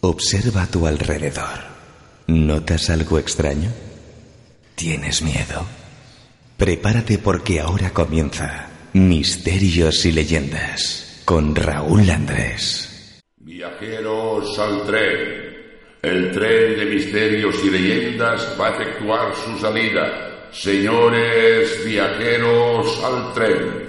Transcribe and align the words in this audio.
Observa 0.00 0.62
a 0.62 0.66
tu 0.66 0.86
alrededor. 0.86 1.58
¿Notas 2.28 2.88
algo 2.88 3.18
extraño? 3.18 3.70
¿Tienes 4.76 5.22
miedo? 5.22 5.66
Prepárate 6.56 7.18
porque 7.18 7.58
ahora 7.58 7.90
comienza 7.90 8.68
Misterios 8.92 10.04
y 10.06 10.12
Leyendas 10.12 11.22
con 11.24 11.54
Raúl 11.54 12.08
Andrés. 12.10 13.22
Viajeros 13.38 14.56
al 14.58 14.86
tren. 14.86 15.48
El 16.00 16.30
tren 16.30 16.78
de 16.78 16.84
misterios 16.86 17.56
y 17.64 17.70
leyendas 17.70 18.56
va 18.58 18.68
a 18.68 18.70
efectuar 18.70 19.34
su 19.34 19.58
salida. 19.58 20.48
Señores 20.52 21.84
viajeros 21.84 23.02
al 23.02 23.32
tren. 23.34 23.88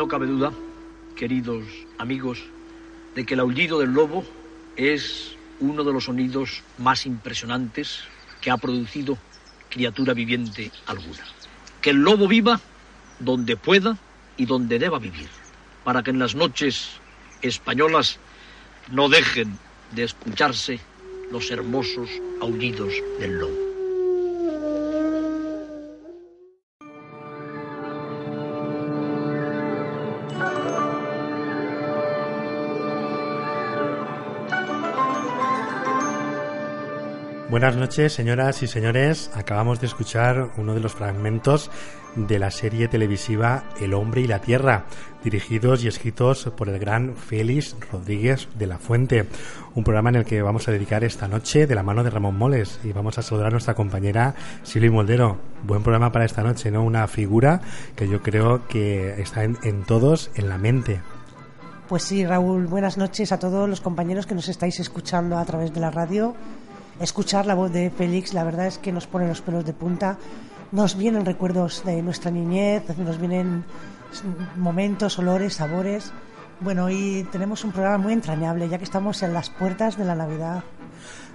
No 0.00 0.08
cabe 0.08 0.26
duda, 0.26 0.50
queridos 1.14 1.66
amigos, 1.98 2.42
de 3.14 3.26
que 3.26 3.34
el 3.34 3.40
aullido 3.40 3.80
del 3.80 3.90
lobo 3.92 4.24
es 4.74 5.36
uno 5.60 5.84
de 5.84 5.92
los 5.92 6.04
sonidos 6.04 6.62
más 6.78 7.04
impresionantes 7.04 8.04
que 8.40 8.50
ha 8.50 8.56
producido 8.56 9.18
criatura 9.68 10.14
viviente 10.14 10.72
alguna. 10.86 11.22
Que 11.82 11.90
el 11.90 11.98
lobo 11.98 12.28
viva 12.28 12.58
donde 13.18 13.58
pueda 13.58 13.98
y 14.38 14.46
donde 14.46 14.78
deba 14.78 14.98
vivir, 14.98 15.28
para 15.84 16.02
que 16.02 16.12
en 16.12 16.18
las 16.18 16.34
noches 16.34 16.92
españolas 17.42 18.18
no 18.90 19.10
dejen 19.10 19.58
de 19.94 20.04
escucharse 20.04 20.80
los 21.30 21.50
hermosos 21.50 22.08
aullidos 22.40 22.94
del 23.18 23.38
lobo. 23.38 23.69
Buenas 37.50 37.74
noches, 37.74 38.12
señoras 38.12 38.62
y 38.62 38.68
señores. 38.68 39.28
Acabamos 39.34 39.80
de 39.80 39.88
escuchar 39.88 40.50
uno 40.56 40.72
de 40.72 40.78
los 40.78 40.94
fragmentos 40.94 41.68
de 42.14 42.38
la 42.38 42.52
serie 42.52 42.86
televisiva 42.86 43.64
El 43.80 43.92
hombre 43.94 44.20
y 44.20 44.28
la 44.28 44.38
tierra, 44.38 44.84
dirigidos 45.24 45.82
y 45.82 45.88
escritos 45.88 46.44
por 46.56 46.68
el 46.68 46.78
gran 46.78 47.16
Félix 47.16 47.74
Rodríguez 47.90 48.46
de 48.56 48.68
la 48.68 48.78
Fuente. 48.78 49.26
Un 49.74 49.82
programa 49.82 50.10
en 50.10 50.16
el 50.16 50.24
que 50.24 50.42
vamos 50.42 50.68
a 50.68 50.70
dedicar 50.70 51.02
esta 51.02 51.26
noche 51.26 51.66
de 51.66 51.74
la 51.74 51.82
mano 51.82 52.04
de 52.04 52.10
Ramón 52.10 52.38
Moles 52.38 52.78
y 52.84 52.92
vamos 52.92 53.18
a 53.18 53.22
saludar 53.22 53.48
a 53.48 53.50
nuestra 53.50 53.74
compañera 53.74 54.36
Silvia 54.62 54.92
Moldero. 54.92 55.40
Buen 55.64 55.82
programa 55.82 56.12
para 56.12 56.26
esta 56.26 56.44
noche, 56.44 56.70
¿no? 56.70 56.84
Una 56.84 57.08
figura 57.08 57.62
que 57.96 58.08
yo 58.08 58.22
creo 58.22 58.68
que 58.68 59.20
está 59.20 59.42
en, 59.42 59.58
en 59.64 59.82
todos 59.82 60.30
en 60.36 60.48
la 60.48 60.56
mente. 60.56 61.00
Pues 61.88 62.04
sí, 62.04 62.24
Raúl, 62.24 62.68
buenas 62.68 62.96
noches 62.96 63.32
a 63.32 63.40
todos 63.40 63.68
los 63.68 63.80
compañeros 63.80 64.24
que 64.24 64.36
nos 64.36 64.48
estáis 64.48 64.78
escuchando 64.78 65.36
a 65.36 65.44
través 65.44 65.74
de 65.74 65.80
la 65.80 65.90
radio. 65.90 66.36
Escuchar 67.00 67.46
la 67.46 67.54
voz 67.54 67.72
de 67.72 67.90
Félix, 67.90 68.34
la 68.34 68.44
verdad 68.44 68.66
es 68.66 68.76
que 68.76 68.92
nos 68.92 69.06
pone 69.06 69.26
los 69.26 69.40
pelos 69.40 69.64
de 69.64 69.72
punta. 69.72 70.18
Nos 70.70 70.98
vienen 70.98 71.24
recuerdos 71.24 71.82
de 71.84 72.02
nuestra 72.02 72.30
niñez, 72.30 72.82
nos 72.98 73.18
vienen 73.18 73.64
momentos, 74.56 75.18
olores, 75.18 75.54
sabores. 75.54 76.12
Bueno, 76.60 76.84
hoy 76.84 77.26
tenemos 77.32 77.64
un 77.64 77.72
programa 77.72 77.96
muy 77.96 78.12
entrañable, 78.12 78.68
ya 78.68 78.76
que 78.76 78.84
estamos 78.84 79.22
en 79.22 79.32
las 79.32 79.48
puertas 79.48 79.96
de 79.96 80.04
la 80.04 80.14
Navidad. 80.14 80.62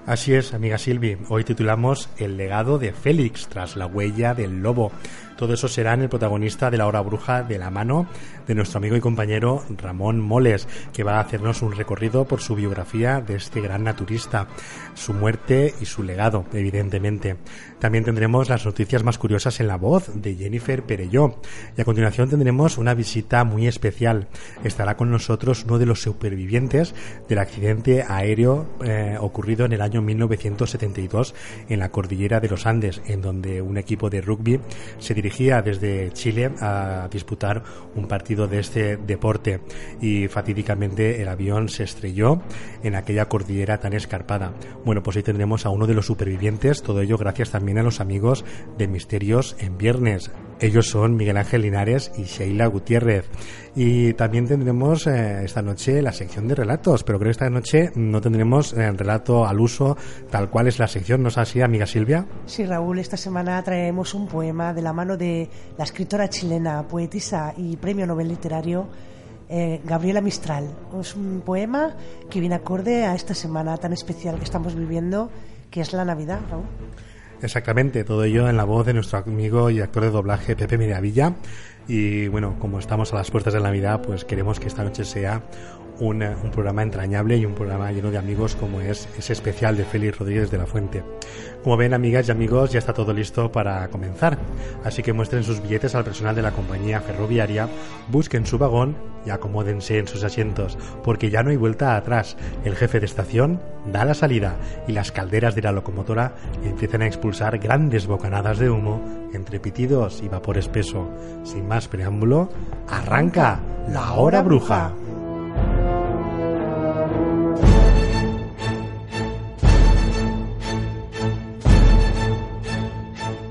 Así 0.06 0.36
es, 0.36 0.54
amiga 0.54 0.78
Silvi. 0.78 1.18
Hoy 1.30 1.44
titulamos 1.44 2.10
El 2.18 2.38
legado 2.38 2.78
de 2.78 2.94
Félix 2.94 3.48
tras 3.48 3.76
la 3.76 3.88
huella 3.88 4.36
del 4.36 4.62
lobo. 4.62 4.92
Todo 5.36 5.56
eso 5.56 5.68
será 5.68 5.96
en 5.96 6.04
el 6.04 6.10
protagonista 6.10 6.70
de 6.70 6.78
la 6.78 6.86
hora 6.86 7.02
bruja 7.02 7.42
de 7.42 7.58
la 7.58 7.72
mano 7.72 8.06
de 8.48 8.56
nuestro 8.56 8.78
amigo 8.78 8.96
y 8.96 9.02
compañero 9.02 9.64
Ramón 9.70 10.20
Moles, 10.20 10.68
que 10.94 11.04
va 11.04 11.18
a 11.18 11.22
hacernos 11.22 11.62
un 11.62 11.74
recorrido 11.74 12.26
por 12.26 12.42
su 12.42 12.56
biografía 12.56 13.22
de 13.22 13.36
este 13.36 13.62
gran 13.62 13.84
naturista, 13.84 14.48
su 14.94 15.14
muerte 15.14 15.74
y 15.82 15.86
su 15.86 16.04
legado, 16.04 16.46
evidentemente. 16.54 17.38
También 17.80 18.04
tendremos 18.04 18.50
las 18.50 18.66
noticias 18.66 19.04
más 19.04 19.18
curiosas 19.18 19.60
en 19.60 19.68
la 19.68 19.78
voz 19.78 20.10
de 20.14 20.36
Jennifer 20.36 20.84
Perelló. 20.84 21.40
Y 21.78 21.82
a 21.82 21.86
continuación 21.86 22.30
tendremos 22.30 22.78
una 22.78 22.94
visita 22.94 23.44
muy 23.44 23.68
especial. 23.68 24.28
Estará 24.64 24.98
con 24.98 25.12
nosotros 25.12 25.64
uno 25.66 25.78
de 25.78 25.86
los 25.86 26.02
supervivientes 26.02 26.96
del 27.28 27.40
accidente 27.40 28.04
aéreo 28.08 28.66
eh, 28.84 29.18
ocurrido 29.20 29.66
en 29.66 29.74
el 29.74 29.82
año 29.82 30.02
1972 30.02 31.36
en 31.70 31.80
la 31.80 31.90
cordillera 31.90 32.40
de 32.40 32.50
los 32.50 32.66
Andes, 32.66 33.02
en 33.06 33.22
donde 33.22 33.62
un 33.62 33.78
equipo 33.78 34.10
de 34.10 34.22
rugby 34.22 34.60
se 35.00 35.14
dirigía 35.14 35.62
desde 35.62 36.12
Chile 36.14 36.52
a 36.60 37.08
disputar 37.12 37.64
un 37.96 38.08
partido 38.08 38.35
de 38.36 38.60
este 38.60 38.98
deporte 38.98 39.62
y 40.02 40.28
fatídicamente 40.28 41.22
el 41.22 41.28
avión 41.28 41.70
se 41.70 41.84
estrelló 41.84 42.42
en 42.84 42.96
aquella 42.96 43.30
cordillera 43.30 43.80
tan 43.80 43.94
escarpada. 43.94 44.54
Bueno, 44.84 45.02
pues 45.02 45.18
ahí 45.18 45.24
tendremos 45.24 45.66
a 45.66 45.70
uno 45.70 45.88
de 45.88 45.94
los 45.94 46.06
supervivientes, 46.06 46.82
todo 46.82 47.02
ello 47.02 47.18
gracias 47.18 47.52
también 47.52 47.78
a 47.78 47.84
los 47.84 48.00
amigos 48.00 48.46
de 48.78 48.88
Misterios 48.88 49.56
en 49.60 49.78
Viernes. 49.78 50.32
Ellos 50.60 50.90
son 50.90 51.16
Miguel 51.18 51.38
Ángel 51.38 51.64
Linares 51.64 52.12
y 52.18 52.24
Sheila 52.24 52.68
Gutiérrez. 52.68 53.26
Y 53.76 54.14
también 54.14 54.48
tendremos 54.48 55.06
eh, 55.06 55.44
esta 55.44 55.62
noche 55.62 56.02
la 56.02 56.14
sección 56.14 56.48
de 56.48 56.56
relatos, 56.56 57.04
pero 57.04 57.20
creo 57.20 57.28
que 57.28 57.32
esta 57.32 57.50
noche 57.50 57.92
no 57.96 58.22
tendremos 58.22 58.72
el 58.72 58.80
eh, 58.80 58.92
relato 58.92 59.46
al 59.46 59.60
uso 59.60 59.98
tal 60.32 60.50
cual 60.50 60.68
es 60.68 60.80
la 60.80 60.88
sección, 60.88 61.22
¿no 61.22 61.28
es 61.28 61.38
así, 61.38 61.62
amiga 61.62 61.86
Silvia? 61.86 62.26
Sí, 62.46 62.66
Raúl, 62.66 63.00
esta 63.00 63.18
semana 63.18 63.62
traemos 63.64 64.14
un 64.14 64.28
poema 64.28 64.74
de 64.74 64.82
la 64.82 64.94
mano 64.94 65.18
de 65.18 65.50
la 65.78 65.84
escritora 65.84 66.30
chilena, 66.30 66.88
poetisa 66.88 67.54
y 67.58 67.76
premio 67.76 68.08
Nobel 68.08 68.30
literario 68.30 68.88
eh, 69.50 69.82
Gabriela 69.84 70.22
Mistral. 70.22 70.74
Es 71.00 71.16
un 71.16 71.42
poema 71.42 71.96
que 72.30 72.40
viene 72.40 72.56
acorde 72.56 73.06
a 73.06 73.14
esta 73.14 73.36
semana 73.36 73.78
tan 73.78 73.92
especial 73.92 74.38
que 74.38 74.46
estamos 74.46 74.74
viviendo, 74.74 75.30
que 75.70 75.82
es 75.82 75.92
la 75.92 76.06
Navidad, 76.06 76.40
Raúl. 76.50 76.66
Exactamente, 77.46 78.04
todo 78.04 78.24
ello 78.24 78.50
en 78.50 78.58
la 78.58 78.64
voz 78.64 78.88
de 78.88 78.94
nuestro 78.96 79.20
amigo 79.20 79.70
y 79.70 79.80
actor 79.80 80.02
de 80.02 80.10
doblaje 80.10 80.56
Pepe 80.56 80.80
Miravilla. 80.80 81.36
Y 81.88 82.28
bueno, 82.28 82.58
como 82.58 82.80
estamos 82.80 83.14
a 83.14 83.18
las 83.18 83.30
puertas 83.30 83.54
de 83.54 83.60
Navidad, 83.60 84.02
pues 84.02 84.26
queremos 84.26 84.60
que 84.60 84.68
esta 84.68 84.84
noche 84.84 85.06
sea 85.06 85.44
un, 86.00 86.24
programa 86.52 86.84
entrañable 86.84 87.38
y 87.38 87.46
un 87.46 87.54
programa 87.54 87.92
lleno 87.92 88.12
de 88.12 88.18
amigos 88.18 88.56
como 88.56 88.82
es 88.82 89.08
ese 89.18 89.34
especial 89.34 89.78
de 89.78 89.86
Félix 89.86 90.20
Rodríguez 90.20 90.52
de 90.52 90.58
la 90.58 90.66
Fuente. 90.66 91.04
Como 91.64 91.78
ven, 91.78 91.94
amigas 91.94 92.28
y 92.28 92.32
amigos, 92.32 92.72
ya 92.72 92.80
está 92.80 92.94
todo 92.94 93.14
listo 93.14 93.52
para 93.52 93.88
comenzar. 93.90 94.38
Así 94.84 95.02
que 95.02 95.14
muestren 95.14 95.44
sus 95.44 95.62
billetes 95.62 95.96
al 95.96 96.04
personal 96.04 96.36
de 96.36 96.42
la 96.42 96.52
compañía 96.52 97.02
ferroviaria, 97.02 97.68
busquen 98.10 98.46
su 98.46 98.58
vagón 98.58 98.96
y 99.26 99.32
acomódense 99.32 99.98
en 99.98 100.08
sus 100.08 100.24
asientos, 100.24 100.78
porque 101.04 101.30
ya 101.30 101.42
no 101.42 101.50
hay 101.50 101.58
vuelta 101.58 101.96
atrás. 101.96 102.38
El 102.64 102.76
jefe 102.76 103.00
de 103.00 103.08
estación 103.08 103.60
da 103.92 104.06
la 104.06 104.14
salida 104.14 104.56
y 104.88 104.92
las 104.92 105.12
calderas 105.12 105.56
de 105.56 105.64
la 105.64 105.72
locomotora 105.72 106.36
empiezan 106.64 107.02
a 107.02 107.08
expulsar 107.08 107.58
grandes 107.58 108.06
bocanadas 108.06 108.60
de 108.60 108.70
humo 108.70 109.02
entre 109.34 109.60
pitidos 109.60 110.22
y 110.24 110.30
vapor 110.30 110.58
espeso. 110.58 111.10
Sin 111.44 111.68
más 111.68 111.88
preámbulo, 111.88 112.50
arranca 112.88 113.60
la 113.90 114.14
hora 114.14 114.42
bruja. 114.42 114.94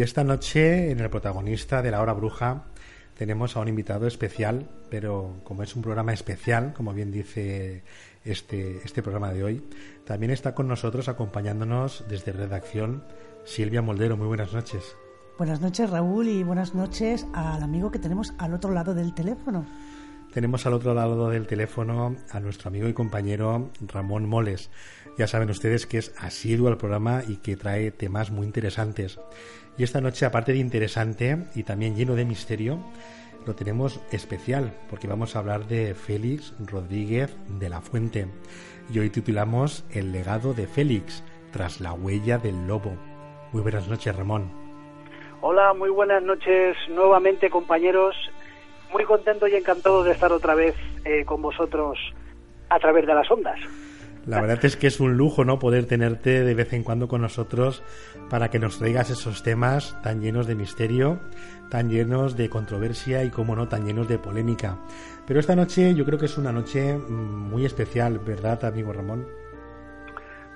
Y 0.00 0.02
esta 0.02 0.24
noche, 0.24 0.92
en 0.92 1.00
el 1.00 1.10
protagonista 1.10 1.82
de 1.82 1.90
La 1.90 2.00
Hora 2.00 2.14
Bruja, 2.14 2.62
tenemos 3.18 3.54
a 3.54 3.60
un 3.60 3.68
invitado 3.68 4.06
especial, 4.06 4.66
pero 4.88 5.36
como 5.44 5.62
es 5.62 5.76
un 5.76 5.82
programa 5.82 6.14
especial, 6.14 6.72
como 6.72 6.94
bien 6.94 7.12
dice 7.12 7.84
este, 8.24 8.78
este 8.82 9.02
programa 9.02 9.30
de 9.30 9.44
hoy, 9.44 9.62
también 10.06 10.32
está 10.32 10.54
con 10.54 10.68
nosotros 10.68 11.10
acompañándonos 11.10 12.06
desde 12.08 12.32
redacción 12.32 13.04
Silvia 13.44 13.82
Moldero. 13.82 14.16
Muy 14.16 14.26
buenas 14.26 14.54
noches. 14.54 14.96
Buenas 15.36 15.60
noches, 15.60 15.90
Raúl, 15.90 16.28
y 16.28 16.44
buenas 16.44 16.74
noches 16.74 17.26
al 17.34 17.62
amigo 17.62 17.90
que 17.90 17.98
tenemos 17.98 18.32
al 18.38 18.54
otro 18.54 18.72
lado 18.72 18.94
del 18.94 19.12
teléfono. 19.12 19.66
Tenemos 20.32 20.64
al 20.64 20.74
otro 20.74 20.94
lado 20.94 21.28
del 21.28 21.48
teléfono 21.48 22.14
a 22.30 22.38
nuestro 22.38 22.68
amigo 22.68 22.86
y 22.86 22.92
compañero 22.92 23.70
Ramón 23.80 24.28
Moles. 24.28 24.70
Ya 25.18 25.26
saben 25.26 25.50
ustedes 25.50 25.86
que 25.86 25.98
es 25.98 26.14
asiduo 26.18 26.68
al 26.68 26.76
programa 26.76 27.22
y 27.26 27.38
que 27.38 27.56
trae 27.56 27.90
temas 27.90 28.30
muy 28.30 28.46
interesantes. 28.46 29.18
Y 29.76 29.82
esta 29.82 30.00
noche, 30.00 30.26
aparte 30.26 30.52
de 30.52 30.58
interesante 30.58 31.46
y 31.56 31.64
también 31.64 31.96
lleno 31.96 32.14
de 32.14 32.24
misterio, 32.24 32.78
lo 33.44 33.56
tenemos 33.56 34.00
especial 34.12 34.72
porque 34.88 35.08
vamos 35.08 35.34
a 35.34 35.40
hablar 35.40 35.66
de 35.66 35.94
Félix 35.96 36.54
Rodríguez 36.64 37.36
de 37.58 37.68
la 37.68 37.80
Fuente. 37.80 38.28
Y 38.92 39.00
hoy 39.00 39.10
titulamos 39.10 39.84
El 39.90 40.12
legado 40.12 40.54
de 40.54 40.68
Félix, 40.68 41.24
tras 41.50 41.80
la 41.80 41.92
huella 41.92 42.38
del 42.38 42.68
lobo. 42.68 42.96
Muy 43.52 43.62
buenas 43.62 43.88
noches, 43.88 44.14
Ramón. 44.14 44.52
Hola, 45.42 45.72
muy 45.74 45.88
buenas 45.88 46.22
noches 46.22 46.76
nuevamente 46.90 47.50
compañeros. 47.50 48.14
Muy 48.92 49.04
contento 49.04 49.46
y 49.46 49.54
encantado 49.54 50.02
de 50.02 50.12
estar 50.12 50.32
otra 50.32 50.54
vez 50.54 50.74
eh, 51.04 51.24
con 51.24 51.42
vosotros 51.42 51.98
a 52.68 52.78
través 52.78 53.06
de 53.06 53.14
las 53.14 53.30
ondas. 53.30 53.58
La 54.26 54.40
verdad 54.40 54.64
es 54.64 54.76
que 54.76 54.86
es 54.86 55.00
un 55.00 55.16
lujo, 55.16 55.44
¿no? 55.44 55.58
Poder 55.58 55.86
tenerte 55.86 56.44
de 56.44 56.54
vez 56.54 56.72
en 56.72 56.82
cuando 56.82 57.08
con 57.08 57.22
nosotros 57.22 57.82
para 58.28 58.50
que 58.50 58.58
nos 58.58 58.78
traigas 58.78 59.10
esos 59.10 59.42
temas 59.42 60.00
tan 60.02 60.20
llenos 60.20 60.46
de 60.46 60.54
misterio, 60.54 61.20
tan 61.70 61.88
llenos 61.88 62.36
de 62.36 62.50
controversia 62.50 63.24
y, 63.24 63.30
como 63.30 63.56
no, 63.56 63.68
tan 63.68 63.86
llenos 63.86 64.08
de 64.08 64.18
polémica. 64.18 64.76
Pero 65.26 65.40
esta 65.40 65.56
noche 65.56 65.94
yo 65.94 66.04
creo 66.04 66.18
que 66.18 66.26
es 66.26 66.36
una 66.36 66.52
noche 66.52 66.94
mm, 66.96 67.50
muy 67.50 67.64
especial, 67.64 68.18
¿verdad, 68.18 68.64
amigo 68.64 68.92
Ramón? 68.92 69.26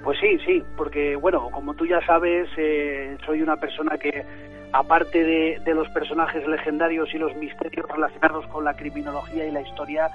Pues 0.03 0.19
sí, 0.21 0.39
sí, 0.45 0.63
porque 0.77 1.17
bueno, 1.17 1.49
como 1.51 1.73
tú 1.75 1.87
ya 1.87 2.05
sabes, 2.05 2.49
eh, 2.59 3.17
soy 3.25 3.41
una 3.41 3.57
persona 3.57 3.97
que, 3.97 4.25
aparte 4.75 5.23
de, 5.23 5.61
de 5.65 5.75
los 5.75 5.89
personajes 5.91 6.47
legendarios 6.49 7.15
y 7.15 7.19
los 7.19 7.35
misterios 7.37 7.87
relacionados 7.89 8.45
con 8.49 8.65
la 8.65 8.75
criminología 8.75 9.47
y 9.47 9.53
la 9.53 9.61
historia, 9.63 10.11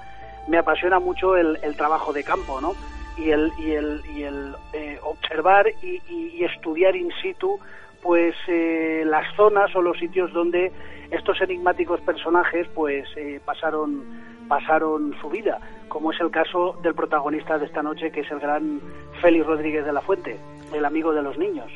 me 0.48 0.58
apasiona 0.58 1.00
mucho 1.00 1.34
el, 1.36 1.58
el 1.62 1.76
trabajo 1.76 2.12
de 2.12 2.22
campo, 2.24 2.60
¿no? 2.60 2.74
y 3.16 3.30
el, 3.30 3.50
y 3.58 3.70
el, 3.72 4.02
y 4.14 4.22
el 4.22 4.54
eh, 4.72 4.98
observar 5.02 5.66
y, 5.82 6.00
y- 6.08 6.44
estudiar 6.44 6.94
in 6.96 7.10
situ 7.20 7.58
pues 8.02 8.34
eh, 8.48 9.02
las 9.06 9.26
zonas 9.36 9.74
o 9.76 9.82
los 9.82 9.98
sitios 9.98 10.32
donde 10.32 10.72
estos 11.10 11.38
enigmáticos 11.42 12.00
personajes 12.00 12.66
pues 12.74 13.06
eh, 13.16 13.40
pasaron 13.44 14.04
pasaron 14.48 15.14
su 15.20 15.28
vida 15.28 15.58
como 15.88 16.12
es 16.12 16.20
el 16.20 16.30
caso 16.30 16.78
del 16.82 16.94
protagonista 16.94 17.58
de 17.58 17.66
esta 17.66 17.82
noche 17.82 18.10
que 18.10 18.20
es 18.20 18.30
el 18.30 18.38
gran 18.40 18.80
Félix 19.20 19.44
Rodríguez 19.44 19.84
de 19.84 19.92
la 19.92 20.00
Fuente 20.00 20.38
el 20.72 20.84
amigo 20.84 21.12
de 21.12 21.22
los 21.22 21.36
niños 21.36 21.70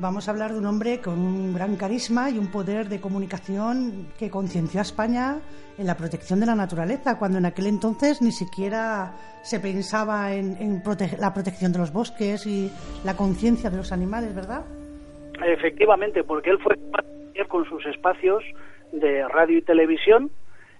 Vamos 0.00 0.28
a 0.28 0.30
hablar 0.30 0.52
de 0.52 0.58
un 0.58 0.66
hombre 0.66 1.00
con 1.00 1.18
un 1.18 1.52
gran 1.52 1.74
carisma 1.74 2.30
y 2.30 2.38
un 2.38 2.52
poder 2.52 2.88
de 2.88 3.00
comunicación 3.00 4.06
que 4.16 4.30
concienció 4.30 4.78
a 4.78 4.82
España 4.82 5.40
en 5.76 5.86
la 5.88 5.96
protección 5.96 6.38
de 6.38 6.46
la 6.46 6.54
naturaleza, 6.54 7.18
cuando 7.18 7.38
en 7.38 7.46
aquel 7.46 7.66
entonces 7.66 8.22
ni 8.22 8.30
siquiera 8.30 9.12
se 9.42 9.58
pensaba 9.58 10.34
en, 10.34 10.56
en 10.60 10.82
la 11.18 11.34
protección 11.34 11.72
de 11.72 11.80
los 11.80 11.92
bosques 11.92 12.46
y 12.46 12.70
la 13.04 13.16
conciencia 13.16 13.70
de 13.70 13.76
los 13.76 13.90
animales, 13.90 14.32
¿verdad? 14.36 14.64
Efectivamente, 15.44 16.22
porque 16.22 16.50
él 16.50 16.58
fue 16.62 16.76
con 17.48 17.64
sus 17.64 17.84
espacios 17.86 18.44
de 18.92 19.26
radio 19.26 19.58
y 19.58 19.62
televisión. 19.62 20.30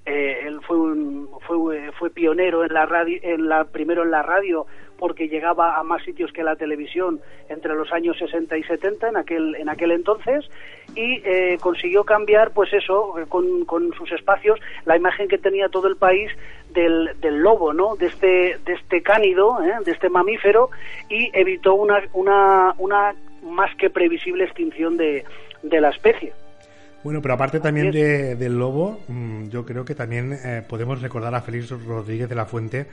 Eh, 0.09 0.47
él 0.47 0.61
fue 0.67 0.79
un, 0.79 1.29
fue, 1.47 1.93
fue 1.93 2.09
pionero 2.09 2.65
en 2.65 2.73
la 2.73 2.87
radio, 2.87 3.19
en 3.23 3.47
la, 3.47 3.65
primero 3.65 4.05
en 4.05 4.11
la 4.11 4.23
radio 4.23 4.67
porque 4.99 5.29
llegaba 5.29 5.77
a 5.79 5.83
más 5.83 6.03
sitios 6.03 6.33
que 6.33 6.43
la 6.43 6.57
televisión 6.57 7.21
entre 7.51 7.75
los 7.75 7.93
años 7.93 8.17
60 8.17 8.57
y 8.57 8.63
70 8.63 9.11
en 9.11 9.17
aquel 9.19 9.55
en 9.57 9.69
aquel 9.69 9.93
entonces 9.93 10.49
y 10.95 11.21
eh, 11.25 11.59
consiguió 11.61 12.05
cambiar 12.05 12.53
pues 12.53 12.73
eso 12.73 13.15
con, 13.29 13.67
con 13.67 13.93
sus 13.93 14.11
espacios 14.13 14.59
la 14.87 14.97
imagen 14.97 15.29
que 15.29 15.37
tenía 15.37 15.69
todo 15.69 15.89
el 15.89 15.97
país 15.97 16.33
del, 16.71 17.11
del 17.21 17.41
lobo 17.41 17.75
no 17.75 17.95
de 17.97 18.07
este 18.07 18.59
de 18.65 18.73
este 18.73 19.03
cánido 19.03 19.63
¿eh? 19.63 19.75
de 19.85 19.93
este 19.93 20.09
mamífero 20.09 20.71
y 21.11 21.31
evitó 21.39 21.75
una 21.75 22.03
una 22.15 22.75
una 22.79 23.15
más 23.43 23.75
que 23.77 23.91
previsible 23.91 24.45
extinción 24.45 24.97
de, 24.97 25.25
de 25.63 25.81
la 25.83 25.91
especie 25.91 26.33
Bueno, 27.05 27.23
pero 27.23 27.35
aparte 27.35 27.61
también 27.61 27.91
de- 27.93 28.35
del 28.37 28.59
lobo, 28.59 29.01
mm, 29.09 29.49
yo 29.49 29.65
creo 29.65 29.85
que 29.85 29.95
también 29.95 30.33
eh, 30.45 30.63
podemos 30.69 31.01
recordar 31.01 31.35
a 31.35 31.41
Félix 31.43 31.71
Rodríguez 31.71 32.29
de 32.29 32.35
la 32.35 32.45
Fuente 32.47 32.87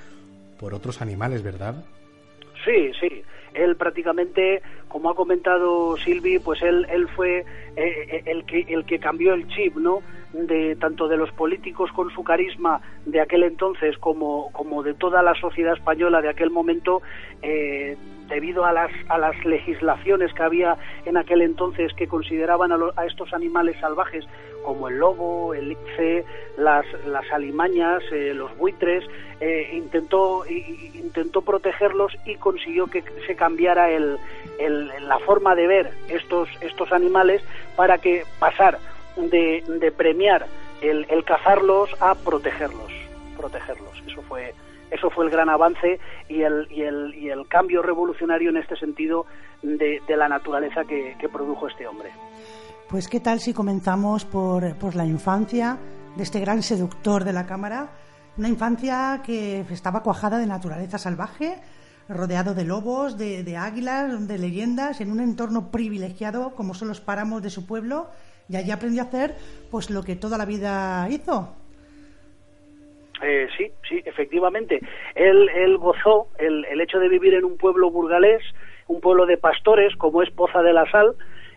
por 0.60 0.74
otros 0.74 1.02
animales, 1.02 1.42
¿verdad? 1.44 1.84
Sí, 2.64 2.92
sí. 3.00 3.24
Él 3.54 3.76
prácticamente, 3.78 4.62
como 4.90 5.10
ha 5.10 5.16
comentado 5.16 5.96
Silvi, 5.98 6.40
pues 6.40 6.62
él, 6.62 6.86
él 6.90 7.08
fue 7.16 7.46
eh, 7.76 8.22
el, 8.26 8.46
que, 8.46 8.66
el 8.68 8.86
que 8.86 9.00
cambió 9.00 9.34
el 9.34 9.48
chip, 9.48 9.76
¿no? 9.78 10.02
De, 10.36 10.76
tanto 10.76 11.08
de 11.08 11.16
los 11.16 11.32
políticos 11.32 11.90
con 11.94 12.10
su 12.12 12.22
carisma 12.22 12.82
de 13.06 13.22
aquel 13.22 13.44
entonces 13.44 13.98
como, 14.00 14.52
como 14.52 14.84
de 14.84 14.94
toda 14.94 15.24
la 15.24 15.34
sociedad 15.36 15.74
española 15.74 16.22
de 16.22 16.28
aquel 16.28 16.50
momento, 16.50 17.02
eh, 17.42 17.96
debido 18.28 18.66
a 18.66 18.74
las, 18.74 18.92
a 19.08 19.18
las 19.18 19.34
legislaciones 19.46 20.34
que 20.34 20.44
había 20.44 20.76
en 21.06 21.16
aquel 21.16 21.42
entonces 21.42 21.94
que 21.94 22.08
consideraban 22.08 22.74
a, 22.74 22.78
lo- 22.78 22.92
a 23.00 23.06
estos 23.06 23.34
animales 23.34 23.78
salvajes 23.80 24.26
como 24.66 24.90
el 24.90 24.98
lobo, 24.98 25.54
el 25.54 25.70
lince, 25.70 26.26
las, 26.58 26.86
las 27.08 27.32
alimañas, 27.32 28.04
eh, 28.12 28.34
los 28.34 28.54
buitres, 28.58 29.06
eh, 29.40 29.70
intentó, 29.74 30.44
intentó 30.48 31.44
protegerlos 31.44 32.12
y 32.26 32.36
consiguió 32.36 32.88
que 32.88 33.04
se 33.26 33.36
cambiara 33.38 33.90
el, 33.90 34.18
el- 34.60 34.90
la 35.08 35.18
forma 35.20 35.56
de 35.56 35.68
ver 35.68 35.92
estos, 36.10 36.50
estos 36.60 36.92
animales 36.92 37.42
para 37.78 38.00
que 38.00 38.24
pasar 38.40 38.80
de, 39.18 39.94
premiar 39.96 40.46
el, 40.82 41.06
el 41.10 41.24
cazarlos 41.24 41.90
a 42.00 42.16
protegerlos, 42.16 42.92
protegerlos. 43.38 44.04
Eso 44.08 44.22
fue, 44.24 44.54
eso 44.92 45.10
fue 45.10 45.26
el 45.26 45.32
gran 45.32 45.50
avance 45.50 46.00
y 46.30 46.42
el, 46.42 46.68
y 46.72 46.82
el, 46.82 47.16
y 47.16 47.30
el 47.30 47.48
cambio 47.48 47.82
revolucionario 47.82 48.50
en 48.50 48.58
este 48.58 48.76
sentido 48.76 49.26
de, 49.62 50.02
de 50.08 50.18
la 50.18 50.28
naturaleza 50.28 50.84
que, 50.84 51.16
que 51.20 51.30
produjo 51.30 51.68
este 51.68 51.88
hombre. 51.88 52.12
Pues 52.90 53.08
qué 53.08 53.20
tal 53.20 53.40
si 53.40 53.54
comenzamos 53.54 54.26
por, 54.26 54.76
por 54.78 54.96
la 54.96 55.06
infancia 55.06 55.78
de 56.16 56.24
este 56.24 56.40
gran 56.40 56.62
seductor 56.62 57.24
de 57.24 57.34
la 57.34 57.46
cámara 57.46 57.90
Una 58.38 58.50
infancia 58.50 59.22
que 59.26 59.62
estaba 59.72 60.04
cuajada 60.04 60.38
de 60.38 60.46
naturaleza 60.46 60.98
salvaje, 60.98 61.58
rodeado 62.10 62.54
de 62.54 62.66
lobos, 62.66 63.18
de, 63.18 63.44
de 63.44 63.58
águilas, 63.58 64.28
de 64.28 64.38
leyendas, 64.38 65.00
en 65.00 65.12
un 65.12 65.22
entorno 65.22 65.72
privilegiado 65.72 66.54
como 66.54 66.74
son 66.74 66.90
los 66.90 67.00
páramos 67.00 67.42
de 67.42 67.50
su 67.50 67.66
pueblo, 67.66 68.10
y 68.50 68.56
allí 68.56 68.72
aprendió 68.72 69.02
a 69.02 69.06
hacer 69.06 69.36
pues 69.72 69.90
lo 69.90 70.04
que 70.04 70.16
toda 70.16 70.38
la 70.38 70.46
vida 70.46 71.08
hizo. 71.10 71.56
Eh, 73.22 73.48
sí, 73.58 73.72
sí, 73.88 74.02
efectivamente. 74.06 74.82
Él, 75.16 75.50
él 75.50 75.78
gozó 75.78 76.28
el, 76.38 76.66
el 76.66 76.82
hecho 76.82 77.00
de 77.00 77.10
vivir 77.10 77.34
en 77.34 77.46
un 77.46 77.58
pueblo 77.58 77.90
burgalés, 77.90 78.42
un 78.88 79.02
pueblo 79.02 79.26
de 79.26 79.38
pastores, 79.38 79.96
como 79.96 80.22
es 80.22 80.30
Poza 80.32 80.62
de 80.62 80.74
la 80.74 80.90
Sal, 80.92 81.16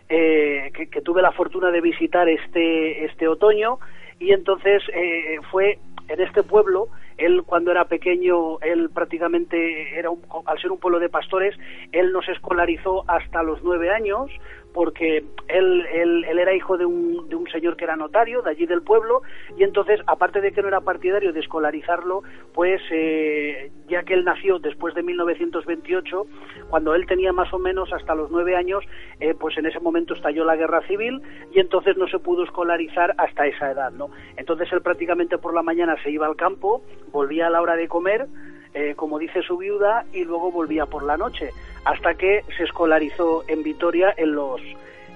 eh, 0.09 0.71
que, 0.73 1.01
tuve 1.01 1.21
la 1.21 1.31
fortuna 1.31 1.69
de 1.69 1.81
visitar 1.81 2.27
este, 2.27 3.05
este 3.05 3.27
otoño, 3.27 3.77
y 4.19 4.31
entonces 4.31 4.81
eh, 4.93 5.37
fue 5.51 5.77
en 6.07 6.21
este 6.21 6.41
pueblo 6.41 6.89
él 7.17 7.43
cuando 7.45 7.71
era 7.71 7.85
pequeño, 7.85 8.59
él 8.61 8.89
prácticamente 8.89 9.99
era 9.99 10.09
un, 10.09 10.21
al 10.45 10.59
ser 10.59 10.71
un 10.71 10.79
pueblo 10.79 10.99
de 10.99 11.09
pastores, 11.09 11.55
él 11.91 12.11
no 12.11 12.21
se 12.21 12.31
escolarizó 12.31 13.03
hasta 13.07 13.43
los 13.43 13.61
nueve 13.61 13.91
años, 13.91 14.31
porque 14.73 15.23
él, 15.47 15.85
él, 15.91 16.25
él 16.25 16.39
era 16.39 16.53
hijo 16.53 16.77
de 16.77 16.85
un, 16.85 17.27
de 17.27 17.35
un 17.35 17.47
señor 17.49 17.75
que 17.75 17.85
era 17.85 17.95
notario 17.95 18.41
de 18.41 18.51
allí 18.51 18.65
del 18.65 18.81
pueblo 18.81 19.21
y 19.57 19.63
entonces 19.63 19.99
aparte 20.05 20.41
de 20.41 20.51
que 20.51 20.61
no 20.61 20.67
era 20.67 20.81
partidario 20.81 21.33
de 21.33 21.39
escolarizarlo 21.39 22.23
pues 22.53 22.81
eh, 22.91 23.71
ya 23.87 24.03
que 24.03 24.13
él 24.13 24.23
nació 24.23 24.59
después 24.59 24.93
de 24.93 25.03
1928 25.03 26.27
cuando 26.69 26.93
él 26.93 27.05
tenía 27.07 27.33
más 27.33 27.51
o 27.53 27.59
menos 27.59 27.91
hasta 27.93 28.15
los 28.15 28.29
nueve 28.29 28.55
años 28.55 28.83
eh, 29.19 29.33
pues 29.39 29.57
en 29.57 29.65
ese 29.65 29.79
momento 29.79 30.13
estalló 30.13 30.45
la 30.45 30.55
guerra 30.55 30.81
civil 30.87 31.21
y 31.51 31.59
entonces 31.59 31.97
no 31.97 32.07
se 32.07 32.19
pudo 32.19 32.43
escolarizar 32.43 33.15
hasta 33.17 33.47
esa 33.47 33.71
edad 33.71 33.91
no 33.91 34.09
entonces 34.37 34.71
él 34.71 34.81
prácticamente 34.81 35.37
por 35.37 35.53
la 35.53 35.63
mañana 35.63 35.95
se 36.03 36.11
iba 36.11 36.27
al 36.27 36.35
campo 36.35 36.83
volvía 37.11 37.47
a 37.47 37.49
la 37.49 37.61
hora 37.61 37.75
de 37.75 37.87
comer 37.87 38.27
eh, 38.73 38.93
como 38.95 39.19
dice 39.19 39.41
su 39.41 39.57
viuda, 39.57 40.05
y 40.13 40.23
luego 40.23 40.51
volvía 40.51 40.85
por 40.85 41.03
la 41.03 41.17
noche, 41.17 41.51
hasta 41.85 42.13
que 42.15 42.43
se 42.57 42.63
escolarizó 42.63 43.43
en 43.47 43.63
Vitoria 43.63 44.13
en 44.17 44.33
los 44.33 44.61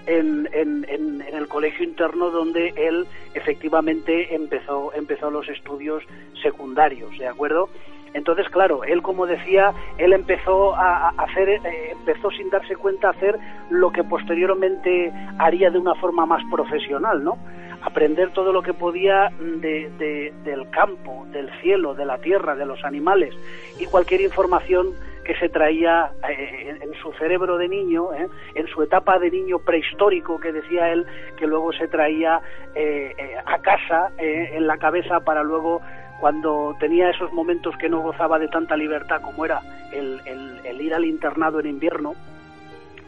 en, 0.06 0.50
en, 0.52 0.86
en, 0.90 1.22
en 1.22 1.36
el 1.36 1.48
colegio 1.48 1.86
interno 1.86 2.30
donde 2.30 2.74
él 2.76 3.08
efectivamente 3.36 4.36
empezó 4.36 4.92
empezó 4.94 5.32
los 5.32 5.48
estudios 5.48 6.04
secundarios, 6.42 7.18
¿de 7.18 7.28
acuerdo? 7.28 7.70
Entonces, 8.14 8.48
claro, 8.50 8.84
él 8.84 9.02
como 9.02 9.26
decía, 9.26 9.74
él 9.98 10.14
empezó 10.14 10.76
a 10.76 11.10
hacer, 11.10 11.50
eh, 11.50 11.62
empezó 11.92 12.30
sin 12.32 12.50
darse 12.50 12.76
cuenta 12.76 13.08
a 13.08 13.12
hacer 13.12 13.40
lo 13.70 13.92
que 13.92 14.04
posteriormente 14.04 15.12
haría 15.40 15.72
de 15.72 15.80
una 15.80 15.96
forma 15.96 16.26
más 16.26 16.44
profesional, 16.52 17.24
¿no? 17.24 17.38
Aprender 17.84 18.32
todo 18.32 18.52
lo 18.54 18.62
que 18.62 18.74
podía 18.74 19.30
de, 19.40 19.90
de, 19.98 20.34
del 20.44 20.70
campo, 20.70 21.26
del 21.32 21.50
cielo, 21.62 21.94
de 21.94 22.06
la 22.06 22.18
tierra, 22.18 22.56
de 22.56 22.66
los 22.66 22.84
animales 22.84 23.36
y 23.78 23.86
cualquier 23.86 24.22
información 24.22 24.94
que 25.26 25.36
se 25.36 25.50
traía 25.50 26.12
eh, 26.30 26.80
en, 26.82 26.94
su 26.96 27.12
cerebro 27.14 27.58
de 27.58 27.68
niño, 27.68 28.14
eh, 28.14 28.28
en 28.56 28.68
su 28.68 28.84
etapa 28.84 29.20
de 29.20 29.32
niño 29.32 29.60
prehistórico 29.60 30.40
que 30.40 30.52
decía 30.52 30.92
él, 30.92 31.06
que 31.38 31.48
luego 31.48 31.72
se 31.74 31.88
traía 31.88 32.42
eh, 32.76 33.14
a 33.46 33.60
casa 33.60 34.12
en 34.18 34.68
la 34.68 34.78
cabeza 34.78 35.22
para 35.22 35.44
luego 35.44 35.82
cuando 36.20 36.76
tenía 36.80 37.10
esos 37.10 37.34
momentos 37.34 37.76
que 37.78 37.90
no 37.90 38.02
gozaba 38.02 38.40
de 38.40 38.48
tanta 38.48 38.78
libertad 38.78 39.22
como 39.22 39.44
era 39.46 39.62
el, 39.92 40.22
el, 40.26 40.60
el 40.64 40.82
ir 40.82 40.94
al 40.94 41.06
internado 41.06 41.60
en 41.60 41.68
invierno, 41.68 42.16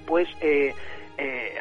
pues 0.06 0.28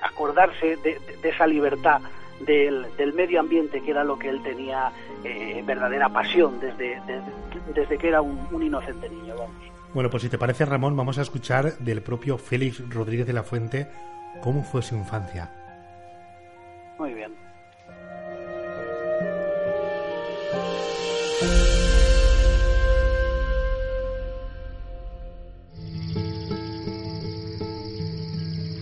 acordarse 0.02 0.76
de 0.76 1.28
esa 1.28 1.46
libertad 1.46 2.00
del, 2.40 2.86
del, 2.96 3.12
medio 3.12 3.40
ambiente, 3.40 3.80
que 3.80 3.90
era 3.90 4.04
lo 4.04 4.18
que 4.18 4.28
él 4.28 4.42
tenía 4.42 4.92
eh, 5.22 5.62
verdadera 5.66 6.08
pasión 6.08 6.60
desde, 6.60 7.00
desde, 7.06 7.32
desde, 7.74 7.98
que 7.98 8.08
era 8.08 8.20
un, 8.20 8.46
un, 8.50 8.62
inocente 8.62 9.08
niño. 9.08 9.34
Vamos. 9.38 9.54
Bueno, 9.92 10.10
pues 10.10 10.22
si 10.22 10.28
te 10.28 10.38
parece, 10.38 10.64
Ramón, 10.64 10.96
vamos 10.96 11.18
a 11.18 11.22
escuchar 11.22 11.78
del 11.78 12.02
propio 12.02 12.36
Félix 12.38 12.82
Rodríguez 12.90 13.26
de 13.26 13.32
la 13.32 13.42
Fuente 13.44 13.88
cómo 14.42 14.62
fue 14.62 14.82
su 14.82 14.96
infancia. 14.96 15.50
Muy 16.98 17.14
bien. 17.14 17.32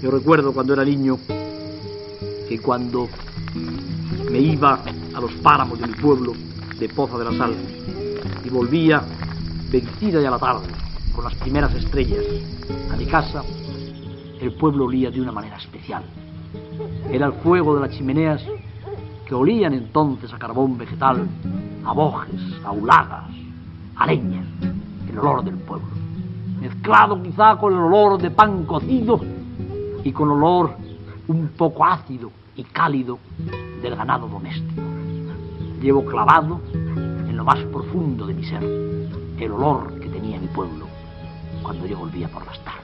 Yo 0.03 0.11
recuerdo 0.11 0.53
cuando 0.53 0.75
era 0.75 0.85
niño 0.85 1.17
que 2.49 2.59
cuando 2.61 3.09
me 3.55 4.39
iba 4.39 4.81
a 5.15 5.21
los 5.21 5.33
páramos 5.43 5.79
de 5.79 5.87
mi 5.87 5.95
pueblo, 5.95 6.33
de 6.79 6.89
Poza 6.89 7.19
de 7.19 7.25
la 7.25 7.33
Sal, 7.33 7.55
y 8.45 8.49
volvía 8.49 9.03
vencida 9.71 10.21
ya 10.21 10.31
la 10.31 10.39
tarde, 10.39 10.69
con 11.15 11.25
las 11.25 11.35
primeras 11.35 11.75
estrellas, 11.75 12.25
a 12.91 12.97
mi 12.97 13.07
casa, 13.07 13.43
el 14.41 14.53
pueblo 14.55 14.87
olía 14.87 15.11
de 15.11 15.21
una 15.21 15.33
manera 15.33 15.57
especial. 15.57 16.03
Era 17.11 17.27
el 17.27 17.33
fuego 17.35 17.75
de 17.75 17.83
las 17.83 17.97
chimeneas 17.97 18.43
que 19.27 19.35
olían 19.35 19.75
entonces 19.75 20.33
a 20.33 20.39
carbón 20.39 20.77
vegetal, 20.77 21.27
a 21.85 21.93
bojes, 21.93 22.41
a 22.65 22.73
hulagas, 22.73 23.31
a 23.97 24.07
leña, 24.07 24.45
el 25.09 25.19
olor 25.19 25.45
del 25.45 25.57
pueblo, 25.57 25.89
mezclado 26.61 27.23
quizá 27.23 27.57
con 27.57 27.73
el 27.73 27.81
olor 27.81 28.21
de 28.21 28.31
pan 28.31 28.65
cocido 28.65 29.21
y 30.05 30.13
con 30.13 30.31
olor 30.31 30.75
un 31.29 31.49
poco 31.57 31.85
ácido 31.85 32.31
y 32.57 32.65
cálido 32.65 33.19
del 33.83 33.97
ganado 33.97 34.29
doméstico. 34.29 34.83
Llevo 35.81 36.05
clavado 36.05 36.61
en 36.73 37.37
lo 37.37 37.45
más 37.45 37.59
profundo 37.65 38.27
de 38.27 38.35
mi 38.35 38.45
ser 38.45 38.63
el 39.45 39.53
olor 39.53 39.99
que 39.99 40.09
tenía 40.09 40.39
mi 40.39 40.47
pueblo 40.49 40.87
cuando 41.63 41.87
yo 41.87 41.99
volvía 41.99 42.29
por 42.29 42.47
las 42.47 42.59
tardes. 42.61 42.83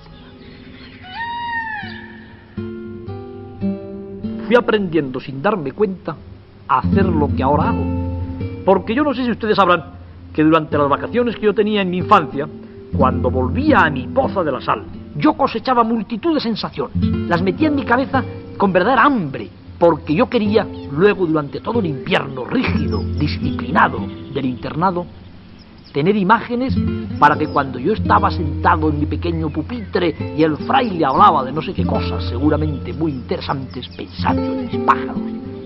Fui 4.47 4.57
aprendiendo 4.57 5.21
sin 5.21 5.43
darme 5.43 5.73
cuenta 5.73 6.17
a 6.67 6.79
hacer 6.79 7.05
lo 7.05 7.29
que 7.35 7.43
ahora 7.43 7.69
hago. 7.69 7.85
Porque 8.65 8.95
yo 8.95 9.05
no 9.05 9.15
sé 9.15 9.25
si 9.25 9.31
ustedes 9.31 9.57
sabrán 9.57 9.85
que 10.33 10.43
durante 10.43 10.77
las 10.79 10.89
vacaciones 10.89 11.37
que 11.37 11.43
yo 11.43 11.55
tenía 11.55 11.83
en 11.83 11.91
mi 11.91 11.99
infancia, 11.99 12.49
cuando 12.97 13.31
volvía 13.31 13.81
a 13.81 13.91
mi 13.91 14.07
poza 14.09 14.43
de 14.43 14.53
la 14.53 14.61
sal, 14.61 14.85
yo 15.17 15.35
cosechaba 15.35 15.85
multitud 15.85 16.35
de 16.35 16.41
sensaciones. 16.41 16.97
Las 17.29 17.43
metía 17.43 17.69
en 17.69 17.77
mi 17.77 17.85
cabeza 17.85 18.25
con 18.59 18.73
verdadera 18.73 19.05
hambre, 19.05 19.49
porque 19.79 20.15
yo 20.15 20.29
quería, 20.29 20.67
luego 20.91 21.25
durante 21.25 21.61
todo 21.61 21.79
el 21.79 21.87
invierno 21.87 22.45
rígido, 22.45 22.99
disciplinado 22.99 24.00
del 24.35 24.45
internado, 24.45 25.07
tener 25.93 26.17
imágenes 26.17 26.77
para 27.19 27.37
que 27.37 27.47
cuando 27.47 27.79
yo 27.79 27.93
estaba 27.93 28.31
sentado 28.31 28.91
en 28.91 28.99
mi 29.00 29.07
pequeño 29.07 29.49
pupitre 29.50 30.35
y 30.37 30.43
el 30.43 30.57
fraile 30.59 31.05
hablaba 31.05 31.45
de 31.45 31.53
no 31.53 31.62
sé 31.62 31.73
qué 31.73 31.87
cosas, 31.87 32.25
seguramente 32.29 32.93
muy 32.93 33.12
interesantes, 33.12 33.88
pensando 33.97 34.43
en 34.43 34.67
mis 34.67 34.77
pájaros, 34.85 35.19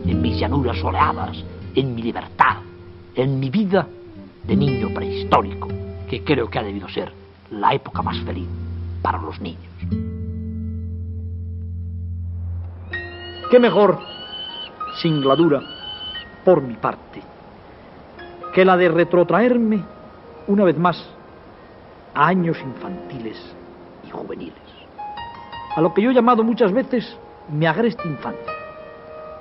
en 0.07 0.23
mis 0.23 0.39
llanuras 0.39 0.79
soleadas, 0.79 1.43
en 1.75 1.95
mi 1.95 2.03
libertad, 2.03 2.59
en 3.15 3.41
mi 3.41 3.51
vida 3.51 3.89
de 4.47 4.57
niño 4.57 4.91
prehistórico, 4.95 5.69
que 6.09 6.23
creo 6.23 6.49
que 6.49 6.59
ha 6.59 6.63
debido 6.63 6.89
ser 6.89 7.13
la 7.51 7.75
época 7.75 8.03
más 8.03 8.19
feliz 8.21 8.47
para 9.03 9.19
los 9.19 9.41
niños. 9.41 10.22
¿Qué 13.53 13.61
mejor 13.61 13.99
singladura 15.03 15.61
por 16.43 16.63
mi 16.63 16.73
parte 16.73 17.21
que 18.55 18.65
la 18.65 18.79
de 18.79 18.89
retrotraerme 18.89 19.83
una 20.47 20.65
vez 20.65 20.79
más 20.79 20.97
a 22.15 22.29
años 22.29 22.57
infantiles 22.63 23.37
y 24.07 24.11
juveniles? 24.11 24.57
A 25.77 25.83
lo 25.83 25.93
que 25.93 26.01
yo 26.01 26.11
he 26.11 26.15
llamado 26.15 26.43
muchas 26.43 26.73
veces 26.73 27.15
mi 27.51 27.67
agreste 27.67 28.09
infancia. 28.09 28.55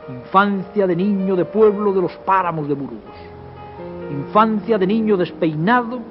Infancia 0.10 0.86
de 0.88 0.96
niño 0.98 1.38
de 1.38 1.46
pueblo 1.46 1.94
de 1.94 2.02
los 2.02 2.12
páramos 2.26 2.68
de 2.68 2.74
Burgos. 2.74 3.16
Infancia 4.12 4.78
de 4.78 4.88
niño 4.88 5.16
despeinado, 5.16 6.02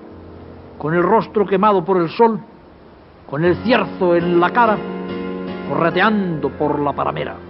con 0.79 0.95
el 0.95 1.03
rostro 1.03 1.45
quemado 1.45 1.85
por 1.85 1.99
el 1.99 2.09
sol, 2.09 2.41
con 3.29 3.45
el 3.45 3.57
cierzo 3.57 4.17
en 4.17 4.41
la 4.41 4.49
cara, 4.49 4.79
correteando 5.69 6.49
por 6.49 6.81
la 6.81 6.95
paramera 6.95 7.50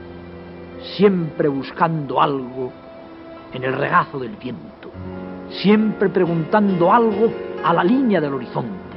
siempre 0.96 1.49
buscando 1.49 2.20
algo 2.20 2.72
en 3.52 3.64
el 3.64 3.72
regazo 3.72 4.18
del 4.18 4.37
viento, 4.37 4.90
siempre 5.50 6.08
preguntando 6.08 6.92
algo 6.92 7.32
a 7.64 7.75
la 7.75 7.84
línea 7.84 8.20
del 8.20 8.34
horizonte, 8.34 8.96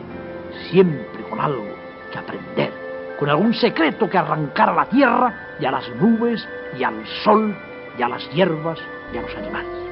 siempre 0.70 1.24
con 1.30 1.40
algo 1.40 1.63
que 2.12 2.18
aprender, 2.18 2.72
con 3.20 3.30
algún 3.30 3.54
secreto 3.54 4.10
que 4.10 4.18
arrancar 4.18 4.70
a 4.70 4.75
la 4.75 4.86
tierra 4.86 5.56
y 5.60 5.66
a 5.66 5.72
las 5.72 5.90
nubes 5.96 6.48
y 6.78 6.84
al 6.84 7.06
sol 7.24 7.56
y 7.98 8.02
a 8.02 8.10
las 8.10 8.30
hierbas 8.32 8.80
y 9.13 9.18
a 9.18 9.22
los 9.22 9.36
animales. 9.36 9.84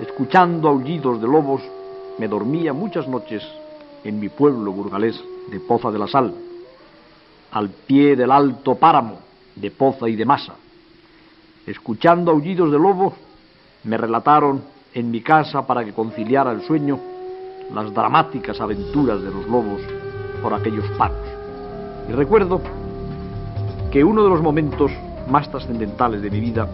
Escuchando 0.00 0.68
aullidos 0.68 1.20
de 1.20 1.28
lobos, 1.28 1.62
me 2.18 2.26
dormía 2.26 2.72
muchas 2.72 3.06
noches 3.06 3.46
en 4.02 4.18
mi 4.18 4.30
pueblo 4.30 4.72
burgalés 4.72 5.22
de 5.50 5.60
Poza 5.60 5.90
de 5.90 5.98
la 5.98 6.06
Sal, 6.06 6.32
al 7.52 7.68
pie 7.68 8.16
del 8.16 8.30
alto 8.30 8.76
páramo 8.76 9.18
de 9.56 9.70
Poza 9.70 10.08
y 10.08 10.16
de 10.16 10.24
Masa, 10.24 10.54
escuchando 11.66 12.30
aullidos 12.30 12.70
de 12.70 12.78
lobo, 12.78 13.14
me 13.84 13.96
relataron 13.96 14.62
en 14.94 15.10
mi 15.10 15.20
casa 15.20 15.66
para 15.66 15.84
que 15.84 15.92
conciliara 15.92 16.52
el 16.52 16.62
sueño 16.62 16.98
las 17.72 17.92
dramáticas 17.94 18.60
aventuras 18.60 19.22
de 19.22 19.30
los 19.30 19.46
lobos 19.46 19.80
por 20.42 20.54
aquellos 20.54 20.84
pagos. 20.96 21.26
Y 22.08 22.12
recuerdo 22.12 22.60
que 23.90 24.02
uno 24.02 24.22
de 24.22 24.30
los 24.30 24.42
momentos 24.42 24.90
más 25.28 25.50
trascendentales 25.50 26.22
de 26.22 26.30
mi 26.30 26.40
vida, 26.40 26.68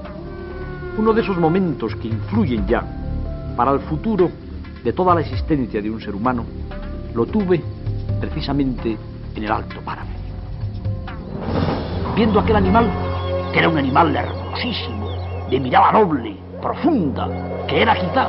uno 0.99 1.13
de 1.13 1.23
esos 1.23 1.37
momentos 1.39 1.95
que 1.97 2.09
influyen 2.09 2.67
ya 2.67 2.83
para 3.57 3.73
el 3.73 3.81
futuro 3.81 4.31
de 4.83 4.93
toda 4.93 5.15
la 5.15 5.21
existencia 5.21 5.83
de 5.83 5.91
un 5.91 6.01
ser 6.01 6.15
humano, 6.15 6.45
lo 7.15 7.27
tuve 7.27 7.63
precisamente 8.21 8.97
en 9.35 9.45
el 9.45 9.51
Alto 9.51 9.81
Páramo. 9.81 10.11
Viendo 12.15 12.41
aquel 12.41 12.57
animal, 12.57 12.91
que 13.53 13.59
era 13.59 13.69
un 13.69 13.79
animal 13.79 14.15
hermosísimo, 14.15 15.09
de 15.51 15.61
mirada 15.61 15.93
noble, 15.93 16.37
profunda, 16.61 17.29
que 17.67 17.83
era 17.83 17.95
quizá 17.95 18.29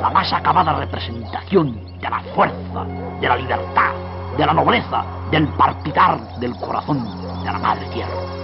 la 0.00 0.10
más 0.10 0.32
acabada 0.32 0.72
representación 0.72 1.98
de 2.00 2.10
la 2.10 2.20
fuerza, 2.34 2.84
de 3.20 3.28
la 3.28 3.36
libertad, 3.36 3.92
de 4.36 4.46
la 4.46 4.54
nobleza, 4.54 5.04
del 5.30 5.46
palpitar 5.48 6.18
del 6.38 6.56
corazón 6.56 7.04
de 7.44 7.52
la 7.52 7.58
Madre 7.58 7.86
Tierra. 7.92 8.39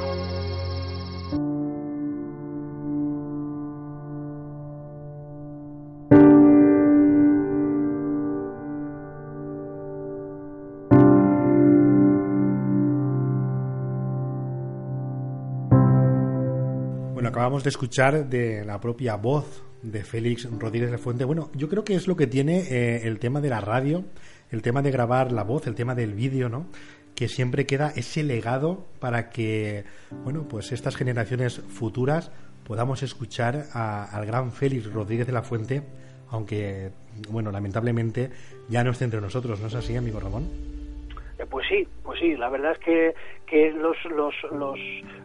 Acabamos 17.47 17.63
de 17.63 17.71
escuchar 17.71 18.29
de 18.29 18.65
la 18.65 18.81
propia 18.81 19.15
voz 19.15 19.63
de 19.81 20.03
Félix 20.03 20.49
Rodríguez 20.59 20.91
de 20.91 20.99
Fuente. 20.99 21.25
Bueno, 21.25 21.49
yo 21.55 21.69
creo 21.69 21.85
que 21.85 21.95
es 21.95 22.09
lo 22.09 22.17
que 22.17 22.27
tiene 22.27 22.59
eh, 22.69 23.03
el 23.07 23.21
tema 23.21 23.41
de 23.41 23.49
la 23.51 23.61
radio, 23.61 24.05
el 24.51 24.63
tema 24.63 24.83
de 24.83 24.91
grabar 24.91 25.31
la 25.31 25.45
voz, 25.45 25.69
el 25.69 25.77
tema 25.77 25.95
del 25.95 26.13
vídeo, 26.15 26.49
¿no? 26.49 26.67
Que 27.15 27.29
siempre 27.29 27.65
queda 27.65 27.93
ese 27.95 28.25
legado 28.25 28.89
para 28.99 29.31
que, 29.31 29.85
bueno, 30.25 30.49
pues 30.49 30.73
estas 30.73 30.97
generaciones 30.97 31.61
futuras 31.69 32.33
podamos 32.67 33.05
escuchar 33.05 33.67
a- 33.73 34.03
al 34.07 34.27
gran 34.27 34.51
Félix 34.51 34.93
Rodríguez 34.93 35.29
de 35.29 35.33
la 35.33 35.43
Fuente, 35.43 35.85
aunque, 36.31 36.91
bueno, 37.31 37.53
lamentablemente 37.53 38.31
ya 38.69 38.83
no 38.83 38.91
esté 38.91 39.05
entre 39.05 39.21
nosotros, 39.21 39.61
¿no 39.61 39.69
es 39.69 39.75
así, 39.77 39.95
amigo 39.95 40.19
Ramón? 40.19 40.76
Pues 41.51 41.67
sí, 41.69 41.87
pues 42.03 42.19
sí, 42.19 42.37
la 42.37 42.49
verdad 42.49 42.73
es 42.73 42.79
que, 42.79 43.15
los, 43.73 43.97
los, 44.07 44.35
los, 44.51 44.79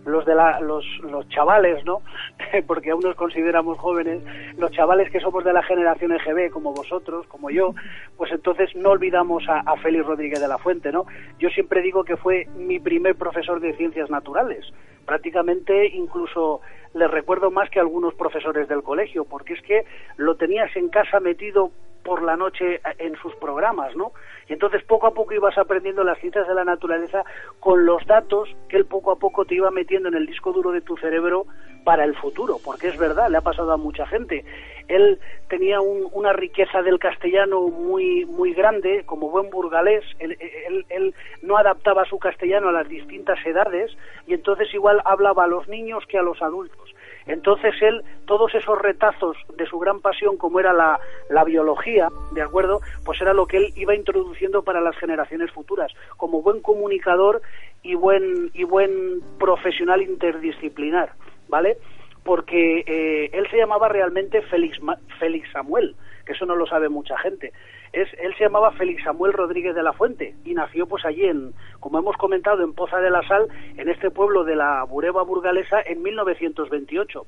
los, 0.05 0.25
de 0.25 0.35
la, 0.35 0.59
los, 0.59 0.85
los 1.03 1.27
chavales, 1.29 1.83
¿no? 1.85 2.01
Porque 2.67 2.91
aún 2.91 3.01
nos 3.01 3.15
consideramos 3.15 3.77
jóvenes, 3.79 4.23
los 4.57 4.71
chavales 4.71 5.11
que 5.11 5.19
somos 5.19 5.43
de 5.43 5.53
la 5.53 5.63
generación 5.63 6.11
EGB, 6.11 6.51
como 6.51 6.73
vosotros, 6.73 7.25
como 7.27 7.49
yo, 7.49 7.73
pues 8.17 8.31
entonces 8.31 8.75
no 8.75 8.91
olvidamos 8.91 9.47
a, 9.49 9.59
a 9.59 9.75
Félix 9.77 10.05
Rodríguez 10.05 10.39
de 10.39 10.47
la 10.47 10.57
Fuente, 10.57 10.91
¿no? 10.91 11.05
Yo 11.39 11.49
siempre 11.49 11.81
digo 11.81 12.03
que 12.03 12.17
fue 12.17 12.47
mi 12.55 12.79
primer 12.79 13.15
profesor 13.15 13.59
de 13.59 13.73
ciencias 13.73 14.09
naturales. 14.09 14.65
Prácticamente 15.05 15.87
incluso 15.87 16.61
le 16.93 17.07
recuerdo 17.07 17.51
más 17.51 17.69
que 17.69 17.79
algunos 17.79 18.13
profesores 18.13 18.67
del 18.67 18.83
colegio, 18.83 19.25
porque 19.25 19.53
es 19.53 19.61
que 19.61 19.85
lo 20.17 20.35
tenías 20.35 20.75
en 20.75 20.89
casa 20.89 21.19
metido 21.19 21.71
por 22.03 22.21
la 22.23 22.35
noche 22.35 22.81
en 22.97 23.15
sus 23.17 23.35
programas, 23.35 23.95
¿no? 23.95 24.11
Y 24.47 24.53
entonces 24.53 24.83
poco 24.83 25.07
a 25.07 25.13
poco 25.13 25.33
ibas 25.33 25.57
aprendiendo 25.57 26.03
las 26.03 26.17
ciencias 26.19 26.47
de 26.47 26.53
la 26.55 26.65
naturaleza 26.65 27.23
con 27.59 27.85
los 27.85 28.05
datos 28.05 28.49
que 28.69 28.77
él 28.77 28.85
poco 28.85 29.11
a 29.11 29.15
poco 29.19 29.45
te 29.45 29.55
iba 29.55 29.71
metiendo 29.71 30.09
en 30.09 30.15
el 30.15 30.25
disco 30.25 30.51
duro 30.51 30.71
de 30.71 30.81
tu 30.81 30.97
cerebro 30.97 31.45
para 31.83 32.03
el 32.03 32.15
futuro, 32.15 32.57
porque 32.63 32.89
es 32.89 32.97
verdad, 32.97 33.29
le 33.29 33.37
ha 33.37 33.41
pasado 33.41 33.71
a 33.71 33.77
mucha 33.77 34.05
gente. 34.05 34.45
Él 34.87 35.19
tenía 35.47 35.79
un- 35.81 36.07
una 36.11 36.31
riqueza 36.33 36.81
del 36.81 36.99
castellano 36.99 37.61
muy 37.61 38.25
muy 38.25 38.53
grande, 38.53 39.03
como 39.05 39.29
buen 39.29 39.49
burgalés, 39.49 40.03
él 40.19 41.15
no 41.41 41.57
adaptaba 41.57 42.05
su 42.05 42.19
castellano 42.19 42.69
a 42.69 42.71
las 42.71 42.87
distintas 42.87 43.39
edades 43.45 43.91
y 44.27 44.33
entonces 44.33 44.71
igual 44.73 45.01
hablaba 45.05 45.45
a 45.45 45.47
los 45.47 45.67
niños 45.67 46.03
que 46.07 46.17
a 46.17 46.21
los 46.23 46.41
adultos. 46.41 46.93
Entonces 47.27 47.73
él, 47.81 48.01
todos 48.25 48.53
esos 48.55 48.79
retazos 48.79 49.37
de 49.57 49.65
su 49.65 49.79
gran 49.79 50.01
pasión, 50.01 50.37
como 50.37 50.59
era 50.59 50.73
la, 50.73 50.99
la 51.29 51.43
biología, 51.43 52.09
¿de 52.33 52.41
acuerdo? 52.41 52.81
Pues 53.05 53.21
era 53.21 53.33
lo 53.33 53.45
que 53.45 53.57
él 53.57 53.73
iba 53.75 53.95
introduciendo 53.95 54.63
para 54.63 54.81
las 54.81 54.97
generaciones 54.97 55.51
futuras, 55.51 55.91
como 56.17 56.41
buen 56.41 56.61
comunicador 56.61 57.41
y 57.83 57.95
buen, 57.95 58.51
y 58.53 58.63
buen 58.63 59.21
profesional 59.39 60.01
interdisciplinar, 60.01 61.13
¿vale? 61.47 61.77
Porque 62.23 62.83
eh, 62.85 63.29
él 63.33 63.47
se 63.49 63.57
llamaba 63.57 63.89
realmente 63.89 64.41
Félix, 64.43 64.79
Félix 65.19 65.51
Samuel, 65.51 65.95
que 66.25 66.33
eso 66.33 66.45
no 66.45 66.55
lo 66.55 66.65
sabe 66.67 66.89
mucha 66.89 67.17
gente. 67.17 67.51
Es, 67.93 68.07
él 68.19 68.33
se 68.37 68.45
llamaba 68.45 68.71
Félix 68.71 69.03
Samuel 69.03 69.33
Rodríguez 69.33 69.75
de 69.75 69.83
la 69.83 69.93
Fuente 69.93 70.35
y 70.45 70.53
nació 70.53 70.87
pues 70.87 71.03
allí 71.05 71.25
en, 71.25 71.53
como 71.79 71.99
hemos 71.99 72.15
comentado, 72.17 72.63
en 72.63 72.73
Poza 72.73 72.97
de 72.97 73.09
la 73.09 73.21
Sal, 73.27 73.47
en 73.77 73.89
este 73.89 74.11
pueblo 74.11 74.43
de 74.43 74.55
la 74.55 74.83
Bureba 74.85 75.23
burgalesa 75.23 75.81
en 75.81 76.01
1928. 76.01 77.25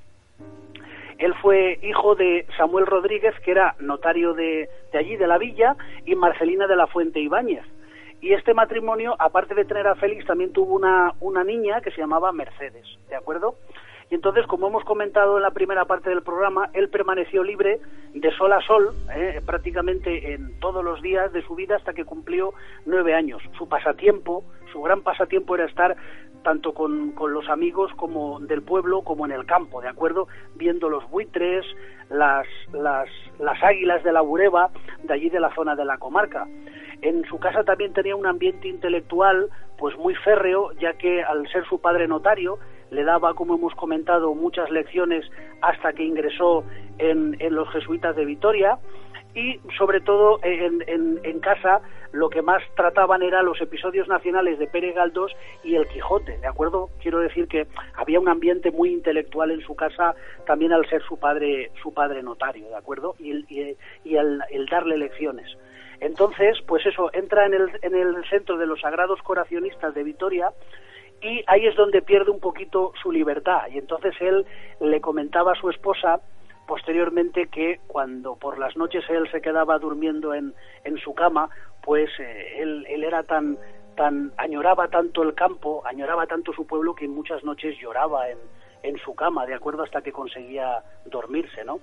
Él 1.17 1.33
fue 1.41 1.79
hijo 1.83 2.15
de 2.15 2.45
Samuel 2.57 2.85
Rodríguez, 2.85 3.33
que 3.43 3.51
era 3.51 3.75
notario 3.79 4.33
de, 4.33 4.69
de 4.91 4.97
allí, 4.97 5.15
de 5.15 5.27
la 5.27 5.37
villa, 5.37 5.75
y 6.05 6.15
Marcelina 6.15 6.67
de 6.67 6.75
la 6.75 6.87
Fuente 6.87 7.19
Ibáñez. 7.19 7.63
Y 8.21 8.33
este 8.33 8.53
matrimonio, 8.53 9.15
aparte 9.19 9.53
de 9.53 9.65
tener 9.65 9.85
a 9.85 9.95
Félix, 9.95 10.25
también 10.25 10.53
tuvo 10.53 10.75
una, 10.75 11.11
una 11.19 11.43
niña 11.43 11.81
que 11.81 11.91
se 11.91 12.01
llamaba 12.01 12.31
Mercedes, 12.31 12.87
¿de 13.09 13.15
acuerdo? 13.15 13.55
Y 14.13 14.15
entonces, 14.15 14.45
como 14.45 14.67
hemos 14.67 14.83
comentado 14.83 15.37
en 15.37 15.41
la 15.41 15.49
primera 15.49 15.85
parte 15.85 16.11
del 16.11 16.21
programa, 16.21 16.69
él 16.73 16.87
permaneció 16.89 17.43
libre 17.43 17.79
de 18.13 18.31
sol 18.37 18.53
a 18.53 18.61
sol, 18.61 18.93
eh, 19.11 19.41
prácticamente 19.43 20.35
en 20.35 20.59
todos 20.59 20.85
los 20.85 21.01
días 21.01 21.33
de 21.33 21.41
su 21.41 21.55
vida 21.55 21.77
hasta 21.77 21.95
que 21.95 22.05
cumplió 22.05 22.53
nueve 22.85 23.15
años. 23.15 23.41
Su 23.57 23.67
pasatiempo, 23.67 24.43
su 24.71 24.83
gran 24.83 25.01
pasatiempo 25.01 25.55
era 25.55 25.65
estar 25.65 25.97
tanto 26.43 26.75
con, 26.75 27.15
los 27.27 27.49
amigos 27.49 27.91
como 27.95 28.39
del 28.39 28.61
pueblo 28.61 29.01
como 29.01 29.25
en 29.25 29.31
el 29.31 29.47
campo, 29.47 29.81
¿de 29.81 29.87
acuerdo? 29.87 30.27
Viendo 30.53 30.89
los 30.89 31.09
buitres, 31.09 31.65
las, 32.11 32.45
las, 32.71 33.09
las 33.39 33.63
águilas 33.63 34.03
de 34.03 34.11
la 34.11 34.21
Bureba, 34.21 34.69
de 35.01 35.11
allí 35.11 35.31
de 35.31 35.39
la 35.39 35.51
zona 35.55 35.75
de 35.75 35.85
la 35.85 35.97
comarca. 35.97 36.45
En 37.01 37.25
su 37.25 37.39
casa 37.39 37.63
también 37.63 37.93
tenía 37.93 38.15
un 38.15 38.27
ambiente 38.27 38.67
intelectual 38.67 39.49
pues 39.79 39.97
muy 39.97 40.13
férreo, 40.15 40.71
ya 40.73 40.93
que 40.93 41.23
al 41.23 41.47
ser 41.49 41.65
su 41.65 41.81
padre 41.81 42.07
notario 42.07 42.59
le 42.93 43.03
daba, 43.03 43.33
como 43.33 43.55
hemos 43.55 43.73
comentado, 43.75 44.33
muchas 44.35 44.69
lecciones 44.69 45.25
hasta 45.61 45.93
que 45.93 46.03
ingresó 46.03 46.63
en, 46.97 47.37
los 47.53 47.69
jesuitas 47.71 48.15
de 48.15 48.25
Vitoria 48.25 48.77
y 49.35 49.59
sobre 49.77 49.99
todo 49.99 50.39
en, 50.43 51.39
casa 51.39 51.81
lo 52.11 52.29
que 52.29 52.43
más 52.43 52.61
trataban 52.75 53.23
eran 53.23 53.45
los 53.45 53.59
episodios 53.59 54.07
nacionales 54.07 54.59
de 54.59 54.67
Pérez 54.67 54.95
Galdós 54.95 55.31
y 55.63 55.75
el 55.75 55.87
Quijote, 55.87 56.37
¿de 56.37 56.47
acuerdo? 56.47 56.89
Quiero 57.01 57.19
decir 57.19 57.47
que 57.47 57.65
había 57.95 58.19
un 58.19 58.29
ambiente 58.29 58.69
muy 58.71 58.93
intelectual 58.93 59.49
en 59.49 59.61
su 59.61 59.75
casa 59.75 60.13
también 60.45 60.71
al 60.71 60.87
ser 60.87 61.01
su 61.03 61.17
padre 61.17 61.71
su 61.81 61.93
padre 61.93 62.21
notario, 62.21 62.69
¿de 62.69 62.75
acuerdo? 62.75 63.15
Y, 63.19 63.31
el 64.05 64.65
darle 64.69 64.97
lecciones. 64.97 65.47
Entonces, 65.99 66.57
pues 66.67 66.85
eso, 66.85 67.09
entra 67.13 67.45
en 67.45 67.53
el, 67.53 67.69
en 67.81 67.95
el 67.95 68.23
centro 68.29 68.57
de 68.57 68.67
los 68.67 68.81
Sagrados 68.81 69.21
Coracionistas 69.21 69.95
de 69.95 70.03
Vitoria 70.03 70.51
y 71.23 71.43
ahí 71.47 71.65
es 71.65 71.75
donde 71.75 72.01
pierde 72.01 72.31
un 72.31 72.39
poquito 72.39 72.91
su 73.01 73.11
libertad. 73.11 73.61
Y 73.71 73.77
entonces 73.77 74.13
él 74.19 74.45
le 74.79 75.01
comentaba 75.01 75.53
a 75.53 75.55
su 75.55 75.69
esposa 75.69 76.19
posteriormente 76.67 77.47
que 77.47 77.79
cuando 77.87 78.35
por 78.35 78.59
las 78.59 78.75
noches 78.75 79.03
él 79.09 79.29
se 79.31 79.41
quedaba 79.41 79.79
durmiendo 79.79 80.33
en, 80.33 80.53
en 80.83 80.97
su 80.97 81.13
cama, 81.13 81.49
pues 81.81 82.09
eh, 82.19 82.61
él, 82.61 82.85
él 82.89 83.03
era 83.03 83.23
tan 83.23 83.57
tan 83.95 84.31
añoraba 84.37 84.87
tanto 84.87 85.21
el 85.21 85.35
campo, 85.35 85.83
añoraba 85.85 86.25
tanto 86.25 86.51
su 86.51 86.65
pueblo 86.65 86.95
que 86.95 87.07
muchas 87.07 87.43
noches 87.43 87.77
lloraba 87.79 88.27
en, 88.29 88.39
en 88.81 88.97
su 88.97 89.13
cama, 89.13 89.45
de 89.45 89.53
acuerdo, 89.53 89.83
hasta 89.83 90.01
que 90.01 90.11
conseguía 90.11 90.83
dormirse, 91.05 91.63
¿no? 91.63 91.79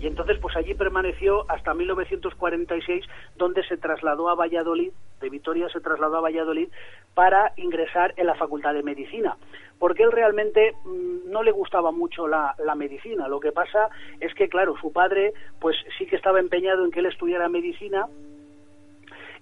Y 0.00 0.06
entonces, 0.06 0.38
pues 0.38 0.56
allí 0.56 0.74
permaneció 0.74 1.44
hasta 1.50 1.74
1946, 1.74 3.04
donde 3.36 3.62
se 3.64 3.76
trasladó 3.76 4.28
a 4.28 4.34
Valladolid, 4.34 4.92
de 5.20 5.28
Vitoria 5.28 5.68
se 5.68 5.80
trasladó 5.80 6.16
a 6.16 6.22
Valladolid 6.22 6.68
para 7.14 7.52
ingresar 7.56 8.14
en 8.16 8.26
la 8.26 8.34
Facultad 8.34 8.72
de 8.72 8.82
Medicina, 8.82 9.36
porque 9.78 10.04
él 10.04 10.12
realmente 10.12 10.74
mmm, 10.84 11.30
no 11.30 11.42
le 11.42 11.52
gustaba 11.52 11.90
mucho 11.90 12.26
la, 12.26 12.54
la, 12.64 12.74
medicina. 12.74 13.28
Lo 13.28 13.40
que 13.40 13.52
pasa 13.52 13.90
es 14.20 14.32
que, 14.34 14.48
claro, 14.48 14.76
su 14.80 14.92
padre, 14.92 15.34
pues 15.60 15.76
sí 15.98 16.06
que 16.06 16.16
estaba 16.16 16.40
empeñado 16.40 16.84
en 16.84 16.90
que 16.90 17.00
él 17.00 17.06
estudiara 17.06 17.48
medicina, 17.48 18.06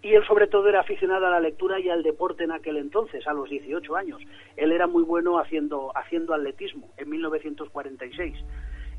y 0.01 0.15
él 0.15 0.25
sobre 0.27 0.47
todo 0.47 0.69
era 0.69 0.81
aficionado 0.81 1.27
a 1.27 1.31
la 1.31 1.41
lectura 1.41 1.81
y 1.81 1.89
al 1.89 2.05
deporte 2.05 2.45
en 2.45 2.53
aquel 2.53 2.77
entonces, 2.77 3.27
a 3.27 3.33
los 3.33 3.51
18 3.51 3.97
años. 3.97 4.21
Él 4.57 4.71
era 4.71 4.87
muy 4.87 5.03
bueno 5.03 5.39
haciendo, 5.39 5.91
haciendo 5.97 6.35
atletismo 6.35 6.89
en 6.97 7.11
1946 7.11 8.37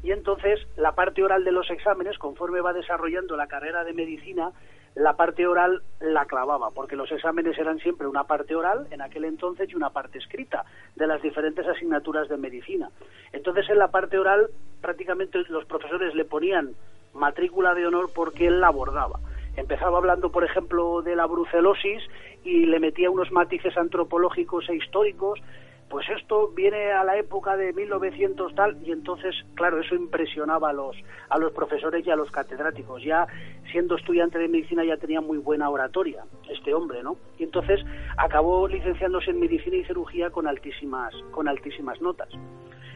y 0.03 0.11
entonces 0.11 0.59
la 0.77 0.93
parte 0.93 1.23
oral 1.23 1.43
de 1.43 1.51
los 1.51 1.69
exámenes, 1.69 2.17
conforme 2.17 2.61
va 2.61 2.73
desarrollando 2.73 3.35
la 3.35 3.47
carrera 3.47 3.83
de 3.83 3.93
medicina, 3.93 4.51
la 4.95 5.13
parte 5.13 5.45
oral 5.45 5.81
la 5.99 6.25
clavaba, 6.25 6.71
porque 6.71 6.95
los 6.95 7.11
exámenes 7.11 7.57
eran 7.57 7.79
siempre 7.79 8.07
una 8.07 8.23
parte 8.23 8.55
oral 8.55 8.87
en 8.91 9.01
aquel 9.01 9.25
entonces 9.25 9.69
y 9.69 9.75
una 9.75 9.91
parte 9.91 10.17
escrita 10.17 10.65
de 10.95 11.07
las 11.07 11.21
diferentes 11.21 11.65
asignaturas 11.67 12.27
de 12.27 12.37
medicina. 12.37 12.89
Entonces 13.31 13.69
en 13.69 13.77
la 13.77 13.89
parte 13.89 14.17
oral 14.17 14.49
prácticamente 14.81 15.39
los 15.49 15.65
profesores 15.65 16.15
le 16.15 16.25
ponían 16.25 16.71
matrícula 17.13 17.73
de 17.73 17.87
honor 17.87 18.09
porque 18.13 18.47
él 18.47 18.59
la 18.59 18.67
abordaba. 18.67 19.19
Empezaba 19.55 19.97
hablando, 19.97 20.31
por 20.31 20.43
ejemplo, 20.43 21.01
de 21.01 21.15
la 21.15 21.25
brucelosis 21.25 22.01
y 22.43 22.65
le 22.65 22.79
metía 22.79 23.09
unos 23.09 23.31
matices 23.31 23.77
antropológicos 23.77 24.69
e 24.69 24.75
históricos 24.75 25.39
pues 25.89 26.07
esto 26.09 26.49
viene 26.49 26.91
a 26.91 27.03
la 27.03 27.17
época 27.17 27.57
de 27.57 27.73
1900 27.73 28.53
tal 28.53 28.77
y 28.85 28.91
entonces 28.91 29.35
claro 29.55 29.79
eso 29.79 29.95
impresionaba 29.95 30.69
a 30.69 30.73
los 30.73 30.95
a 31.29 31.37
los 31.39 31.51
profesores 31.51 32.05
y 32.05 32.11
a 32.11 32.15
los 32.15 32.29
catedráticos. 32.31 33.03
Ya 33.03 33.27
siendo 33.71 33.95
estudiante 33.95 34.37
de 34.37 34.47
medicina 34.47 34.83
ya 34.83 34.97
tenía 34.97 35.21
muy 35.21 35.37
buena 35.37 35.69
oratoria 35.69 36.23
este 36.49 36.73
hombre 36.73 37.01
no 37.03 37.17
y 37.37 37.43
entonces 37.43 37.81
acabó 38.17 38.67
licenciándose 38.67 39.31
en 39.31 39.39
medicina 39.39 39.77
y 39.77 39.83
cirugía 39.85 40.29
con 40.29 40.47
altísimas 40.47 41.13
con 41.31 41.47
altísimas 41.47 41.99
notas. 42.01 42.29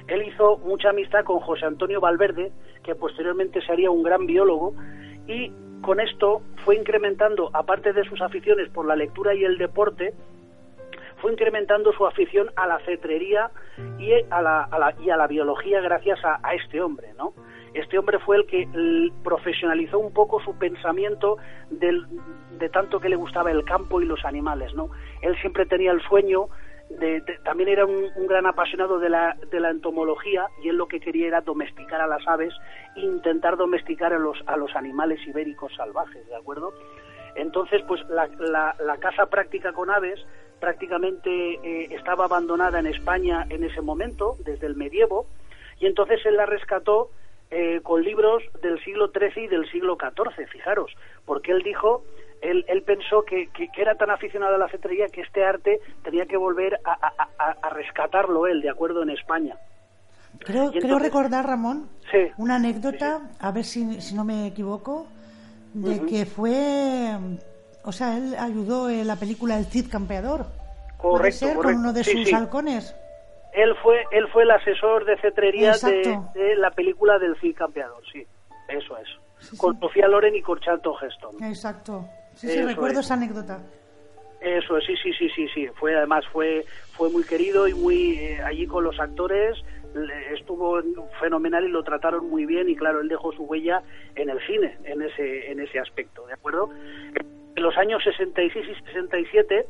Él 0.08 0.22
hizo 0.28 0.58
mucha 0.58 0.90
amistad 0.90 1.24
con 1.24 1.40
José 1.40 1.66
Antonio 1.66 2.00
Valverde 2.00 2.52
que 2.84 2.94
posteriormente 2.94 3.62
sería 3.62 3.90
un 3.90 4.04
gran 4.04 4.28
biólogo 4.28 4.76
y 5.28 5.52
con 5.82 6.00
esto 6.00 6.42
fue 6.64 6.76
incrementando 6.76 7.50
aparte 7.54 7.92
de 7.92 8.04
sus 8.06 8.22
aficiones 8.22 8.70
por 8.70 8.86
la 8.86 8.96
lectura 8.96 9.34
y 9.34 9.44
el 9.44 9.58
deporte 9.58 10.14
fue 11.24 11.32
incrementando 11.32 11.94
su 11.94 12.06
afición 12.06 12.52
a 12.58 12.68
la 12.68 12.80
cetrería 12.80 13.50
y 13.98 14.12
a 14.30 14.42
la, 14.42 14.64
a 14.66 14.78
la- 14.78 14.94
y 15.00 15.10
a 15.10 15.16
la 15.16 15.26
biología 15.26 15.80
gracias 15.80 16.20
a, 16.26 16.54
este 16.54 16.82
hombre, 16.82 17.14
¿no? 17.18 17.34
Este 17.74 17.98
hombre 17.98 18.20
fue 18.20 18.36
el 18.36 18.46
que 18.46 18.68
profesionalizó 19.24 20.00
un 20.00 20.14
poco 20.14 20.42
su 20.42 20.58
pensamiento 20.60 21.38
del- 21.70 22.06
de 22.60 22.68
tanto 22.70 23.00
que 23.00 23.08
le 23.08 23.16
gustaba 23.16 23.52
el 23.52 23.64
campo 23.64 24.02
y 24.02 24.06
los 24.06 24.26
animales, 24.26 24.74
¿no? 24.76 24.90
Él 25.22 25.34
siempre 25.40 25.66
tenía 25.66 25.92
el 25.92 26.02
sueño 26.02 26.48
de, 26.90 27.22
también 27.46 27.70
era 27.70 27.86
un, 27.86 28.04
un 28.18 28.28
gran 28.28 28.46
apasionado 28.46 29.00
de 29.00 29.10
la, 29.10 29.38
de 29.50 29.60
la 29.62 29.70
entomología 29.70 30.48
y 30.62 30.68
él 30.70 30.76
lo 30.76 30.88
que 30.88 31.00
quería 31.00 31.28
era 31.28 31.40
domesticar 31.42 32.02
a 32.02 32.08
las 32.08 32.28
aves 32.28 32.54
intentar 32.98 33.56
domesticar 33.56 34.12
a 34.14 34.20
los, 34.20 34.38
a 34.46 34.58
los 34.58 34.76
animales 34.76 35.26
ibéricos 35.26 35.74
salvajes, 35.76 36.28
¿de 36.28 36.36
acuerdo? 36.36 36.74
Entonces, 37.36 37.82
pues 37.88 38.02
la, 38.10 38.28
la, 38.40 38.76
la 38.80 38.98
caza 38.98 39.26
práctica 39.28 39.72
con 39.74 39.90
aves 39.90 40.20
prácticamente 40.60 41.30
eh, 41.30 41.88
estaba 41.96 42.26
abandonada 42.26 42.80
en 42.80 42.88
España 42.88 43.46
en 43.50 43.64
ese 43.64 43.82
momento, 43.82 44.36
desde 44.46 44.68
el 44.68 44.76
medievo, 44.76 45.26
y 45.80 45.88
entonces 45.88 46.26
él 46.26 46.38
la 46.38 46.46
rescató 46.46 47.10
eh, 47.52 47.82
con 47.84 48.02
libros 48.02 48.42
del 48.62 48.82
siglo 48.84 49.10
XIII 49.10 49.44
y 49.46 49.48
del 49.48 49.70
siglo 49.70 49.98
XIV, 50.00 50.48
fijaros, 50.48 50.92
porque 51.26 51.52
él 51.52 51.62
dijo, 51.64 52.04
él, 52.42 52.64
él 52.68 52.82
pensó 52.84 53.24
que, 53.24 53.48
que- 53.48 53.68
que 53.70 53.82
era 53.82 53.96
tan 53.96 54.10
aficionado 54.10 54.56
a 54.56 54.58
la 54.58 54.70
cetrería 54.70 55.08
que 55.08 55.22
este 55.22 55.44
arte 55.46 55.80
tenía 56.04 56.26
que 56.26 56.38
volver 56.38 56.80
a, 56.86 56.92
a- 56.94 57.28
a- 57.38 57.58
a 57.62 57.70
rescatarlo 57.70 58.48
él, 58.48 58.62
de 58.62 58.70
acuerdo, 58.70 59.04
en 59.04 59.10
España. 59.12 59.56
Creo, 60.40 60.72
entonces- 60.74 61.02
recordar, 61.02 61.46
Ramón, 61.46 61.90
Sí. 62.12 62.32
una 62.38 62.56
anécdota, 62.56 63.22
a 63.40 63.52
ver 63.52 63.66
si, 63.66 64.02
si 64.02 64.16
no 64.16 64.24
me 64.26 64.48
equivoco, 64.48 65.08
de 65.74 66.06
que 66.06 66.26
fue. 66.26 67.18
O 67.84 67.92
sea, 67.92 68.18
él 68.18 68.36
ayudó 68.40 68.90
en 68.90 69.08
la 69.08 69.16
película 69.18 69.58
El 69.58 69.66
Cid 69.66 69.90
Campeador. 69.90 70.46
¿Puede 71.02 71.18
Correcto, 71.18 71.38
ser? 71.40 71.56
correcto. 71.56 71.74
Con 71.74 71.82
uno 71.82 71.94
de 71.94 72.04
Sí, 72.04 72.12
sus 72.14 72.28
sí. 72.30 72.34
halcones. 72.34 72.96
Él 73.54 73.76
fue, 73.84 74.04
él 74.12 74.28
fue 74.32 74.44
el 74.44 74.52
asesor 74.52 75.06
de 75.06 75.18
cetrería 75.18 75.74
de, 75.74 76.56
la 76.58 76.72
película 76.72 77.20
del 77.20 77.36
Cid 77.40 77.56
Campeador, 77.56 78.02
sí, 78.12 78.26
eso 78.70 78.98
es. 78.98 79.08
Sí, 79.40 79.58
con. 79.58 79.80
Sofía 79.80 80.08
Loren 80.08 80.36
y 80.36 80.42
con 80.42 80.60
Charlton 80.60 80.94
Heston. 81.02 81.44
Exacto. 81.44 82.06
Sí, 82.36 82.48
sí, 82.48 82.58
Eso 82.60 82.68
recuerdo 82.68 83.00
es. 83.02 83.06
esa 83.06 83.14
anécdota. 83.16 83.60
Eso, 84.44 84.80
sí, 84.82 84.96
sí, 85.02 85.14
sí, 85.14 85.30
sí, 85.30 85.48
sí. 85.54 85.68
Fue 85.76 85.96
además 85.96 86.26
fue 86.28 86.66
fue 86.98 87.10
muy 87.10 87.24
querido 87.24 87.68
y 87.68 87.74
muy 87.74 88.18
eh, 88.18 88.42
allí 88.44 88.68
con 88.68 88.84
los 88.84 89.00
actores 89.00 89.58
estuvo 90.32 90.82
fenomenal 91.20 91.66
y 91.66 91.70
lo 91.70 91.84
trataron 91.84 92.28
muy 92.28 92.48
bien 92.48 92.68
y 92.68 92.76
claro 92.76 93.02
él 93.02 93.08
dejó 93.08 93.32
su 93.32 93.44
huella 93.44 93.84
en 94.16 94.30
el 94.30 94.40
cine 94.48 94.76
en 94.86 95.02
ese 95.04 95.52
en 95.52 95.60
ese 95.60 95.80
aspecto, 95.80 96.26
de 96.28 96.34
acuerdo. 96.34 96.70
En 97.56 97.64
los 97.64 97.78
años 97.78 98.04
66 98.04 98.66
y 98.68 98.86
67 98.86 99.68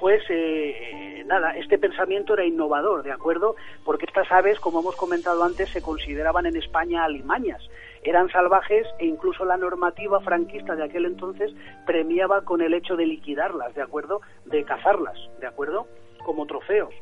pues 0.00 0.22
eh, 0.30 1.22
nada, 1.26 1.56
este 1.56 1.78
pensamiento 1.78 2.32
era 2.32 2.44
innovador, 2.44 3.02
¿de 3.02 3.12
acuerdo? 3.12 3.54
Porque 3.84 4.06
estas 4.06 4.32
aves, 4.32 4.58
como 4.58 4.80
hemos 4.80 4.96
comentado 4.96 5.44
antes, 5.44 5.68
se 5.70 5.82
consideraban 5.82 6.46
en 6.46 6.56
España 6.56 7.04
alimañas. 7.04 7.62
Eran 8.02 8.30
salvajes 8.30 8.86
e 8.98 9.06
incluso 9.06 9.44
la 9.44 9.56
normativa 9.56 10.20
franquista 10.20 10.74
de 10.74 10.84
aquel 10.84 11.04
entonces 11.04 11.52
premiaba 11.86 12.42
con 12.42 12.62
el 12.62 12.72
hecho 12.72 12.96
de 12.96 13.06
liquidarlas, 13.06 13.74
¿de 13.74 13.82
acuerdo? 13.82 14.20
De 14.46 14.64
cazarlas, 14.64 15.18
¿de 15.38 15.46
acuerdo? 15.46 15.86
Como 16.24 16.46
trofeos. 16.46 16.94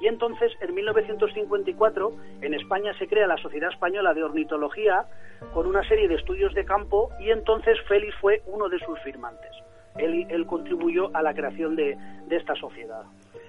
Y 0.00 0.06
entonces, 0.06 0.52
en 0.60 0.74
1954, 0.74 2.12
en 2.40 2.54
España 2.54 2.92
se 2.98 3.06
crea 3.06 3.26
la 3.26 3.36
Sociedad 3.36 3.70
Española 3.70 4.14
de 4.14 4.24
Ornitología 4.24 5.04
con 5.52 5.66
una 5.66 5.86
serie 5.86 6.08
de 6.08 6.14
estudios 6.14 6.54
de 6.54 6.64
campo 6.64 7.10
y 7.20 7.30
entonces 7.30 7.78
Félix 7.86 8.14
fue 8.20 8.42
uno 8.46 8.68
de 8.68 8.78
sus 8.80 8.98
firmantes. 9.00 9.50
Él, 9.96 10.26
él 10.30 10.46
contribuyó 10.46 11.14
a 11.14 11.22
la 11.22 11.34
creación 11.34 11.76
de, 11.76 11.96
de 12.26 12.36
esta 12.36 12.54
sociedad. 12.54 13.02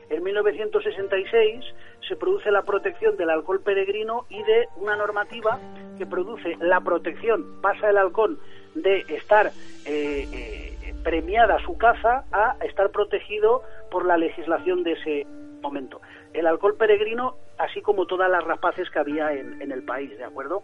En 0.10 0.24
1966 0.24 1.66
se 2.08 2.16
produce 2.16 2.52
la 2.52 2.62
protección 2.62 3.18
del 3.18 3.30
alcohol 3.30 3.62
peregrino 3.62 4.26
y 4.30 4.42
de 4.44 4.68
una 4.78 4.96
normativa 4.96 5.60
que 5.98 6.06
produce 6.06 6.56
la 6.62 6.80
protección, 6.82 7.62
pasa 7.62 7.90
el 7.90 7.98
halcón 7.98 8.40
de 8.76 9.00
estar 9.10 9.52
eh, 9.86 10.28
eh, 10.32 10.94
premiada 11.04 11.60
su 11.66 11.78
caza 11.78 12.24
a 12.32 12.56
estar 12.66 12.92
protegido 12.92 13.64
por 13.92 14.06
la 14.06 14.18
legislación 14.18 14.84
de 14.84 14.94
ese 14.94 15.28
momento. 15.62 16.02
El 16.34 16.48
alcohol 16.48 16.76
peregrino, 16.78 17.36
así 17.58 17.82
como 17.82 18.06
todas 18.06 18.30
las 18.30 18.44
rapaces 18.44 18.90
que 18.90 19.00
había 19.00 19.34
en, 19.34 19.62
en 19.62 19.72
el 19.72 19.84
país, 19.84 20.16
¿de 20.18 20.24
acuerdo? 20.24 20.64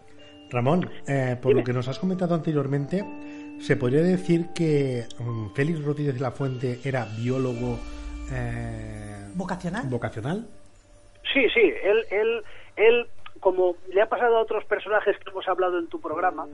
Ramón, 0.50 0.88
eh, 1.08 1.36
por 1.40 1.50
Dime. 1.50 1.60
lo 1.60 1.64
que 1.64 1.72
nos 1.72 1.88
has 1.88 1.98
comentado 1.98 2.34
anteriormente, 2.34 3.04
¿se 3.60 3.76
podría 3.76 4.02
decir 4.02 4.48
que 4.54 5.04
mm, 5.18 5.54
Félix 5.54 5.84
Rodríguez 5.84 6.14
de 6.14 6.20
la 6.20 6.30
Fuente 6.30 6.78
era 6.84 7.06
biólogo 7.18 7.78
eh, 8.32 9.03
¿Vocacional? 9.34 9.86
vocacional? 9.88 10.46
Sí, 11.32 11.48
sí, 11.52 11.72
él, 11.82 12.04
él, 12.10 12.42
él, 12.76 13.06
como 13.40 13.76
le 13.92 14.02
ha 14.02 14.08
pasado 14.08 14.36
a 14.36 14.40
otros 14.40 14.64
personajes 14.64 15.16
que 15.18 15.30
hemos 15.30 15.48
hablado 15.48 15.78
en 15.78 15.88
tu 15.88 16.00
programa, 16.00 16.46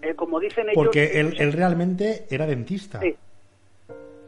eh, 0.00 0.14
como 0.14 0.40
dicen 0.40 0.64
ellos... 0.68 0.74
Porque 0.74 1.20
él, 1.20 1.34
él 1.38 1.52
realmente 1.52 2.24
era 2.30 2.46
dentista. 2.46 3.00
Sí. 3.00 3.14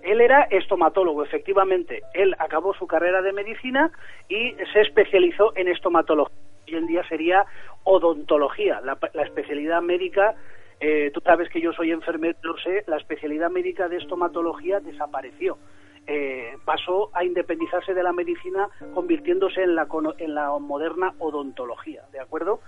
Él 0.03 0.21
era 0.21 0.43
estomatólogo, 0.51 1.25
efectivamente. 1.25 2.03
Él 2.13 2.35
acabó 2.39 2.75
su 2.75 2.87
carrera 2.87 3.23
de 3.23 3.33
medicina 3.33 3.91
y 4.29 4.55
se 4.73 4.83
especializó 4.83 5.57
en 5.57 5.69
estomatología. 5.69 6.37
Hoy 6.69 6.75
en 6.77 6.87
día 6.87 7.03
sería 7.09 7.47
odontología, 7.85 8.81
la, 8.83 8.99
la 9.15 9.23
especialidad 9.23 9.81
médica. 9.81 10.35
eh, 10.81 11.11
tú 11.15 11.21
sabes 11.21 11.49
que 11.49 11.61
yo 11.61 11.73
soy 11.73 11.91
enfermero, 11.91 12.37
lo 12.43 12.57
sé, 12.59 12.85
la 12.87 12.97
especialidad 12.97 13.51
médica 13.51 13.89
de 13.89 13.97
estomatología 13.97 14.81
desapareció. 14.81 15.57
Eh, 16.07 16.57
pasó 16.67 17.11
a 17.15 17.25
independizarse 17.25 17.95
de 17.95 18.03
la 18.03 18.13
medicina 18.13 18.69
convirtiéndose 18.93 19.63
en 19.63 19.75
la, 19.75 19.89
en 20.19 20.35
la 20.35 20.51
moderna 20.59 21.15
odontología, 21.19 22.03
¿de 22.13 22.21
acuerdo? 22.21 22.61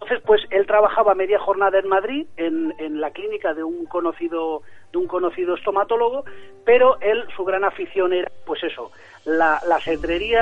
Entonces, 0.00 0.22
pues 0.26 0.42
él 0.50 0.66
trabajaba 0.66 1.14
media 1.14 1.38
jornada 1.38 1.78
en 1.78 1.88
Madrid, 1.88 2.26
en, 2.36 3.00
la 3.00 3.10
clínica 3.10 3.52
de 3.54 3.64
un 3.64 3.86
conocido 3.86 4.62
de 4.92 4.98
un 4.98 5.06
conocido 5.06 5.54
estomatólogo, 5.54 6.24
pero 6.64 6.98
él 7.00 7.24
su 7.36 7.44
gran 7.44 7.64
afición 7.64 8.12
era, 8.12 8.30
pues 8.46 8.62
eso, 8.62 8.90
la, 9.24 9.60
la 9.66 9.80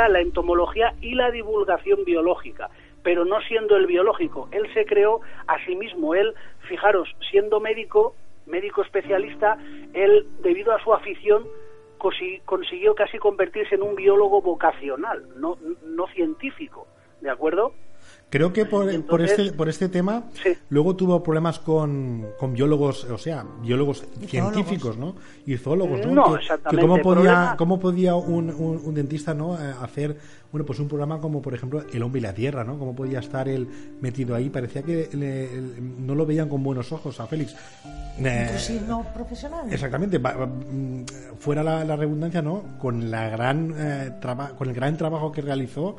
la 0.09 0.21
entomología 0.21 0.95
y 1.01 1.15
la 1.15 1.31
divulgación 1.31 2.05
biológica. 2.05 2.69
Pero 3.03 3.25
no 3.25 3.41
siendo 3.43 3.77
el 3.77 3.87
biológico, 3.87 4.49
él 4.53 4.73
se 4.75 4.85
creó 4.85 5.21
a 5.47 5.65
sí 5.65 5.75
mismo. 5.75 6.15
Él, 6.15 6.35
fijaros, 6.69 7.09
siendo 7.31 7.61
médico, 7.61 8.15
médico 8.47 8.83
especialista, 8.83 9.59
él, 9.95 10.27
debido 10.43 10.73
a 10.73 10.83
su 10.83 10.93
afición, 10.93 11.45
consiguió 12.45 12.95
casi 12.95 13.19
convertirse 13.19 13.75
en 13.75 13.83
un 13.83 13.95
biólogo 13.95 14.43
vocacional, 14.43 15.27
no, 15.37 15.57
no 15.83 16.07
científico, 16.09 16.87
¿de 17.21 17.31
acuerdo? 17.31 17.75
Creo 18.29 18.53
que 18.53 18.67
por, 18.67 18.85
por 18.87 18.93
entonces- 19.21 19.39
este 19.39 19.53
por 19.53 19.69
este 19.69 19.89
tema 19.89 20.25
Sí. 20.43 20.51
luego 20.69 20.97
tuvo 20.97 21.23
problemas 21.23 21.61
con, 21.61 22.27
con 22.39 22.53
biólogos, 22.55 23.05
o 23.05 23.19
sea, 23.19 23.45
biólogos 23.63 24.05
Y 24.21 24.27
científicos, 24.27 24.97
¿no? 24.99 25.15
Y 25.47 25.57
zoólogos, 25.57 26.05
¿no? 26.07 26.13
No, 26.13 26.33
que, 26.35 26.41
exactamente. 26.43 26.77
que 26.77 26.89
cómo 26.89 27.03
podía 27.03 27.23
Problema- 27.23 27.57
cómo 27.57 27.81
podía 27.81 28.15
un, 28.17 28.51
un- 28.51 28.81
un 28.85 28.95
dentista, 28.95 29.33
¿no? 29.33 29.55
eh, 29.55 29.73
hacer 29.81 30.17
bueno, 30.51 30.65
pues 30.65 30.79
un 30.81 30.89
programa 30.89 31.21
como 31.21 31.43
por 31.43 31.55
ejemplo 31.55 31.83
El 31.93 32.03
hombre 32.03 32.19
y 32.21 32.23
la 32.23 32.33
tierra, 32.33 32.65
¿no? 32.65 32.79
Cómo 32.79 32.95
podía 32.97 33.19
estar 33.21 33.49
él 33.49 33.69
metido 34.01 34.35
ahí, 34.35 34.49
parecía 34.51 34.83
que 34.83 35.09
le- 35.13 35.61
le- 35.61 35.81
no 35.81 36.15
lo 36.15 36.25
veían 36.27 36.49
con 36.49 36.63
buenos 36.63 36.91
ojos 36.93 37.21
a 37.21 37.27
Félix. 37.27 37.55
Eh, 38.19 38.81
no 38.89 39.05
profesional. 39.13 39.71
Exactamente, 39.71 40.19
fuera 41.39 41.63
la, 41.63 41.85
la 41.85 41.97
redundancia, 41.97 42.43
¿no? 42.43 42.63
Con 42.79 43.11
la 43.11 43.29
gran 43.29 43.75
eh, 43.77 44.11
traba- 44.21 44.51
con 44.57 44.69
el 44.69 44.75
gran 44.75 44.97
trabajo 44.97 45.31
que 45.33 45.43
realizó 45.43 45.97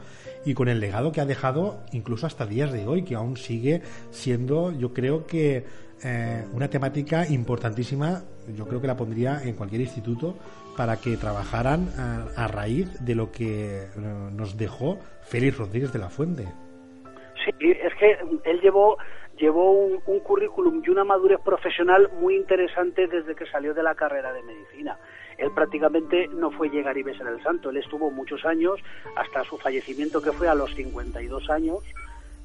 y 0.48 0.54
con 0.54 0.70
el 0.70 0.80
legado 0.80 1.12
que 1.12 1.20
ha 1.20 1.26
dejado 1.26 1.84
incluso 1.92 2.26
hasta 2.26 2.46
días 2.46 2.72
de 2.72 2.88
hoy, 2.88 3.04
que 3.04 3.16
aún 3.16 3.36
sigue 3.36 3.82
siendo, 4.12 4.72
yo 4.72 4.94
creo 4.94 5.28
que 5.28 5.66
eh, 6.06 6.46
una 6.54 6.70
temática 6.70 7.28
importantísima, 7.28 8.24
yo 8.56 8.66
creo 8.66 8.80
que 8.80 8.88
la 8.88 8.96
pondría 8.96 9.44
en 9.44 9.56
cualquier 9.56 9.82
instituto 9.82 10.36
para 10.78 10.96
que 11.02 11.18
trabajaran 11.18 11.90
a, 11.98 12.46
a 12.46 12.48
raíz 12.48 12.88
de 13.04 13.16
lo 13.16 13.30
que 13.30 13.84
eh, 13.84 13.88
nos 14.32 14.56
dejó 14.56 15.00
Félix 15.24 15.58
Rodríguez 15.58 15.92
de 15.92 16.00
la 16.00 16.08
Fuente. 16.08 16.46
Sí, 17.44 17.52
es 17.60 17.94
que 18.00 18.18
él 18.50 18.62
llevó 18.62 18.98
llevó 19.38 19.72
un, 19.72 20.00
un 20.06 20.20
currículum 20.22 20.82
y 20.86 20.90
una 20.90 21.04
madurez 21.04 21.40
profesional 21.44 22.10
muy 22.20 22.38
interesante 22.38 23.06
desde 23.08 23.36
que 23.36 23.46
salió 23.48 23.74
de 23.74 23.84
la 23.84 23.96
carrera 23.96 24.32
de 24.32 24.44
medicina. 24.44 24.98
Él 25.38 25.52
prácticamente 25.52 26.28
no 26.30 26.52
fue 26.52 26.70
llegar 26.70 26.98
y 26.98 27.04
besar 27.04 27.28
el 27.28 27.42
santo, 27.44 27.70
él 27.70 27.78
estuvo 27.78 28.12
muchos 28.12 28.46
años, 28.46 28.80
hasta 29.16 29.44
su 29.44 29.58
fallecimiento 29.58 30.22
que 30.22 30.32
fue 30.32 30.48
a 30.48 30.56
los 30.56 30.74
52 30.76 31.50
años, 31.50 31.80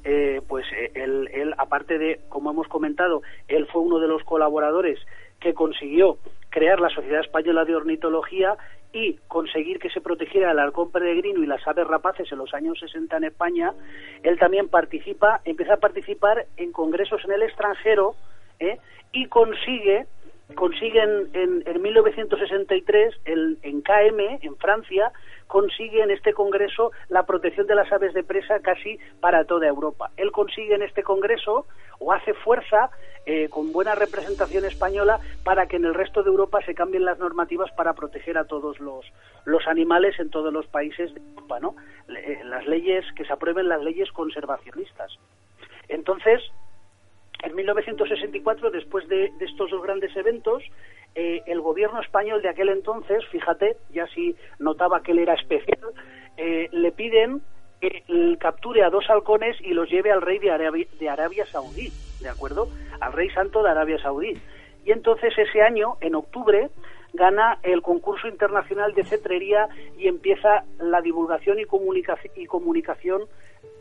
eh, 0.03 0.41
pues 0.47 0.65
eh, 0.73 0.91
él, 0.95 1.29
él, 1.33 1.53
aparte 1.57 1.97
de, 1.97 2.19
como 2.29 2.51
hemos 2.51 2.67
comentado, 2.67 3.21
él 3.47 3.67
fue 3.67 3.81
uno 3.81 3.99
de 3.99 4.07
los 4.07 4.23
colaboradores 4.23 4.99
que 5.39 5.53
consiguió 5.53 6.17
crear 6.49 6.79
la 6.79 6.89
Sociedad 6.89 7.21
Española 7.21 7.65
de 7.65 7.75
Ornitología 7.75 8.57
y 8.93 9.17
conseguir 9.27 9.79
que 9.79 9.89
se 9.89 10.01
protegiera 10.01 10.51
el 10.51 10.59
halcón 10.59 10.91
peregrino 10.91 11.41
y 11.41 11.47
las 11.47 11.67
aves 11.67 11.87
rapaces 11.87 12.31
en 12.31 12.37
los 12.37 12.53
años 12.53 12.79
60 12.79 13.17
en 13.17 13.23
España, 13.23 13.73
él 14.21 14.37
también 14.37 14.69
participa, 14.69 15.41
empieza 15.45 15.73
a 15.73 15.77
participar 15.77 16.45
en 16.57 16.71
congresos 16.71 17.25
en 17.25 17.31
el 17.31 17.41
extranjero 17.41 18.15
¿eh? 18.59 18.77
y 19.11 19.25
consigue 19.25 20.05
consiguen 20.53 21.29
en, 21.33 21.63
en 21.65 21.81
1963 21.81 23.15
el, 23.25 23.57
en 23.61 23.81
KM, 23.81 24.39
en 24.41 24.55
Francia, 24.57 25.11
consigue 25.47 26.01
en 26.01 26.11
este 26.11 26.33
congreso 26.33 26.91
la 27.09 27.25
protección 27.25 27.67
de 27.67 27.75
las 27.75 27.91
aves 27.91 28.13
de 28.13 28.23
presa 28.23 28.59
casi 28.59 28.97
para 29.19 29.45
toda 29.45 29.67
Europa. 29.67 30.11
Él 30.17 30.31
consigue 30.31 30.75
en 30.75 30.81
este 30.81 31.03
congreso 31.03 31.65
o 31.99 32.11
hace 32.11 32.33
fuerza 32.33 32.89
eh, 33.25 33.47
con 33.49 33.71
buena 33.71 33.95
representación 33.95 34.65
española 34.65 35.19
para 35.43 35.67
que 35.67 35.77
en 35.77 35.85
el 35.85 35.93
resto 35.93 36.23
de 36.23 36.29
Europa 36.29 36.59
se 36.65 36.75
cambien 36.75 37.05
las 37.05 37.19
normativas 37.19 37.71
para 37.71 37.93
proteger 37.93 38.37
a 38.37 38.45
todos 38.45 38.79
los, 38.79 39.05
los 39.45 39.67
animales 39.67 40.19
en 40.19 40.29
todos 40.29 40.51
los 40.51 40.67
países 40.67 41.13
de 41.13 41.21
Europa, 41.21 41.59
¿no? 41.59 41.75
Eh, 42.09 42.41
las 42.45 42.65
leyes, 42.67 43.05
que 43.15 43.23
se 43.23 43.31
aprueben 43.31 43.69
las 43.69 43.81
leyes 43.81 44.11
conservacionistas. 44.11 45.17
Entonces, 45.87 46.41
en 47.43 47.55
1964, 47.55 48.71
después 48.71 49.07
de, 49.07 49.31
estos 49.41 49.69
dos 49.69 49.83
grandes 49.83 50.15
eventos, 50.15 50.63
eh, 51.15 51.41
el 51.45 51.61
gobierno 51.61 52.01
español 52.01 52.41
de 52.41 52.49
aquel 52.49 52.69
entonces, 52.69 53.23
fíjate, 53.31 53.77
ya 53.91 54.07
si 54.07 54.35
notaba 54.59 55.01
que 55.01 55.11
él 55.11 55.19
era 55.19 55.33
especial, 55.33 55.91
eh, 56.37 56.69
le 56.71 56.91
piden 56.91 57.41
que 57.81 58.03
capture 58.39 58.83
a 58.83 58.89
dos 58.89 59.09
halcones 59.09 59.57
y 59.61 59.73
los 59.73 59.89
lleve 59.89 60.11
al 60.11 60.21
rey 60.21 60.39
de 60.39 60.51
Arabia, 60.51 60.87
de 60.97 61.09
Arabia 61.09 61.45
Saudí, 61.45 61.91
¿de 62.21 62.29
acuerdo? 62.29 62.69
Al 63.01 63.11
rey 63.11 63.29
santo 63.31 63.61
de 63.61 63.69
Arabia 63.69 63.99
Saudí. 63.99 64.37
Y 64.85 64.91
entonces 64.91 65.33
ese 65.37 65.61
año, 65.61 65.97
en 65.99 66.15
octubre, 66.15 66.69
gana 67.13 67.59
el 67.63 67.81
concurso 67.81 68.27
internacional 68.27 68.93
de 68.93 69.03
cetrería 69.03 69.67
y 69.97 70.07
empieza 70.07 70.63
la 70.79 71.01
divulgación 71.01 71.59
y, 71.59 71.63
y 72.35 72.45
comunicación 72.45 73.23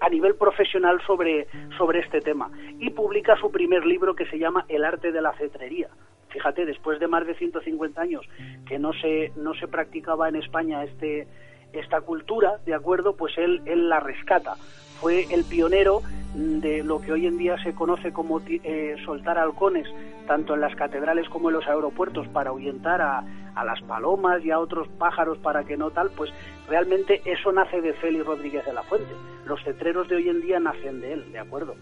a 0.01 0.09
nivel 0.09 0.35
profesional 0.35 1.01
sobre, 1.07 1.47
sobre 1.77 2.01
este 2.01 2.21
tema. 2.21 2.51
Y 2.79 2.90
publica 2.90 3.37
su 3.37 3.51
primer 3.51 3.87
libro 3.87 4.14
que 4.14 4.27
se 4.27 4.38
llama 4.38 4.64
El 4.68 4.85
arte 4.85 5.12
de 5.12 5.23
la 5.23 5.33
cetrería. 5.33 5.88
Fíjate, 6.29 6.64
después 6.64 6.99
de 6.99 7.09
más 7.09 7.27
de 7.27 7.35
150 7.35 8.01
años 8.01 8.27
que 8.66 8.79
no 8.79 8.92
se, 8.95 9.33
no 9.37 9.55
se 9.55 9.68
practicaba 9.68 10.29
en 10.29 10.37
España 10.37 10.83
este, 10.85 11.27
esta 11.73 12.01
cultura, 12.01 12.59
¿de 12.64 12.75
acuerdo? 12.75 13.16
Pues 13.16 13.37
él, 13.37 13.61
él 13.66 13.88
la 13.88 14.01
rescata. 14.01 14.55
Fue 15.03 15.27
el 15.35 15.43
pionero 15.43 16.01
de 16.37 16.85
lo 16.85 17.01
que 17.01 17.11
hoy 17.11 17.27
en 17.27 17.37
día 17.37 17.61
se 17.61 17.75
conoce 17.75 18.12
como 18.12 18.41
eh, 18.47 18.95
soltar 19.05 19.37
halcones, 19.37 19.85
tanto 20.29 20.55
en 20.55 20.61
las 20.61 20.77
catedrales 20.77 21.29
como 21.29 21.51
en 21.51 21.57
los 21.57 21.67
aeropuertos, 21.67 22.29
para 22.29 22.51
ahuyentar 22.51 23.03
a, 23.03 23.25
a 23.57 23.65
las 23.65 23.83
palomas 23.83 24.45
y 24.45 24.53
a 24.53 24.61
otros 24.61 24.87
pájaros 24.99 25.38
para 25.38 25.65
que 25.65 25.77
no 25.77 25.91
tal, 25.91 26.11
pues 26.17 26.31
realmente 26.69 27.21
eso 27.25 27.51
nace 27.51 27.81
de 27.81 27.95
Félix 27.95 28.25
Rodríguez 28.25 28.65
de 28.65 28.75
la 28.75 28.85
Fuente. 28.85 29.11
Los 29.45 29.61
cetreros 29.65 30.09
de 30.09 30.15
hoy 30.15 30.29
en 30.29 30.41
día 30.41 30.61
nacen 30.61 31.01
de 31.01 31.15
él, 31.15 31.33
¿de 31.33 31.41
acuerdo? 31.41 31.75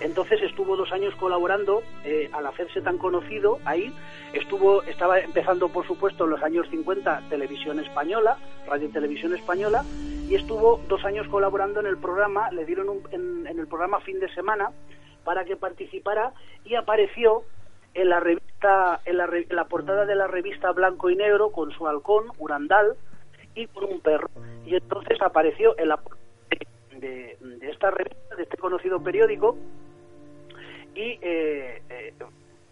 Entonces 0.00 0.42
estuvo 0.42 0.76
dos 0.76 0.92
años 0.92 1.14
colaborando 1.16 1.82
eh, 2.04 2.28
al 2.32 2.46
hacerse 2.46 2.80
tan 2.82 2.98
conocido 2.98 3.58
ahí. 3.64 3.92
Estuvo, 4.32 4.82
estaba 4.82 5.18
empezando, 5.20 5.68
por 5.68 5.86
supuesto, 5.86 6.24
en 6.24 6.30
los 6.30 6.42
años 6.42 6.66
50 6.70 7.22
Televisión 7.30 7.80
Española, 7.80 8.36
Radio 8.66 8.90
Televisión 8.90 9.34
Española, 9.34 9.84
y 10.28 10.34
estuvo 10.34 10.80
dos 10.88 11.04
años 11.04 11.26
colaborando 11.28 11.80
en 11.80 11.86
el 11.86 11.96
programa, 11.96 12.50
le 12.50 12.64
dieron 12.66 12.88
un- 12.88 13.02
en, 13.10 13.46
en 13.46 13.58
el 13.58 13.66
programa 13.66 14.00
Fin 14.00 14.20
de 14.20 14.28
Semana 14.34 14.70
para 15.24 15.44
que 15.44 15.56
participara 15.56 16.32
y 16.64 16.74
apareció 16.74 17.42
en 17.94 18.10
la 18.10 18.20
revista, 18.20 19.00
en 19.06 19.16
la, 19.16 19.24
en 19.32 19.56
la 19.56 19.64
portada 19.64 20.04
de 20.04 20.14
la 20.14 20.26
revista 20.26 20.70
Blanco 20.72 21.08
y 21.08 21.16
Negro 21.16 21.50
con 21.50 21.70
su 21.72 21.86
halcón, 21.88 22.26
Urandal, 22.38 22.96
y 23.54 23.66
con 23.68 23.84
un 23.84 24.00
perro. 24.00 24.28
Y 24.66 24.74
entonces 24.76 25.16
apareció 25.22 25.74
en 25.78 25.88
la 25.88 25.98
de, 26.98 27.38
de 27.40 27.70
esta 27.70 27.90
revista, 27.90 28.36
de 28.36 28.42
este 28.42 28.56
conocido 28.58 29.02
periódico, 29.02 29.56
y 30.96 31.18
eh, 31.22 31.82
eh, 31.90 32.14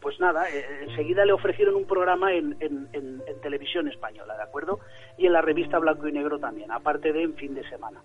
pues 0.01 0.19
nada, 0.21 0.49
eh, 0.51 0.65
enseguida 0.89 1.25
le 1.25 1.33
ofrecieron 1.33 1.75
un 1.77 1.87
programa 1.87 2.33
en, 2.33 2.57
en- 2.61 2.89
en- 2.93 3.23
en 3.27 3.41
televisión 3.43 3.89
española, 3.89 4.37
¿de 4.37 4.43
acuerdo? 4.43 4.81
Y 5.19 5.27
en 5.27 5.33
la 5.33 5.41
revista 5.43 5.79
Blanco 5.79 6.09
y 6.09 6.13
Negro 6.13 6.39
también, 6.39 6.71
aparte 6.73 7.13
de 7.13 7.23
en 7.23 7.35
fin 7.35 7.55
de 7.55 7.69
semana. 7.69 8.01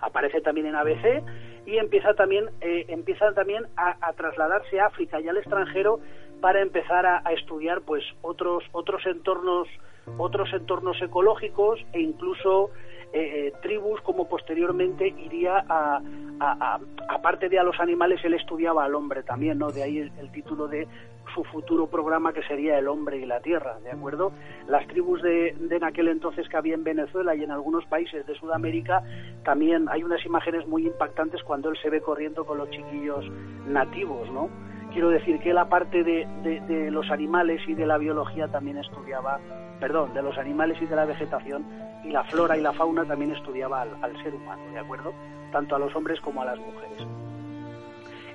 Aparece 0.00 0.40
también 0.40 0.66
en 0.66 0.76
ABC 0.76 1.22
y 1.66 1.78
empieza 1.78 2.14
también, 2.14 2.46
eh, 2.60 2.84
empieza 2.88 3.32
también 3.32 3.66
a, 3.76 3.96
a 4.00 4.12
trasladarse 4.12 4.78
a 4.80 4.86
África 4.86 5.20
y 5.20 5.28
al 5.28 5.36
extranjero 5.38 5.98
para 6.40 6.60
empezar 6.62 7.04
a, 7.04 7.20
a 7.24 7.32
estudiar 7.32 7.80
pues 7.82 8.04
otros 8.22 8.62
otros 8.72 9.04
entornos 9.06 9.66
otros 10.16 10.48
entornos 10.52 11.02
ecológicos 11.02 11.84
e 11.92 12.00
incluso 12.00 12.70
eh, 13.12 13.48
eh, 13.48 13.52
tribus 13.62 14.00
como 14.02 14.28
posteriormente 14.28 15.08
iría 15.08 15.64
a, 15.68 16.00
aparte 17.08 17.48
de 17.48 17.58
a 17.58 17.62
los 17.62 17.80
animales 17.80 18.20
él 18.22 18.34
estudiaba 18.34 18.84
al 18.84 18.94
hombre 18.94 19.22
también 19.22 19.58
no 19.58 19.70
de 19.70 19.82
ahí 19.82 19.98
el, 19.98 20.12
el 20.18 20.30
título 20.30 20.68
de 20.68 20.86
su 21.34 21.42
futuro 21.44 21.86
programa 21.86 22.32
que 22.32 22.42
sería 22.42 22.78
el 22.78 22.86
hombre 22.86 23.18
y 23.18 23.26
la 23.26 23.40
tierra 23.40 23.78
de 23.80 23.90
acuerdo 23.90 24.32
las 24.68 24.86
tribus 24.88 25.22
de, 25.22 25.54
de 25.58 25.76
en 25.76 25.84
aquel 25.84 26.08
entonces 26.08 26.48
que 26.48 26.56
había 26.56 26.74
en 26.74 26.84
Venezuela 26.84 27.34
y 27.34 27.42
en 27.42 27.50
algunos 27.50 27.84
países 27.86 28.26
de 28.26 28.34
Sudamérica 28.34 29.02
también 29.44 29.88
hay 29.88 30.02
unas 30.02 30.24
imágenes 30.26 30.66
muy 30.66 30.86
impactantes 30.86 31.42
cuando 31.42 31.70
él 31.70 31.78
se 31.82 31.90
ve 31.90 32.00
corriendo 32.00 32.44
con 32.44 32.58
los 32.58 32.70
chiquillos 32.70 33.24
nativos 33.66 34.30
no 34.30 34.48
quiero 34.92 35.10
decir 35.10 35.38
que 35.40 35.50
él 35.50 35.58
aparte 35.58 36.02
de, 36.02 36.90
los 36.90 37.10
animales 37.10 37.60
y 37.66 37.74
de 37.74 37.86
la 37.86 37.98
biología 37.98 38.48
también 38.48 38.78
estudiaba, 38.78 39.38
perdón, 39.80 40.14
de 40.14 40.22
los 40.22 40.36
animales 40.38 40.80
y 40.80 40.86
de 40.86 40.96
la 40.96 41.04
vegetación 41.04 41.64
y 42.04 42.10
la 42.10 42.24
flora 42.24 42.56
y 42.56 42.60
la 42.60 42.72
fauna 42.72 43.04
también 43.04 43.32
estudiaba 43.32 43.82
al 43.82 44.22
ser 44.22 44.34
humano, 44.34 44.62
¿de 44.72 44.78
acuerdo? 44.78 45.12
Tanto 45.52 45.76
a 45.76 45.78
los 45.78 45.94
hombres 45.94 46.20
como 46.20 46.42
a 46.42 46.46
las 46.46 46.58
mujeres. 46.58 47.06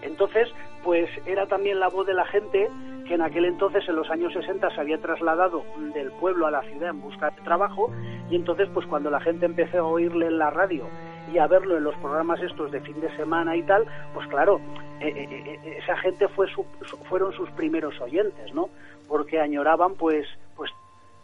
Entonces, 0.02 0.50
pues 0.84 1.10
era 1.26 1.48
también 1.48 1.80
la 1.80 1.88
voz 1.88 2.06
de 2.06 2.14
la 2.14 2.26
gente 2.26 2.70
que 3.08 3.16
en 3.16 3.22
aquel 3.22 3.46
entonces, 3.46 3.88
en 3.88 3.96
los 3.96 4.10
años 4.10 4.34
60, 4.34 4.70
se 4.70 4.82
había 4.82 4.98
trasladado 5.00 5.64
del 5.94 6.12
pueblo 6.12 6.48
a 6.48 6.52
la 6.52 6.62
ciudad 6.64 6.90
en 6.90 7.02
busca 7.02 7.30
de 7.30 7.42
trabajo 7.42 7.92
y 8.30 8.36
entonces, 8.36 8.70
pues 8.74 8.86
cuando 8.88 9.10
la 9.10 9.20
gente 9.20 9.46
empezó 9.46 9.80
a 9.80 9.84
oírle 9.84 10.28
en 10.28 10.38
la 10.38 10.50
radio 10.50 10.88
y 11.32 11.38
a 11.38 11.48
verlo 11.48 11.78
en 11.78 11.84
los 11.84 11.96
programas 11.96 12.40
estos 12.42 12.72
de 12.72 12.82
fin 12.82 13.00
de 13.00 13.16
semana 13.16 13.56
y 13.56 13.64
tal, 13.64 13.86
pues 14.14 14.28
claro, 14.28 14.60
eh, 15.00 15.08
eh, 15.16 15.60
eh, 15.64 15.78
esa 15.84 15.96
gente 15.98 16.28
fue 16.28 16.48
su- 16.54 16.66
fueron 17.10 17.34
sus 17.34 17.50
primeros 17.52 18.00
oyentes, 18.02 18.54
¿no? 18.54 18.70
Porque 19.08 19.40
añoraban, 19.40 19.96
pues, 19.96 20.26
pues, 20.56 20.72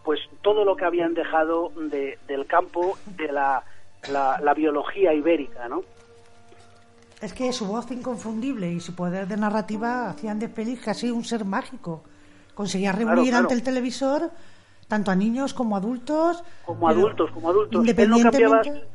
pues 0.04 0.20
todo 0.42 0.64
lo 0.66 0.76
que 0.76 0.86
habían 0.86 1.14
dejado 1.14 1.70
de- 1.90 2.18
del 2.28 2.46
campo 2.46 2.98
de 3.18 3.32
la, 3.32 3.64
la, 4.12 4.40
la 4.42 4.54
biología 4.54 5.14
ibérica, 5.14 5.68
¿no? 5.68 5.82
Es 7.22 7.34
que 7.34 7.52
su 7.52 7.66
voz 7.68 7.92
inconfundible 7.92 8.72
y 8.72 8.80
su 8.80 8.96
poder 8.96 9.28
de 9.28 9.36
narrativa 9.36 10.10
hacían 10.10 10.40
de 10.40 10.48
Félix 10.48 10.82
casi 10.86 11.12
un 11.12 11.26
ser 11.26 11.44
mágico. 11.44 12.02
Conseguía 12.56 12.94
reunir 12.94 13.30
claro. 13.32 13.44
ante 13.44 13.54
el 13.56 13.64
televisor 13.64 14.32
tanto 14.88 15.12
a 15.12 15.16
niños 15.16 15.54
como 15.54 15.76
adultos. 15.76 16.42
Como 16.66 16.88
adultos, 16.88 17.30
como 17.32 17.50
adultos. 17.50 17.72
Él 17.74 18.10
no 18.10 18.18
Independientemente. 18.18 18.70
cambiaba, 18.70 18.88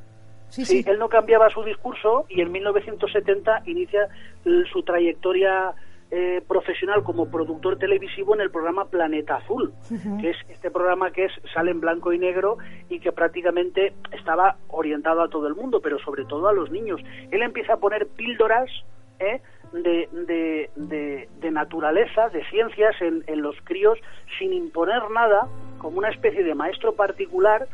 Sí, 0.55 0.65
Sí, 0.65 0.83
sí. 0.83 0.91
él 0.91 0.99
no 0.99 1.09
cambiaba 1.09 1.51
su 1.51 1.63
discurso 1.65 2.27
y 2.29 2.41
en 2.41 2.53
1970 2.53 3.63
inicia 3.67 4.09
l- 4.45 4.65
su 4.73 4.83
trayectoria 4.83 5.73
eh, 6.11 6.43
profesional 6.47 7.03
como 7.03 7.29
productor 7.29 7.77
televisivo 7.77 8.35
en 8.35 8.41
el 8.41 8.51
programa 8.51 8.85
Planeta 8.85 9.37
Azul, 9.37 9.73
que 10.21 10.31
es 10.31 10.37
este 10.49 10.71
programa 10.71 11.11
que 11.11 11.25
es 11.25 11.33
sale 11.53 11.73
en 11.73 11.81
blanco 11.81 12.13
y 12.13 12.19
negro 12.19 12.59
y 12.89 13.01
que 13.01 13.11
prácticamente 13.11 13.95
estaba 14.13 14.57
orientado 14.69 15.23
a 15.23 15.29
todo 15.29 15.49
el 15.49 15.55
mundo, 15.57 15.81
pero 15.81 15.99
sobre 15.99 16.25
todo 16.25 16.47
a 16.49 16.53
los 16.53 16.71
niños. 16.71 17.01
Él 17.33 17.43
empieza 17.43 17.73
a 17.73 17.77
poner 17.79 18.07
píldoras 18.07 18.71
¿eh? 19.19 19.41
de, 19.73 20.09
de, 20.13 20.71
de- 20.77 21.29
de 21.41 21.51
naturaleza, 21.51 22.29
de 22.29 22.45
ciencias 22.51 22.95
en, 23.01 23.25
en 23.27 23.43
los 23.43 23.57
críos 23.65 23.99
sin 24.39 24.53
imponer 24.53 25.03
nada, 25.11 25.49
como 25.79 25.99
una 25.99 26.11
especie 26.11 26.45
de 26.45 26.55
maestro 26.55 26.95
particular 26.95 27.67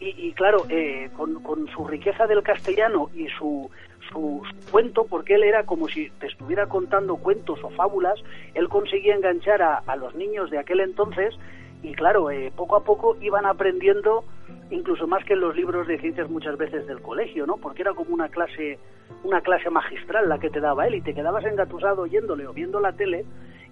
y, 0.00 0.28
y 0.28 0.32
claro, 0.32 0.64
eh, 0.68 1.10
con, 1.16 1.42
con 1.42 1.68
su 1.68 1.86
riqueza 1.86 2.26
del 2.26 2.42
castellano 2.42 3.10
y 3.14 3.28
su, 3.28 3.70
su, 4.10 4.42
cuento, 4.70 5.04
porque 5.04 5.34
él 5.34 5.44
era 5.44 5.64
como 5.64 5.88
si 5.88 6.10
te 6.18 6.26
estuviera 6.26 6.66
contando 6.66 7.16
cuentos 7.16 7.62
o 7.62 7.70
fábulas, 7.70 8.18
él 8.54 8.68
conseguía 8.68 9.14
enganchar 9.14 9.62
a, 9.62 9.76
a 9.76 9.96
los 9.96 10.14
niños 10.14 10.50
de 10.50 10.58
aquel 10.58 10.80
entonces 10.80 11.34
y 11.82 11.92
claro, 11.94 12.30
eh, 12.30 12.52
poco 12.54 12.76
a 12.76 12.84
poco 12.84 13.16
iban 13.20 13.46
aprendiendo 13.46 14.24
incluso 14.70 15.06
más 15.06 15.24
que 15.24 15.32
en 15.32 15.40
los 15.40 15.56
libros 15.56 15.86
de 15.86 15.98
ciencias 15.98 16.30
muchas 16.30 16.56
veces 16.56 16.86
del 16.86 17.00
colegio, 17.00 17.46
¿no? 17.46 17.56
Porque 17.56 17.82
era 17.82 17.92
como 17.92 18.14
una 18.14 18.28
clase, 18.28 18.78
una 19.24 19.40
clase 19.40 19.70
magistral 19.70 20.28
la 20.28 20.38
que 20.38 20.50
te 20.50 20.60
daba 20.60 20.86
él 20.86 20.94
y 20.94 21.00
te 21.00 21.14
quedabas 21.14 21.44
engatusado 21.44 22.02
oyéndole 22.02 22.46
o 22.46 22.52
viendo 22.52 22.80
la 22.80 22.92
tele 22.92 23.24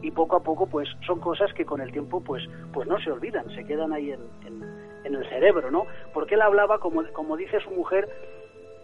y 0.02 0.10
poco 0.10 0.36
a 0.36 0.42
poco 0.42 0.66
pues 0.66 0.88
son 1.06 1.20
cosas 1.20 1.52
que 1.54 1.64
con 1.64 1.80
el 1.80 1.92
tiempo 1.92 2.20
pues 2.20 2.42
pues 2.72 2.88
no 2.88 2.98
se 3.00 3.10
olvidan, 3.10 3.48
se 3.50 3.64
quedan 3.64 3.92
ahí 3.92 4.12
en, 4.12 4.20
en 5.08 5.16
el 5.16 5.28
cerebro, 5.28 5.70
¿no? 5.70 5.86
Porque 6.14 6.34
él 6.36 6.42
hablaba, 6.42 6.78
como, 6.78 7.04
como 7.12 7.36
dice 7.36 7.60
su 7.60 7.70
mujer, 7.70 8.08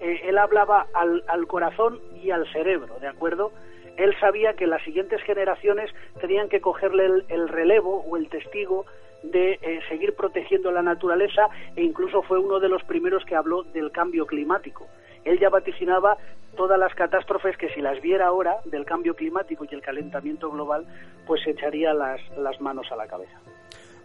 eh, 0.00 0.22
él 0.24 0.38
hablaba 0.38 0.86
al, 0.92 1.22
al 1.28 1.46
corazón 1.46 2.00
y 2.22 2.30
al 2.30 2.50
cerebro, 2.52 2.98
¿de 3.00 3.08
acuerdo? 3.08 3.52
Él 3.96 4.14
sabía 4.18 4.54
que 4.54 4.66
las 4.66 4.82
siguientes 4.82 5.22
generaciones 5.22 5.90
tenían 6.20 6.48
que 6.48 6.60
cogerle 6.60 7.06
el, 7.06 7.24
el 7.28 7.48
relevo 7.48 8.04
o 8.08 8.16
el 8.16 8.28
testigo 8.28 8.86
de 9.22 9.58
eh, 9.62 9.80
seguir 9.88 10.14
protegiendo 10.14 10.70
la 10.70 10.82
naturaleza 10.82 11.48
e 11.76 11.82
incluso 11.82 12.22
fue 12.22 12.38
uno 12.38 12.60
de 12.60 12.68
los 12.68 12.82
primeros 12.84 13.24
que 13.24 13.36
habló 13.36 13.62
del 13.62 13.90
cambio 13.90 14.26
climático. 14.26 14.86
Él 15.24 15.38
ya 15.38 15.48
vaticinaba 15.48 16.18
todas 16.56 16.78
las 16.78 16.94
catástrofes 16.94 17.56
que 17.56 17.70
si 17.70 17.80
las 17.80 18.00
viera 18.02 18.26
ahora 18.26 18.56
del 18.64 18.84
cambio 18.84 19.14
climático 19.14 19.64
y 19.64 19.74
el 19.74 19.80
calentamiento 19.80 20.50
global, 20.50 20.84
pues 21.26 21.42
se 21.42 21.50
echaría 21.50 21.94
las, 21.94 22.20
las 22.36 22.60
manos 22.60 22.90
a 22.92 22.96
la 22.96 23.06
cabeza. 23.06 23.38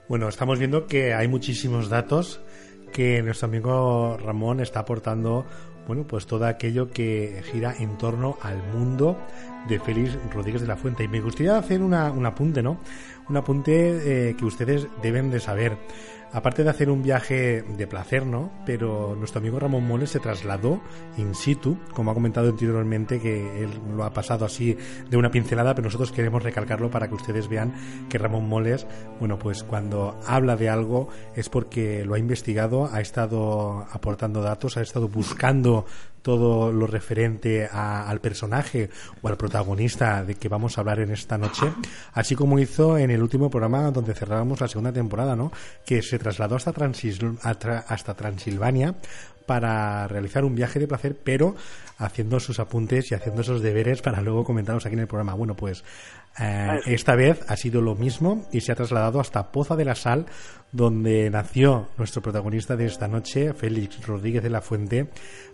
Bueno, 0.09 0.27
estamos 0.27 0.57
viendo 0.57 0.87
que 0.87 1.13
hay 1.13 1.27
muchísimos 1.27 1.87
datos 1.87 2.41
que 2.91 3.21
nuestro 3.21 3.47
amigo 3.47 4.17
Ramón 4.17 4.59
está 4.59 4.79
aportando, 4.79 5.45
bueno, 5.85 6.07
pues 6.07 6.25
todo 6.25 6.47
aquello 6.47 6.89
que 6.89 7.43
gira 7.51 7.75
en 7.77 7.95
torno 7.95 8.35
al 8.41 8.57
mundo 8.73 9.19
de 9.67 9.79
Félix 9.79 10.17
Rodríguez 10.33 10.63
de 10.63 10.67
la 10.67 10.77
Fuente. 10.77 11.03
Y 11.03 11.07
me 11.07 11.21
gustaría 11.21 11.59
hacer 11.59 11.83
una, 11.83 12.11
un 12.11 12.25
apunte, 12.25 12.63
¿no? 12.63 12.79
Un 13.29 13.37
apunte 13.37 14.29
eh, 14.29 14.35
que 14.35 14.45
ustedes 14.45 14.87
deben 15.03 15.29
de 15.29 15.39
saber. 15.39 15.77
Aparte 16.31 16.63
de 16.63 16.69
hacer 16.69 16.91
un 16.91 17.01
viaje 17.01 17.63
de 17.63 17.87
placer, 17.87 18.25
¿no? 18.25 18.51
Pero 18.65 19.15
nuestro 19.15 19.39
amigo 19.39 19.59
Ramón 19.59 19.87
Moles 19.87 20.11
se 20.11 20.19
trasladó 20.19 20.79
in 21.17 21.33
situ, 21.33 21.77
como 21.93 22.11
ha 22.11 22.13
comentado 22.13 22.49
anteriormente, 22.49 23.19
que 23.19 23.63
él 23.63 23.71
lo 23.95 24.03
ha 24.03 24.13
pasado 24.13 24.45
así 24.45 24.77
de 25.09 25.17
una 25.17 25.31
pincelada, 25.31 25.73
pero 25.73 25.85
nosotros 25.87 26.11
queremos 26.11 26.43
recalcarlo 26.43 26.91
para 26.91 27.07
que 27.07 27.15
ustedes 27.15 27.47
vean 27.47 27.73
que 28.09 28.19
Ramón 28.19 28.47
Moles, 28.47 28.85
bueno, 29.19 29.39
pues 29.39 29.63
cuando 29.63 30.19
habla 30.27 30.55
de 30.55 30.69
algo 30.69 31.09
es 31.35 31.49
porque 31.49 32.05
lo 32.05 32.13
ha 32.13 32.19
investigado, 32.19 32.89
ha 32.91 33.01
estado 33.01 33.87
aportando 33.91 34.41
datos, 34.41 34.77
ha 34.77 34.81
estado 34.81 35.07
buscando 35.07 35.85
todo 36.29 36.71
lo 36.71 36.85
referente 36.85 37.67
a, 37.71 38.07
al 38.07 38.21
personaje 38.21 38.91
o 39.23 39.27
al 39.27 39.35
protagonista 39.35 40.23
de 40.23 40.35
que 40.35 40.47
vamos 40.47 40.77
a 40.77 40.81
hablar 40.81 40.99
en 40.99 41.09
esta 41.09 41.39
noche, 41.39 41.73
así 42.13 42.35
como 42.35 42.59
hizo 42.59 42.99
en 42.99 43.09
el 43.09 43.23
último 43.23 43.49
programa 43.49 43.89
donde 43.89 44.13
cerrábamos 44.13 44.61
la 44.61 44.67
segunda 44.67 44.93
temporada, 44.93 45.35
¿no? 45.35 45.51
Que 45.87 46.03
se 46.03 46.19
trasladó 46.19 46.55
hasta, 46.55 46.71
Transil 46.71 47.39
hasta 47.41 48.13
Transilvania 48.13 48.93
para 49.47 50.07
realizar 50.07 50.45
un 50.45 50.53
viaje 50.53 50.77
de 50.77 50.87
placer, 50.87 51.17
pero 51.23 51.55
haciendo 51.97 52.39
sus 52.39 52.59
apuntes 52.59 53.11
y 53.11 53.15
haciendo 53.15 53.41
esos 53.41 53.63
deberes 53.63 54.03
para 54.03 54.21
luego 54.21 54.43
comentarlos 54.43 54.85
aquí 54.85 54.93
en 54.93 55.01
el 55.01 55.07
programa. 55.07 55.33
Bueno, 55.33 55.55
pues 55.55 55.83
eh, 56.39 56.79
esta 56.85 57.15
vez 57.15 57.41
ha 57.47 57.57
sido 57.57 57.81
lo 57.81 57.95
mismo 57.95 58.47
y 58.51 58.61
se 58.61 58.71
ha 58.71 58.75
trasladado 58.75 59.19
hasta 59.19 59.51
Poza 59.51 59.75
de 59.75 59.85
la 59.85 59.95
Sal, 59.95 60.27
donde 60.71 61.31
nació 61.31 61.87
nuestro 61.97 62.21
protagonista 62.21 62.75
de 62.75 62.85
esta 62.85 63.07
noche, 63.07 63.53
Félix 63.53 64.05
Rodríguez 64.05 64.43
de 64.43 64.51
la 64.51 64.61
Fuente, 64.61 65.09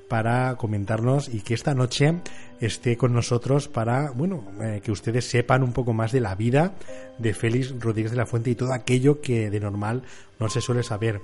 para 0.07 0.55
comentarnos 0.55 1.29
y 1.33 1.41
que 1.41 1.53
esta 1.53 1.73
noche 1.73 2.21
esté 2.59 2.97
con 2.97 3.13
nosotros 3.13 3.67
para, 3.67 4.11
bueno, 4.11 4.43
eh, 4.61 4.81
que 4.83 4.91
ustedes 4.91 5.25
sepan 5.25 5.63
un 5.63 5.73
poco 5.73 5.93
más 5.93 6.11
de 6.11 6.21
la 6.21 6.35
vida 6.35 6.73
de 7.17 7.33
Félix 7.33 7.73
Rodríguez 7.79 8.11
de 8.11 8.17
la 8.17 8.25
Fuente 8.25 8.51
y 8.51 8.55
todo 8.55 8.73
aquello 8.73 9.21
que 9.21 9.49
de 9.49 9.59
normal 9.59 10.03
no 10.39 10.49
se 10.49 10.61
suele 10.61 10.83
saber. 10.83 11.21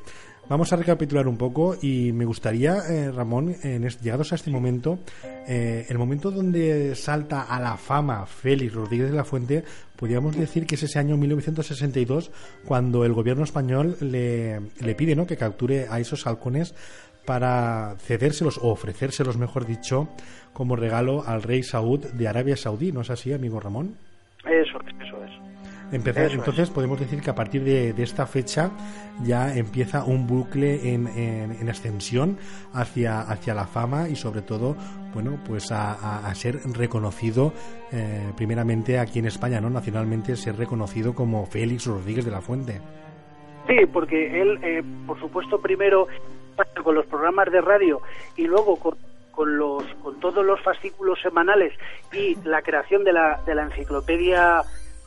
Vamos 0.50 0.74
a 0.74 0.76
recapitular 0.76 1.28
un 1.28 1.38
poco 1.38 1.78
y 1.82 2.12
me 2.12 2.26
gustaría, 2.26 2.80
eh, 2.90 3.12
Ramón, 3.12 3.56
en 3.64 3.88
llegados 3.88 4.34
a 4.34 4.36
este 4.36 4.52
momento, 4.52 5.00
eh, 5.48 5.86
el 5.88 5.98
momento 5.98 6.30
donde 6.30 6.94
salta 6.96 7.44
a 7.44 7.60
la 7.60 7.78
fama 7.78 8.26
Félix 8.26 8.74
Rodríguez 8.74 9.12
de 9.12 9.16
la 9.16 9.24
Fuente, 9.24 9.64
podríamos 9.96 10.36
decir 10.36 10.66
que 10.66 10.76
es 10.76 10.84
ese 10.84 11.00
año 11.00 11.16
1962 11.16 12.32
cuando 12.66 13.06
el 13.06 13.14
gobierno 13.14 13.44
español 13.46 13.96
le, 14.02 14.60
le 14.80 14.96
pide 14.96 15.16
¿no? 15.16 15.26
que 15.26 15.38
capture 15.38 15.88
a 15.90 16.00
esos 16.00 16.28
halcones 16.28 16.74
para 17.26 17.96
cedérselos 18.00 18.58
o 18.58 18.70
ofrecérselos, 18.72 19.38
mejor 19.38 19.66
dicho, 19.66 20.10
como 20.54 20.76
regalo 20.76 21.24
al 21.26 21.44
rey 21.44 21.64
Saud 21.64 22.06
de 22.14 22.28
Arabia 22.28 22.58
Saudí. 22.58 22.92
¿No 22.92 23.02
es 23.02 23.10
así, 23.10 23.32
amigo 23.34 23.60
Ramón? 23.60 23.96
Eso 24.46 24.80
es, 24.82 24.96
eso 25.08 25.24
es. 25.24 25.32
Empezar, 25.94 26.28
Eso 26.28 26.36
entonces 26.36 26.64
es. 26.64 26.70
podemos 26.70 26.98
decir 27.00 27.20
que 27.22 27.30
a 27.30 27.36
partir 27.36 27.66
de, 27.66 27.92
de 27.92 28.04
esta 28.04 28.26
fecha 28.26 28.72
ya 29.24 29.54
empieza 29.54 30.06
un 30.06 30.26
bucle 30.26 30.94
en, 30.94 31.06
en- 31.08 31.52
en 31.52 31.70
ascensión 31.70 32.38
hacia, 32.74 33.20
hacia 33.20 33.54
la 33.54 33.68
fama 33.68 34.08
y 34.08 34.16
sobre 34.16 34.42
todo, 34.42 34.78
bueno, 35.14 35.38
pues 35.46 35.70
a, 35.72 35.92
a- 35.94 36.28
a 36.30 36.34
ser 36.36 36.60
reconocido 36.74 37.54
eh, 37.92 38.32
primeramente 38.38 39.00
aquí 39.00 39.20
en 39.20 39.26
España, 39.26 39.60
¿no? 39.60 39.70
Nacionalmente 39.70 40.38
ser 40.38 40.56
reconocido 40.56 41.14
como 41.14 41.46
Félix 41.46 41.86
Rodríguez 41.88 42.24
de 42.24 42.32
la 42.32 42.40
Fuente. 42.42 42.80
Sí, 43.68 43.86
porque 43.92 44.42
él, 44.42 44.60
eh, 44.64 44.82
por 45.06 45.20
supuesto, 45.20 45.60
primero 45.62 46.08
con 46.84 46.96
los 46.96 47.06
programas 47.06 47.52
de 47.52 47.62
radio 47.62 48.02
y 48.36 48.48
luego 48.48 48.78
con, 48.78 48.98
con 49.32 49.58
los 49.58 49.84
con 50.04 50.20
todos 50.20 50.46
los 50.46 50.62
fascículos 50.62 51.20
semanales 51.22 51.74
y 52.12 52.36
la 52.44 52.62
creación 52.62 53.04
de 53.04 53.14
la, 53.14 53.42
de 53.46 53.56
la 53.56 53.64
enciclopedia 53.64 54.62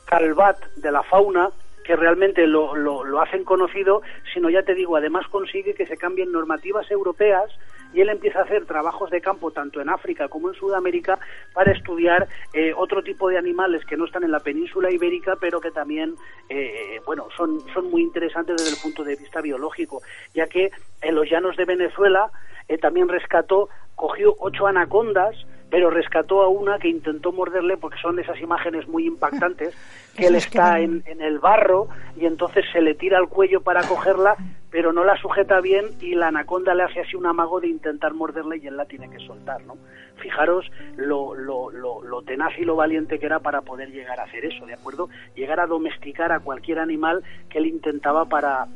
Calvat 0.05 0.57
de 0.75 0.91
la 0.91 1.03
fauna 1.03 1.49
que 1.85 1.95
realmente 1.95 2.47
lo, 2.47 2.75
lo, 2.75 3.21
hacen 3.21 3.43
conocido, 3.43 4.01
sino 4.33 4.49
ya 4.49 4.63
te 4.63 4.73
digo, 4.73 4.95
además 4.95 5.27
consigue 5.27 5.75
que 5.75 5.85
se 5.85 5.97
cambien 5.97 6.31
normativas 6.31 6.89
europeas 6.89 7.51
y 7.93 8.01
él 8.01 8.09
empieza 8.09 8.39
a 8.39 8.43
hacer 8.43 8.65
trabajos 8.65 9.09
de 9.11 9.21
campo 9.21 9.51
tanto 9.51 9.79
en 9.79 9.89
África 9.89 10.27
como 10.27 10.49
en 10.49 10.55
Sudamérica 10.55 11.19
para 11.53 11.71
estudiar 11.71 12.27
eh, 12.53 12.73
otro 12.75 13.03
tipo 13.03 13.29
de 13.29 13.37
animales 13.37 13.85
que 13.85 13.95
no 13.95 14.05
están 14.05 14.23
en 14.23 14.31
la 14.31 14.39
península 14.39 14.91
ibérica, 14.91 15.37
pero 15.39 15.61
que 15.61 15.71
también, 15.71 16.15
eh, 16.49 16.99
bueno, 17.05 17.27
son, 17.37 17.61
son 17.73 17.89
muy 17.89 18.01
interesantes 18.01 18.57
desde 18.57 18.75
el 18.75 18.81
punto 18.81 19.03
de 19.03 19.15
vista 19.15 19.39
biológico, 19.39 20.01
ya 20.33 20.47
que 20.47 20.71
en 21.01 21.15
los 21.15 21.29
llanos 21.29 21.55
de 21.55 21.65
Venezuela 21.65 22.31
eh, 22.67 22.77
también 22.79 23.07
rescató, 23.07 23.69
cogió 23.95 24.35
ocho 24.39 24.65
anacondas, 24.67 25.35
pero 25.75 25.89
rescató 25.89 26.41
a 26.41 26.47
una 26.47 26.79
que 26.79 26.87
intentó 26.87 27.33
morderle 27.33 27.75
porque 27.75 27.99
son 28.01 28.17
esas 28.17 28.39
imágenes 28.39 28.87
muy 28.87 29.05
impactantes, 29.05 29.75
que 30.15 30.27
él 30.27 30.35
está 30.35 30.79
en, 30.79 31.03
en 31.05 31.19
el 31.19 31.37
barro 31.39 31.89
y 32.15 32.25
entonces 32.25 32.63
se 32.71 32.79
le 32.81 32.93
tira 32.95 33.17
al 33.17 33.27
cuello 33.27 33.59
para 33.59 33.85
cogerla, 33.85 34.37
pero 34.71 34.93
no 34.93 35.03
la 35.03 35.17
sujeta 35.17 35.59
bien 35.59 35.87
y 35.99 36.15
la 36.15 36.29
anaconda 36.29 36.73
le 36.73 36.83
hace 36.83 37.01
así 37.01 37.17
un 37.17 37.25
amago 37.25 37.59
de 37.59 37.67
intentar 37.67 38.13
morderle 38.13 38.55
y 38.55 38.67
él 38.67 38.77
la 38.77 38.85
tiene 38.85 39.09
que 39.09 39.19
soltar, 39.19 39.65
¿no? 39.65 39.75
Fijaros 40.15 40.65
lo, 40.95 41.35
lo, 41.35 41.69
lo, 41.69 42.01
lo 42.01 42.21
tenaz 42.21 42.57
y 42.57 42.63
lo 42.63 42.77
valiente 42.77 43.19
que 43.19 43.25
era 43.25 43.39
para 43.39 43.59
poder 43.59 43.91
llegar 43.91 44.21
a 44.21 44.23
hacer 44.23 44.45
eso, 44.45 44.65
¿de 44.65 44.75
acuerdo? 44.75 45.09
Llegar 45.35 45.59
a 45.59 45.67
domesticar 45.67 46.31
a 46.31 46.39
cualquier 46.39 46.79
animal 46.79 47.21
que 47.49 47.57
él 47.57 47.65
intentaba 47.65 48.23
para, 48.23 48.67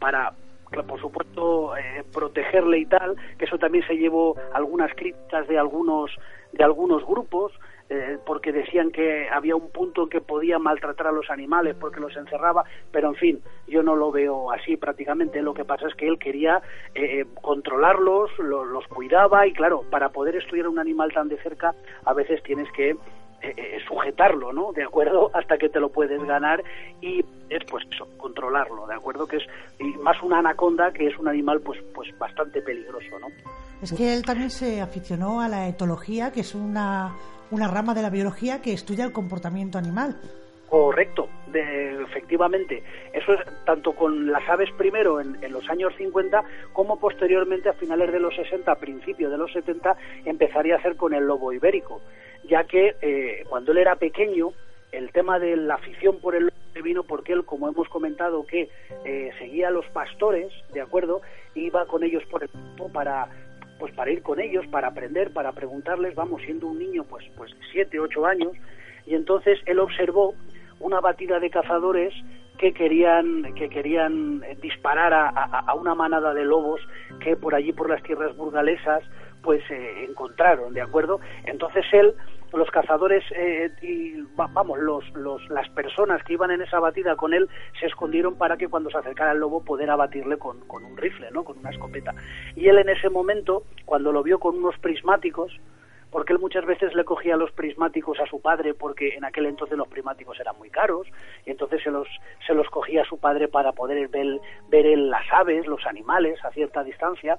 para 0.00 0.32
por 0.86 1.00
supuesto 1.00 1.76
eh, 1.76 2.04
protegerle 2.12 2.78
y 2.78 2.86
tal, 2.86 3.16
que 3.38 3.44
eso 3.46 3.58
también 3.58 3.86
se 3.86 3.96
llevó 3.96 4.36
algunas 4.52 4.92
críticas 4.94 5.46
de 5.48 5.58
algunos 5.58 6.10
de 6.52 6.64
algunos 6.64 7.04
grupos 7.06 7.52
eh, 7.90 8.18
porque 8.26 8.52
decían 8.52 8.90
que 8.90 9.28
había 9.30 9.54
un 9.56 9.70
punto 9.70 10.02
en 10.04 10.08
que 10.10 10.20
podía 10.20 10.58
maltratar 10.58 11.06
a 11.08 11.12
los 11.12 11.30
animales 11.30 11.74
porque 11.78 12.00
los 12.00 12.14
encerraba, 12.16 12.64
pero 12.90 13.08
en 13.08 13.14
fin, 13.14 13.40
yo 13.66 13.82
no 13.82 13.96
lo 13.96 14.10
veo 14.12 14.50
así 14.52 14.76
prácticamente. 14.76 15.40
Lo 15.42 15.54
que 15.54 15.64
pasa 15.64 15.86
es 15.88 15.94
que 15.94 16.06
él 16.06 16.18
quería 16.18 16.60
eh, 16.94 17.24
controlarlos, 17.40 18.30
lo- 18.38 18.64
los 18.64 18.86
cuidaba 18.88 19.46
y 19.46 19.52
claro, 19.52 19.84
para 19.90 20.10
poder 20.10 20.36
estudiar 20.36 20.68
un 20.68 20.78
animal 20.78 21.12
tan 21.12 21.28
de 21.28 21.36
cerca, 21.42 21.74
a 22.04 22.12
veces 22.14 22.42
tienes 22.42 22.70
que 22.72 22.96
eh, 23.42 23.54
eh, 23.56 23.78
sujetarlo, 23.86 24.52
¿no? 24.52 24.72
De 24.72 24.82
acuerdo, 24.84 25.30
hasta 25.34 25.56
que 25.58 25.68
te 25.68 25.80
lo 25.80 25.88
puedes 25.90 26.22
ganar 26.24 26.62
y 27.00 27.20
es 27.48 27.64
pues 27.70 27.84
eso, 27.92 28.06
controlarlo, 28.16 28.86
de 28.86 28.94
acuerdo, 28.94 29.26
que 29.26 29.36
es 29.38 29.46
más 30.00 30.20
una 30.22 30.38
anaconda 30.40 30.92
que 30.92 31.06
es 31.06 31.18
un 31.18 31.28
animal 31.28 31.60
pues 31.60 31.80
pues 31.94 32.08
bastante 32.18 32.60
peligroso, 32.62 33.18
¿no? 33.20 33.28
Es 33.82 33.92
que 33.92 34.12
él 34.14 34.24
también 34.24 34.50
se 34.50 34.80
aficionó 34.80 35.40
a 35.40 35.48
la 35.48 35.68
etología, 35.68 36.32
que 36.32 36.40
es 36.40 36.54
una, 36.54 37.14
una 37.52 37.68
rama 37.68 37.94
de 37.94 38.02
la 38.02 38.10
biología 38.10 38.60
que 38.60 38.72
estudia 38.72 39.04
el 39.04 39.12
comportamiento 39.12 39.78
animal. 39.78 40.16
Correcto, 40.68 41.28
de- 41.46 42.02
efectivamente. 42.02 42.82
Eso 43.12 43.32
es 43.34 43.40
tanto 43.64 43.92
con 43.94 44.30
las 44.30 44.46
aves 44.48 44.68
primero 44.76 45.20
en, 45.20 45.42
en 45.42 45.52
los 45.52 45.66
años 45.70 45.94
50 45.96 46.42
como 46.72 46.98
posteriormente 46.98 47.68
a 47.70 47.72
finales 47.72 48.12
de 48.12 48.18
los 48.20 48.34
60, 48.34 48.70
a 48.70 48.74
principios 48.74 49.30
de 49.30 49.38
los 49.38 49.50
70, 49.52 49.96
empezaría 50.26 50.74
a 50.74 50.78
hacer 50.78 50.96
con 50.96 51.14
el 51.14 51.24
lobo 51.24 51.52
ibérico, 51.52 52.00
ya 52.48 52.64
que 52.64 52.96
eh, 53.02 53.44
cuando 53.48 53.72
él 53.72 53.78
era 53.78 53.96
pequeño, 53.96 54.50
el 54.92 55.10
tema 55.12 55.38
de 55.38 55.56
la 55.56 55.74
afición 55.74 56.18
por 56.20 56.34
el 56.34 56.44
lobo 56.44 56.52
vino 56.82 57.02
porque 57.02 57.32
él, 57.32 57.44
como 57.44 57.68
hemos 57.68 57.88
comentado, 57.88 58.46
que 58.46 58.68
eh, 59.04 59.30
seguía 59.38 59.68
a 59.68 59.70
los 59.72 59.84
pastores, 59.86 60.52
¿de 60.72 60.80
acuerdo? 60.80 61.20
Iba 61.54 61.86
con 61.86 62.04
ellos 62.04 62.22
por 62.30 62.42
el 62.44 62.50
campo 62.50 62.88
para 62.92 63.26
pues 63.80 63.92
para 63.94 64.10
ir 64.10 64.22
con 64.22 64.40
ellos, 64.40 64.66
para 64.68 64.88
aprender, 64.88 65.32
para 65.32 65.52
preguntarles, 65.52 66.14
vamos, 66.16 66.42
siendo 66.42 66.66
un 66.66 66.78
niño 66.78 67.04
pues 67.04 67.24
pues 67.36 67.52
siete, 67.72 67.98
ocho 68.00 68.26
años, 68.26 68.52
y 69.06 69.14
entonces 69.14 69.58
él 69.66 69.78
observó 69.78 70.34
una 70.80 71.00
batida 71.00 71.38
de 71.40 71.50
cazadores 71.50 72.12
que 72.58 72.72
querían 72.72 73.54
que 73.54 73.68
querían 73.68 74.40
disparar 74.60 75.12
a, 75.14 75.28
a- 75.28 75.60
a 75.66 75.74
una 75.74 75.94
manada 75.94 76.34
de 76.34 76.44
lobos 76.44 76.80
que 77.20 77.36
por 77.36 77.54
allí 77.54 77.72
por 77.72 77.88
las 77.88 78.02
tierras 78.02 78.36
burgalesas 78.36 79.02
pues 79.42 79.62
eh, 79.70 80.04
encontraron 80.08 80.74
de 80.74 80.80
acuerdo 80.80 81.20
entonces 81.44 81.84
él 81.92 82.14
los 82.52 82.70
cazadores 82.70 83.24
eh, 83.34 83.70
y 83.82 84.20
va- 84.38 84.48
vamos 84.52 84.78
los, 84.78 85.08
los 85.14 85.46
las 85.50 85.68
personas 85.70 86.22
que 86.24 86.32
iban 86.34 86.50
en 86.50 86.62
esa 86.62 86.80
batida 86.80 87.14
con 87.16 87.34
él 87.34 87.48
se 87.78 87.86
escondieron 87.86 88.36
para 88.36 88.56
que 88.56 88.68
cuando 88.68 88.90
se 88.90 88.98
acercara 88.98 89.32
el 89.32 89.38
lobo 89.38 89.64
poder 89.64 89.90
abatirle 89.90 90.38
con, 90.38 90.60
con 90.66 90.84
un 90.84 90.96
rifle 90.96 91.30
no 91.30 91.44
con 91.44 91.58
una 91.58 91.70
escopeta 91.70 92.14
y 92.56 92.68
él 92.68 92.78
en 92.78 92.88
ese 92.88 93.10
momento 93.10 93.64
cuando 93.84 94.12
lo 94.12 94.22
vio 94.22 94.38
con 94.38 94.56
unos 94.56 94.78
prismáticos 94.78 95.52
porque 96.10 96.32
él 96.32 96.38
muchas 96.38 96.64
veces 96.64 96.94
le 96.94 97.04
cogía 97.04 97.36
los 97.36 97.52
prismáticos 97.52 98.18
a 98.18 98.24
su 98.24 98.40
padre 98.40 98.72
porque 98.72 99.14
en 99.14 99.26
aquel 99.26 99.44
entonces 99.44 99.76
los 99.76 99.88
prismáticos 99.88 100.40
eran 100.40 100.56
muy 100.56 100.70
caros 100.70 101.06
y 101.44 101.50
entonces 101.50 101.82
se 101.82 101.90
los 101.90 102.08
se 102.46 102.54
los 102.54 102.66
cogía 102.70 103.02
a 103.02 103.04
su 103.04 103.18
padre 103.20 103.46
para 103.48 103.72
poder 103.72 104.08
ver, 104.08 104.40
ver 104.70 104.86
las 104.98 105.26
aves, 105.30 105.66
los 105.66 105.84
animales 105.86 106.42
a 106.46 106.50
cierta 106.52 106.82
distancia. 106.82 107.38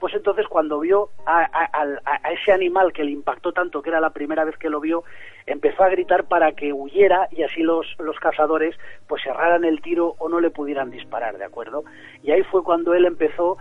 Pues 0.00 0.12
entonces 0.14 0.46
cuando 0.48 0.80
vio 0.80 1.08
a, 1.24 1.40
a- 1.44 2.18
a 2.22 2.32
ese 2.32 2.52
animal 2.52 2.92
que 2.92 3.02
le 3.02 3.12
impactó 3.12 3.52
tanto, 3.52 3.80
que 3.80 3.88
era 3.90 4.00
la 4.00 4.10
primera 4.10 4.44
vez 4.44 4.56
que 4.58 4.68
lo 4.68 4.78
vio, 4.80 5.04
empezó 5.46 5.84
a 5.84 5.88
gritar 5.88 6.24
para 6.24 6.52
que 6.52 6.72
huyera 6.72 7.28
y 7.30 7.42
así 7.42 7.62
los, 7.62 7.86
los 7.98 8.18
cazadores 8.18 8.76
pues 9.08 9.22
cerraran 9.22 9.64
el 9.64 9.80
tiro 9.80 10.14
o 10.18 10.28
no 10.28 10.40
le 10.40 10.50
pudieran 10.50 10.90
disparar, 10.90 11.38
¿de 11.38 11.44
acuerdo? 11.44 11.84
Y 12.22 12.30
ahí 12.30 12.42
fue 12.44 12.62
cuando 12.62 12.92
él 12.92 13.06
empezó, 13.06 13.56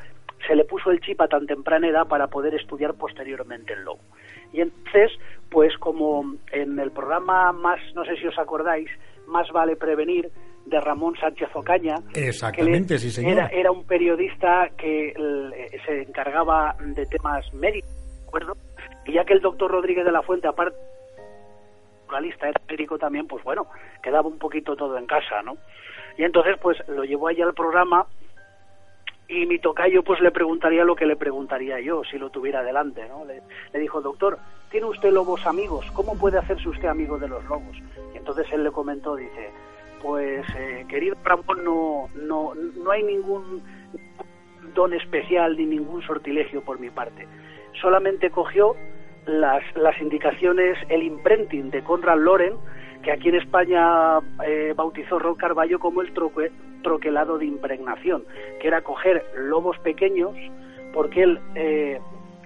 se 0.45 0.55
le 0.55 0.65
puso 0.65 0.91
el 0.91 0.99
chip 0.99 1.21
a 1.21 1.27
tan 1.29 1.47
temprana 1.47 1.87
edad 1.87 2.07
para 2.07 2.27
poder 2.27 2.53
estudiar 2.53 2.95
posteriormente 2.95 3.71
el 3.73 3.83
lobo. 3.83 4.01
Y 4.51 4.59
entonces, 4.61 5.11
pues 5.49 5.77
como 5.77 6.35
en 6.51 6.77
el 6.79 6.91
programa 6.91 7.51
más, 7.53 7.79
no 7.95 8.03
sé 8.03 8.17
si 8.17 8.27
os 8.27 8.37
acordáis, 8.37 8.89
más 9.27 9.49
vale 9.51 9.75
prevenir, 9.77 10.29
de 10.65 10.79
Ramón 10.79 11.15
Sánchez 11.19 11.49
Ocaña. 11.53 11.95
Exactamente, 12.13 12.95
que 12.95 12.99
sí, 12.99 13.11
señor. 13.11 13.33
Era, 13.33 13.47
era 13.47 13.71
un 13.71 13.85
periodista 13.85 14.69
que 14.77 15.09
eh, 15.09 15.79
se 15.85 16.01
encargaba 16.01 16.75
de 16.79 17.05
temas 17.05 17.53
médicos, 17.53 17.89
¿de 17.89 18.27
acuerdo? 18.27 18.53
Y 19.05 19.13
ya 19.13 19.23
que 19.23 19.33
el 19.33 19.41
doctor 19.41 19.71
Rodríguez 19.71 20.05
de 20.05 20.11
la 20.11 20.23
Fuente, 20.23 20.47
aparte 20.47 20.75
naturalista, 22.05 22.49
era 22.49 22.61
médico 22.69 22.97
también, 22.97 23.27
pues 23.27 23.43
bueno, 23.43 23.67
quedaba 24.01 24.27
un 24.27 24.37
poquito 24.37 24.75
todo 24.75 24.97
en 24.97 25.05
casa, 25.05 25.41
¿no? 25.43 25.57
Y 26.17 26.23
entonces, 26.23 26.55
pues 26.61 26.77
lo 26.87 27.03
llevó 27.03 27.27
allá 27.27 27.45
al 27.45 27.53
programa 27.53 28.05
y 29.27 29.45
mi 29.47 29.57
tocayo 29.57 30.03
pues 30.03 30.19
le 30.21 30.29
preguntaría 30.29 30.83
lo 30.83 30.95
que 30.95 31.07
le 31.07 31.15
preguntaría 31.15 31.79
yo 31.79 32.03
si 32.03 32.17
lo 32.17 32.29
tuviera 32.29 32.61
delante, 32.61 33.07
¿no? 33.09 33.25
Le, 33.25 33.41
le 33.73 33.79
dijo, 33.79 34.01
doctor, 34.01 34.37
¿tiene 34.69 34.85
usted 34.85 35.11
lobos 35.11 35.45
amigos? 35.47 35.89
¿Cómo 35.93 36.17
puede 36.17 36.37
hacerse 36.37 36.69
usted 36.69 36.87
amigo 36.87 37.17
de 37.17 37.27
los 37.27 37.43
lobos? 37.45 37.75
Y 38.13 38.17
entonces 38.17 38.45
él 38.51 38.63
le 38.63 38.71
comentó, 38.71 39.15
dice, 39.15 39.51
pues 40.05 40.45
eh, 40.55 40.85
querido 40.87 41.15
Ramón, 41.23 41.63
no, 41.63 42.09
no, 42.13 42.53
no 42.53 42.91
hay 42.91 43.01
ningún 43.01 43.63
don 44.75 44.93
especial 44.93 45.57
ni 45.57 45.65
ningún 45.65 46.03
sortilegio 46.03 46.61
por 46.61 46.79
mi 46.79 46.91
parte. 46.91 47.27
Solamente 47.81 48.29
cogió 48.29 48.75
las, 49.25 49.63
las 49.75 49.99
indicaciones, 49.99 50.77
el 50.89 51.01
imprinting 51.01 51.71
de 51.71 51.83
Conrad 51.83 52.19
Loren, 52.19 52.53
que 53.01 53.11
aquí 53.11 53.29
en 53.29 53.35
España 53.35 54.19
eh, 54.45 54.73
bautizó 54.75 55.17
Rod 55.17 55.37
Carballo 55.37 55.79
como 55.79 56.03
el 56.03 56.13
troque- 56.13 56.51
troquelado 56.83 57.39
de 57.39 57.45
impregnación, 57.45 58.25
que 58.61 58.67
era 58.67 58.81
coger 58.81 59.25
lobos 59.35 59.75
pequeños, 59.79 60.35
porque 60.93 61.23
él 61.23 61.39
eh, 61.55 61.99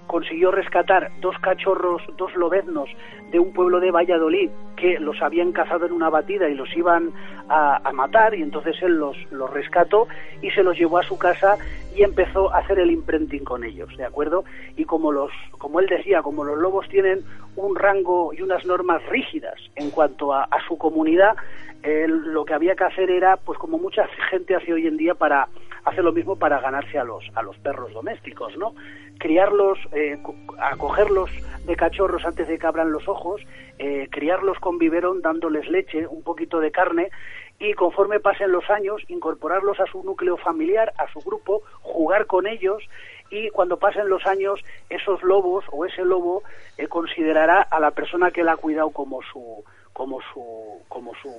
consiguió 0.06 0.50
rescatar 0.50 1.10
dos 1.20 1.38
cachorros, 1.38 2.02
dos 2.16 2.34
lobeznos 2.34 2.88
de 3.30 3.38
un 3.38 3.52
pueblo 3.52 3.80
de 3.80 3.90
Valladolid 3.90 4.50
que 4.76 4.98
los 4.98 5.20
habían 5.22 5.52
cazado 5.52 5.86
en 5.86 5.92
una 5.92 6.10
batida 6.10 6.48
y 6.48 6.54
los 6.54 6.74
iban 6.76 7.12
a, 7.48 7.80
matar 7.92 8.34
y 8.34 8.42
entonces 8.42 8.76
él 8.82 8.96
los, 8.98 9.16
los 9.30 9.50
rescató 9.50 10.08
y 10.40 10.50
se 10.50 10.62
los 10.62 10.78
llevó 10.78 10.98
a 10.98 11.02
su 11.02 11.18
casa 11.18 11.58
y 11.94 12.02
empezó 12.02 12.52
a 12.52 12.58
hacer 12.58 12.78
el 12.78 12.90
imprinting 12.90 13.44
con 13.44 13.64
ellos, 13.64 13.94
¿de 13.96 14.04
acuerdo? 14.04 14.44
Y 14.76 14.84
como 14.84 15.12
los, 15.12 15.30
como 15.58 15.80
él 15.80 15.86
decía, 15.86 16.22
como 16.22 16.44
los 16.44 16.58
lobos 16.58 16.88
tienen 16.88 17.24
un 17.56 17.76
rango 17.76 18.32
y 18.32 18.42
unas 18.42 18.64
normas 18.64 19.04
rígidas 19.06 19.56
en 19.76 19.90
cuanto 19.90 20.32
a, 20.32 20.48
su 20.66 20.78
comunidad, 20.78 21.36
lo 21.82 22.44
que 22.44 22.54
había 22.54 22.74
que 22.74 22.84
hacer 22.84 23.10
era, 23.10 23.36
pues 23.36 23.58
como 23.58 23.78
mucha 23.78 24.06
gente 24.30 24.54
hace 24.54 24.72
hoy 24.72 24.86
en 24.86 24.96
día 24.96 25.14
para 25.14 25.48
hacer 25.84 26.04
lo 26.04 26.12
mismo 26.12 26.36
para 26.36 26.60
ganarse 26.60 26.98
a 26.98 27.04
los 27.04 27.24
a 27.34 27.42
los 27.42 27.56
perros 27.58 27.92
domésticos, 27.92 28.56
¿no? 28.56 28.74
Criarlos, 29.18 29.78
eh, 29.92 30.18
co- 30.22 30.34
acogerlos 30.60 31.30
de 31.64 31.76
cachorros 31.76 32.24
antes 32.24 32.48
de 32.48 32.58
que 32.58 32.66
abran 32.66 32.92
los 32.92 33.06
ojos, 33.08 33.40
eh, 33.78 34.08
criarlos 34.10 34.58
con 34.58 34.78
biberón 34.78 35.20
dándoles 35.22 35.68
leche, 35.68 36.06
un 36.06 36.22
poquito 36.22 36.60
de 36.60 36.70
carne 36.70 37.10
y 37.58 37.74
conforme 37.74 38.20
pasen 38.20 38.52
los 38.52 38.68
años 38.70 39.02
incorporarlos 39.08 39.78
a 39.80 39.86
su 39.86 40.02
núcleo 40.02 40.36
familiar, 40.38 40.92
a 40.96 41.10
su 41.12 41.20
grupo, 41.20 41.62
jugar 41.82 42.26
con 42.26 42.46
ellos 42.46 42.82
y 43.30 43.50
cuando 43.50 43.78
pasen 43.78 44.08
los 44.08 44.26
años 44.26 44.60
esos 44.88 45.22
lobos 45.22 45.64
o 45.70 45.84
ese 45.84 46.04
lobo 46.04 46.42
eh, 46.78 46.88
considerará 46.88 47.60
a 47.62 47.78
la 47.78 47.90
persona 47.90 48.30
que 48.30 48.42
la 48.42 48.52
ha 48.52 48.56
cuidado 48.56 48.90
como 48.90 49.20
su 49.22 49.62
como 49.92 50.20
su 50.32 50.82
como 50.88 51.12
su 51.16 51.30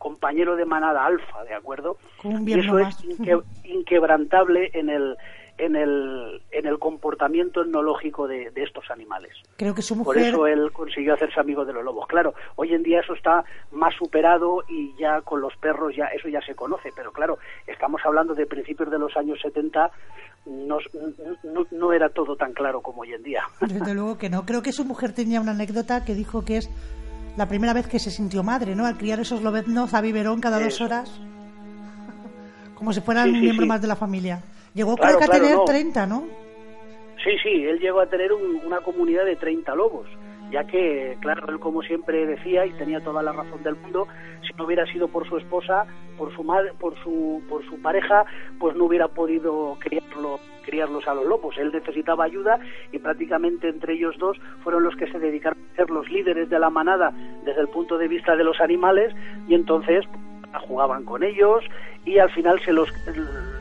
compañero 0.00 0.56
de 0.56 0.64
manada 0.64 1.04
alfa, 1.04 1.44
¿de 1.44 1.54
acuerdo? 1.54 1.98
Y 2.24 2.58
eso 2.58 2.78
es 2.78 2.96
inque- 3.04 3.44
inquebrantable 3.64 4.70
en 4.72 4.88
el 4.88 5.16
en 5.58 5.76
el 5.76 6.40
en 6.52 6.66
el 6.66 6.78
comportamiento 6.78 7.60
etnológico 7.60 8.26
de, 8.26 8.50
de 8.50 8.62
estos 8.62 8.90
animales. 8.90 9.32
Creo 9.58 9.74
que 9.74 9.82
su 9.82 9.94
Por 10.02 10.16
mujer. 10.16 10.30
eso 10.30 10.46
él 10.46 10.72
consiguió 10.72 11.12
hacerse 11.12 11.38
amigo 11.38 11.66
de 11.66 11.74
los 11.74 11.84
lobos. 11.84 12.06
Claro, 12.08 12.32
hoy 12.56 12.72
en 12.72 12.82
día 12.82 13.00
eso 13.00 13.12
está 13.12 13.44
más 13.72 13.94
superado 13.94 14.64
y 14.70 14.94
ya 14.98 15.20
con 15.20 15.42
los 15.42 15.54
perros 15.56 15.94
ya 15.94 16.06
eso 16.06 16.28
ya 16.30 16.40
se 16.40 16.54
conoce, 16.54 16.88
pero 16.96 17.12
claro, 17.12 17.36
estamos 17.66 18.00
hablando 18.06 18.34
de 18.34 18.46
principios 18.46 18.90
de 18.90 18.98
los 18.98 19.14
años 19.18 19.38
70, 19.42 19.90
no, 20.46 20.78
no, 21.44 21.66
no 21.72 21.92
era 21.92 22.08
todo 22.08 22.36
tan 22.36 22.54
claro 22.54 22.80
como 22.80 23.02
hoy 23.02 23.12
en 23.12 23.22
día. 23.22 23.42
Desde 23.60 23.92
luego 23.98 24.16
que 24.16 24.30
no. 24.30 24.46
Creo 24.46 24.62
que 24.62 24.72
su 24.72 24.86
mujer 24.86 25.12
tenía 25.12 25.42
una 25.42 25.50
anécdota 25.52 26.06
que 26.06 26.14
dijo 26.14 26.42
que 26.42 26.56
es 26.56 26.70
la 27.36 27.46
primera 27.46 27.72
vez 27.72 27.86
que 27.86 27.98
se 27.98 28.10
sintió 28.10 28.42
madre, 28.42 28.74
¿no? 28.74 28.86
Al 28.86 28.96
criar 28.96 29.20
esos 29.20 29.42
lobeznos 29.42 29.94
a 29.94 30.00
biberón 30.00 30.40
cada 30.40 30.60
dos 30.60 30.80
horas. 30.80 31.10
Como 32.74 32.92
si 32.92 33.00
fueran 33.00 33.28
Sí, 33.28 33.34
un 33.34 33.40
miembro 33.40 33.64
sí. 33.64 33.68
más 33.68 33.82
de 33.82 33.88
la 33.88 33.96
familia. 33.96 34.40
Llegó 34.74 34.96
Claro, 34.96 35.18
creo 35.18 35.30
que 35.30 35.36
a 35.36 35.40
tener 35.40 35.56
no. 35.56 35.64
30, 35.64 36.06
¿no? 36.06 36.24
Sí, 37.22 37.30
sí, 37.42 37.50
él 37.64 37.78
llegó 37.78 38.00
a 38.00 38.06
tener 38.06 38.32
un- 38.32 38.62
una 38.64 38.80
comunidad 38.80 39.24
de 39.26 39.36
30 39.36 39.74
lobos, 39.74 40.06
ya 40.50 40.64
que, 40.64 41.16
claro, 41.20 41.48
él 41.48 41.60
como 41.60 41.82
siempre 41.82 42.26
decía 42.26 42.66
y 42.66 42.72
tenía 42.72 43.00
toda 43.00 43.22
la 43.22 43.32
razón 43.32 43.62
del 43.62 43.76
mundo, 43.76 44.06
si 44.42 44.52
no 44.56 44.64
hubiera 44.64 44.84
sido 44.86 45.08
por 45.08 45.28
su 45.28 45.36
esposa, 45.36 45.86
por 46.18 46.34
su 46.34 46.42
madre, 46.42 46.72
por 46.78 46.98
su, 47.02 47.42
por 47.48 47.64
su 47.66 47.80
pareja, 47.80 48.24
pues 48.58 48.76
no 48.76 48.84
hubiera 48.84 49.08
podido 49.08 49.76
criarlo, 49.80 50.38
criarlos 50.64 51.06
a 51.06 51.14
los 51.14 51.26
lobos. 51.26 51.56
Él 51.58 51.70
necesitaba 51.72 52.24
ayuda 52.24 52.58
y 52.92 52.98
prácticamente 52.98 53.68
entre 53.68 53.94
ellos 53.94 54.16
dos 54.18 54.36
fueron 54.62 54.82
los 54.82 54.96
que 54.96 55.10
se 55.10 55.18
dedicaron 55.18 55.58
a 55.72 55.76
ser 55.76 55.90
los 55.90 56.08
líderes 56.10 56.50
de 56.50 56.58
la 56.58 56.70
manada 56.70 57.12
desde 57.44 57.60
el 57.60 57.68
punto 57.68 57.98
de 57.98 58.08
vista 58.08 58.36
de 58.36 58.44
los 58.44 58.60
animales 58.60 59.14
y 59.48 59.54
entonces 59.54 60.04
jugaban 60.58 61.04
con 61.04 61.22
ellos 61.22 61.64
y 62.04 62.18
al 62.18 62.30
final 62.30 62.60
se 62.64 62.72
los 62.72 62.88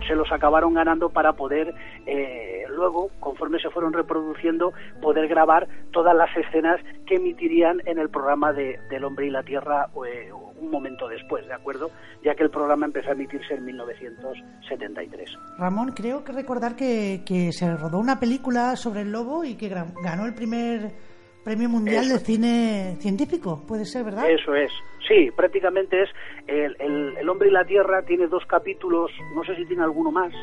se 0.08 0.16
los 0.16 0.32
acabaron 0.32 0.74
ganando 0.74 1.10
para 1.10 1.34
poder 1.34 1.74
eh, 2.06 2.64
luego 2.70 3.10
conforme 3.20 3.60
se 3.60 3.70
fueron 3.70 3.94
reproduciendo 3.94 4.74
poder 5.02 5.28
grabar 5.28 5.68
todas 5.92 6.16
las 6.16 6.36
escenas 6.36 6.80
que 7.06 7.16
emitirían 7.16 7.82
en 7.86 8.00
el 8.00 8.10
programa 8.10 8.54
de 8.54 8.80
del 8.90 9.04
hombre 9.04 9.28
y 9.28 9.30
la 9.30 9.44
tierra 9.44 9.88
eh, 10.08 10.32
un 10.32 10.72
momento 10.72 11.08
después 11.08 11.46
de 11.48 11.54
acuerdo 11.54 11.92
ya 12.24 12.34
que 12.36 12.44
el 12.44 12.50
programa 12.50 12.86
empezó 12.86 13.10
a 13.10 13.14
emitirse 13.14 13.54
en 13.54 13.66
1973 13.66 15.38
Ramón, 15.58 15.92
creo 15.96 16.24
que 16.24 16.32
recordar 16.32 16.76
que, 16.76 17.22
que 17.26 17.52
se 17.52 17.76
rodó 17.76 18.00
una 18.00 18.20
película 18.20 18.76
sobre 18.76 19.02
el 19.02 19.12
lobo 19.12 19.44
y 19.44 19.56
que 19.56 19.70
ganó 19.70 20.26
el 20.26 20.34
primer 20.34 21.09
premio 21.44 21.70
mundial 21.70 22.06
Eso. 22.06 22.14
de 22.14 22.20
cine 22.20 22.96
científico. 23.00 23.62
Puede 23.68 23.86
ser, 23.86 24.04
¿verdad? 24.04 24.30
Eso 24.30 24.56
es. 24.56 24.72
Sí, 25.08 25.32
prácticamente 25.36 26.04
es 26.04 26.10
el, 26.48 26.76
el, 26.80 27.18
el 27.18 27.30
hombre 27.30 27.50
y 27.50 27.52
la 27.52 27.66
tierra 27.66 28.04
tiene 28.04 28.28
dos 28.28 28.46
capítulos, 28.46 29.12
no 29.34 29.44
sé 29.44 29.56
si 29.56 29.66
tiene 29.66 29.84
alguno 29.84 30.12
más, 30.12 30.34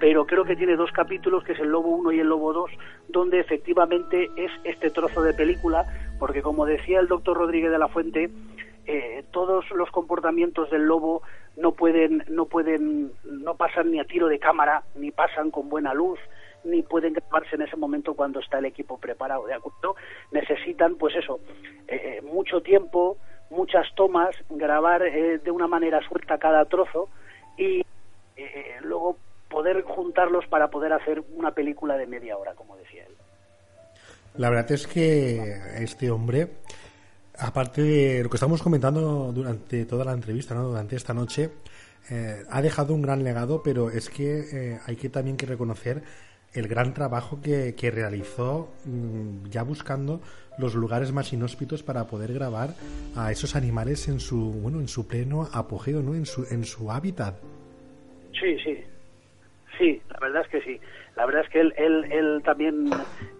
pero 0.00 0.26
creo 0.26 0.44
que 0.44 0.56
tiene 0.56 0.74
dos 0.74 0.90
capítulos, 0.90 1.44
que 1.44 1.52
es 1.52 1.60
el 1.60 1.68
Lobo 1.68 1.90
1 1.90 2.10
y 2.12 2.18
el 2.18 2.26
Lobo 2.26 2.52
2, 2.52 2.70
donde 3.08 3.38
efectivamente 3.38 4.30
es 4.36 4.50
este 4.64 4.90
trozo 4.90 5.22
de 5.22 5.32
película, 5.32 5.86
porque 6.18 6.42
como 6.42 6.66
decía 6.66 6.98
el 6.98 7.06
doctor 7.06 7.36
Rodríguez 7.36 7.70
de 7.70 7.78
la 7.78 7.86
Fuente, 7.86 8.28
eh, 8.84 9.24
todos 9.30 9.64
los 9.70 9.90
comportamientos 9.92 10.68
del 10.70 10.82
lobo 10.82 11.22
no 11.56 11.70
pueden, 11.70 12.24
no 12.28 12.46
pueden, 12.46 13.12
no 13.22 13.54
pasan 13.54 13.92
ni 13.92 14.00
a 14.00 14.04
tiro 14.04 14.26
de 14.26 14.40
cámara, 14.40 14.82
ni 14.96 15.12
pasan 15.12 15.52
con 15.52 15.68
buena 15.68 15.94
luz, 15.94 16.18
ni 16.64 16.82
pueden 16.82 17.12
grabarse 17.12 17.56
en 17.56 17.62
ese 17.62 17.76
momento 17.76 18.14
cuando 18.14 18.40
está 18.40 18.58
el 18.58 18.66
equipo 18.66 18.98
preparado, 18.98 19.46
¿de 19.46 19.54
acuerdo? 19.54 19.96
Necesitan, 20.30 20.96
pues 20.96 21.14
eso, 21.16 21.40
eh, 21.88 22.20
mucho 22.22 22.60
tiempo, 22.60 23.16
muchas 23.50 23.86
tomas, 23.94 24.34
grabar 24.50 25.02
eh, 25.02 25.38
de 25.38 25.50
una 25.50 25.66
manera 25.66 26.00
suelta 26.08 26.38
cada 26.38 26.64
trozo 26.66 27.08
y 27.56 27.84
eh, 28.36 28.76
luego 28.82 29.16
poder 29.48 29.82
juntarlos 29.82 30.46
para 30.46 30.68
poder 30.68 30.92
hacer 30.92 31.22
una 31.34 31.52
película 31.52 31.96
de 31.96 32.06
media 32.06 32.36
hora, 32.36 32.54
como 32.54 32.76
decía 32.76 33.04
él. 33.04 33.14
La 34.36 34.48
verdad 34.48 34.72
es 34.72 34.86
que 34.86 35.58
este 35.78 36.10
hombre, 36.10 36.48
aparte 37.38 37.82
de 37.82 38.22
lo 38.22 38.30
que 38.30 38.36
estamos 38.36 38.62
comentando 38.62 39.30
durante 39.32 39.84
toda 39.84 40.06
la 40.06 40.12
entrevista, 40.12 40.54
¿no? 40.54 40.68
durante 40.68 40.96
esta 40.96 41.12
noche, 41.12 41.50
eh, 42.10 42.42
ha 42.50 42.62
dejado 42.62 42.94
un 42.94 43.02
gran 43.02 43.22
legado, 43.22 43.62
pero 43.62 43.90
es 43.90 44.10
que 44.10 44.40
eh, 44.52 44.80
hay 44.86 44.96
que 44.96 45.08
también 45.08 45.36
que 45.36 45.46
reconocer 45.46 46.02
el 46.54 46.68
gran 46.68 46.94
trabajo 46.94 47.40
que, 47.42 47.74
que 47.74 47.90
realizó 47.90 48.68
mm, 48.84 49.48
ya 49.48 49.62
buscando 49.62 50.20
los 50.58 50.74
lugares 50.74 51.12
más 51.12 51.32
inhóspitos 51.32 51.82
para 51.82 52.06
poder 52.06 52.32
grabar 52.32 52.70
a 53.16 53.30
esos 53.32 53.56
animales 53.56 54.08
en 54.08 54.20
su 54.20 54.52
bueno 54.52 54.80
en 54.80 54.88
su 54.88 55.08
pleno 55.08 55.48
apogeo 55.52 56.02
no 56.02 56.14
en 56.14 56.26
su 56.26 56.46
en 56.50 56.64
su 56.64 56.90
hábitat 56.90 57.36
Sí, 58.42 58.58
sí. 58.58 58.84
Sí, 59.78 60.02
la 60.10 60.18
verdad 60.20 60.42
es 60.42 60.48
que 60.48 60.60
sí. 60.62 60.80
La 61.16 61.26
verdad 61.26 61.42
es 61.44 61.50
que 61.50 61.60
él, 61.60 61.72
él, 61.76 62.04
él 62.10 62.42
también 62.44 62.90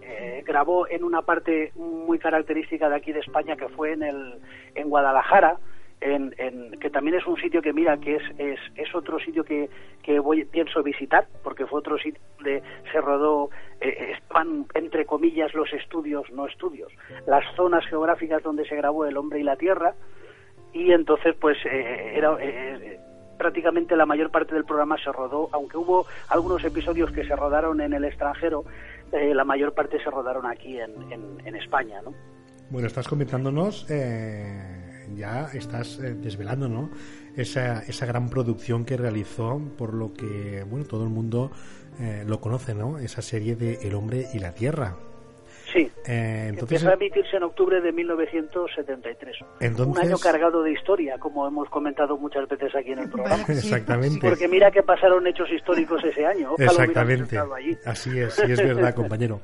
eh, 0.01 0.43
grabó 0.45 0.87
en 0.87 1.03
una 1.03 1.21
parte 1.21 1.71
muy 1.75 2.19
característica 2.19 2.89
de 2.89 2.95
aquí 2.95 3.11
de 3.11 3.19
España 3.19 3.55
que 3.55 3.67
fue 3.69 3.93
en, 3.93 4.03
el, 4.03 4.35
en 4.75 4.89
Guadalajara, 4.89 5.57
en, 6.01 6.33
en- 6.37 6.79
que 6.79 6.89
también 6.89 7.15
es 7.17 7.25
un 7.25 7.37
sitio 7.37 7.61
que 7.61 7.73
mira 7.73 7.97
que 7.97 8.15
es, 8.17 8.23
es, 8.37 8.59
es 8.75 8.93
otro 8.95 9.19
sitio 9.19 9.43
que, 9.43 9.69
que 10.03 10.19
voy, 10.19 10.45
pienso 10.45 10.83
visitar, 10.83 11.27
porque 11.43 11.65
fue 11.65 11.79
otro 11.79 11.97
sitio 11.97 12.21
donde 12.37 12.61
se 12.91 12.99
rodó, 13.01 13.49
eh, 13.81 14.13
estaban 14.19 14.65
entre 14.73 15.05
comillas 15.05 15.53
los 15.53 15.71
estudios, 15.73 16.29
no 16.31 16.45
estudios, 16.47 16.91
las 17.27 17.43
zonas 17.55 17.85
geográficas 17.87 18.43
donde 18.43 18.65
se 18.67 18.75
grabó 18.75 19.05
El 19.05 19.17
hombre 19.17 19.39
y 19.39 19.43
la 19.43 19.55
tierra, 19.55 19.93
y 20.73 20.91
entonces 20.91 21.35
pues 21.39 21.57
eh, 21.65 22.13
era 22.15 22.35
eh, 22.41 22.99
prácticamente 23.37 23.95
la 23.95 24.05
mayor 24.05 24.29
parte 24.31 24.53
del 24.55 24.65
programa 24.65 24.97
se 25.03 25.11
rodó 25.11 25.49
aunque 25.51 25.77
hubo 25.77 26.05
algunos 26.29 26.63
episodios 26.63 27.11
que 27.11 27.25
se 27.25 27.35
rodaron 27.35 27.79
en 27.81 27.93
el 27.93 28.05
extranjero 28.05 28.63
eh, 29.11 29.33
la 29.33 29.43
mayor 29.43 29.73
parte 29.73 29.97
se 30.03 30.09
rodaron 30.09 30.45
aquí 30.45 30.79
en, 30.79 31.11
en, 31.11 31.21
en 31.45 31.55
España 31.55 32.01
no 32.03 32.13
Bueno, 32.69 32.87
estás 32.87 33.07
comentándonos, 33.07 33.89
eh, 33.91 34.82
ya 35.15 35.49
estás 35.53 35.99
eh, 35.99 36.13
desvelando, 36.13 36.67
¿no? 36.67 36.89
Esa, 37.35 37.79
esa 37.83 38.05
gran 38.05 38.29
producción 38.29 38.85
que 38.85 38.95
realizó, 38.97 39.59
por 39.77 39.93
lo 39.93 40.13
que, 40.13 40.63
bueno, 40.69 40.85
todo 40.85 41.03
el 41.03 41.09
mundo 41.09 41.51
eh, 41.99 42.23
lo 42.27 42.39
conoce, 42.39 42.73
¿no? 42.75 42.99
Esa 42.99 43.21
serie 43.21 43.55
de 43.55 43.79
El 43.83 43.95
hombre 43.95 44.27
y 44.33 44.39
la 44.39 44.53
tierra. 44.53 44.95
sí 45.71 45.89
Eh, 46.05 46.47
entonces, 46.49 46.81
Empezó 46.83 46.89
a 46.89 46.93
emitirse 46.93 47.37
en 47.37 47.43
octubre 47.43 47.81
de 47.81 47.91
1973. 47.91 49.35
Entonces- 49.59 50.03
Un 50.03 50.07
año 50.09 50.17
cargado 50.19 50.61
de 50.63 50.71
historia, 50.73 51.17
como 51.17 51.47
hemos 51.47 51.69
comentado 51.69 52.17
muchas 52.17 52.47
veces 52.47 52.75
aquí 52.75 52.91
en 52.91 52.99
el 52.99 53.09
programa. 53.09 53.43
Exactamente. 53.47 54.27
Porque 54.27 54.47
mira 54.47 54.69
que 54.71 54.83
pasaron 54.83 55.25
hechos 55.27 55.49
históricos 55.51 56.03
ese 56.03 56.25
año. 56.25 56.51
Ojalá 56.53 56.71
Exactamente. 56.71 57.37
allí. 57.37 57.77
Así 57.85 58.17
es, 58.19 58.33
sí 58.33 58.51
es 58.51 58.57
verdad, 58.59 58.93
compañero. 58.95 59.41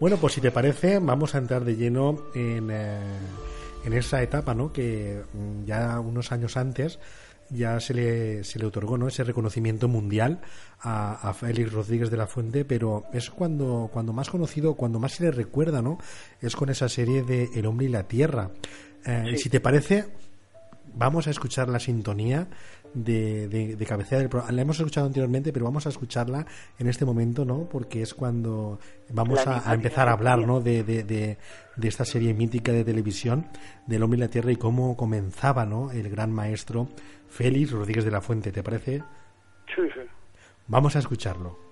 Bueno, 0.00 0.16
pues 0.16 0.32
si 0.34 0.40
te 0.40 0.50
parece, 0.52 0.98
vamos 1.00 1.34
a 1.34 1.38
entrar 1.38 1.64
de 1.64 1.74
lleno 1.76 2.26
en, 2.34 2.70
eh, 2.70 2.98
en 3.84 3.92
esa 3.92 4.22
etapa, 4.22 4.54
¿no? 4.54 4.72
Que 4.72 5.22
mm, 5.32 5.64
ya 5.64 6.00
unos 6.00 6.32
años 6.32 6.56
antes 6.56 6.98
ya 7.50 7.80
se 7.80 7.94
le, 7.94 8.44
se 8.44 8.58
le 8.58 8.66
otorgó, 8.66 8.98
¿no? 8.98 9.08
Ese 9.08 9.24
reconocimiento 9.24 9.88
mundial 9.88 10.40
a, 10.80 11.28
a 11.28 11.34
Félix 11.34 11.72
Rodríguez 11.72 12.10
de 12.10 12.16
la 12.16 12.26
Fuente, 12.26 12.64
pero 12.64 13.04
es 13.12 13.30
cuando, 13.30 13.88
cuando 13.92 14.12
más 14.12 14.30
conocido, 14.30 14.74
cuando 14.74 14.98
más 14.98 15.12
se 15.12 15.24
le 15.24 15.30
recuerda, 15.30 15.82
¿no? 15.82 15.98
Es 16.40 16.56
con 16.56 16.68
esa 16.68 16.88
serie 16.88 17.22
de 17.22 17.48
El 17.54 17.66
hombre 17.66 17.86
y 17.86 17.90
la 17.90 18.04
tierra. 18.04 18.50
Eh, 19.04 19.32
y 19.32 19.38
Si 19.38 19.48
te 19.48 19.60
parece, 19.60 20.06
vamos 20.94 21.26
a 21.26 21.30
escuchar 21.30 21.68
la 21.68 21.80
sintonía 21.80 22.48
de, 22.94 23.48
de, 23.48 23.76
de 23.76 23.86
cabecera 23.86 24.20
del 24.20 24.28
programa. 24.28 24.52
La 24.52 24.62
hemos 24.62 24.78
escuchado 24.78 25.06
anteriormente, 25.06 25.52
pero 25.52 25.64
vamos 25.64 25.86
a 25.86 25.90
escucharla 25.90 26.46
en 26.78 26.88
este 26.88 27.04
momento, 27.04 27.44
¿no? 27.44 27.68
Porque 27.68 28.02
es 28.02 28.14
cuando 28.14 28.78
vamos 29.10 29.46
a, 29.46 29.74
empezar 29.74 30.08
a 30.08 30.12
hablar. 30.12 30.38
¿no? 30.38 30.60
De, 30.60 30.82
de, 30.82 31.04
de, 31.04 31.38
de 31.76 31.88
esta 31.88 32.04
serie 32.04 32.34
mítica 32.34 32.72
de 32.72 32.84
televisión 32.84 33.46
del 33.86 34.02
hombre 34.02 34.18
y 34.18 34.20
la 34.20 34.28
tierra 34.28 34.52
y 34.52 34.56
cómo 34.56 34.96
comenzaba, 34.96 35.64
¿no? 35.66 35.90
El 35.90 36.08
gran 36.10 36.32
maestro 36.32 36.88
Félix 37.28 37.70
Rodríguez 37.72 38.04
de 38.04 38.10
la 38.10 38.20
Fuente, 38.20 38.52
¿te 38.52 38.62
parece? 38.62 39.02
Sí, 39.74 39.82
sí. 39.94 40.00
Vamos 40.66 40.96
a 40.96 40.98
escucharlo. 40.98 41.67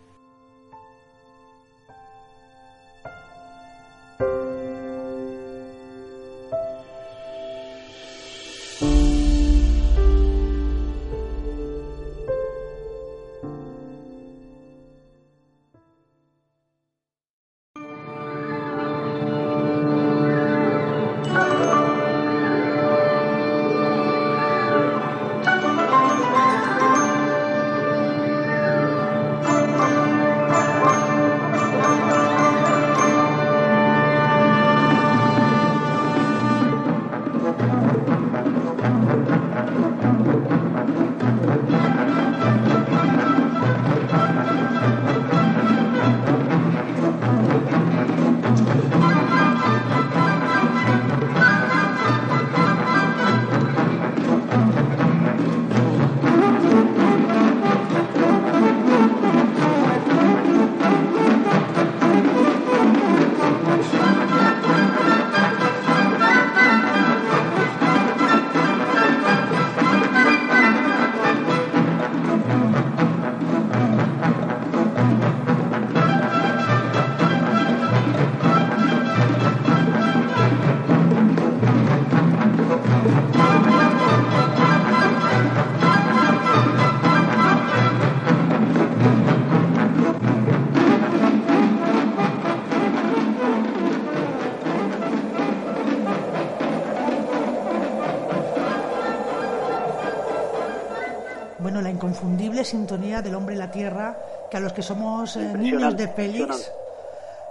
Del 103.22 103.34
hombre 103.34 103.54
y 103.54 103.58
la 103.58 103.70
tierra, 103.70 104.16
que 104.50 104.56
a 104.56 104.60
los 104.60 104.72
que 104.72 104.82
somos 104.82 105.36
eh, 105.36 105.52
niños 105.56 105.96
de 105.96 106.08
Félix, 106.08 106.72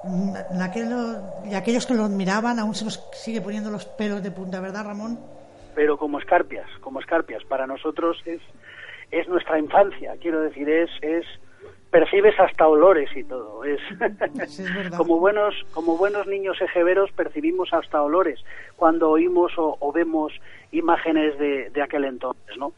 mm, 0.04 0.62
aquello- 0.62 1.22
y 1.44 1.54
aquellos 1.54 1.86
que 1.86 1.94
lo 1.94 2.06
admiraban, 2.06 2.60
aún 2.60 2.76
se 2.76 2.86
nos 2.86 3.08
sigue 3.12 3.42
poniendo 3.42 3.70
los 3.72 3.86
pelos 3.86 4.22
de 4.24 4.32
punta, 4.32 4.60
¿verdad, 4.60 4.86
Ramón? 4.86 5.18
pero 5.74 5.98
como 5.98 6.20
escarpias, 6.20 6.66
como 6.80 7.02
escarpias. 7.02 7.44
Para 7.44 7.68
nosotros 7.68 8.22
es, 8.26 8.40
es 9.12 9.28
nuestra 9.28 9.60
infancia, 9.60 10.14
quiero 10.22 10.40
decir, 10.40 10.70
es, 10.70 10.90
es 11.02 11.26
percibes 11.92 12.34
hasta 12.40 12.66
olores 12.66 13.10
y 13.14 13.26
todo. 13.26 13.62
Es 13.66 13.82
Sí, 14.48 14.64
es 14.64 14.74
verdad. 14.74 14.98
como 14.98 15.20
buenos, 15.20 15.54
como 15.74 15.98
buenos 15.98 16.28
niños 16.28 16.62
ejeveros 16.62 17.12
percibimos 17.12 17.74
hasta 17.74 18.02
olores 18.02 18.40
cuando 18.78 19.10
oímos 19.10 19.52
o, 19.58 19.76
o 19.82 19.92
vemos 19.92 20.32
imágenes 20.72 21.38
de, 21.40 21.70
de 21.72 21.82
aquel 21.82 22.06
entonces, 22.06 22.56
¿no? 22.58 22.72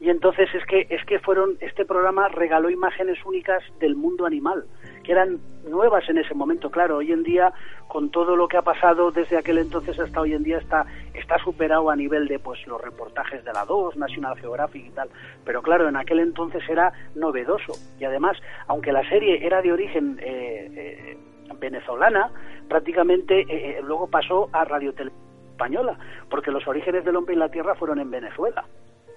Y 0.00 0.10
entonces 0.10 0.48
es 0.54 0.64
que 0.66 0.86
es 0.90 1.04
que 1.06 1.18
fueron 1.18 1.56
este 1.60 1.84
programa 1.84 2.28
regaló 2.28 2.70
imágenes 2.70 3.18
únicas 3.24 3.62
del 3.80 3.96
mundo 3.96 4.26
animal 4.26 4.64
que 5.02 5.12
eran 5.12 5.40
nuevas 5.68 6.08
en 6.08 6.18
ese 6.18 6.34
momento. 6.34 6.70
Claro, 6.70 6.98
hoy 6.98 7.12
en 7.12 7.22
día 7.22 7.52
con 7.88 8.10
todo 8.10 8.36
lo 8.36 8.46
que 8.46 8.56
ha 8.56 8.62
pasado 8.62 9.10
desde 9.10 9.36
aquel 9.36 9.58
entonces 9.58 9.98
hasta 9.98 10.20
hoy 10.20 10.34
en 10.34 10.44
día 10.44 10.58
está 10.58 10.86
está 11.14 11.38
superado 11.38 11.90
a 11.90 11.96
nivel 11.96 12.28
de 12.28 12.38
pues 12.38 12.64
los 12.66 12.80
reportajes 12.80 13.44
de 13.44 13.52
la 13.52 13.64
2, 13.64 13.96
National 13.96 14.38
Geographic 14.38 14.86
y 14.86 14.90
tal. 14.90 15.08
Pero 15.44 15.62
claro, 15.62 15.88
en 15.88 15.96
aquel 15.96 16.20
entonces 16.20 16.62
era 16.68 16.92
novedoso 17.14 17.72
y 17.98 18.04
además, 18.04 18.36
aunque 18.68 18.92
la 18.92 19.08
serie 19.08 19.44
era 19.44 19.62
de 19.62 19.72
origen 19.72 20.18
eh, 20.22 20.70
eh, 20.76 21.18
venezolana, 21.58 22.30
prácticamente 22.68 23.40
eh, 23.40 23.46
eh, 23.48 23.80
luego 23.82 24.08
pasó 24.08 24.48
a 24.52 24.64
Radio 24.64 24.94
española, 25.50 25.98
porque 26.30 26.50
los 26.50 26.66
orígenes 26.68 27.04
del 27.04 27.16
hombre 27.16 27.34
y 27.34 27.38
la 27.38 27.48
tierra 27.48 27.74
fueron 27.74 27.98
en 27.98 28.10
Venezuela. 28.10 28.64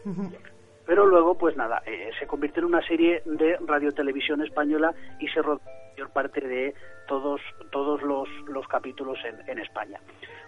Pero 0.91 1.05
luego, 1.05 1.37
pues 1.37 1.55
nada, 1.55 1.81
eh, 1.85 2.09
se 2.19 2.27
convirtió 2.27 2.59
en 2.59 2.65
una 2.65 2.85
serie 2.85 3.21
de 3.23 3.55
radiotelevisión 3.65 4.41
española 4.41 4.93
y 5.21 5.27
se 5.29 5.41
rodó 5.41 5.61
la 5.65 5.91
mayor 5.91 6.09
parte 6.09 6.45
de 6.45 6.73
todos, 7.07 7.39
todos 7.71 8.01
los, 8.01 8.27
los 8.49 8.67
capítulos 8.67 9.17
en, 9.47 9.59
España. 9.59 10.01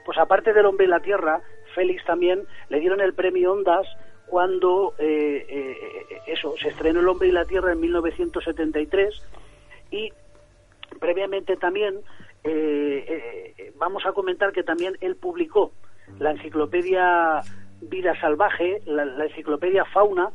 Pues 0.06 0.18
aparte 0.18 0.52
del 0.52 0.66
hombre 0.66 0.86
y 0.86 0.90
la 0.90 1.00
tierra, 1.00 1.40
Félix 1.74 2.04
también 2.04 2.42
le 2.68 2.82
dieron 2.82 3.00
el 3.00 3.14
premio 3.14 3.54
Ondas 3.54 3.88
cuando 4.28 4.96
eh, 5.00 5.46
eh, 5.48 6.20
eso 6.28 6.56
se 6.62 6.68
estrenó 6.68 7.00
El 7.00 7.08
hombre 7.08 7.30
y 7.30 7.32
la 7.32 7.46
tierra 7.46 7.72
en 7.72 7.80
1973 7.80 9.16
y 9.92 10.12
previamente 11.00 11.56
también 11.56 12.02
vamos 13.78 14.06
a 14.06 14.12
comentar 14.12 14.52
que 14.52 14.64
también 14.64 14.98
él 15.00 15.16
publicó 15.16 15.72
la 16.20 16.32
enciclopedia 16.32 17.42
Vida 17.90 18.20
Salvaje, 18.20 18.82
la, 18.86 19.06
la 19.06 19.26
enciclopedia 19.26 19.86
Fauna 19.86 20.30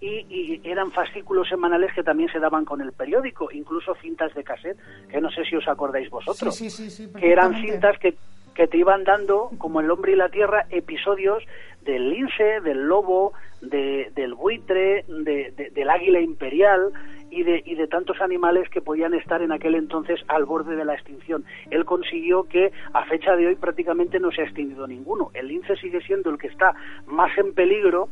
y, 0.00 0.26
y 0.28 0.60
eran 0.64 0.90
fascículos 0.90 1.48
semanales 1.48 1.92
que 1.94 2.02
también 2.02 2.28
se 2.30 2.40
daban 2.40 2.64
con 2.64 2.80
el 2.80 2.92
periódico, 2.92 3.48
incluso 3.52 3.94
cintas 4.02 4.34
de 4.34 4.42
cassette, 4.42 4.78
que 5.08 5.20
no 5.20 5.30
sé 5.30 5.44
si 5.44 5.54
os 5.56 5.68
acordáis 5.68 6.10
vosotros, 6.10 6.54
Sí, 6.56 6.70
sí, 6.70 6.90
sí, 6.90 7.06
sí, 7.06 7.12
que 7.18 7.30
eran 7.30 7.54
cintas 7.60 7.98
que, 8.00 8.14
que 8.54 8.66
te 8.66 8.78
iban 8.78 9.04
dando, 9.04 9.50
como 9.58 9.80
el 9.80 9.90
hombre 9.90 10.12
y 10.12 10.16
la 10.16 10.28
tierra, 10.28 10.66
episodios 10.70 11.44
del 11.82 12.10
lince, 12.10 12.60
del 12.62 12.82
lobo, 12.86 13.32
de- 13.60 14.10
del 14.16 14.34
buitre, 14.34 15.04
de- 15.08 15.52
de- 15.56 15.70
del 15.70 15.88
águila 15.90 16.20
imperial 16.20 16.90
y 17.32 17.42
de, 17.44 17.62
y 17.64 17.74
de 17.74 17.86
tantos 17.88 18.20
animales 18.20 18.68
que 18.68 18.80
podían 18.82 19.14
estar 19.14 19.40
en 19.42 19.50
aquel 19.52 19.74
entonces 19.74 20.20
al 20.28 20.44
borde 20.44 20.76
de 20.76 20.84
la 20.84 20.94
extinción. 20.94 21.44
Él 21.70 21.84
consiguió 21.84 22.44
que 22.44 22.70
a 22.92 23.04
fecha 23.06 23.34
de 23.36 23.46
hoy 23.46 23.56
prácticamente 23.56 24.20
no 24.20 24.30
se 24.30 24.42
ha 24.42 24.44
extinguido 24.44 24.86
ninguno. 24.86 25.30
El 25.34 25.48
lince 25.48 25.76
sigue 25.76 26.00
siendo 26.02 26.30
el 26.30 26.38
que 26.38 26.48
está 26.48 26.74
más 27.06 27.36
en 27.38 27.54
peligro, 27.54 28.08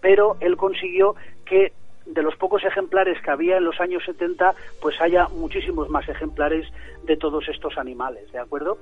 pero 0.00 0.36
él 0.40 0.56
consiguió 0.56 1.14
que 1.46 1.72
de 2.06 2.22
los 2.22 2.36
pocos 2.36 2.62
ejemplares 2.64 3.18
que 3.22 3.30
había 3.30 3.56
en 3.56 3.64
los 3.64 3.80
años 3.80 4.02
70, 4.04 4.52
pues 4.82 5.00
haya 5.00 5.28
muchísimos 5.28 5.88
más 5.88 6.06
ejemplares 6.08 6.66
de 7.04 7.16
todos 7.16 7.48
estos 7.48 7.78
animales, 7.78 8.30
¿de 8.32 8.38
acuerdo? 8.40 8.76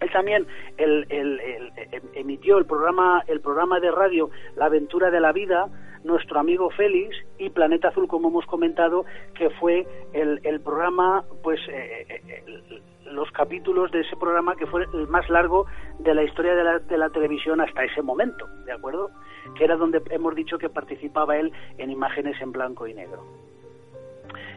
Él 0.00 0.10
también 0.10 0.46
el- 0.78 1.04
el- 1.10 1.40
el- 1.40 1.72
em- 1.92 2.02
emitió 2.14 2.56
el 2.56 2.64
programa, 2.64 3.22
el 3.26 3.40
programa 3.40 3.80
de 3.80 3.90
radio 3.90 4.30
La 4.56 4.66
aventura 4.66 5.10
de 5.10 5.20
la 5.20 5.32
vida, 5.32 5.66
nuestro 6.04 6.40
amigo 6.40 6.70
Félix 6.70 7.16
y 7.38 7.50
Planeta 7.50 7.88
Azul, 7.88 8.08
como 8.08 8.28
hemos 8.28 8.46
comentado, 8.46 9.04
que 9.34 9.50
fue 9.50 9.86
el, 10.12 10.40
el 10.44 10.60
programa, 10.60 11.24
pues 11.42 11.60
eh, 11.68 12.06
eh, 12.08 12.42
el- 12.46 12.82
los 13.14 13.28
capítulos 13.32 13.90
de 13.90 14.02
ese 14.02 14.16
programa 14.16 14.54
que 14.54 14.66
fue 14.66 14.84
el 14.94 15.08
más 15.08 15.28
largo 15.28 15.66
de 15.98 16.14
la 16.14 16.22
historia 16.22 16.54
de 16.54 16.62
la, 16.62 16.78
de 16.78 16.96
la 16.96 17.10
televisión 17.10 17.60
hasta 17.60 17.82
ese 17.82 18.02
momento, 18.02 18.46
¿de 18.66 18.72
acuerdo? 18.72 19.10
Que 19.56 19.64
era 19.64 19.74
donde 19.76 20.00
hemos 20.10 20.32
dicho 20.36 20.58
que 20.58 20.68
participaba 20.68 21.36
él 21.36 21.50
en 21.78 21.90
imágenes 21.90 22.40
en 22.40 22.52
blanco 22.52 22.86
y 22.86 22.94
negro. 22.94 23.24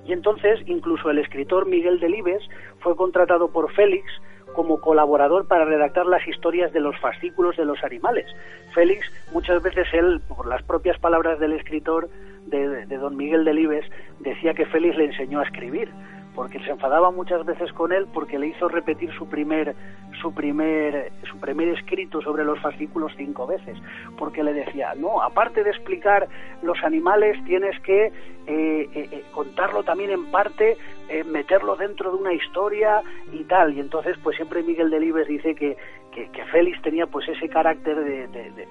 Y 0.05 0.13
entonces 0.13 0.59
incluso 0.67 1.09
el 1.09 1.17
escritor 1.17 1.65
Miguel 1.65 1.99
Delibes 1.99 2.43
fue 2.81 2.95
contratado 2.95 3.47
por 3.51 3.71
Félix 3.73 4.05
como 4.53 4.79
colaborador 4.79 5.47
para 5.47 5.65
redactar 5.65 6.05
las 6.05 6.27
historias 6.27 6.71
de 6.73 6.79
los 6.79 6.97
fascículos 6.99 7.57
de 7.57 7.65
los 7.65 7.83
animales. 7.83 8.25
Félix, 8.73 9.11
muchas 9.33 9.61
veces 9.61 9.87
él, 9.93 10.21
por 10.27 10.47
las 10.47 10.63
propias 10.63 10.97
palabras 10.99 11.39
del 11.39 11.53
escritor 11.53 12.09
de, 12.45 12.85
de 12.85 12.97
don 12.97 13.15
Miguel 13.17 13.45
Delibes, 13.45 13.85
decía 14.19 14.53
que 14.53 14.65
Félix 14.65 14.97
le 14.97 15.05
enseñó 15.05 15.39
a 15.39 15.43
escribir, 15.43 15.89
porque 16.35 16.59
se 16.59 16.71
enfadaba 16.71 17.11
muchas 17.11 17.45
veces 17.45 17.71
con 17.73 17.91
él 17.91 18.07
porque 18.13 18.39
le 18.39 18.47
hizo 18.47 18.67
repetir 18.67 19.11
su 19.13 19.27
primer 19.27 19.75
su 20.21 20.33
primer 20.33 21.11
su 21.29 21.37
primer 21.39 21.69
escrito 21.69 22.21
sobre 22.21 22.43
los 22.43 22.59
fascículos 22.59 23.11
cinco 23.17 23.47
veces 23.47 23.77
porque 24.17 24.43
le 24.43 24.53
decía 24.53 24.93
no 24.95 25.21
aparte 25.21 25.63
de 25.63 25.69
explicar 25.71 26.27
los 26.61 26.81
animales 26.83 27.43
tienes 27.45 27.79
que 27.81 28.05
eh, 28.05 28.11
eh, 28.47 28.89
eh, 28.93 29.23
contarlo 29.31 29.83
también 29.83 30.11
en 30.11 30.25
parte 30.31 30.77
meterlo 31.25 31.75
dentro 31.75 32.11
de 32.11 32.17
una 32.17 32.33
historia 32.33 33.01
y 33.31 33.43
tal 33.43 33.73
y 33.73 33.79
entonces 33.79 34.17
pues 34.23 34.35
siempre 34.35 34.63
Miguel 34.63 34.89
Delibes 34.89 35.27
dice 35.27 35.53
que, 35.53 35.77
que, 36.11 36.45
Félix 36.45 36.81
tenía 36.81 37.05
pues 37.05 37.27
ese 37.27 37.47
carácter 37.49 37.95
de 38.03 38.67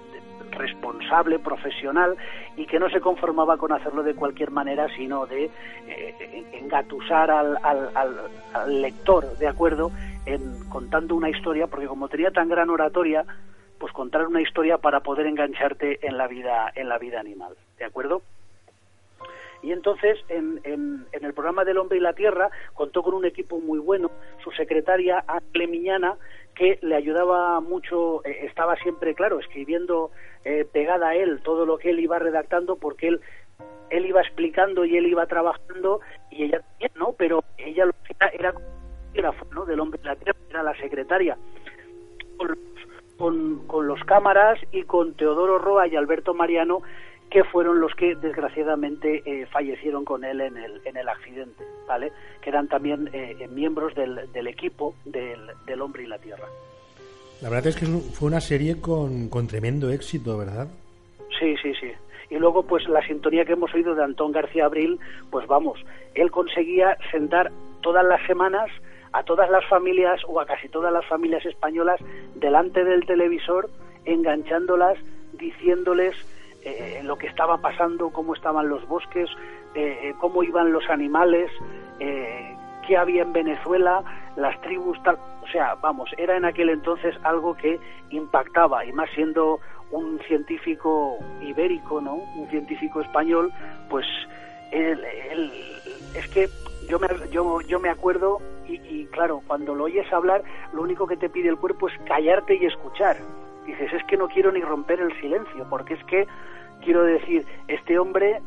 responsable, 0.52 1.38
profesional 1.38 2.16
y 2.56 2.66
que 2.66 2.78
no 2.78 2.88
se 2.90 3.00
conformaba 3.00 3.56
con 3.56 3.72
hacerlo 3.72 4.02
de 4.02 4.14
cualquier 4.14 4.50
manera, 4.50 4.88
sino 4.96 5.26
de 5.26 5.44
eh, 5.88 6.44
engatusar 6.52 7.30
al, 7.30 7.58
al- 7.62 7.90
al- 7.94 8.20
al 8.54 8.82
lector, 8.82 9.36
¿de 9.38 9.48
acuerdo?, 9.48 9.90
en 10.26 10.60
contando 10.68 11.14
una 11.16 11.30
historia, 11.30 11.66
porque 11.66 11.86
como 11.88 12.08
tenía 12.08 12.30
tan 12.30 12.48
gran 12.48 12.70
oratoria, 12.70 13.24
pues 13.78 13.92
contar 13.92 14.26
una 14.26 14.40
historia 14.40 14.78
para 14.78 15.00
poder 15.00 15.26
engancharte 15.26 16.06
en 16.06 16.16
la 16.16 16.28
vida, 16.28 16.70
en 16.76 16.88
la 16.88 16.98
vida 16.98 17.18
animal, 17.18 17.54
¿de 17.78 17.84
acuerdo? 17.84 18.22
Y 19.62 19.70
entonces, 19.72 20.18
en, 20.28 20.60
en- 20.64 21.06
en 21.12 21.24
el 21.24 21.32
programa 21.34 21.64
del 21.64 21.78
Hombre 21.78 21.98
y 21.98 22.00
la 22.00 22.12
Tierra, 22.14 22.50
contó 22.74 23.02
con 23.02 23.14
un 23.14 23.24
equipo 23.24 23.60
muy 23.60 23.78
bueno. 23.78 24.10
Su 24.42 24.50
secretaria, 24.50 25.24
Ángel 25.28 25.68
Miñana, 25.68 26.16
que 26.54 26.78
le 26.82 26.96
ayudaba 26.96 27.60
mucho, 27.60 28.24
eh, 28.24 28.44
estaba 28.46 28.74
siempre, 28.76 29.14
claro, 29.14 29.38
escribiendo 29.38 30.10
eh, 30.44 30.66
pegada 30.70 31.10
a 31.10 31.14
él 31.14 31.40
todo 31.42 31.64
lo 31.64 31.78
que 31.78 31.90
él 31.90 32.00
iba 32.00 32.18
redactando, 32.18 32.76
porque 32.76 33.08
él, 33.08 33.20
él 33.90 34.04
iba 34.06 34.20
explicando 34.20 34.84
y 34.84 34.96
él 34.96 35.06
iba 35.06 35.26
trabajando, 35.26 36.00
y 36.30 36.44
ella 36.44 36.60
también, 36.60 36.90
¿no? 36.96 37.12
Pero 37.16 37.44
ella 37.58 37.86
lo 37.86 37.92
era, 38.18 38.52
era 39.14 39.34
¿no? 39.52 39.64
Del 39.64 39.78
Hombre 39.80 40.00
y 40.02 40.06
la 40.06 40.16
Tierra, 40.16 40.38
era 40.50 40.62
la 40.64 40.76
secretaria. 40.78 41.38
Con 42.36 42.58
con, 43.18 43.66
con 43.68 43.86
los 43.86 44.02
cámaras 44.04 44.58
y 44.72 44.82
con 44.82 45.14
Teodoro 45.14 45.58
Roa 45.58 45.86
y 45.86 45.94
Alberto 45.94 46.34
Mariano, 46.34 46.82
que 47.32 47.44
fueron 47.44 47.80
los 47.80 47.94
que 47.94 48.14
desgraciadamente 48.14 49.22
eh, 49.24 49.46
fallecieron 49.46 50.04
con 50.04 50.22
él 50.22 50.42
en 50.42 50.54
el, 50.58 50.82
en 50.84 50.98
el 50.98 51.08
accidente, 51.08 51.64
¿vale? 51.88 52.12
Que 52.42 52.50
eran 52.50 52.68
también 52.68 53.08
eh, 53.14 53.48
miembros 53.50 53.94
del, 53.94 54.30
del 54.32 54.48
equipo 54.48 54.94
del, 55.06 55.40
del 55.64 55.80
Hombre 55.80 56.02
y 56.02 56.08
la 56.08 56.18
Tierra. 56.18 56.44
La 57.40 57.48
verdad 57.48 57.68
es 57.68 57.76
que 57.76 57.86
fue 57.86 58.28
una 58.28 58.42
serie 58.42 58.82
con, 58.82 59.30
con 59.30 59.46
tremendo 59.46 59.90
éxito, 59.90 60.36
¿verdad? 60.36 60.68
Sí, 61.40 61.56
sí, 61.62 61.72
sí. 61.80 61.90
Y 62.28 62.36
luego, 62.36 62.64
pues 62.64 62.86
la 62.86 63.00
sintonía 63.06 63.46
que 63.46 63.54
hemos 63.54 63.72
oído 63.72 63.94
de 63.94 64.04
Antón 64.04 64.32
García 64.32 64.66
Abril, 64.66 65.00
pues 65.30 65.46
vamos, 65.46 65.82
él 66.14 66.30
conseguía 66.30 66.98
sentar 67.10 67.50
todas 67.80 68.04
las 68.04 68.20
semanas 68.26 68.70
a 69.14 69.22
todas 69.22 69.48
las 69.48 69.66
familias 69.70 70.20
o 70.28 70.38
a 70.38 70.44
casi 70.44 70.68
todas 70.68 70.92
las 70.92 71.06
familias 71.06 71.46
españolas 71.46 71.98
delante 72.34 72.84
del 72.84 73.06
televisor, 73.06 73.70
enganchándolas, 74.04 74.98
diciéndoles 75.32 76.14
eh, 76.64 77.00
lo 77.02 77.16
que 77.16 77.26
estaba 77.26 77.58
pasando, 77.58 78.10
cómo 78.10 78.34
estaban 78.34 78.68
los 78.68 78.86
bosques, 78.86 79.28
eh, 79.74 79.98
eh, 80.02 80.14
cómo 80.20 80.42
iban 80.42 80.72
los 80.72 80.88
animales, 80.90 81.50
eh, 81.98 82.56
qué 82.86 82.96
había 82.96 83.22
en 83.22 83.32
Venezuela, 83.32 84.02
las 84.36 84.60
tribus, 84.60 85.02
tal. 85.02 85.18
O 85.42 85.46
sea, 85.48 85.74
vamos, 85.76 86.10
era 86.18 86.36
en 86.36 86.44
aquel 86.44 86.68
entonces 86.68 87.14
algo 87.24 87.54
que 87.54 87.78
impactaba, 88.10 88.84
y 88.84 88.92
más 88.92 89.10
siendo 89.14 89.60
un 89.90 90.18
científico 90.20 91.18
ibérico, 91.40 92.00
¿no? 92.00 92.14
Un 92.14 92.48
científico 92.48 93.00
español, 93.00 93.52
pues 93.90 94.06
él, 94.70 95.04
es 96.14 96.28
que 96.28 96.48
yo 96.88 96.98
me, 96.98 97.08
yo, 97.30 97.60
yo 97.62 97.78
me 97.78 97.90
acuerdo 97.90 98.38
y, 98.66 98.74
y 98.74 99.06
claro, 99.06 99.42
cuando 99.46 99.74
lo 99.74 99.84
oyes 99.84 100.10
hablar, 100.12 100.42
lo 100.72 100.82
único 100.82 101.06
que 101.06 101.16
te 101.16 101.28
pide 101.28 101.48
el 101.48 101.56
cuerpo 101.56 101.88
es 101.88 101.98
callarte 102.06 102.56
y 102.56 102.66
escuchar. 102.66 103.16
Dices, 103.66 103.92
es 103.92 104.04
que 104.04 104.16
no 104.16 104.28
quiero 104.28 104.52
ni 104.52 104.60
romper 104.60 105.00
el 105.00 105.18
silencio, 105.20 105.66
porque 105.70 105.94
es 105.94 106.04
que, 106.04 106.26
quiero 106.82 107.04
decir, 107.04 107.44
este 107.68 107.98
hombre, 107.98 108.40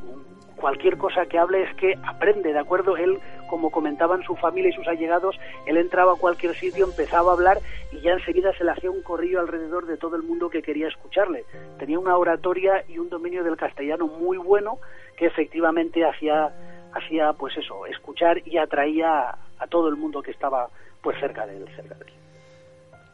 cualquier 0.55 0.97
cosa 0.97 1.25
que 1.25 1.37
hable 1.37 1.63
es 1.63 1.75
que 1.75 1.97
aprende, 2.03 2.51
¿de 2.51 2.59
acuerdo? 2.59 2.97
Él, 2.97 3.19
como 3.49 3.69
comentaban 3.69 4.23
su 4.23 4.35
familia 4.35 4.69
y 4.69 4.73
sus 4.73 4.87
allegados, 4.87 5.37
él 5.65 5.77
entraba 5.77 6.13
a 6.13 6.17
cualquier 6.17 6.55
sitio, 6.55 6.85
empezaba 6.85 7.31
a 7.31 7.33
hablar 7.33 7.59
y 7.91 7.99
ya 8.01 8.11
enseguida 8.11 8.53
se 8.57 8.63
le 8.63 8.71
hacía 8.71 8.91
un 8.91 9.03
corrillo 9.03 9.39
alrededor 9.39 9.85
de 9.85 9.97
todo 9.97 10.15
el 10.15 10.23
mundo 10.23 10.49
que 10.49 10.61
quería 10.61 10.87
escucharle. 10.87 11.45
Tenía 11.77 11.99
una 11.99 12.17
oratoria 12.17 12.83
y 12.87 12.97
un 12.97 13.09
dominio 13.09 13.43
del 13.43 13.57
castellano 13.57 14.07
muy 14.07 14.37
bueno 14.37 14.79
que 15.17 15.27
efectivamente 15.27 16.03
hacía, 16.03 16.51
hacía 16.93 17.33
pues 17.33 17.55
eso, 17.57 17.85
escuchar 17.85 18.41
y 18.45 18.57
atraía 18.57 19.35
a 19.59 19.67
todo 19.67 19.87
el 19.87 19.95
mundo 19.95 20.21
que 20.21 20.31
estaba 20.31 20.69
pues 21.01 21.19
cerca 21.19 21.45
de 21.45 21.57
él, 21.57 21.65
cerca 21.75 21.95
de 21.95 22.05
él. 22.05 22.24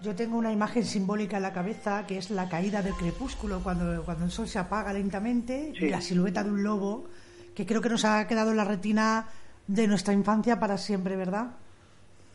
Yo 0.02 0.16
tengo 0.16 0.38
una 0.38 0.52
imagen 0.52 0.84
simbólica 0.84 1.38
en 1.38 1.44
la 1.44 1.54
cabeza 1.54 2.06
que 2.08 2.18
es 2.18 2.32
la 2.32 2.50
caída 2.50 2.82
del 2.82 2.94
crepúsculo 2.94 3.60
cuando, 3.62 4.04
cuando 4.04 4.26
el 4.26 4.32
sol 4.32 4.48
se 4.48 4.58
apaga 4.58 4.92
lentamente 4.94 5.74
Sí. 5.78 5.86
y 5.86 5.90
la 5.90 6.02
silueta 6.02 6.44
de 6.44 6.50
un 6.50 6.64
lobo 6.64 7.06
que 7.56 7.66
creo 7.68 7.82
que 7.82 7.90
nos 7.90 8.04
ha 8.06 8.28
quedado 8.28 8.52
en 8.52 8.58
la 8.58 8.64
retina 8.66 9.28
de 9.68 9.88
nuestra 9.88 10.14
infancia 10.14 10.60
para 10.60 10.78
siempre, 10.78 11.16
¿verdad? 11.16 11.52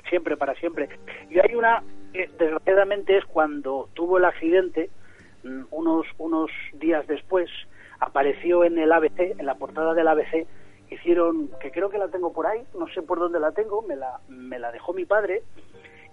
siempre, 0.09 0.37
para 0.37 0.55
siempre. 0.55 0.89
Y 1.31 1.41
hay 1.41 1.57
una, 1.57 1.83
que 2.13 2.31
desgraciadamente 2.39 3.19
es 3.19 3.25
cuando 3.25 3.89
tuvo 3.93 4.19
el 4.19 4.25
accidente, 4.25 4.89
mm, 5.43 5.63
unos, 5.73 6.07
unos 6.19 6.49
días 6.75 7.05
después, 7.09 7.51
apareció 7.99 8.63
en 8.63 8.79
el 8.79 8.93
ABC, 8.93 9.35
en 9.37 9.45
la 9.47 9.57
portada 9.57 9.95
del 9.95 10.07
ABC, 10.07 10.47
hicieron, 10.91 11.51
que 11.61 11.73
creo 11.73 11.91
que 11.91 11.99
la 11.99 12.07
tengo 12.07 12.33
por 12.33 12.47
ahí, 12.47 12.63
no 12.79 12.87
sé 12.95 13.03
por 13.03 13.19
dónde 13.19 13.41
la 13.41 13.51
tengo, 13.51 13.83
me 13.83 13.97
la, 13.97 14.21
me 14.29 14.61
la 14.61 14.71
dejó 14.71 14.93
mi 14.93 15.05
padre, 15.05 15.43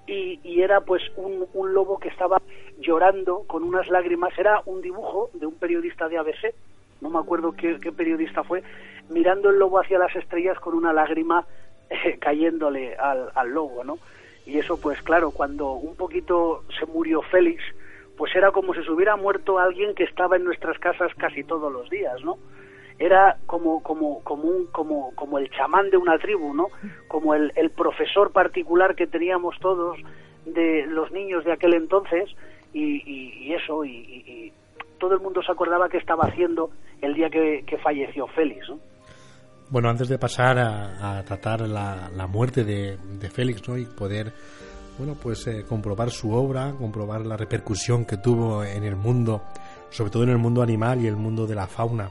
y, 0.08 0.40
y 0.44 0.62
era 0.62 0.82
pues 0.82 1.02
un, 1.16 1.46
un 1.54 1.74
lobo 1.74 2.00
que 2.00 2.10
estaba 2.10 2.42
llorando 2.80 3.44
con 3.48 3.64
unas 3.64 3.88
lágrimas. 3.90 4.38
Era 4.38 4.62
un 4.66 4.82
dibujo 4.82 5.30
de 5.34 5.46
un 5.46 5.56
periodista 5.56 6.10
de 6.10 6.18
ABC, 6.18 6.54
no 7.02 7.10
me 7.10 7.20
acuerdo 7.20 7.54
qué, 7.54 7.78
periodista 7.96 8.44
fue, 8.44 8.64
mirando 9.10 9.50
el 9.50 9.60
lobo 9.60 9.80
hacia 9.80 10.00
las 10.00 10.16
estrellas 10.16 10.60
con 10.60 10.74
una 10.74 10.94
lágrima 10.94 11.46
eh, 11.90 12.18
cayéndole 12.20 12.96
al, 12.96 13.30
al 13.36 13.50
lobo, 13.50 13.84
¿no? 13.84 13.98
Y 14.46 14.60
eso, 14.60 14.80
pues 14.80 15.02
claro, 15.02 15.32
cuando 15.32 15.72
un 15.72 15.96
poquito 15.96 16.64
se 16.78 16.86
murió 16.86 17.22
Félix, 17.22 17.64
pues 18.18 18.36
era 18.36 18.52
como 18.52 18.74
si 18.74 18.84
se 18.84 18.92
hubiera 18.92 19.16
muerto 19.16 19.58
alguien 19.58 19.96
que 19.96 20.04
estaba 20.04 20.36
en 20.36 20.44
nuestras 20.44 20.78
casas 20.80 21.12
casi 21.16 21.44
todos 21.44 21.72
los 21.72 21.90
días, 21.90 22.22
¿no? 22.24 22.38
Era 23.00 23.38
como, 23.46 23.82
como, 23.84 24.20
como, 24.24 24.44
un, 24.44 24.66
como, 24.68 25.12
como 25.16 25.38
el 25.40 25.50
chamán 25.52 25.90
de 25.90 25.98
una 25.98 26.18
tribu, 26.20 26.54
¿no? 26.54 26.68
Como 27.08 27.34
el, 27.34 27.52
el 27.56 27.72
profesor 27.72 28.32
particular 28.32 28.96
que 28.96 29.08
teníamos 29.08 29.56
todos 29.60 29.98
de 30.46 30.86
los 30.88 31.12
niños 31.12 31.44
de 31.46 31.54
aquel 31.54 31.74
entonces 31.74 32.30
y, 32.74 32.96
y- 33.10 33.48
y 33.48 33.54
eso, 33.54 33.84
y, 33.86 33.92
y- 33.92 34.54
todo 35.00 35.16
el 35.16 35.20
mundo 35.22 35.42
se 35.44 35.52
acordaba 35.52 35.90
que 35.90 35.98
estaba 35.98 36.24
haciendo 36.26 36.70
el 37.02 37.14
día 37.14 37.30
que, 37.30 37.64
que 37.68 37.78
falleció 37.80 38.26
Félix, 38.28 38.70
¿no? 38.70 38.80
Bueno, 39.70 39.90
antes 39.90 40.08
de 40.08 40.18
pasar 40.18 40.58
a, 40.60 41.18
a 41.18 41.24
tratar 41.24 41.62
la, 41.62 42.10
la 42.16 42.28
muerte 42.28 42.64
de, 42.64 42.96
de 43.20 43.30
Félix, 43.30 43.68
¿no? 43.68 43.78
Y 43.78 43.86
poder, 43.86 44.32
bueno, 44.98 45.16
pues 45.22 45.46
eh, 45.48 45.66
comprobar 45.68 46.10
su 46.10 46.32
obra, 46.32 46.74
comprobar 46.78 47.26
la 47.26 47.36
repercusión 47.36 48.06
que 48.06 48.18
tuvo 48.18 48.64
en 48.64 48.84
el 48.84 48.96
mundo, 48.96 49.42
sobre 49.90 50.12
todo 50.12 50.24
en 50.24 50.30
el 50.30 50.38
mundo 50.38 50.62
animal 50.62 51.02
y 51.02 51.08
el 51.08 51.16
mundo 51.18 51.48
de 51.48 51.56
la 51.56 51.68
fauna. 51.68 52.08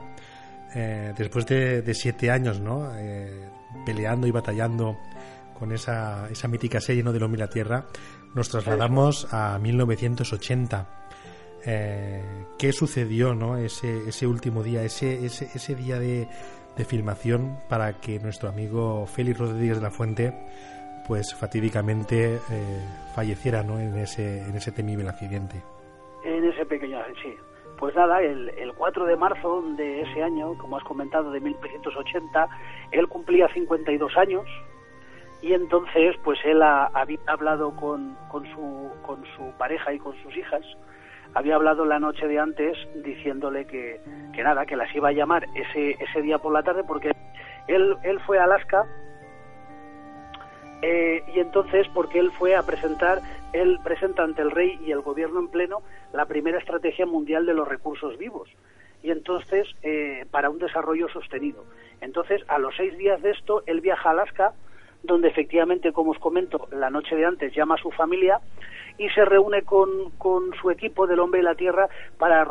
Eh, 0.74 1.12
después 1.16 1.46
de, 1.46 1.94
siete 1.94 2.30
años, 2.30 2.60
¿no? 2.60 2.90
Eh, 2.96 3.48
peleando 3.84 4.26
y 4.26 4.30
batallando 4.30 4.96
con 5.58 5.72
esa, 5.72 6.28
esa 6.30 6.48
mítica 6.48 6.80
serie, 6.80 7.02
¿no? 7.02 7.12
De 7.12 7.22
Hombre 7.22 7.38
y 7.38 7.42
la 7.42 7.48
Tierra, 7.48 7.86
nos 8.34 8.48
trasladamos 8.48 9.32
a 9.32 9.58
1980. 9.58 11.02
Eh, 11.64 12.22
¿Qué 12.58 12.72
sucedió, 12.72 13.34
no? 13.34 13.56
Ese, 13.56 14.26
último 14.26 14.62
día, 14.62 14.82
ese, 14.82 15.74
día 15.76 15.98
de, 15.98 16.26
filmación 16.86 17.58
para 17.68 18.00
que 18.00 18.18
nuestro 18.18 18.48
amigo 18.48 19.06
Félix 19.06 19.38
Rodríguez 19.38 19.76
de 19.76 19.82
la 19.82 19.90
Fuente, 19.90 20.32
pues 21.06 21.34
fatídicamente 21.34 22.34
eh, 22.50 22.80
falleciera, 23.14 23.62
¿no? 23.62 23.78
En 23.78 23.96
ese, 23.98 24.40
en 24.40 24.58
temible 24.74 25.08
accidente. 25.08 25.62
En 26.24 26.44
ese 26.44 26.64
pequeño, 26.66 26.98
sí. 27.22 27.34
Pues 27.82 27.96
nada, 27.96 28.22
el, 28.22 28.48
el 28.50 28.72
4 28.74 29.06
de 29.06 29.16
marzo 29.16 29.60
de 29.76 30.02
ese 30.02 30.22
año, 30.22 30.56
como 30.56 30.76
has 30.76 30.84
comentado, 30.84 31.32
de 31.32 31.40
1980, 31.40 32.48
él 32.92 33.08
cumplía 33.08 33.48
52 33.48 34.16
años 34.18 34.46
y 35.40 35.52
entonces 35.52 36.14
pues 36.22 36.38
él 36.44 36.62
ha- 36.62 36.86
había 36.94 37.18
hablado 37.26 37.74
con, 37.74 38.16
con, 38.30 38.44
su, 38.54 38.88
con 39.04 39.24
su 39.34 39.50
pareja 39.58 39.92
y 39.92 39.98
con 39.98 40.14
sus 40.22 40.36
hijas, 40.36 40.62
había 41.34 41.56
hablado 41.56 41.84
la 41.84 41.98
noche 41.98 42.28
de 42.28 42.38
antes 42.38 42.78
diciéndole 43.02 43.66
que, 43.66 44.00
que 44.32 44.44
nada, 44.44 44.64
que 44.64 44.76
las 44.76 44.94
iba 44.94 45.08
a 45.08 45.12
llamar 45.12 45.48
ese, 45.56 45.96
ese 46.00 46.22
día 46.22 46.38
por 46.38 46.52
la 46.52 46.62
tarde 46.62 46.84
porque 46.86 47.10
él, 47.66 47.96
él 48.04 48.20
fue 48.20 48.38
a 48.38 48.44
Alaska 48.44 48.84
eh, 50.82 51.24
y 51.34 51.40
entonces 51.40 51.88
porque 51.94 52.20
él 52.20 52.30
fue 52.38 52.54
a 52.54 52.62
presentar, 52.62 53.20
él 53.52 53.78
presenta 53.84 54.22
ante 54.22 54.42
el 54.42 54.50
rey 54.50 54.78
y 54.84 54.92
el 54.92 55.00
gobierno 55.00 55.40
en 55.40 55.48
pleno 55.48 55.82
la 56.12 56.26
primera 56.26 56.58
estrategia 56.58 57.06
mundial 57.06 57.46
de 57.46 57.54
los 57.54 57.68
recursos 57.68 58.16
vivos 58.18 58.48
y 59.02 59.10
entonces 59.10 59.68
eh, 59.82 60.26
para 60.30 60.48
un 60.50 60.58
desarrollo 60.58 61.08
sostenido. 61.08 61.64
Entonces 62.00 62.42
a 62.48 62.58
los 62.58 62.74
seis 62.76 62.96
días 62.96 63.20
de 63.22 63.30
esto 63.30 63.62
él 63.66 63.80
viaja 63.80 64.08
a 64.08 64.12
Alaska 64.12 64.52
donde 65.02 65.28
efectivamente, 65.28 65.92
como 65.92 66.12
os 66.12 66.18
comento, 66.18 66.68
la 66.70 66.90
noche 66.90 67.16
de 67.16 67.24
antes 67.24 67.54
llama 67.54 67.74
a 67.74 67.82
su 67.82 67.90
familia 67.90 68.40
y 68.98 69.08
se 69.10 69.24
reúne 69.24 69.62
con, 69.62 70.10
con 70.18 70.54
su 70.60 70.70
equipo 70.70 71.06
del 71.06 71.20
Hombre 71.20 71.40
y 71.40 71.44
la 71.44 71.54
Tierra 71.54 71.88
para, 72.18 72.46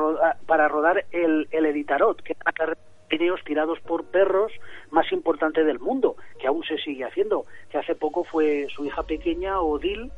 para 0.45 0.67
rodar 0.67 1.05
el, 1.11 1.47
el 1.51 1.65
Editarot, 1.65 2.21
que 2.21 2.33
es 2.33 2.39
la 2.45 2.51
carrera 2.51 2.79
de 2.79 3.17
trineos 3.17 3.41
tirados 3.45 3.79
por 3.81 4.05
perros 4.05 4.51
más 4.89 5.09
importante 5.11 5.63
del 5.63 5.79
mundo, 5.79 6.15
que 6.39 6.47
aún 6.47 6.63
se 6.63 6.77
sigue 6.77 7.05
haciendo, 7.05 7.45
que 7.69 7.77
hace 7.77 7.95
poco 7.95 8.23
fue 8.23 8.67
su 8.75 8.85
hija 8.85 9.03
pequeña, 9.03 9.61
Odile, 9.61 10.11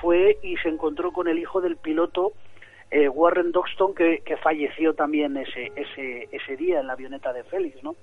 fue 0.00 0.38
y 0.42 0.56
se 0.58 0.68
encontró 0.68 1.12
con 1.12 1.28
el 1.28 1.38
hijo 1.38 1.60
del 1.60 1.76
piloto 1.76 2.32
eh, 2.90 3.08
Warren 3.08 3.52
Doxton, 3.52 3.94
que, 3.94 4.20
falleció 4.42 4.94
también 4.94 5.36
ese, 5.36 5.70
ese, 5.76 6.28
ese 6.32 6.56
día 6.56 6.80
en 6.80 6.88
la 6.88 6.94
avioneta 6.94 7.32
de 7.32 7.44
Félix, 7.44 7.82
¿no? 7.84 7.94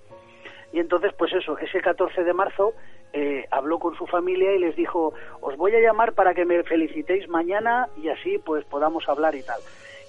Y 0.71 0.79
entonces, 0.79 1.13
pues 1.17 1.33
eso, 1.33 1.57
ese 1.57 1.81
14 1.81 2.23
de 2.23 2.33
marzo 2.33 2.73
eh, 3.13 3.45
habló 3.51 3.79
con 3.79 3.95
su 3.95 4.05
familia 4.05 4.53
y 4.53 4.59
les 4.59 4.75
dijo, 4.75 5.13
os 5.41 5.55
voy 5.57 5.73
a 5.75 5.79
llamar 5.79 6.13
para 6.13 6.33
que 6.33 6.45
me 6.45 6.63
felicitéis 6.63 7.27
mañana 7.29 7.87
y 8.01 8.09
así 8.09 8.37
pues 8.37 8.65
podamos 8.65 9.07
hablar 9.07 9.35
y 9.35 9.43
tal. 9.43 9.59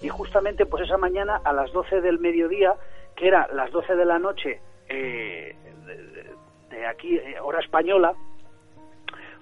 Y 0.02 0.08
justamente 0.08 0.66
pues 0.66 0.84
esa 0.84 0.98
mañana 0.98 1.40
a 1.44 1.52
las 1.52 1.72
12 1.72 2.00
del 2.00 2.18
mediodía, 2.18 2.74
que 3.16 3.28
era 3.28 3.48
las 3.52 3.70
12 3.70 3.94
de 3.94 4.04
la 4.04 4.18
noche 4.18 4.60
eh, 4.88 5.54
de 6.70 6.86
aquí, 6.86 7.16
eh, 7.16 7.36
hora 7.40 7.60
española, 7.60 8.14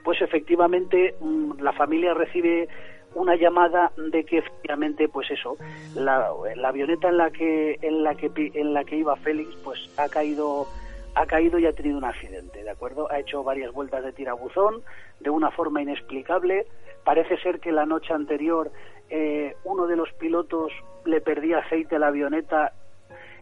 pues 0.06 0.22
efectivamente 0.22 1.16
mm, 1.18 1.60
la 1.60 1.72
familia 1.72 2.14
recibe 2.14 2.68
una 3.16 3.34
llamada 3.34 3.90
de 3.96 4.22
que 4.22 4.38
efectivamente 4.38 5.08
pues 5.08 5.28
eso 5.32 5.56
la, 5.96 6.30
avioneta 6.64 7.08
en 7.08 7.16
la 7.16 7.30
que 7.32 7.76
en 7.82 8.04
la 8.04 8.14
que 8.14 8.30
en 8.54 8.72
la 8.72 8.84
que 8.84 8.98
iba 8.98 9.16
Félix 9.16 9.56
pues 9.64 9.90
ha 9.96 10.08
caído 10.08 10.68
ha 11.16 11.26
caído 11.26 11.58
y 11.58 11.66
ha 11.66 11.72
tenido 11.72 11.98
un 11.98 12.04
accidente 12.04 12.62
de 12.62 12.70
acuerdo 12.70 13.10
ha 13.10 13.18
hecho 13.18 13.42
varias 13.42 13.72
vueltas 13.72 14.04
de 14.04 14.12
tirabuzón 14.12 14.82
de 15.18 15.30
una 15.30 15.50
forma 15.50 15.82
inexplicable 15.82 16.66
parece 17.04 17.36
ser 17.38 17.58
que 17.58 17.72
la 17.72 17.84
noche 17.84 18.14
anterior 18.14 18.70
eh, 19.10 19.56
uno 19.64 19.88
de 19.88 19.96
los 19.96 20.12
pilotos 20.12 20.70
le 21.04 21.20
perdía 21.20 21.58
aceite 21.58 21.96
a 21.96 21.98
la 21.98 22.08
avioneta 22.08 22.72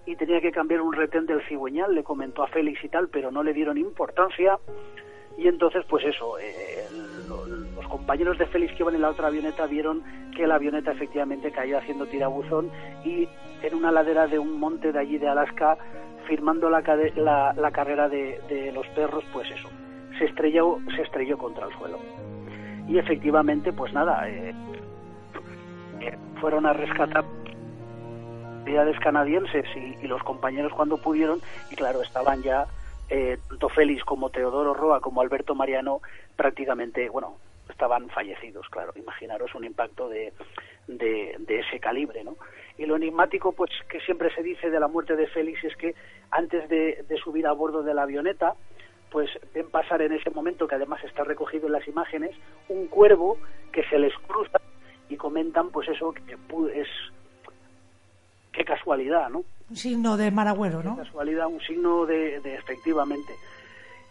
y 0.06 0.16
tenía 0.16 0.40
que 0.40 0.52
cambiar 0.52 0.82
un 0.82 0.92
retén 0.92 1.26
del 1.26 1.42
cigüeñal, 1.48 1.94
le 1.94 2.04
comentó 2.04 2.42
a 2.42 2.48
Félix 2.48 2.84
y 2.84 2.88
tal, 2.88 3.08
pero 3.08 3.30
no 3.30 3.42
le 3.42 3.54
dieron 3.54 3.78
importancia. 3.78 4.58
Y 5.36 5.48
entonces, 5.48 5.84
pues 5.88 6.04
eso, 6.04 6.38
eh, 6.38 6.86
lo- 7.26 7.46
los 7.46 7.86
compañeros 7.88 8.38
de 8.38 8.46
Félix 8.46 8.72
que 8.74 8.82
iban 8.84 8.94
en 8.94 9.02
la 9.02 9.10
otra 9.10 9.26
avioneta 9.28 9.66
vieron 9.66 10.02
que 10.36 10.46
la 10.46 10.54
avioneta 10.56 10.92
efectivamente 10.92 11.50
cayó 11.50 11.78
haciendo 11.78 12.06
tirabuzón 12.06 12.70
y 13.04 13.28
en 13.62 13.74
una 13.74 13.90
ladera 13.90 14.26
de 14.26 14.38
un 14.38 14.58
monte 14.60 14.92
de 14.92 14.98
allí 14.98 15.18
de 15.18 15.28
Alaska, 15.28 15.76
firmando 16.26 16.70
la, 16.70 16.82
la, 17.16 17.54
la 17.56 17.70
carrera 17.72 18.08
de, 18.08 18.40
de 18.48 18.72
los 18.72 18.86
perros, 18.88 19.24
pues 19.32 19.50
eso, 19.50 19.68
se 20.18 20.26
estrelló, 20.26 20.78
se 20.94 21.02
estrelló 21.02 21.36
contra 21.38 21.66
el 21.66 21.72
suelo. 21.74 21.98
Y 22.88 22.98
efectivamente, 22.98 23.72
pues 23.72 23.92
nada, 23.92 24.28
eh, 24.28 24.54
eh, 26.00 26.16
fueron 26.40 26.66
a 26.66 26.72
rescatar 26.74 27.24
autoridades 28.58 28.98
canadienses 29.00 29.64
y 29.76 30.06
los 30.06 30.22
compañeros 30.22 30.72
cuando 30.74 30.96
pudieron 30.98 31.40
y 31.70 31.76
claro 31.76 32.02
estaban 32.02 32.42
ya 32.42 32.66
eh, 33.14 33.38
tanto 33.48 33.68
Félix 33.68 34.02
como 34.02 34.30
Teodoro 34.30 34.74
Roa 34.74 35.00
como 35.00 35.20
Alberto 35.20 35.54
Mariano 35.54 36.00
prácticamente 36.34 37.08
bueno 37.08 37.36
estaban 37.70 38.08
fallecidos 38.10 38.68
claro 38.68 38.92
imaginaros 38.96 39.54
un 39.54 39.64
impacto 39.64 40.08
de, 40.08 40.32
de, 40.88 41.36
ese 41.48 41.78
calibre 41.78 42.24
no 42.24 42.36
y 42.76 42.86
lo 42.86 42.96
enigmático 42.96 43.52
pues 43.52 43.70
que 43.88 44.00
siempre 44.00 44.34
se 44.34 44.42
dice 44.42 44.68
de 44.68 44.80
la 44.80 44.88
muerte 44.88 45.14
de 45.14 45.28
Félix 45.28 45.62
es 45.62 45.76
que 45.76 45.94
antes 46.32 46.68
de, 46.68 47.04
de 47.08 47.16
subir 47.18 47.46
a 47.46 47.52
bordo 47.52 47.84
de 47.84 47.94
la 47.94 48.02
avioneta 48.02 48.54
pues 49.10 49.30
ven 49.54 49.70
pasar 49.70 50.02
en 50.02 50.12
ese 50.12 50.30
momento 50.30 50.66
que 50.66 50.74
además 50.74 51.02
está 51.04 51.22
recogido 51.22 51.68
en 51.68 51.72
las 51.74 51.86
imágenes 51.86 52.34
un 52.68 52.88
cuervo 52.88 53.38
que 53.70 53.84
se 53.84 53.96
les 53.96 54.12
cruza 54.26 54.60
y 55.08 55.16
comentan 55.16 55.70
pues 55.70 55.88
eso 55.88 56.12
que 56.12 56.36
es 56.74 56.88
qué 58.52 58.64
casualidad, 58.64 59.28
¿no? 59.28 59.44
Un 59.70 59.76
signo 59.76 60.16
de 60.16 60.30
mal 60.30 60.48
agüero, 60.48 60.80
Qué 60.82 60.88
¿no? 60.88 60.96
casualidad, 60.96 61.46
un 61.46 61.60
signo 61.60 62.04
de, 62.06 62.40
de 62.40 62.54
efectivamente. 62.54 63.32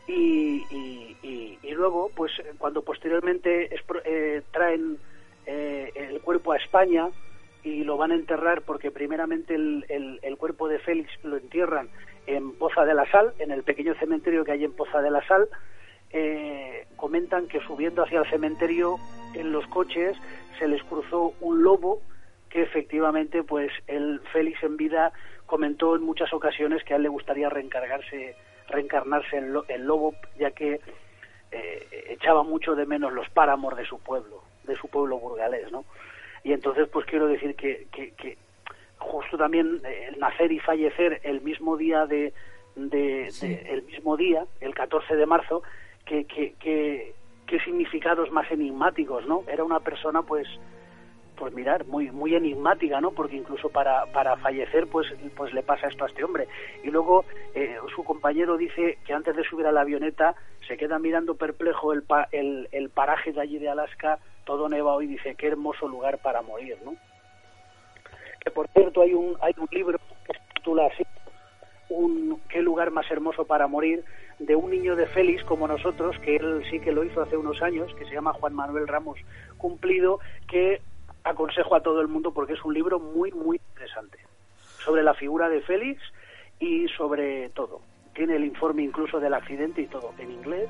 Y, 0.08 0.66
y, 0.72 1.58
luego, 1.74 2.12
pues 2.16 2.32
cuando 2.58 2.82
posteriormente 2.84 3.74
es 3.74 3.82
eh, 4.06 4.42
traen 4.52 4.98
eh, 5.46 5.92
el 5.96 6.22
cuerpo 6.22 6.52
a 6.52 6.58
España 6.58 7.10
y 7.64 7.84
lo 7.84 7.98
van 7.98 8.12
a 8.12 8.16
enterrar 8.16 8.62
porque 8.62 8.92
primeramente 8.92 9.56
el, 9.56 9.86
el- 9.90 10.20
el 10.22 10.38
cuerpo 10.38 10.68
de 10.68 10.80
Félix 10.80 11.10
lo 11.24 11.38
entierran 11.38 11.90
en 12.28 12.52
Poza 12.54 12.86
de 12.86 12.94
la 12.94 13.10
Sal, 13.12 13.34
en 13.40 13.52
el 13.52 13.64
pequeño 13.64 13.96
cementerio 13.96 14.44
que 14.46 14.52
hay 14.52 14.64
en 14.64 14.74
Poza 14.74 15.02
de 15.02 15.12
la 15.12 15.26
Sal, 15.28 15.48
eh, 16.12 16.86
comentan 16.96 17.48
que 17.48 17.60
subiendo 17.62 18.04
hacia 18.04 18.20
el 18.20 18.30
cementerio 18.30 18.98
en 19.34 19.52
los 19.52 19.66
coches 19.68 20.16
se 20.60 20.68
les 20.68 20.84
cruzó 20.84 21.34
un 21.42 21.64
lobo 21.64 22.02
que 22.50 22.62
efectivamente 22.62 23.44
pues 23.44 23.72
el 23.88 24.20
Félix 24.32 24.62
en 24.64 24.78
vida 24.78 25.12
comentó 25.58 25.96
en 25.96 26.02
muchas 26.02 26.34
ocasiones 26.34 26.84
que 26.84 26.94
a 26.94 26.98
él 26.98 27.04
le 27.04 27.10
gustaría 27.10 27.48
reencargarse 27.48 28.36
reencarnarse 28.70 29.38
en, 29.38 29.54
lo- 29.54 29.66
en 29.68 29.86
lobo 29.86 30.16
ya 30.40 30.50
que 30.50 30.80
eh, 31.52 31.88
echaba 32.10 32.42
mucho 32.42 32.74
de 32.74 32.88
menos 32.88 33.14
los 33.14 33.30
páramos 33.30 33.78
de 33.78 33.86
su 33.86 34.00
pueblo 34.00 34.42
de 34.64 34.76
su 34.76 34.88
pueblo 34.88 35.20
burgalés 35.20 35.72
no 35.72 35.86
y 36.44 36.54
entonces 36.54 36.88
pues 36.92 37.06
quiero 37.06 37.28
decir 37.28 37.56
que, 37.56 37.86
que, 37.92 38.14
que 38.16 38.36
justo 38.98 39.38
también 39.38 39.80
eh, 39.86 40.08
el 40.10 40.20
nacer 40.20 40.52
y 40.52 40.60
fallecer 40.60 41.22
el 41.24 41.42
mismo 41.42 41.78
día 41.78 42.08
de, 42.08 42.34
de- 42.76 43.30
de- 43.48 43.62
el 43.74 43.84
mismo 43.84 44.18
día 44.18 44.46
el 44.60 44.74
14 44.74 45.16
de 45.16 45.26
marzo 45.28 45.62
que, 46.04 46.26
que, 46.26 46.54
que 46.54 47.14
qué 47.46 47.60
significados 47.60 48.32
más 48.32 48.50
enigmáticos, 48.50 49.28
¿no? 49.28 49.44
Era 49.48 49.64
una 49.64 49.82
persona, 49.82 50.24
pues, 50.24 50.48
pues 51.44 51.54
mirar, 51.56 51.86
muy 51.88 52.10
muy 52.10 52.34
enigmática, 52.36 53.02
¿no? 53.02 53.12
Porque 53.12 53.36
incluso 53.36 53.68
para, 53.68 54.06
para 54.14 54.38
fallecer, 54.38 54.88
pues, 54.88 55.08
pues 55.36 55.54
le 55.54 55.62
pasa 55.62 55.88
esto 55.88 56.06
a 56.06 56.08
este 56.08 56.24
hombre. 56.24 56.48
Y 56.86 56.90
luego 56.90 57.26
eh, 57.54 57.76
su 57.94 58.06
compañero 58.06 58.56
dice 58.56 58.98
que 59.06 59.12
antes 59.12 59.36
de 59.36 59.44
subir 59.44 59.66
a 59.68 59.74
la 59.74 59.82
avioneta 59.82 60.36
se 60.70 60.78
queda 60.78 61.00
mirando 61.00 61.36
perplejo 61.36 61.92
el, 61.92 62.04
pa- 62.04 62.30
el, 62.32 62.90
paraje 62.94 63.34
de 63.34 63.42
allí 63.42 63.58
de 63.60 63.68
Alaska, 63.68 64.20
todo 64.46 64.70
nevado, 64.70 65.02
y 65.02 65.08
dice, 65.08 65.36
qué 65.36 65.48
hermoso 65.48 65.86
lugar 65.86 66.20
para 66.20 66.42
morir, 66.42 66.78
¿no? 66.86 66.96
Que 68.40 68.50
por 68.50 68.70
cierto 68.70 69.02
hay 69.02 69.14
un, 69.14 69.36
hay 69.42 69.54
un 69.58 69.68
libro 69.70 70.00
que 70.26 70.32
se 70.32 70.40
titula 70.56 70.86
así, 70.86 71.04
un 71.90 72.40
qué 72.48 72.62
lugar 72.62 72.92
más 72.92 73.12
hermoso 73.12 73.44
para 73.44 73.68
morir 73.68 74.06
de 74.40 74.56
un 74.56 74.72
niño 74.72 74.96
de 74.96 75.08
Félix 75.08 75.44
como 75.44 75.68
nosotros 75.68 76.18
que 76.20 76.38
él 76.38 76.64
sí 76.72 76.80
que 76.80 76.94
lo 76.94 77.04
hizo 77.04 77.22
hace 77.22 77.36
unos 77.36 77.62
años 77.62 77.94
que 77.96 78.06
se 78.06 78.14
llama 78.14 78.32
Juan 78.32 78.54
Manuel 78.54 78.88
Ramos 78.88 79.20
cumplido 79.58 80.20
que 80.48 80.82
aconsejo 81.24 81.76
a 81.76 81.82
todo 81.82 82.02
el 82.02 82.08
mundo 82.08 82.32
porque 82.32 82.54
es 82.54 82.64
un 82.64 82.74
libro 82.74 83.00
muy 83.00 83.32
muy 83.32 83.60
interesante. 83.70 84.20
Sobre 84.84 85.04
la 85.04 85.14
figura 85.14 85.50
de 85.50 85.62
Félix 85.62 86.02
y 86.60 86.88
sobre 86.90 87.50
todo. 87.50 87.82
Tiene 88.14 88.36
el 88.36 88.46
informe 88.46 88.84
incluso 88.84 89.20
del 89.20 89.34
accidente 89.34 89.82
y 89.82 89.88
todo 89.88 90.14
en 90.20 90.32
inglés 90.32 90.70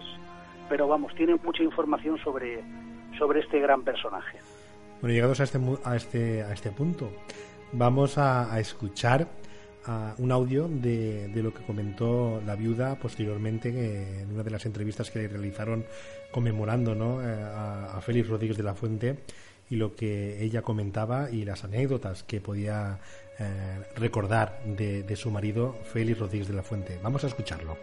pero 0.69 0.87
vamos 0.87 1.13
tiene 1.15 1.35
mucha 1.35 1.63
información 1.63 2.17
sobre 2.23 2.63
sobre 3.17 3.41
este 3.41 3.59
gran 3.59 3.83
personaje. 3.83 4.39
Bueno, 5.01 5.13
llegados 5.13 5.39
a 5.39 5.43
este, 5.43 5.59
a 5.83 5.95
este, 5.95 6.43
a 6.43 6.53
este 6.53 6.71
punto, 6.71 7.11
vamos 7.73 8.17
a, 8.17 8.59
escuchar 8.59 9.27
a 9.85 10.15
un 10.17 10.31
audio 10.31 10.67
de, 10.67 11.27
de 11.27 11.43
lo 11.43 11.53
que 11.53 11.63
comentó 11.63 12.41
la 12.45 12.55
viuda 12.55 12.95
posteriormente 12.95 13.71
que 13.71 14.21
en 14.21 14.33
una 14.33 14.43
de 14.43 14.49
las 14.49 14.65
entrevistas 14.65 15.11
que 15.11 15.19
le 15.19 15.27
realizaron 15.27 15.85
conmemorando 16.31 16.95
¿no? 16.95 17.21
eh, 17.21 17.43
a 17.43 17.99
Félix 18.01 18.29
Rodríguez 18.29 18.57
de 18.57 18.63
la 18.63 18.73
Fuente 18.73 19.17
y 19.73 19.75
lo 19.75 19.95
que 19.95 20.43
ella 20.43 20.61
comentaba 20.61 21.31
y 21.31 21.45
las 21.45 21.63
anécdotas 21.63 22.21
que 22.21 22.39
podía 22.39 22.99
eh, 23.39 23.79
recordar 23.95 24.61
de, 24.65 25.01
de 25.01 25.15
su 25.15 25.31
marido 25.31 25.75
Félix 25.91 26.19
Rodríguez 26.19 26.47
de 26.47 26.53
la 26.53 26.61
Fuente. 26.61 26.99
Vamos 27.01 27.23
a 27.23 27.27
escucharlo. 27.27 27.75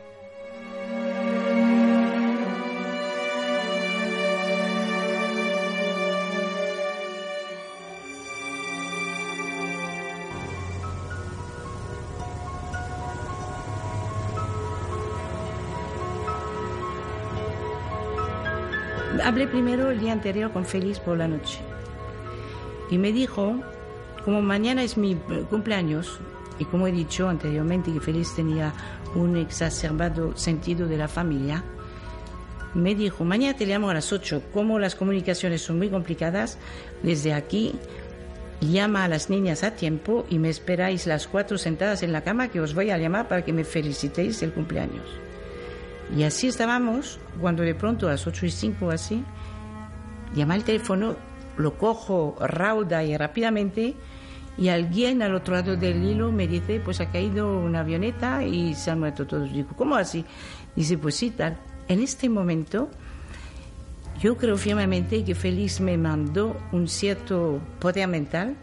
Hablé 19.24 19.48
primero 19.48 19.90
el 19.90 19.98
día 19.98 20.12
anterior 20.12 20.52
con 20.52 20.64
Félix 20.64 21.00
por 21.00 21.18
la 21.18 21.26
noche 21.26 21.58
y 22.90 22.98
me 22.98 23.12
dijo, 23.12 23.54
como 24.24 24.42
mañana 24.42 24.82
es 24.82 24.96
mi 24.96 25.12
eh, 25.12 25.44
cumpleaños 25.48 26.20
y 26.58 26.64
como 26.64 26.86
he 26.86 26.92
dicho 26.92 27.28
anteriormente 27.28 27.92
que 27.92 28.00
Félix 28.00 28.34
tenía 28.34 28.74
un 29.14 29.36
exacerbado 29.36 30.36
sentido 30.36 30.86
de 30.86 30.98
la 30.98 31.08
familia, 31.08 31.64
me 32.74 32.94
dijo, 32.94 33.24
mañana 33.24 33.56
te 33.56 33.66
llamo 33.66 33.90
a 33.90 33.94
las 33.94 34.12
8, 34.12 34.42
como 34.52 34.78
las 34.78 34.94
comunicaciones 34.94 35.62
son 35.62 35.78
muy 35.78 35.88
complicadas, 35.88 36.58
desde 37.02 37.32
aquí 37.32 37.74
llama 38.60 39.04
a 39.04 39.08
las 39.08 39.30
niñas 39.30 39.64
a 39.64 39.74
tiempo 39.74 40.26
y 40.28 40.38
me 40.38 40.50
esperáis 40.50 41.06
las 41.06 41.26
cuatro 41.26 41.56
sentadas 41.58 42.02
en 42.02 42.12
la 42.12 42.22
cama 42.22 42.48
que 42.48 42.60
os 42.60 42.74
voy 42.74 42.90
a 42.90 42.98
llamar 42.98 43.26
para 43.26 43.44
que 43.44 43.52
me 43.52 43.64
felicitéis 43.64 44.42
el 44.42 44.52
cumpleaños. 44.52 45.06
Y 46.16 46.24
así 46.24 46.48
estábamos, 46.48 47.18
cuando 47.40 47.62
de 47.62 47.74
pronto 47.74 48.06
a 48.08 48.12
las 48.12 48.26
8 48.26 48.46
y 48.46 48.50
5 48.50 48.90
así, 48.90 49.24
llama 50.34 50.56
el 50.56 50.64
teléfono, 50.64 51.16
lo 51.56 51.76
cojo 51.76 52.36
rauda 52.40 53.04
y 53.04 53.16
rápidamente, 53.16 53.94
y 54.58 54.68
alguien 54.68 55.22
al 55.22 55.34
otro 55.34 55.54
lado 55.54 55.76
del 55.76 56.04
hilo 56.04 56.32
me 56.32 56.46
dice, 56.46 56.80
pues 56.80 57.00
ha 57.00 57.10
caído 57.10 57.58
una 57.58 57.80
avioneta 57.80 58.44
y 58.44 58.74
se 58.74 58.90
han 58.90 59.00
muerto 59.00 59.26
todos. 59.26 59.52
Digo, 59.52 59.70
¿cómo 59.76 59.94
así? 59.94 60.24
Dice, 60.76 60.98
pues 60.98 61.16
sí, 61.16 61.30
tal. 61.30 61.56
En 61.88 62.00
este 62.00 62.28
momento, 62.28 62.90
yo 64.20 64.36
creo 64.36 64.56
firmemente 64.56 65.24
que 65.24 65.34
Félix 65.34 65.80
me 65.80 65.96
mandó 65.96 66.56
un 66.72 66.88
cierto 66.88 67.60
poder 67.78 68.06
mental. 68.08 68.54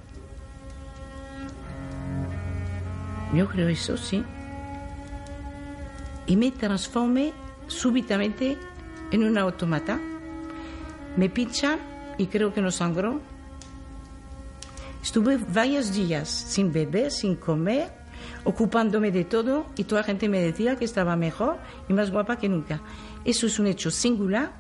Yo 3.34 3.48
creo 3.48 3.68
eso, 3.68 3.98
sí 3.98 4.24
y 6.28 6.36
me 6.36 6.52
transformé 6.52 7.34
súbitamente 7.68 8.58
en 9.12 9.24
un 9.24 9.38
automata. 9.38 10.00
Me 11.16 11.30
pincha 11.30 11.80
y 12.18 12.28
creo 12.28 12.54
que 12.54 12.62
no 12.62 12.72
sangró. 12.72 13.22
Estuve 15.02 15.38
varios 15.38 15.94
días 15.94 16.28
sin 16.28 16.72
beber, 16.72 17.12
sin 17.12 17.36
comer, 17.36 17.92
ocupándome 18.44 19.12
de 19.12 19.26
todo 19.26 19.68
y 19.78 19.84
toda 19.84 20.02
la 20.02 20.08
gente 20.08 20.28
me 20.28 20.42
decía 20.42 20.76
que 20.76 20.86
estaba 20.86 21.16
mejor 21.16 21.60
y 21.88 21.94
más 21.94 22.12
guapa 22.12 22.38
que 22.38 22.50
nunca. 22.50 22.82
Eso 23.24 23.48
es 23.48 23.60
un 23.60 23.68
hecho 23.68 23.92
singular 23.92 24.52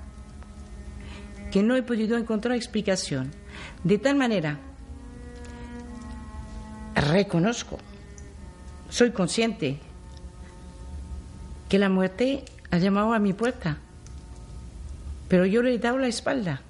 que 1.52 1.64
no 1.64 1.76
he 1.76 1.84
podido 1.84 2.18
encontrar 2.18 2.56
explicación. 2.56 3.32
De 3.84 3.98
tal 3.98 4.16
manera, 4.16 4.60
reconozco, 6.96 7.80
soy 8.90 9.12
consciente 9.12 9.80
que 11.70 11.80
la 11.80 11.90
muerte 11.90 12.46
ha 12.72 12.78
llamado 12.78 13.14
a 13.14 13.20
mi 13.20 13.34
puerta, 13.34 13.78
pero 15.28 15.46
yo 15.46 15.62
le 15.62 15.74
he 15.74 15.80
dado 15.80 15.98
la 15.98 16.08
espalda. 16.08 16.62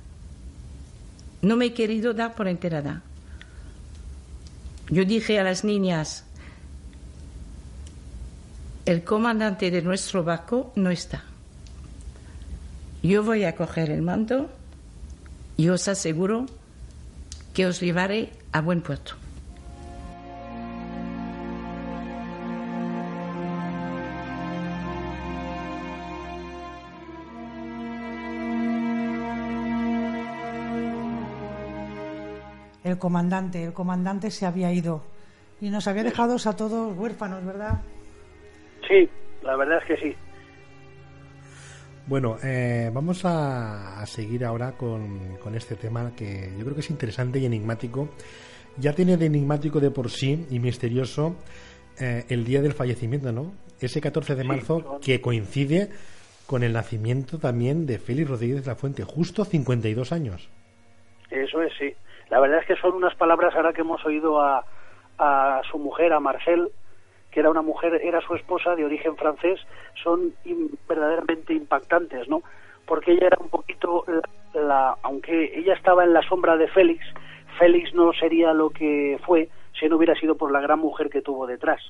No 1.41 1.55
me 1.55 1.67
he 1.67 1.73
querido 1.73 2.13
dar 2.13 2.35
por 2.35 2.47
enterada. 2.47 3.03
Yo 4.89 5.05
dije 5.05 5.39
a 5.39 5.43
las 5.43 5.63
niñas, 5.63 6.23
el 8.85 9.03
comandante 9.03 9.69
de 9.69 9.81
nuestro 9.81 10.23
barco 10.23 10.71
no 10.75 10.89
está. 10.89 11.23
Yo 13.03 13.23
voy 13.23 13.43
a 13.43 13.55
coger 13.55 13.89
el 13.91 14.01
mando 14.01 14.49
y 15.57 15.69
os 15.69 15.88
aseguro 15.88 16.45
que 17.53 17.67
os 17.67 17.79
llevaré 17.81 18.31
a 18.51 18.61
buen 18.61 18.81
puerto. 18.81 19.15
El 32.88 32.97
comandante, 32.97 33.65
el 33.65 33.73
comandante 33.73 34.31
se 34.31 34.45
había 34.45 34.71
ido 34.71 35.03
y 35.59 35.69
nos 35.69 35.88
había 35.88 36.03
dejado 36.03 36.38
a 36.43 36.55
todos 36.55 36.97
huérfanos, 36.97 37.43
¿verdad? 37.45 37.81
sí 38.88 39.09
la 39.43 39.57
verdad 39.57 39.79
es 39.79 39.85
que 39.85 39.97
sí 39.97 40.15
Bueno, 42.05 42.38
eh, 42.41 42.89
vamos 42.93 43.25
a, 43.25 44.01
a 44.01 44.05
seguir 44.05 44.45
ahora 44.45 44.71
con, 44.77 45.38
con 45.43 45.55
este 45.55 45.75
tema 45.75 46.13
que 46.15 46.53
yo 46.57 46.63
creo 46.63 46.75
que 46.75 46.79
es 46.79 46.89
interesante 46.89 47.39
y 47.39 47.45
enigmático. 47.45 48.07
Ya 48.77 48.93
tiene 48.93 49.17
de 49.17 49.25
enigmático 49.25 49.81
de 49.81 49.91
por 49.91 50.09
sí 50.09 50.45
y 50.49 50.59
misterioso 50.59 51.35
eh, 51.99 52.23
el 52.29 52.45
día 52.45 52.61
del 52.61 52.73
fallecimiento, 52.73 53.33
¿no? 53.33 53.51
Ese 53.81 53.99
14 53.99 54.35
de 54.35 54.43
marzo 54.45 54.99
que 55.03 55.19
coincide 55.19 55.89
con 56.45 56.63
el 56.63 56.71
nacimiento 56.71 57.38
también 57.38 57.85
de 57.85 57.99
Félix 57.99 58.29
Rodríguez 58.29 58.63
de 58.63 58.71
la 58.71 58.75
Fuente, 58.75 59.03
justo 59.03 59.43
52 59.43 60.11
años. 60.13 60.49
Eso 61.29 61.61
es, 61.61 61.73
sí. 61.77 61.93
La 62.30 62.39
verdad 62.39 62.59
es 62.59 62.65
que 62.65 62.75
son 62.75 62.93
unas 62.95 63.15
palabras 63.15 63.55
ahora 63.55 63.73
que 63.73 63.82
hemos 63.82 64.03
oído 64.05 64.41
a, 64.41 64.63
a 65.17 65.61
su 65.71 65.78
mujer, 65.80 66.13
a 66.13 66.19
Marcel, 66.19 66.69
que 67.32 67.39
era 67.39 67.49
una 67.49 67.61
mujer, 67.61 67.99
era 68.03 68.21
su 68.21 68.36
esposa 68.36 68.75
de 68.75 68.86
origen 68.86 69.15
francés, 69.15 69.59
son 70.03 70.34
verdaderamente 70.88 71.53
impactantes, 71.53 72.28
¿no? 72.28 72.41
Porque 72.86 73.11
ella 73.13 73.28
era 73.28 73.38
un 73.39 73.49
poquito, 73.49 74.03
la, 74.07 74.61
la- 74.61 74.97
aunque 75.03 75.51
ella 75.57 75.73
estaba 75.73 76.03
en 76.03 76.13
la 76.13 76.21
sombra 76.21 76.57
de 76.57 76.67
Félix, 76.69 77.05
Félix 77.59 77.93
no 77.93 78.13
sería 78.13 78.53
lo 78.53 78.69
que 78.69 79.19
fue 79.25 79.49
si 79.80 79.88
no 79.88 79.97
hubiera 79.97 80.15
sido 80.15 80.36
por 80.36 80.51
la 80.51 80.61
gran 80.61 80.80
mujer 80.80 81.09
que 81.09 81.21
tuvo 81.21 81.45
detrás, 81.47 81.82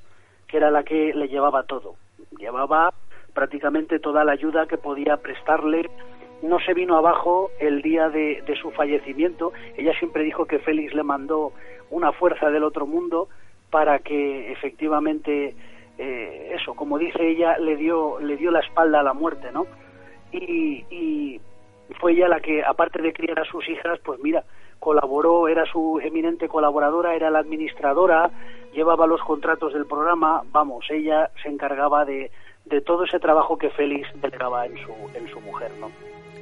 que 0.47 0.57
era 0.57 0.71
la 0.71 0.83
que 0.83 1.13
le 1.13 1.27
llevaba 1.27 1.63
todo. 1.63 1.95
Llevaba 2.37 2.93
prácticamente 3.33 3.99
toda 3.99 4.23
la 4.23 4.31
ayuda 4.33 4.65
que 4.67 4.77
podía 4.77 5.17
prestarle, 5.17 5.89
no 6.41 6.59
se 6.59 6.73
vino 6.73 6.97
abajo 6.97 7.51
el 7.59 7.81
día 7.81 8.09
de, 8.09 8.43
su 8.61 8.71
fallecimiento. 8.71 9.53
Ella 9.75 9.93
siempre 9.97 10.23
dijo 10.23 10.45
que 10.45 10.59
Félix 10.59 10.93
le 10.93 11.03
mandó 11.03 11.53
una 11.89 12.11
fuerza 12.11 12.49
del 12.49 12.63
otro 12.63 12.85
mundo 12.85 13.27
para 13.69 13.99
que 13.99 14.51
efectivamente 14.51 15.55
eh, 15.97 16.51
eso, 16.53 16.75
como 16.75 16.97
dice 16.97 17.27
ella, 17.27 17.57
le 17.57 17.75
dio 17.75 18.19
le 18.19 18.37
dio 18.37 18.51
la 18.51 18.59
espalda 18.59 18.99
a 18.99 19.03
la 19.03 19.13
muerte, 19.13 19.51
¿no? 19.51 19.65
Y, 20.31 20.85
y 20.89 21.41
fue 21.99 22.13
ella 22.13 22.27
la 22.27 22.39
que, 22.39 22.63
aparte 22.63 23.01
de 23.01 23.13
criar 23.13 23.39
a 23.39 23.45
sus 23.45 23.67
hijas, 23.69 23.99
pues 24.03 24.19
mira, 24.19 24.43
colaboró, 24.79 25.47
era 25.47 25.65
su 25.65 25.99
eminente 26.03 26.47
colaboradora, 26.47 27.15
era 27.15 27.29
la 27.29 27.39
administradora, 27.39 28.29
llevaba 28.73 29.07
los 29.07 29.21
contratos 29.21 29.73
del 29.73 29.85
programa, 29.85 30.43
vamos, 30.51 30.85
ella 30.89 31.31
se 31.41 31.49
encargaba 31.49 32.05
de, 32.05 32.29
de 32.65 32.81
todo 32.81 33.05
ese 33.05 33.19
trabajo 33.19 33.57
que 33.57 33.69
Félix 33.69 34.07
delegaba 34.21 34.65
en 34.65 34.77
su, 34.77 34.93
en 35.15 35.27
su 35.29 35.39
mujer, 35.41 35.71
¿no? 35.79 35.89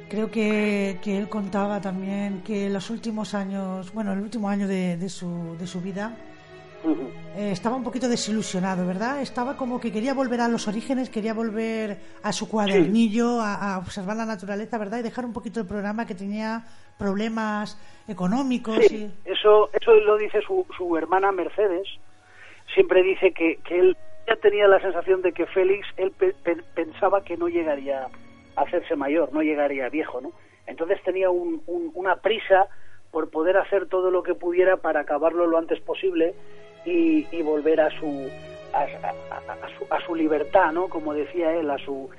Creo 0.08 0.30
que, 0.30 0.98
que 1.02 1.18
él 1.18 1.28
contaba 1.28 1.80
también 1.80 2.42
que 2.44 2.70
los 2.70 2.90
últimos 2.90 3.34
años, 3.34 3.92
bueno, 3.92 4.12
el 4.12 4.20
último 4.20 4.48
año 4.48 4.68
de, 4.68 4.96
de 4.96 5.08
su, 5.08 5.56
de 5.58 5.66
su 5.66 5.80
vida, 5.80 6.16
eh, 7.36 7.50
estaba 7.50 7.74
un 7.74 7.82
poquito 7.82 8.08
desilusionado, 8.08 8.86
¿verdad? 8.86 9.20
Estaba 9.20 9.56
como 9.56 9.80
que 9.80 9.90
quería 9.90 10.14
volver 10.14 10.40
a 10.40 10.48
los 10.48 10.68
orígenes, 10.68 11.10
quería 11.10 11.34
volver 11.34 11.98
a 12.22 12.32
su 12.32 12.48
cuadernillo, 12.48 13.40
a, 13.40 13.74
a 13.74 13.78
observar 13.78 14.16
la 14.16 14.24
naturaleza, 14.26 14.78
¿verdad? 14.78 15.00
Y 15.00 15.02
dejar 15.02 15.24
un 15.24 15.32
poquito 15.32 15.58
el 15.58 15.66
programa 15.66 16.06
que 16.06 16.14
tenía 16.14 16.62
problemas 16.96 17.76
económicos. 18.06 18.78
Sí, 18.86 19.10
eso, 19.24 19.70
eso 19.72 19.92
lo 19.92 20.16
dice 20.16 20.40
su, 20.46 20.64
su 20.76 20.96
hermana 20.96 21.32
Mercedes. 21.32 21.88
Siempre 22.74 23.02
dice 23.02 23.32
que, 23.32 23.58
que 23.66 23.80
él 23.80 23.96
ya 24.28 24.36
tenía 24.36 24.68
la 24.68 24.80
sensación 24.80 25.20
de 25.22 25.32
que 25.32 25.46
Félix, 25.46 25.84
él 25.96 26.12
pe- 26.12 26.34
pe- 26.44 26.62
pensaba 26.74 27.22
que 27.24 27.36
no 27.36 27.48
llegaría 27.48 28.06
hacerse 28.56 28.96
mayor, 28.96 29.32
no 29.32 29.42
llegaría 29.42 29.88
viejo, 29.88 30.20
¿no? 30.20 30.32
Entonces 30.66 31.00
tenía 31.04 31.30
un- 31.30 31.62
un- 31.66 31.92
una 31.94 32.16
prisa 32.16 32.66
por 33.12 33.30
poder 33.30 33.56
hacer 33.56 33.86
todo 33.86 34.10
lo 34.10 34.22
que 34.22 34.34
pudiera 34.34 34.76
para 34.78 35.00
acabarlo 35.00 35.46
lo 35.46 35.58
antes 35.58 35.80
posible 35.80 36.34
y, 36.84 37.26
volver 37.42 37.80
a 37.80 37.90
su 37.90 38.30
a, 38.72 38.86
su 39.78 39.86
a 39.90 40.00
su 40.04 40.14
libertad, 40.14 40.72
¿no? 40.72 40.88
Como 40.88 41.14
decía 41.14 41.52
él, 41.54 41.70
a 41.70 41.78
su 41.78 42.10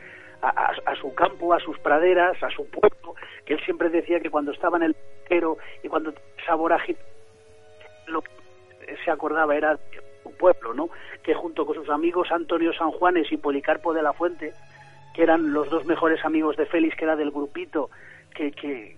a, 0.42 0.96
su 1.02 1.14
campo, 1.16 1.54
a 1.54 1.60
sus 1.60 1.78
praderas, 1.80 2.42
a 2.44 2.50
su 2.52 2.66
pueblo, 2.70 3.16
que 3.46 3.54
él 3.56 3.60
siempre 3.66 3.90
decía 3.90 4.20
que 4.20 4.30
cuando 4.30 4.52
estaba 4.52 4.78
en 4.78 4.84
el 4.84 4.94
pesquero 4.94 5.58
y 5.84 5.88
cuando 5.88 6.14
vorágine 6.56 6.98
lo 8.08 8.22
que 8.22 8.30
se 9.04 9.12
acordaba 9.12 9.56
era 9.56 9.78
su 10.24 10.32
pueblo, 10.38 10.74
¿no? 10.74 10.90
Que 11.24 11.34
junto 11.34 11.66
con 11.66 11.76
sus 11.76 11.90
amigos 11.90 12.32
Antonio 12.32 12.72
San 12.74 12.92
Juanes 12.92 13.32
y 13.32 13.38
Policarpo 13.38 13.94
de 13.94 14.02
la 14.04 14.14
Fuente, 14.14 14.54
que 15.18 15.24
eran 15.24 15.52
los 15.52 15.68
dos 15.72 15.84
mejores 15.86 16.24
amigos 16.24 16.58
de 16.58 16.68
Félix, 16.68 16.96
que 16.96 17.06
era 17.06 17.16
del 17.16 17.32
grupito 17.32 17.90
que, 18.36 18.52
que, 18.52 18.98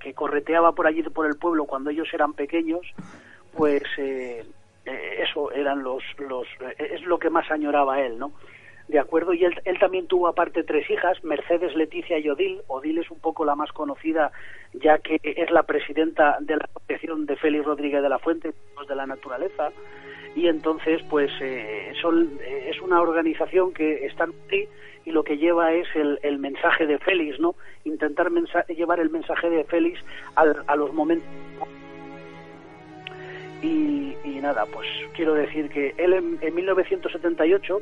que, 0.00 0.14
correteaba 0.14 0.72
por 0.72 0.86
allí 0.86 1.02
por 1.02 1.26
el 1.26 1.36
pueblo 1.36 1.66
cuando 1.66 1.90
ellos 1.90 2.08
eran 2.14 2.32
pequeños, 2.32 2.80
pues 3.54 3.82
eh, 3.98 4.42
eh, 4.86 5.22
eso 5.22 5.52
eran 5.52 5.82
los, 5.82 6.02
los 6.18 6.46
eh, 6.60 6.92
es 6.94 7.02
lo 7.02 7.18
que 7.18 7.28
más 7.28 7.50
añoraba 7.50 8.00
él, 8.00 8.18
¿no? 8.18 8.32
De 8.88 8.98
acuerdo, 8.98 9.34
y 9.34 9.44
él, 9.44 9.52
él 9.66 9.78
también 9.78 10.06
tuvo 10.06 10.28
aparte 10.28 10.62
tres 10.62 10.88
hijas, 10.90 11.22
Mercedes, 11.24 11.76
Leticia 11.76 12.18
y 12.18 12.30
Odil. 12.30 12.62
Odil 12.66 12.96
es 12.96 13.10
un 13.10 13.20
poco 13.20 13.44
la 13.44 13.54
más 13.54 13.70
conocida, 13.70 14.32
ya 14.72 14.96
que 14.96 15.20
es 15.22 15.50
la 15.50 15.64
presidenta 15.64 16.38
de 16.40 16.56
la 16.56 16.64
Asociación 16.74 17.26
de 17.26 17.36
Félix 17.36 17.66
Rodríguez 17.66 18.02
de 18.02 18.08
la 18.08 18.18
Fuente, 18.18 18.54
de 18.88 18.96
la 18.96 19.06
Naturaleza, 19.06 19.72
y 20.36 20.46
entonces, 20.46 21.02
pues, 21.10 21.30
eh, 21.40 21.92
son, 22.00 22.38
eh, 22.42 22.70
es 22.70 22.80
una 22.80 23.00
organización 23.00 23.72
que 23.72 24.06
está 24.06 24.24
en 24.24 24.32
y 25.04 25.12
lo 25.12 25.24
que 25.24 25.38
lleva 25.38 25.72
es 25.72 25.88
el, 25.94 26.38
mensaje 26.38 26.86
de 26.86 26.98
Félix, 26.98 27.40
¿no? 27.40 27.54
Intentar 27.84 28.30
llevar 28.68 29.00
el 29.00 29.10
mensaje 29.10 29.48
de 29.48 29.64
Félix 29.64 29.98
al- 30.36 30.62
a 30.66 30.76
los 30.76 30.92
momentos 30.92 31.26
y, 33.62 34.14
y 34.24 34.40
nada, 34.40 34.66
pues 34.66 34.86
quiero 35.14 35.34
decir 35.34 35.68
que 35.68 35.94
él 35.98 36.14
en, 36.14 36.38
en 36.40 36.54
1978, 36.54 37.80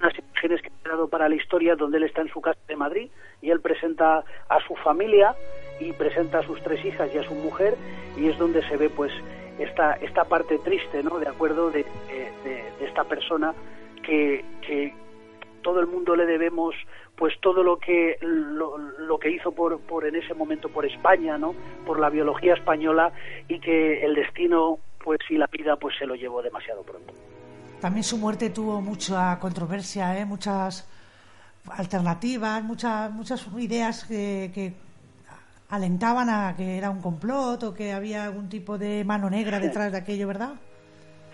unas 0.00 0.18
imágenes 0.18 0.62
que 0.62 0.68
he 0.68 0.82
creado 0.82 1.08
para 1.08 1.28
la 1.28 1.34
historia, 1.34 1.76
donde 1.76 1.98
él 1.98 2.04
está 2.04 2.22
en 2.22 2.28
su 2.28 2.40
casa 2.40 2.58
de 2.68 2.76
Madrid 2.76 3.10
y 3.42 3.50
él 3.50 3.60
presenta 3.60 4.24
a 4.48 4.60
su 4.66 4.74
familia 4.76 5.34
y 5.78 5.92
presenta 5.92 6.38
a 6.38 6.42
sus 6.42 6.62
tres 6.62 6.82
hijas 6.84 7.10
y 7.14 7.18
a 7.18 7.22
su 7.22 7.34
mujer 7.34 7.74
y 8.16 8.28
es 8.28 8.38
donde 8.38 8.62
se 8.68 8.76
ve 8.76 8.88
pues 8.90 9.12
esta, 9.62 9.94
esta 9.94 10.24
parte 10.24 10.58
triste, 10.58 11.02
¿no? 11.02 11.18
De 11.18 11.28
acuerdo 11.28 11.70
de, 11.70 11.84
de- 12.08 12.32
de- 12.44 12.86
esta 12.86 13.04
persona 13.04 13.54
que, 14.02 14.44
que 14.66 14.92
todo 15.62 15.80
el 15.80 15.86
mundo 15.86 16.16
le 16.16 16.26
debemos 16.26 16.74
pues 17.16 17.34
todo 17.40 17.62
lo 17.62 17.76
que 17.78 18.16
lo, 18.22 18.78
lo 18.78 19.18
que 19.18 19.30
hizo 19.30 19.52
por, 19.52 19.78
por 19.80 20.06
en 20.06 20.16
ese 20.16 20.32
momento 20.32 20.70
por 20.70 20.86
España 20.86 21.36
no 21.36 21.54
por 21.86 22.00
la 22.00 22.08
biología 22.08 22.54
española 22.54 23.12
y 23.46 23.60
que 23.60 24.02
el 24.04 24.14
destino 24.14 24.78
pues 25.04 25.18
y 25.28 25.36
la 25.36 25.46
vida 25.48 25.76
pues 25.76 25.94
se 25.98 26.06
lo 26.06 26.14
llevó 26.14 26.40
demasiado 26.42 26.82
pronto 26.82 27.12
También 27.82 28.04
su 28.04 28.16
muerte 28.16 28.48
tuvo 28.48 28.80
mucha 28.80 29.38
controversia, 29.38 30.18
¿eh? 30.18 30.24
muchas 30.24 30.88
alternativas, 31.68 32.62
muchas, 32.64 33.10
muchas 33.12 33.46
ideas 33.58 34.04
que, 34.04 34.50
que 34.54 34.72
alentaban 35.70 36.28
a 36.28 36.54
que 36.56 36.76
era 36.76 36.90
un 36.90 37.00
complot 37.00 37.62
o 37.62 37.74
que 37.74 37.92
había 37.92 38.24
algún 38.24 38.48
tipo 38.48 38.76
de 38.76 39.04
mano 39.04 39.30
negra 39.30 39.60
detrás 39.60 39.92
de 39.92 39.98
aquello, 39.98 40.26
¿verdad? 40.26 40.54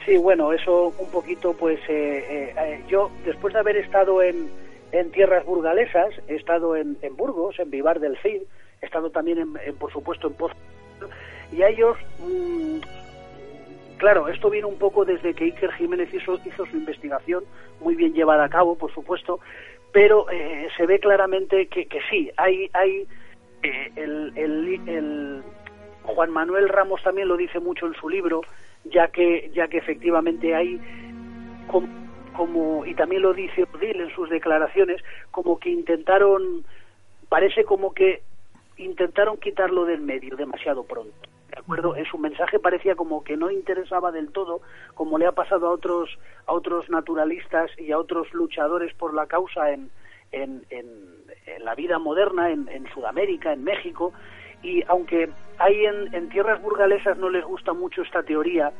Sí, 0.04 0.16
bueno, 0.18 0.52
eso 0.52 0.94
un 0.98 1.10
poquito, 1.10 1.54
pues 1.54 1.80
eh, 1.88 2.24
eh, 2.28 2.54
eh, 2.56 2.84
yo, 2.86 3.10
después 3.24 3.54
de 3.54 3.60
haber 3.60 3.76
estado 3.76 4.22
en, 4.22 4.48
en 4.92 5.10
tierras 5.10 5.44
burgalesas, 5.44 6.10
he 6.28 6.36
estado 6.36 6.76
en, 6.76 6.96
en 7.02 7.16
Burgos, 7.16 7.58
en 7.58 7.70
Vivar 7.70 7.98
del 7.98 8.16
Cid, 8.18 8.42
he 8.82 8.86
estado 8.86 9.10
también, 9.10 9.38
en, 9.38 9.54
en, 9.64 9.74
por 9.76 9.90
supuesto, 9.90 10.28
en 10.28 10.34
Pozo, 10.34 10.54
y 11.50 11.62
a 11.62 11.68
ellos, 11.68 11.96
mm, 12.20 12.78
claro, 13.96 14.28
esto 14.28 14.50
viene 14.50 14.66
un 14.66 14.78
poco 14.78 15.04
desde 15.04 15.34
que 15.34 15.44
Iker 15.44 15.72
Jiménez 15.72 16.12
hizo, 16.12 16.38
hizo 16.44 16.66
su 16.66 16.76
investigación, 16.76 17.42
muy 17.80 17.96
bien 17.96 18.12
llevada 18.12 18.44
a 18.44 18.48
cabo, 18.48 18.76
por 18.76 18.92
supuesto, 18.92 19.40
pero 19.92 20.30
eh, 20.30 20.68
se 20.76 20.86
ve 20.86 21.00
claramente 21.00 21.66
que, 21.68 21.86
que 21.86 22.00
sí, 22.10 22.30
hay, 22.36 22.70
hay 22.74 23.08
eh, 23.66 23.92
el, 23.96 24.32
el, 24.36 24.88
el 24.88 25.42
Juan 26.02 26.30
Manuel 26.30 26.68
Ramos 26.68 27.02
también 27.02 27.28
lo 27.28 27.36
dice 27.36 27.58
mucho 27.60 27.86
en 27.86 27.94
su 27.94 28.08
libro, 28.08 28.42
ya 28.84 29.08
que 29.08 29.50
ya 29.54 29.68
que 29.68 29.78
efectivamente 29.78 30.54
hay 30.54 30.80
como, 31.66 31.88
como 32.36 32.86
y 32.86 32.94
también 32.94 33.22
lo 33.22 33.32
dice 33.32 33.64
Odil 33.74 34.00
en 34.00 34.14
sus 34.14 34.30
declaraciones, 34.30 35.02
como 35.30 35.58
que 35.58 35.70
intentaron 35.70 36.64
parece 37.28 37.64
como 37.64 37.92
que 37.92 38.22
intentaron 38.76 39.38
quitarlo 39.38 39.84
del 39.84 40.00
medio 40.00 40.36
demasiado 40.36 40.84
pronto. 40.84 41.14
¿De 41.50 41.58
acuerdo? 41.58 41.96
En 41.96 42.04
su 42.04 42.18
mensaje 42.18 42.58
parecía 42.58 42.96
como 42.96 43.24
que 43.24 43.36
no 43.36 43.50
interesaba 43.50 44.12
del 44.12 44.30
todo, 44.30 44.60
como 44.94 45.16
le 45.16 45.26
ha 45.26 45.32
pasado 45.32 45.68
a 45.68 45.70
otros 45.70 46.18
a 46.46 46.52
otros 46.52 46.88
naturalistas 46.90 47.70
y 47.78 47.92
a 47.92 47.98
otros 47.98 48.32
luchadores 48.34 48.92
por 48.94 49.14
la 49.14 49.26
causa 49.26 49.72
en, 49.72 49.90
en, 50.42 50.62
la 51.60 51.74
vida 51.74 51.98
moderna, 51.98 52.50
en, 52.50 52.68
en 52.68 52.86
Sudamérica, 52.92 53.52
en 53.52 53.64
México, 53.64 54.12
y 54.62 54.82
aunque 54.88 55.28
hay 55.58 55.84
en, 55.84 56.14
en 56.14 56.28
tierras 56.28 56.60
burgalesas 56.62 57.18
no 57.18 57.28
les 57.28 57.44
gusta 57.44 57.72
mucho 57.72 58.02
esta 58.02 58.22
teoría, 58.22 58.72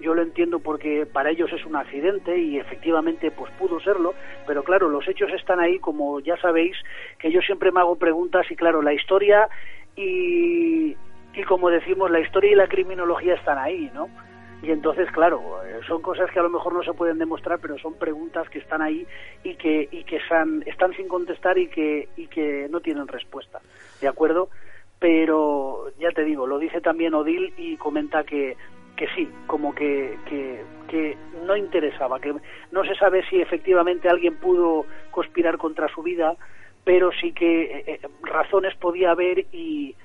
yo 0.00 0.14
lo 0.14 0.22
entiendo 0.22 0.58
porque 0.58 1.06
para 1.06 1.30
ellos 1.30 1.50
es 1.52 1.64
un 1.64 1.76
accidente 1.76 2.36
y 2.36 2.58
efectivamente 2.58 3.30
pues 3.30 3.52
pudo 3.52 3.80
serlo, 3.80 4.14
pero 4.46 4.64
claro, 4.64 4.88
los 4.88 5.06
hechos 5.06 5.30
están 5.32 5.60
ahí, 5.60 5.78
como 5.78 6.20
ya 6.20 6.36
sabéis, 6.38 6.76
que 7.18 7.30
yo 7.30 7.40
siempre 7.40 7.70
me 7.70 7.80
hago 7.80 7.96
preguntas 7.96 8.50
y 8.50 8.56
claro, 8.56 8.82
la 8.82 8.92
historia 8.92 9.48
y, 9.94 10.96
y 11.34 11.42
como 11.46 11.70
decimos, 11.70 12.10
la 12.10 12.20
historia 12.20 12.50
y 12.50 12.56
la 12.56 12.66
criminología 12.66 13.34
están 13.34 13.58
ahí, 13.58 13.90
¿no? 13.94 14.08
Y 14.62 14.70
entonces, 14.70 15.10
claro, 15.10 15.60
eh, 15.64 15.80
son 15.88 16.00
cosas 16.02 16.30
que 16.30 16.38
a 16.38 16.42
lo 16.42 16.48
mejor 16.48 16.72
no 16.72 16.84
se 16.84 16.94
pueden 16.94 17.18
demostrar, 17.18 17.58
pero 17.60 17.76
son 17.78 17.94
preguntas 17.94 18.48
que 18.48 18.60
están 18.60 18.80
ahí 18.80 19.04
y 19.42 19.56
que, 19.56 19.88
y 19.90 20.04
que 20.04 20.16
están, 20.18 20.62
sin 20.96 21.08
contestar 21.08 21.58
y 21.58 21.66
que, 21.66 22.08
y 22.16 22.28
que 22.28 22.68
no 22.70 22.80
tienen 22.80 23.08
respuesta. 23.08 23.60
¿De 24.00 24.06
acuerdo? 24.06 24.50
Pero 25.00 25.86
ya 25.98 26.10
te 26.10 26.22
digo, 26.22 26.46
lo 26.46 26.60
dice 26.60 26.80
también 26.80 27.12
Odil 27.14 27.52
y 27.56 27.76
comenta 27.76 28.22
que, 28.22 28.56
que 28.96 29.08
sí, 29.16 29.28
como 29.48 29.74
que, 29.74 30.16
que, 30.26 30.62
que 30.86 31.16
no 31.44 31.56
interesaba, 31.56 32.20
que 32.20 32.32
no 32.70 32.84
se 32.84 32.94
sabe 32.94 33.24
si 33.28 33.40
efectivamente 33.40 34.08
alguien 34.08 34.36
pudo 34.36 34.86
conspirar 35.10 35.58
contra 35.58 35.88
su 35.88 36.04
vida, 36.04 36.36
pero 36.84 37.10
sí 37.20 37.32
que 37.32 37.62
eh, 37.64 37.84
eh, 37.86 38.00
razones 38.22 38.76
podía 38.76 39.10
haber 39.10 39.40
y, 39.52 39.96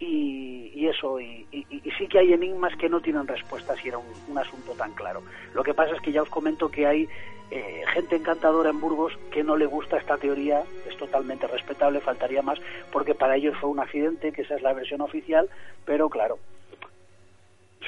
y, 0.00 0.70
y 0.74 0.86
eso, 0.88 1.18
y, 1.20 1.46
y- 1.50 1.66
y 1.70 1.90
sí 1.98 2.06
que 2.06 2.18
hay 2.20 2.32
enigmas 2.32 2.76
que 2.76 2.88
no 2.88 3.00
tienen 3.00 3.26
respuesta 3.26 3.74
si 3.76 3.88
era 3.88 3.98
un, 3.98 4.06
un 4.28 4.38
asunto 4.38 4.72
tan 4.74 4.92
claro. 4.92 5.22
Lo 5.54 5.62
que 5.64 5.74
pasa 5.74 5.94
es 5.94 6.00
que 6.00 6.12
ya 6.12 6.22
os 6.22 6.28
comento 6.28 6.68
que 6.70 6.86
hay 6.86 7.08
eh, 7.50 7.82
gente 7.94 8.14
encantadora 8.16 8.70
en 8.70 8.78
Burgos 8.80 9.12
que 9.32 9.42
no 9.42 9.56
le 9.56 9.66
gusta 9.66 9.96
esta 9.96 10.16
teoría, 10.18 10.62
es 10.88 10.96
totalmente 10.98 11.46
respetable, 11.46 12.00
faltaría 12.00 12.42
más, 12.42 12.58
porque 12.92 13.14
para 13.14 13.36
ellos 13.36 13.56
fue 13.60 13.70
un 13.70 13.80
accidente, 13.80 14.32
que 14.32 14.42
esa 14.42 14.54
es 14.56 14.62
la 14.62 14.72
versión 14.74 15.00
oficial, 15.00 15.48
pero 15.84 16.08
claro, 16.10 16.38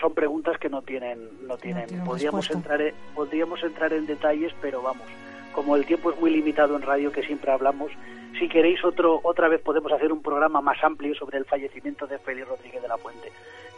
son 0.01 0.15
preguntas 0.15 0.57
que 0.59 0.69
no 0.71 0.83
tienen, 0.83 1.47
no 1.47 1.59
tienen, 1.59 1.87
podríamos 2.05 2.49
respuesta. 2.49 2.75
entrar, 2.75 2.81
en, 2.81 2.95
podríamos 3.15 3.63
entrar 3.63 3.93
en 3.93 4.07
detalles, 4.07 4.53
pero 4.63 4.81
vamos, 4.83 5.07
como 5.53 5.77
el 5.77 5.85
tiempo 5.85 6.11
es 6.11 6.19
muy 6.19 6.31
limitado 6.31 6.75
en 6.77 6.83
radio, 6.83 7.13
que 7.13 7.23
siempre 7.23 7.51
hablamos, 7.51 7.93
si 8.39 8.49
queréis 8.49 8.85
otro, 8.85 9.21
otra 9.23 9.49
vez 9.49 9.61
podemos 9.63 9.93
hacer 9.93 10.13
un 10.13 10.23
programa 10.23 10.61
más 10.61 10.83
amplio 10.83 11.15
sobre 11.15 11.39
el 11.39 11.45
fallecimiento 11.45 12.07
de 12.07 12.19
Félix 12.19 12.49
Rodríguez 12.49 12.83
de 12.83 12.89
la 12.89 12.97
Fuente, 12.99 13.31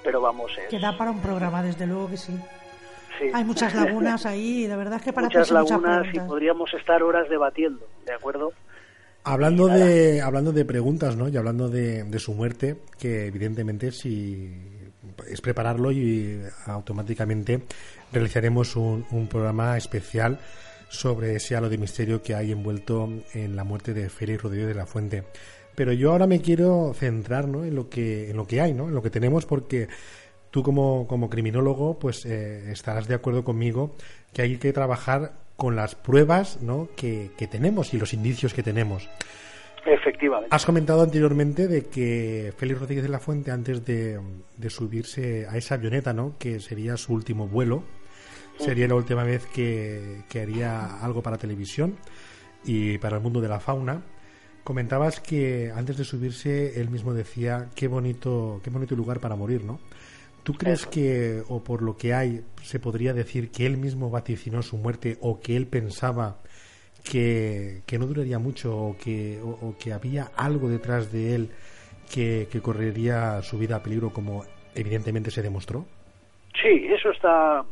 pero 0.02 0.20
vamos, 0.20 0.52
es, 0.58 0.68
Que 0.68 0.78
da 0.78 0.96
para 0.96 1.10
un 1.10 1.20
programa, 1.20 1.62
desde 1.62 1.86
luego 1.86 2.10
que 2.10 2.16
sí. 2.16 2.38
sí. 3.18 3.30
Hay 3.32 3.44
muchas 3.44 3.74
lagunas 3.74 4.26
ahí, 4.26 4.64
y 4.64 4.68
la 4.68 4.76
verdad 4.76 4.96
es 4.96 5.02
que 5.02 5.12
para 5.12 5.26
muchas 5.26 5.50
lagunas 5.50 6.06
y 6.12 6.20
podríamos 6.20 6.72
estar 6.74 7.02
horas 7.02 7.28
debatiendo, 7.28 7.86
¿de 8.06 8.14
acuerdo? 8.14 8.52
Hablando 9.24 9.68
de, 9.68 10.20
hablando 10.20 10.52
de 10.52 10.64
preguntas, 10.64 11.16
¿no? 11.16 11.28
Y 11.28 11.36
hablando 11.36 11.68
de, 11.68 12.02
de 12.02 12.18
su 12.18 12.34
muerte, 12.34 12.78
que 12.98 13.26
evidentemente 13.26 13.92
si 13.92 14.50
es 15.28 15.40
prepararlo 15.40 15.92
y 15.92 16.40
automáticamente 16.66 17.62
realizaremos 18.12 18.74
un, 18.76 19.04
un 19.10 19.28
programa 19.28 19.76
especial 19.76 20.38
sobre 20.92 21.36
ese 21.36 21.56
halo 21.56 21.70
de 21.70 21.78
misterio 21.78 22.22
que 22.22 22.34
hay 22.34 22.52
envuelto 22.52 23.08
en 23.32 23.56
la 23.56 23.64
muerte 23.64 23.94
de 23.94 24.10
Félix 24.10 24.42
Rodríguez 24.42 24.68
de 24.68 24.74
la 24.74 24.86
Fuente. 24.86 25.24
Pero 25.74 25.92
yo 25.92 26.12
ahora 26.12 26.26
me 26.26 26.42
quiero 26.42 26.92
centrar 26.94 27.48
¿no? 27.48 27.64
en, 27.64 27.74
lo 27.74 27.88
que, 27.88 28.30
en 28.30 28.36
lo 28.36 28.46
que 28.46 28.60
hay, 28.60 28.74
¿no? 28.74 28.88
en 28.88 28.94
lo 28.94 29.02
que 29.02 29.08
tenemos, 29.08 29.46
porque 29.46 29.88
tú 30.50 30.62
como, 30.62 31.06
como 31.08 31.30
criminólogo 31.30 31.98
pues 31.98 32.26
eh, 32.26 32.70
estarás 32.70 33.08
de 33.08 33.14
acuerdo 33.14 33.42
conmigo 33.42 33.96
que 34.34 34.42
hay 34.42 34.58
que 34.58 34.72
trabajar 34.74 35.32
con 35.56 35.76
las 35.76 35.94
pruebas 35.94 36.60
¿no? 36.60 36.88
que, 36.94 37.30
que 37.38 37.46
tenemos 37.46 37.94
y 37.94 37.98
los 37.98 38.12
indicios 38.12 38.52
que 38.52 38.62
tenemos. 38.62 39.08
Efectivamente. 39.86 40.48
Has 40.54 40.66
comentado 40.66 41.02
anteriormente 41.02 41.68
de 41.68 41.86
que 41.86 42.52
Félix 42.58 42.80
Rodríguez 42.80 43.02
de 43.02 43.10
la 43.10 43.18
Fuente, 43.18 43.50
antes 43.50 43.84
de, 43.86 44.20
de 44.58 44.70
subirse 44.70 45.46
a 45.48 45.56
esa 45.56 45.76
avioneta, 45.76 46.12
¿no? 46.12 46.36
que 46.38 46.60
sería 46.60 46.98
su 46.98 47.14
último 47.14 47.48
vuelo, 47.48 47.82
sería 48.62 48.86
la 48.88 48.94
última 48.94 49.24
vez 49.24 49.46
que, 49.46 50.22
que 50.28 50.40
haría 50.40 51.02
algo 51.02 51.22
para 51.22 51.36
televisión 51.36 51.96
y 52.64 52.98
para 52.98 53.16
el 53.16 53.22
mundo 53.22 53.40
de 53.40 53.48
la 53.48 53.60
fauna. 53.60 54.02
Comentabas 54.64 55.20
que 55.20 55.72
antes 55.74 55.96
de 55.96 56.04
subirse 56.04 56.80
él 56.80 56.88
mismo 56.88 57.12
decía 57.12 57.68
qué 57.74 57.88
bonito, 57.88 58.60
qué 58.62 58.70
bonito 58.70 58.94
lugar 58.94 59.18
para 59.18 59.34
morir, 59.34 59.64
¿no? 59.64 59.80
¿Tú 60.44 60.54
crees 60.54 60.86
que, 60.86 61.42
o 61.48 61.62
por 61.62 61.82
lo 61.82 61.96
que 61.96 62.14
hay, 62.14 62.44
se 62.62 62.80
podría 62.80 63.12
decir 63.12 63.50
que 63.50 63.66
él 63.66 63.76
mismo 63.76 64.10
vaticinó 64.10 64.62
su 64.62 64.76
muerte 64.76 65.16
o 65.20 65.40
que 65.40 65.56
él 65.56 65.66
pensaba 65.66 66.38
que, 67.04 67.82
que 67.86 67.98
no 67.98 68.06
duraría 68.06 68.38
mucho 68.38 68.76
o 68.76 68.96
que, 68.96 69.40
o, 69.40 69.50
o 69.50 69.76
que 69.78 69.92
había 69.92 70.30
algo 70.36 70.68
detrás 70.68 71.12
de 71.12 71.34
él 71.34 71.50
que, 72.12 72.48
que 72.50 72.60
correría 72.60 73.42
su 73.42 73.58
vida 73.58 73.76
a 73.76 73.82
peligro 73.82 74.10
como 74.10 74.44
evidentemente 74.74 75.30
se 75.30 75.42
demostró? 75.42 75.86
Sí, 76.60 76.86
eso 76.88 77.10
está. 77.10 77.64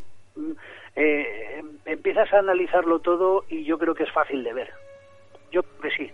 Eh, 0.97 1.63
empiezas 1.87 2.33
a 2.33 2.39
analizarlo 2.39 3.01
todo 3.01 3.45
y 3.49 3.65
yo 3.65 3.79
creo 3.79 3.95
que 3.95 4.05
es 4.05 4.13
fácil 4.13 4.43
de 4.45 4.53
ver. 4.53 4.71
Yo 5.51 5.63
creo 5.63 5.81
que 5.81 5.97
sí. 5.97 6.11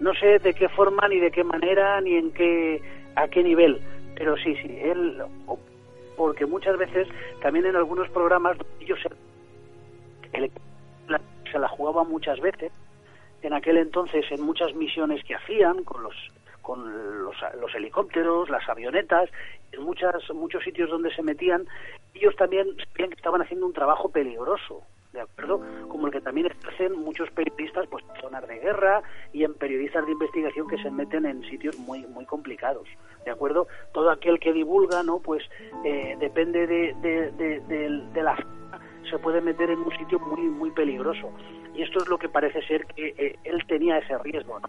No 0.00 0.14
sé 0.14 0.38
de 0.38 0.54
qué 0.54 0.68
forma, 0.68 1.08
ni 1.08 1.18
de 1.18 1.30
qué 1.30 1.44
manera, 1.44 2.00
ni 2.00 2.16
en 2.16 2.32
qué, 2.32 2.80
a 3.16 3.28
qué 3.28 3.42
nivel, 3.42 3.80
pero 4.16 4.36
sí, 4.36 4.54
sí. 4.56 4.78
Él, 4.82 5.22
porque 6.16 6.46
muchas 6.46 6.78
veces 6.78 7.08
también 7.42 7.66
en 7.66 7.76
algunos 7.76 8.08
programas 8.10 8.56
ellos 8.80 8.98
se, 10.32 10.50
se 11.50 11.58
la 11.58 11.68
jugaba 11.68 12.04
muchas 12.04 12.40
veces. 12.40 12.72
En 13.42 13.54
aquel 13.54 13.78
entonces, 13.78 14.24
en 14.30 14.42
muchas 14.42 14.74
misiones 14.74 15.24
que 15.24 15.34
hacían 15.34 15.82
con 15.84 16.02
los 16.02 16.14
con 16.70 17.24
los, 17.24 17.34
los 17.60 17.74
helicópteros, 17.74 18.48
las 18.48 18.68
avionetas, 18.68 19.28
en 19.72 19.82
muchas 19.82 20.14
muchos 20.32 20.62
sitios 20.62 20.88
donde 20.88 21.12
se 21.12 21.20
metían, 21.20 21.66
ellos 22.14 22.36
también 22.36 22.68
sabían 22.92 23.10
que 23.10 23.16
estaban 23.16 23.42
haciendo 23.42 23.66
un 23.66 23.72
trabajo 23.72 24.08
peligroso, 24.08 24.84
¿de 25.12 25.20
acuerdo? 25.20 25.60
Como 25.88 26.06
el 26.06 26.12
que 26.12 26.20
también 26.20 26.46
ejercen 26.46 26.96
muchos 26.96 27.28
periodistas 27.32 27.88
pues 27.88 28.04
en 28.14 28.20
zonas 28.20 28.46
de 28.46 28.60
guerra 28.60 29.02
y 29.32 29.42
en 29.42 29.54
periodistas 29.54 30.06
de 30.06 30.12
investigación 30.12 30.68
que 30.68 30.80
se 30.80 30.92
meten 30.92 31.26
en 31.26 31.42
sitios 31.50 31.76
muy 31.76 32.06
muy 32.06 32.24
complicados, 32.24 32.86
¿de 33.24 33.32
acuerdo? 33.32 33.66
Todo 33.92 34.08
aquel 34.12 34.38
que 34.38 34.52
divulga, 34.52 35.02
¿no? 35.02 35.18
Pues 35.18 35.42
eh, 35.84 36.16
depende 36.20 36.68
de, 36.68 36.94
de, 37.02 37.60
de, 37.62 38.34
se 39.10 39.18
puede 39.18 39.40
meter 39.40 39.70
en 39.70 39.80
un 39.80 39.90
sitio 39.98 40.20
muy 40.20 40.42
muy 40.42 40.70
peligroso 40.70 41.32
y 41.74 41.82
esto 41.82 41.98
es 42.00 42.08
lo 42.08 42.16
que 42.16 42.28
parece 42.28 42.62
ser 42.62 42.86
que 42.86 43.08
eh, 43.18 43.36
él 43.42 43.66
tenía 43.66 43.98
ese 43.98 44.16
riesgo, 44.18 44.60
¿no? 44.60 44.68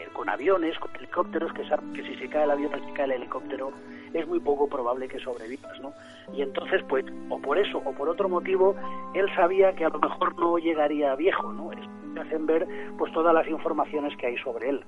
el- 0.00 0.12
con 0.12 0.28
aviones, 0.28 0.78
con 0.78 0.90
helicópteros, 0.96 1.52
que 1.52 1.62
que 1.94 2.02
si 2.02 2.14
se 2.16 2.28
cae 2.28 2.44
el 2.44 2.50
avión 2.50 2.74
o 2.74 2.78
se 2.86 2.92
cae 2.92 3.06
el 3.06 3.12
helicóptero 3.12 3.72
es 4.12 4.26
muy 4.26 4.40
poco 4.40 4.68
probable 4.68 5.06
que 5.08 5.20
sobrevivas, 5.20 5.80
¿no? 5.80 5.92
Y 6.32 6.42
entonces, 6.42 6.82
pues, 6.88 7.04
o 7.28 7.38
por 7.38 7.58
eso 7.58 7.78
o 7.84 7.92
por 7.92 8.08
otro 8.08 8.28
motivo, 8.28 8.74
él 9.14 9.26
sabía 9.36 9.72
que 9.74 9.84
a 9.84 9.88
lo 9.88 9.98
mejor 10.00 10.36
no 10.38 10.58
llegaría 10.58 11.14
viejo, 11.14 11.52
¿no? 11.52 11.70
Me 12.12 12.20
hacen 12.20 12.44
ver 12.44 12.66
pues 12.98 13.12
todas 13.12 13.32
las 13.32 13.46
informaciones 13.46 14.16
que 14.16 14.26
hay 14.26 14.36
sobre 14.38 14.70
él. 14.70 14.84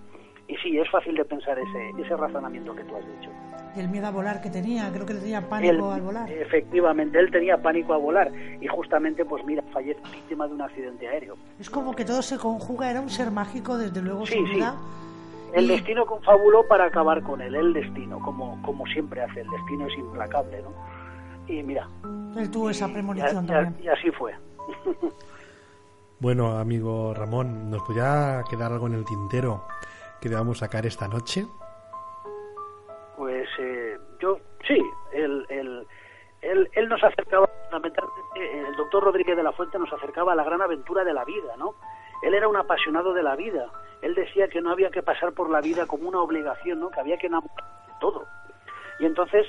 Y 0.48 0.56
sí, 0.56 0.76
es 0.76 0.90
fácil 0.90 1.14
de 1.14 1.24
pensar 1.24 1.56
ese, 1.56 1.90
ese 2.00 2.16
razonamiento 2.16 2.74
que 2.74 2.82
tú 2.82 2.96
has 2.96 3.06
dicho. 3.06 3.30
Y 3.74 3.80
el 3.80 3.88
miedo 3.88 4.06
a 4.06 4.10
volar 4.10 4.42
que 4.42 4.50
tenía, 4.50 4.90
creo 4.92 5.06
que 5.06 5.14
le 5.14 5.20
tenía 5.20 5.48
pánico 5.48 5.72
Él- 5.88 5.92
al 5.94 6.00
volar. 6.02 6.30
Efectivamente, 6.30 7.18
él 7.18 7.30
tenía 7.30 7.56
pánico 7.60 7.94
a 7.94 7.96
volar 7.96 8.30
y 8.60 8.66
justamente, 8.66 9.24
pues 9.24 9.42
mira, 9.46 9.62
fallece 9.72 10.00
víctima 10.12 10.46
de 10.46 10.52
un 10.54 10.60
accidente 10.62 11.08
aéreo. 11.08 11.36
Es 11.58 11.70
como 11.70 11.94
que 11.94 12.04
todo 12.04 12.20
se 12.20 12.36
conjuga, 12.38 12.90
era 12.90 13.00
un 13.00 13.08
ser 13.08 13.30
mágico, 13.30 13.78
desde 13.78 14.02
luego, 14.02 14.26
Sí, 14.26 14.34
sin 14.34 14.46
sí. 14.48 14.54
duda. 14.58 14.74
El 15.54 15.64
Y- 15.64 15.68
destino 15.68 16.04
confabuló 16.06 16.66
para 16.68 16.84
acabar 16.86 17.22
con 17.22 17.40
él, 17.40 17.54
el 17.54 17.72
destino, 17.72 18.18
como, 18.20 18.60
como 18.62 18.86
siempre 18.86 19.22
hace, 19.22 19.40
el 19.40 19.48
destino 19.50 19.86
es 19.86 19.96
implacable, 19.98 20.62
¿no? 20.62 20.70
Y 21.46 21.62
mira, 21.62 21.88
Él 22.36 22.50
tuvo 22.50 22.68
esa 22.70 22.88
y, 22.88 22.92
premonición 22.92 23.44
y- 23.44 23.48
también. 23.48 23.76
y 23.82 23.88
así 23.88 24.10
fue. 24.10 24.34
Bueno, 26.20 26.58
amigo 26.58 27.12
Ramón, 27.14 27.70
¿nos 27.70 27.82
podría 27.82 28.42
quedar 28.48 28.72
algo 28.72 28.86
en 28.86 28.94
el 28.94 29.04
tintero 29.04 29.64
que 30.20 30.28
debamos 30.28 30.58
sacar 30.58 30.86
esta 30.86 31.08
noche? 31.08 31.46
Pues 33.16 33.48
eh, 33.58 33.98
yo, 34.20 34.38
sí, 34.66 34.80
él, 35.12 35.46
él, 36.42 36.88
nos 36.88 37.02
acercaba, 37.04 37.46
fundamentalmente, 37.64 38.20
el 38.68 38.76
doctor 38.76 39.04
Rodríguez 39.04 39.36
de 39.36 39.42
la 39.42 39.52
Fuente 39.52 39.78
nos 39.78 39.92
acercaba 39.92 40.32
a 40.32 40.36
la 40.36 40.44
gran 40.44 40.62
aventura 40.62 41.04
de 41.04 41.12
la 41.12 41.24
vida, 41.24 41.56
¿no? 41.56 41.74
Él 42.22 42.34
era 42.34 42.48
un 42.48 42.56
apasionado 42.56 43.12
de 43.12 43.22
la 43.22 43.36
vida. 43.36 43.66
Él 44.00 44.14
decía 44.14 44.48
que 44.48 44.60
no 44.60 44.70
había 44.70 44.90
que 44.90 45.02
pasar 45.02 45.32
por 45.32 45.50
la 45.50 45.60
vida 45.60 45.86
como 45.86 46.08
una 46.08 46.20
obligación, 46.20 46.80
¿no? 46.80 46.90
Que 46.90 47.00
había 47.00 47.16
que 47.18 47.26
enamorarse 47.26 47.62
de 47.86 47.94
todo. 48.00 48.26
Y 48.98 49.06
entonces 49.06 49.46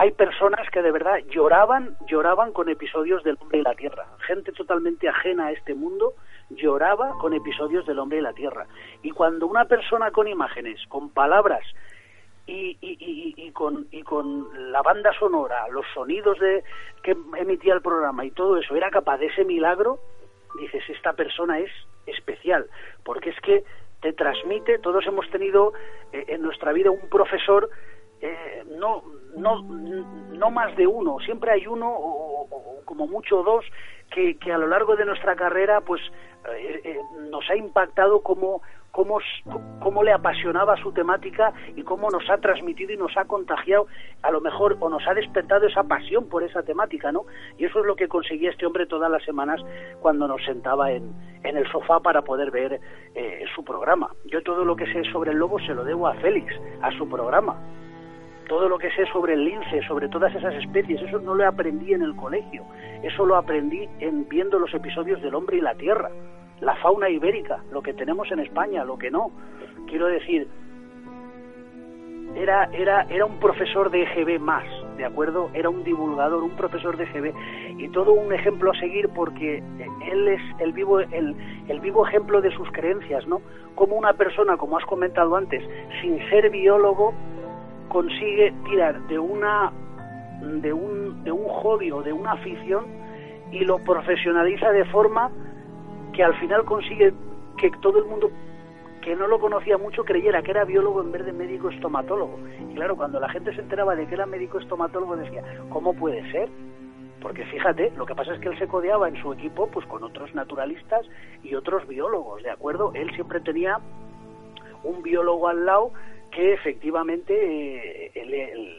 hay 0.00 0.12
personas 0.12 0.68
que 0.70 0.80
de 0.80 0.92
verdad 0.92 1.18
lloraban, 1.28 1.96
lloraban 2.06 2.52
con 2.52 2.68
episodios 2.68 3.24
del 3.24 3.36
hombre 3.40 3.58
y 3.58 3.62
la 3.62 3.74
tierra. 3.74 4.06
Gente 4.26 4.52
totalmente 4.52 5.08
ajena 5.08 5.46
a 5.46 5.52
este 5.52 5.74
mundo 5.74 6.14
lloraba 6.50 7.18
con 7.18 7.34
episodios 7.34 7.84
del 7.84 7.98
hombre 7.98 8.18
y 8.18 8.22
la 8.22 8.32
tierra. 8.32 8.66
Y 9.02 9.10
cuando 9.10 9.46
una 9.46 9.64
persona 9.64 10.12
con 10.12 10.28
imágenes, 10.28 10.80
con 10.88 11.10
palabras 11.10 11.64
y, 12.48 12.78
y, 12.80 13.34
y, 13.36 13.50
con, 13.52 13.86
y 13.90 14.02
con 14.02 14.72
la 14.72 14.80
banda 14.80 15.12
sonora, 15.18 15.68
los 15.68 15.84
sonidos 15.92 16.38
de, 16.38 16.64
que 17.02 17.14
emitía 17.36 17.74
el 17.74 17.82
programa 17.82 18.24
y 18.24 18.30
todo 18.30 18.56
eso, 18.56 18.74
era 18.74 18.90
capaz 18.90 19.18
de 19.18 19.26
ese 19.26 19.44
milagro, 19.44 19.98
dices, 20.58 20.82
esta 20.88 21.12
persona 21.12 21.58
es 21.58 21.70
especial, 22.06 22.66
porque 23.04 23.30
es 23.30 23.40
que 23.40 23.64
te 24.00 24.14
transmite, 24.14 24.78
todos 24.78 25.06
hemos 25.06 25.28
tenido 25.30 25.74
eh, 26.12 26.24
en 26.28 26.40
nuestra 26.40 26.72
vida 26.72 26.90
un 26.90 27.08
profesor, 27.10 27.68
eh, 28.22 28.64
no, 28.78 29.04
no, 29.36 29.62
no 29.62 30.50
más 30.50 30.74
de 30.76 30.86
uno, 30.86 31.18
siempre 31.20 31.52
hay 31.52 31.66
uno 31.66 31.86
o 31.90 32.82
como 32.86 33.06
mucho 33.06 33.42
dos, 33.42 33.66
que, 34.10 34.36
que 34.36 34.52
a 34.52 34.58
lo 34.58 34.66
largo 34.66 34.96
de 34.96 35.04
nuestra 35.04 35.36
carrera 35.36 35.80
pues 35.80 36.00
eh, 36.56 36.80
eh, 36.84 36.98
nos 37.30 37.48
ha 37.50 37.56
impactado 37.56 38.20
como 38.20 38.62
cómo, 38.90 39.20
cómo 39.80 40.02
le 40.02 40.12
apasionaba 40.12 40.76
su 40.76 40.92
temática 40.92 41.52
y 41.76 41.82
cómo 41.82 42.10
nos 42.10 42.28
ha 42.30 42.38
transmitido 42.38 42.92
y 42.92 42.96
nos 42.96 43.16
ha 43.16 43.26
contagiado, 43.26 43.86
a 44.22 44.30
lo 44.30 44.40
mejor, 44.40 44.76
o 44.80 44.88
nos 44.88 45.06
ha 45.06 45.14
despertado 45.14 45.66
esa 45.66 45.84
pasión 45.84 46.28
por 46.28 46.42
esa 46.42 46.62
temática, 46.62 47.12
¿no? 47.12 47.24
Y 47.58 47.66
eso 47.66 47.80
es 47.80 47.86
lo 47.86 47.96
que 47.96 48.08
conseguía 48.08 48.50
este 48.50 48.66
hombre 48.66 48.86
todas 48.86 49.10
las 49.10 49.22
semanas 49.24 49.60
cuando 50.00 50.26
nos 50.26 50.44
sentaba 50.44 50.90
en, 50.90 51.12
en 51.44 51.56
el 51.56 51.70
sofá 51.70 52.00
para 52.00 52.22
poder 52.22 52.50
ver 52.50 52.80
eh, 53.14 53.44
su 53.54 53.64
programa. 53.64 54.10
Yo 54.26 54.42
todo 54.42 54.64
lo 54.64 54.74
que 54.74 54.92
sé 54.92 55.04
sobre 55.12 55.30
el 55.30 55.38
lobo 55.38 55.58
se 55.60 55.74
lo 55.74 55.84
debo 55.84 56.08
a 56.08 56.14
Félix, 56.14 56.52
a 56.82 56.90
su 56.98 57.08
programa. 57.08 57.56
Todo 58.48 58.68
lo 58.68 58.78
que 58.78 58.90
sé 58.92 59.06
sobre 59.12 59.34
el 59.34 59.44
lince, 59.44 59.82
sobre 59.86 60.08
todas 60.08 60.34
esas 60.34 60.54
especies, 60.54 61.02
eso 61.02 61.18
no 61.20 61.34
lo 61.34 61.46
aprendí 61.46 61.92
en 61.92 62.02
el 62.02 62.16
colegio. 62.16 62.64
Eso 63.02 63.24
lo 63.26 63.36
aprendí 63.36 63.88
en 64.00 64.28
viendo 64.28 64.58
los 64.58 64.72
episodios 64.74 65.22
del 65.22 65.34
hombre 65.34 65.58
y 65.58 65.60
la 65.60 65.74
tierra 65.74 66.10
la 66.60 66.74
fauna 66.76 67.08
ibérica, 67.08 67.62
lo 67.72 67.82
que 67.82 67.94
tenemos 67.94 68.30
en 68.30 68.40
España, 68.40 68.84
lo 68.84 68.98
que 68.98 69.10
no. 69.10 69.30
Quiero 69.86 70.06
decir, 70.06 70.48
era, 72.34 72.64
era, 72.72 73.02
era 73.08 73.24
un 73.24 73.38
profesor 73.38 73.90
de 73.90 74.02
EGB 74.02 74.40
más, 74.40 74.64
¿de 74.96 75.04
acuerdo? 75.04 75.50
Era 75.54 75.70
un 75.70 75.84
divulgador, 75.84 76.42
un 76.42 76.56
profesor 76.56 76.96
de 76.96 77.04
EGB 77.04 77.32
y 77.78 77.88
todo 77.88 78.12
un 78.12 78.32
ejemplo 78.32 78.72
a 78.72 78.78
seguir 78.78 79.08
porque 79.10 79.62
él 80.10 80.28
es 80.28 80.40
el 80.58 80.72
vivo, 80.72 81.00
el, 81.00 81.34
el 81.68 81.80
vivo 81.80 82.06
ejemplo 82.06 82.40
de 82.40 82.50
sus 82.52 82.70
creencias, 82.72 83.26
¿no? 83.26 83.40
Como 83.74 83.96
una 83.96 84.12
persona, 84.12 84.56
como 84.56 84.76
has 84.76 84.84
comentado 84.84 85.36
antes, 85.36 85.62
sin 86.02 86.18
ser 86.28 86.50
biólogo, 86.50 87.14
consigue 87.88 88.52
tirar 88.68 89.00
de 89.08 89.18
una 89.18 89.72
de 90.42 90.72
un, 90.72 91.24
de 91.24 91.32
un 91.32 91.48
hobby 91.48 91.90
o 91.90 92.02
de 92.02 92.12
una 92.12 92.32
afición 92.32 92.86
y 93.50 93.64
lo 93.64 93.78
profesionaliza 93.78 94.70
de 94.70 94.84
forma 94.86 95.30
que 96.12 96.22
al 96.22 96.34
final 96.38 96.64
consigue 96.64 97.12
que 97.56 97.70
todo 97.82 97.98
el 97.98 98.04
mundo 98.04 98.30
que 99.02 99.16
no 99.16 99.26
lo 99.26 99.38
conocía 99.38 99.78
mucho 99.78 100.04
creyera 100.04 100.42
que 100.42 100.50
era 100.50 100.64
biólogo 100.64 101.00
en 101.00 101.12
vez 101.12 101.24
de 101.24 101.32
médico 101.32 101.70
estomatólogo. 101.70 102.38
Y 102.70 102.74
claro, 102.74 102.96
cuando 102.96 103.20
la 103.20 103.28
gente 103.28 103.54
se 103.54 103.60
enteraba 103.60 103.94
de 103.94 104.06
que 104.06 104.14
era 104.14 104.26
médico 104.26 104.58
estomatólogo 104.58 105.16
decía, 105.16 105.42
¿cómo 105.70 105.94
puede 105.94 106.30
ser? 106.30 106.48
Porque 107.20 107.44
fíjate, 107.46 107.92
lo 107.96 108.06
que 108.06 108.14
pasa 108.14 108.34
es 108.34 108.40
que 108.40 108.48
él 108.48 108.58
se 108.58 108.68
codeaba 108.68 109.08
en 109.08 109.20
su 109.20 109.32
equipo 109.32 109.68
pues 109.68 109.86
con 109.86 110.04
otros 110.04 110.34
naturalistas 110.34 111.06
y 111.42 111.54
otros 111.54 111.86
biólogos, 111.88 112.42
¿de 112.42 112.50
acuerdo? 112.50 112.92
Él 112.94 113.10
siempre 113.14 113.40
tenía 113.40 113.78
un 114.84 115.02
biólogo 115.02 115.48
al 115.48 115.64
lado 115.64 115.92
que 116.30 116.54
efectivamente 116.54 118.12
eh, 118.14 118.70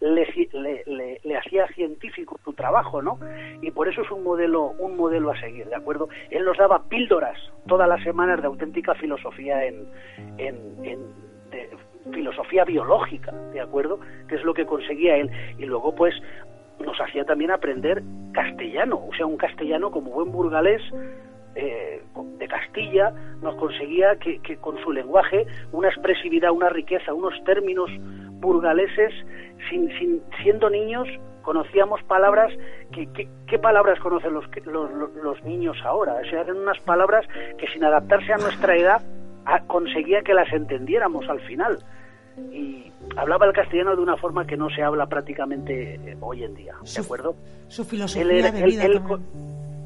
le, 0.00 0.26
le, 0.86 1.20
le, 1.22 1.36
hacía 1.36 1.66
científico 1.68 2.38
su 2.44 2.52
trabajo, 2.52 3.00
¿no? 3.00 3.18
Y 3.62 3.70
por 3.70 3.88
eso 3.88 4.02
es 4.02 4.10
un 4.10 4.22
modelo, 4.22 4.74
un 4.78 4.96
modelo 4.96 5.30
a 5.30 5.40
seguir, 5.40 5.66
¿de 5.66 5.74
acuerdo? 5.74 6.08
Él 6.30 6.44
nos 6.44 6.58
daba 6.58 6.84
píldoras 6.88 7.38
todas 7.66 7.88
las 7.88 8.02
semanas 8.02 8.40
de 8.40 8.46
auténtica 8.46 8.94
filosofía 8.94 9.64
en, 9.64 9.86
en, 10.38 11.24
filosofía 12.12 12.64
biológica, 12.64 13.32
¿de 13.52 13.60
acuerdo? 13.60 13.98
Que 14.28 14.34
es 14.34 14.44
lo 14.44 14.52
que 14.52 14.66
conseguía 14.66 15.16
él. 15.16 15.30
Y 15.58 15.64
luego, 15.64 15.94
pues, 15.94 16.14
nos 16.80 17.00
hacía 17.00 17.24
también 17.24 17.50
aprender 17.50 18.02
castellano, 18.32 19.06
o 19.08 19.14
sea, 19.14 19.26
un 19.26 19.36
castellano 19.36 19.90
como 19.90 20.10
buen 20.10 20.30
burgalés 20.30 20.82
eh, 21.56 22.02
de 22.38 22.48
Castilla 22.48 23.10
nos 23.42 23.54
conseguía 23.56 24.16
que, 24.16 24.38
que 24.40 24.56
con 24.56 24.76
su 24.82 24.92
lenguaje 24.92 25.46
una 25.72 25.88
expresividad, 25.88 26.50
una 26.50 26.68
riqueza, 26.68 27.12
unos 27.14 27.34
términos 27.44 27.90
burgaleses, 28.40 29.12
sin, 29.70 29.88
sin, 29.98 30.22
siendo 30.42 30.68
niños 30.70 31.08
conocíamos 31.42 32.02
palabras 32.04 32.52
que, 32.92 33.06
que- 33.12 33.28
¿qué 33.46 33.58
palabras 33.58 33.98
conocen 34.00 34.32
los, 34.34 34.44
los, 34.66 34.90
los- 35.22 35.44
niños 35.44 35.76
ahora? 35.84 36.14
O 36.14 36.30
sea, 36.30 36.40
eran 36.40 36.56
unas 36.56 36.78
palabras 36.80 37.26
que 37.58 37.66
sin 37.68 37.84
adaptarse 37.84 38.32
a 38.32 38.38
nuestra 38.38 38.76
edad 38.76 39.02
a- 39.44 39.60
conseguía 39.66 40.22
que 40.22 40.32
las 40.34 40.50
entendiéramos 40.52 41.28
al 41.28 41.40
final 41.40 41.78
y 42.50 42.90
hablaba 43.16 43.46
el 43.46 43.52
castellano 43.52 43.94
de 43.94 44.02
una 44.02 44.16
forma 44.16 44.46
que 44.46 44.56
no 44.56 44.68
se 44.70 44.82
habla 44.82 45.06
prácticamente 45.06 45.94
eh, 45.94 46.16
hoy 46.20 46.42
en 46.44 46.54
día, 46.54 46.74
¿de 46.82 47.00
acuerdo? 47.02 47.36
Su 47.68 47.84
filosofía 47.84 48.22
Él, 48.22 48.30
era- 48.38 48.50
de 48.50 48.58
él- 48.60 48.70
vida 48.70 48.84
él 48.86 48.92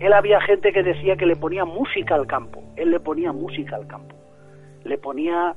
él 0.01 0.13
había 0.13 0.41
gente 0.41 0.73
que 0.73 0.83
decía 0.83 1.17
que 1.17 1.27
le 1.27 1.37
ponía 1.37 1.65
música 1.65 2.15
al 2.15 2.27
campo, 2.27 2.63
él 2.77 2.91
le 2.91 3.01
ponía 3.01 3.33
música 3.33 3.77
al 3.77 3.87
campo, 3.87 4.15
le 4.85 4.99
ponía 4.99 5.55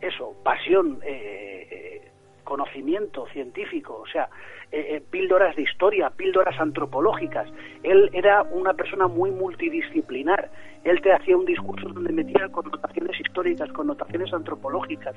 eso, 0.00 0.34
pasión, 0.42 0.98
eh, 1.04 1.68
eh, 1.70 2.10
conocimiento 2.44 3.26
científico, 3.28 4.00
o 4.02 4.06
sea, 4.06 4.28
eh, 4.72 4.96
eh, 4.96 5.02
píldoras 5.10 5.54
de 5.54 5.62
historia, 5.62 6.08
píldoras 6.08 6.58
antropológicas. 6.58 7.46
Él 7.82 8.08
era 8.14 8.42
una 8.42 8.72
persona 8.72 9.06
muy 9.06 9.30
multidisciplinar. 9.30 10.50
Él 10.82 11.00
te 11.02 11.12
hacía 11.12 11.36
un 11.36 11.44
discurso 11.44 11.90
donde 11.90 12.10
metía 12.10 12.48
connotaciones 12.48 13.20
históricas, 13.20 13.70
connotaciones 13.72 14.32
antropológicas, 14.32 15.14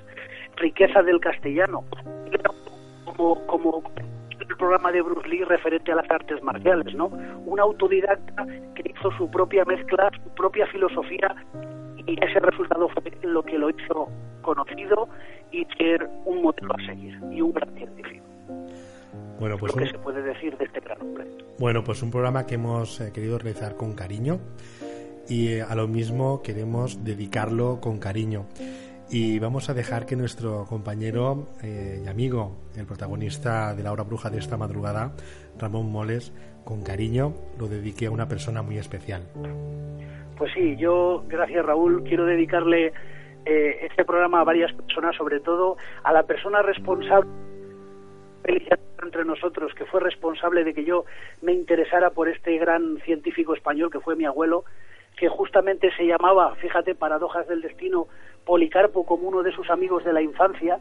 riqueza 0.57 1.01
del 1.03 1.21
castellano. 1.21 1.85
Era 2.33 2.51
como, 3.05 3.47
como 3.47 3.83
el 4.49 4.57
programa 4.57 4.91
de 4.91 5.01
Bruce 5.01 5.27
Lee 5.27 5.43
referente 5.43 5.91
a 5.91 5.95
las 5.95 6.09
artes 6.09 6.41
marciales, 6.43 6.93
¿no? 6.95 7.07
Un 7.45 7.59
autodidacta 7.59 8.45
que 8.75 8.91
hizo 8.91 9.11
su 9.17 9.29
propia 9.29 9.65
mezcla, 9.65 10.09
su 10.23 10.29
propia 10.35 10.67
filosofía 10.67 11.35
y 12.07 12.23
ese 12.23 12.39
resultado 12.39 12.87
fue 12.89 13.11
lo 13.23 13.43
que 13.43 13.57
lo 13.57 13.69
hizo 13.69 14.09
conocido 14.41 15.09
y 15.51 15.65
ser 15.77 16.07
un 16.25 16.43
modelo 16.43 16.73
a 16.73 16.85
seguir 16.85 17.19
y 17.31 17.41
un 17.41 17.53
gran 17.53 17.73
científico. 17.75 18.25
Bueno, 19.39 19.57
pues 19.57 19.73
lo 19.73 19.79
que 19.79 19.85
un, 19.85 19.91
se 19.91 19.99
puede 19.99 20.21
decir 20.21 20.57
de 20.57 20.65
este 20.65 20.79
gran 20.79 21.01
hombre. 21.01 21.25
bueno, 21.59 21.83
pues 21.83 22.01
un 22.03 22.11
programa 22.11 22.45
que 22.45 22.55
hemos 22.55 23.01
eh, 23.01 23.11
querido 23.11 23.37
realizar 23.37 23.75
con 23.75 23.93
cariño 23.93 24.39
y 25.27 25.53
eh, 25.53 25.61
a 25.61 25.75
lo 25.75 25.87
mismo 25.87 26.41
queremos 26.41 27.03
dedicarlo 27.03 27.79
con 27.81 27.99
cariño. 27.99 28.45
Y 29.09 29.39
vamos 29.39 29.69
a 29.69 29.73
dejar 29.73 30.05
que 30.05 30.15
nuestro 30.15 30.65
compañero 30.65 31.47
eh, 31.63 32.01
y 32.03 32.07
amigo, 32.07 32.57
el 32.75 32.85
protagonista 32.85 33.75
de 33.75 33.83
la 33.83 33.91
hora 33.91 34.03
bruja 34.03 34.29
de 34.29 34.39
esta 34.39 34.57
madrugada, 34.57 35.13
Ramón 35.59 35.91
Moles, 35.91 36.33
con 36.63 36.83
cariño 36.83 37.33
lo 37.59 37.67
dedique 37.67 38.07
a 38.07 38.11
una 38.11 38.27
persona 38.27 38.63
muy 38.63 38.77
especial. 38.77 39.23
Pues 40.37 40.51
sí, 40.53 40.75
yo, 40.77 41.23
gracias 41.27 41.65
Raúl, 41.65 42.03
quiero 42.03 42.25
dedicarle 42.25 42.93
eh, 43.45 43.77
este 43.83 44.03
programa 44.03 44.41
a 44.41 44.43
varias 44.43 44.73
personas, 44.73 45.15
sobre 45.15 45.39
todo 45.39 45.77
a 46.03 46.11
la 46.11 46.23
persona 46.23 46.61
responsable 46.63 47.29
entre 49.03 49.23
nosotros, 49.23 49.73
que 49.75 49.85
fue 49.85 49.99
responsable 49.99 50.63
de 50.63 50.73
que 50.73 50.83
yo 50.83 51.05
me 51.41 51.53
interesara 51.53 52.09
por 52.09 52.27
este 52.27 52.57
gran 52.57 52.97
científico 53.05 53.53
español 53.53 53.91
que 53.91 53.99
fue 53.99 54.15
mi 54.15 54.25
abuelo, 54.25 54.65
que 55.15 55.29
justamente 55.29 55.91
se 55.95 56.05
llamaba, 56.05 56.55
fíjate, 56.55 56.95
paradojas 56.95 57.47
del 57.47 57.61
destino, 57.61 58.07
Policarpo 58.45 59.05
como 59.05 59.27
uno 59.27 59.43
de 59.43 59.51
sus 59.51 59.69
amigos 59.69 60.03
de 60.03 60.13
la 60.13 60.21
infancia, 60.21 60.79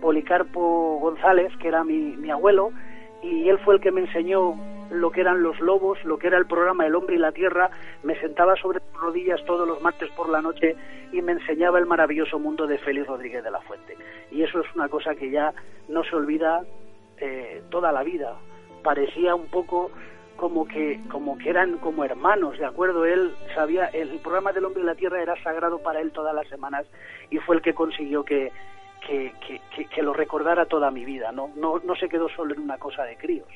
Policarpo 0.00 0.98
González, 1.00 1.52
que 1.58 1.68
era 1.68 1.84
mi, 1.84 2.30
abuelo, 2.30 2.72
y 3.22 3.48
él 3.48 3.58
fue 3.60 3.74
el 3.74 3.80
que 3.80 3.90
me 3.90 4.02
enseñó 4.02 4.54
lo 4.90 5.10
que 5.10 5.22
eran 5.22 5.42
los 5.42 5.58
lobos, 5.60 6.02
lo 6.04 6.18
que 6.18 6.26
era 6.26 6.36
el 6.36 6.46
programa 6.46 6.86
El 6.86 6.94
hombre 6.94 7.16
y 7.16 7.18
la 7.18 7.32
tierra, 7.32 7.70
me 8.02 8.18
sentaba 8.20 8.54
sobre 8.56 8.80
sus 8.80 9.00
rodillas 9.00 9.42
todos 9.46 9.66
los 9.66 9.80
martes 9.80 10.10
por 10.10 10.28
la 10.28 10.42
noche 10.42 10.76
y 11.12 11.22
me 11.22 11.32
enseñaba 11.32 11.78
el 11.78 11.86
maravilloso 11.86 12.38
mundo 12.38 12.66
de 12.66 12.78
Félix 12.78 13.06
Rodríguez 13.06 13.42
de 13.42 13.50
la 13.50 13.60
Fuente. 13.60 13.96
Y 14.30 14.42
eso 14.42 14.60
es 14.60 14.66
una 14.74 14.88
cosa 14.88 15.14
que 15.14 15.30
ya 15.30 15.54
no 15.88 16.04
se 16.04 16.14
olvida 16.16 16.62
eh, 17.18 17.62
toda 17.70 17.92
la 17.92 18.02
vida. 18.02 18.36
Parecía 18.82 19.34
un 19.34 19.46
poco 19.46 19.90
como 20.44 20.68
que 20.68 21.00
como 21.10 21.38
que 21.38 21.48
eran 21.48 21.78
como 21.78 22.04
hermanos, 22.04 22.58
¿de 22.58 22.66
acuerdo? 22.66 23.06
Él 23.06 23.32
sabía, 23.54 23.86
el 23.86 24.18
programa 24.18 24.52
del 24.52 24.66
hombre 24.66 24.82
y 24.82 24.84
la 24.84 24.94
tierra 24.94 25.22
era 25.22 25.42
sagrado 25.42 25.78
para 25.78 26.02
él 26.02 26.10
todas 26.12 26.34
las 26.34 26.46
semanas 26.48 26.84
y 27.30 27.38
fue 27.38 27.56
el 27.56 27.62
que 27.62 27.72
consiguió 27.72 28.26
que, 28.26 28.52
que, 29.06 29.32
que, 29.74 29.86
que- 29.86 30.02
lo 30.02 30.12
recordara 30.12 30.66
toda 30.66 30.90
mi 30.90 31.06
vida, 31.06 31.32
¿no? 31.32 31.48
No, 31.56 31.80
no 31.82 31.96
se 31.96 32.10
quedó 32.10 32.28
solo 32.28 32.52
en 32.52 32.60
una 32.60 32.76
cosa 32.76 33.04
de 33.04 33.16
críos. 33.16 33.48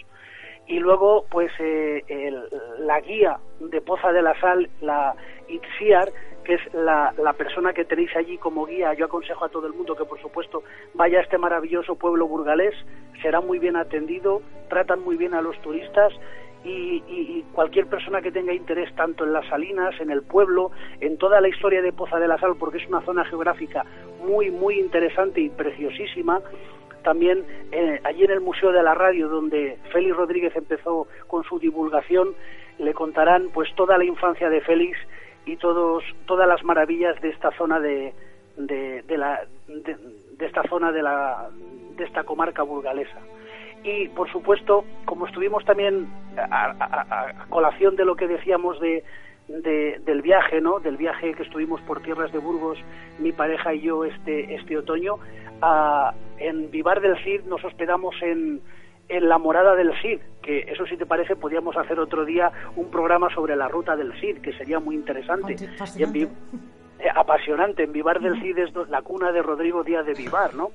Y 0.66 0.78
luego, 0.78 1.26
pues, 1.30 1.52
eh, 1.58 2.04
el- 2.08 2.48
la 2.78 3.00
guía 3.02 3.36
de 3.60 3.82
Poza 3.82 4.10
de 4.10 4.22
la 4.22 4.32
Sal, 4.40 4.70
la 4.80 5.14
Itziar, 5.46 6.10
que 6.42 6.54
es 6.54 6.72
la, 6.72 7.12
la 7.22 7.34
persona 7.34 7.74
que 7.74 7.84
tenéis 7.84 8.16
allí 8.16 8.38
como 8.38 8.64
guía, 8.64 8.94
yo 8.94 9.04
aconsejo 9.04 9.44
a 9.44 9.50
todo 9.50 9.66
el 9.66 9.74
mundo 9.74 9.94
que, 9.94 10.06
por 10.06 10.18
supuesto, 10.22 10.62
vaya 10.94 11.18
a 11.18 11.22
este 11.22 11.36
maravilloso 11.36 11.96
pueblo 11.96 12.26
burgalés, 12.26 12.74
será 13.20 13.42
muy 13.42 13.58
bien 13.58 13.76
atendido, 13.76 14.40
tratan 14.70 15.00
muy 15.02 15.16
bien 15.18 15.34
a 15.34 15.42
los 15.42 15.60
turistas 15.60 16.14
y, 16.64 17.02
y- 17.08 17.44
cualquier 17.52 17.86
persona 17.86 18.20
que 18.22 18.30
tenga 18.30 18.52
interés 18.52 18.94
tanto 18.94 19.24
en 19.24 19.32
las 19.32 19.46
salinas, 19.48 19.98
en 20.00 20.10
el 20.10 20.22
pueblo, 20.22 20.70
en 21.00 21.16
toda 21.18 21.40
la 21.40 21.48
historia 21.48 21.82
de 21.82 21.92
Poza 21.92 22.18
de 22.18 22.28
la 22.28 22.38
Sal, 22.38 22.54
porque 22.58 22.78
es 22.78 22.86
una 22.86 23.00
zona 23.00 23.24
geográfica 23.24 23.84
muy, 24.24 24.50
muy 24.50 24.78
interesante 24.78 25.40
y 25.40 25.48
preciosísima. 25.48 26.40
También 27.02 27.44
eh, 27.72 28.00
allí 28.04 28.24
en 28.24 28.30
el 28.30 28.40
Museo 28.40 28.70
de 28.72 28.82
la 28.82 28.94
Radio, 28.94 29.28
donde 29.28 29.78
Félix 29.92 30.16
Rodríguez 30.16 30.54
empezó 30.56 31.08
con 31.26 31.42
su 31.44 31.58
divulgación, 31.58 32.34
le 32.78 32.94
contarán 32.94 33.48
pues 33.52 33.74
toda 33.74 33.98
la 33.98 34.04
infancia 34.04 34.48
de 34.50 34.60
Félix 34.60 34.98
y 35.46 35.56
todos, 35.56 36.04
todas 36.26 36.46
las 36.46 36.62
maravillas 36.64 37.20
de 37.20 37.30
esta 37.30 37.50
zona 37.52 37.80
de, 37.80 38.12
de, 38.56 39.02
de 39.02 39.16
la, 39.18 39.40
de 39.66 40.46
esta 40.46 40.62
zona 40.68 40.92
de, 40.92 41.02
la, 41.02 41.48
de 41.96 42.04
esta 42.04 42.22
comarca 42.24 42.62
burgalesa 42.62 43.18
y 43.84 44.08
por 44.08 44.30
supuesto 44.30 44.84
como 45.04 45.26
estuvimos 45.26 45.64
también 45.64 46.08
a, 46.36 46.66
a- 46.78 47.30
a 47.40 47.46
colación 47.48 47.96
de 47.96 48.04
lo 48.04 48.16
que 48.16 48.26
decíamos 48.26 48.80
de, 48.80 49.04
de- 49.48 50.00
del 50.04 50.22
viaje 50.22 50.60
no 50.60 50.78
del 50.80 50.96
viaje 50.96 51.32
que 51.34 51.42
estuvimos 51.44 51.80
por 51.82 52.00
tierras 52.02 52.32
de 52.32 52.38
Burgos 52.38 52.78
mi 53.18 53.32
pareja 53.32 53.74
y 53.74 53.80
yo 53.82 54.04
este 54.04 54.54
este 54.54 54.76
otoño 54.76 55.16
a- 55.62 56.12
en 56.38 56.70
Vivar 56.70 57.00
del 57.00 57.16
Cid 57.24 57.42
nos 57.46 57.64
hospedamos 57.64 58.14
en 58.22 58.60
en 59.10 59.26
la 59.26 59.38
morada 59.38 59.74
del 59.74 59.90
Cid, 60.02 60.20
que 60.42 60.58
eso 60.70 60.84
si 60.84 60.98
te 60.98 61.06
parece 61.06 61.34
podríamos 61.34 61.74
hacer 61.78 61.98
otro 61.98 62.26
día 62.26 62.52
un 62.76 62.90
programa 62.90 63.30
sobre 63.34 63.56
la 63.56 63.66
ruta 63.66 63.96
del 63.96 64.12
Cid, 64.20 64.42
que 64.42 64.52
sería 64.52 64.80
muy 64.80 64.96
interesante. 64.96 65.54
Y 65.98 66.02
en 66.02 66.12
eh, 67.00 67.08
apasionante. 67.14 67.84
En 67.84 67.92
Vivar 67.92 68.20
del 68.20 68.38
Cid 68.42 68.58
es 68.58 68.70
la 68.90 69.00
cuna 69.00 69.32
de 69.32 69.40
Rodrigo 69.40 69.82
Díaz 69.82 70.04
de 70.04 70.12
Vivar, 70.12 70.52
¿no? 70.54 70.72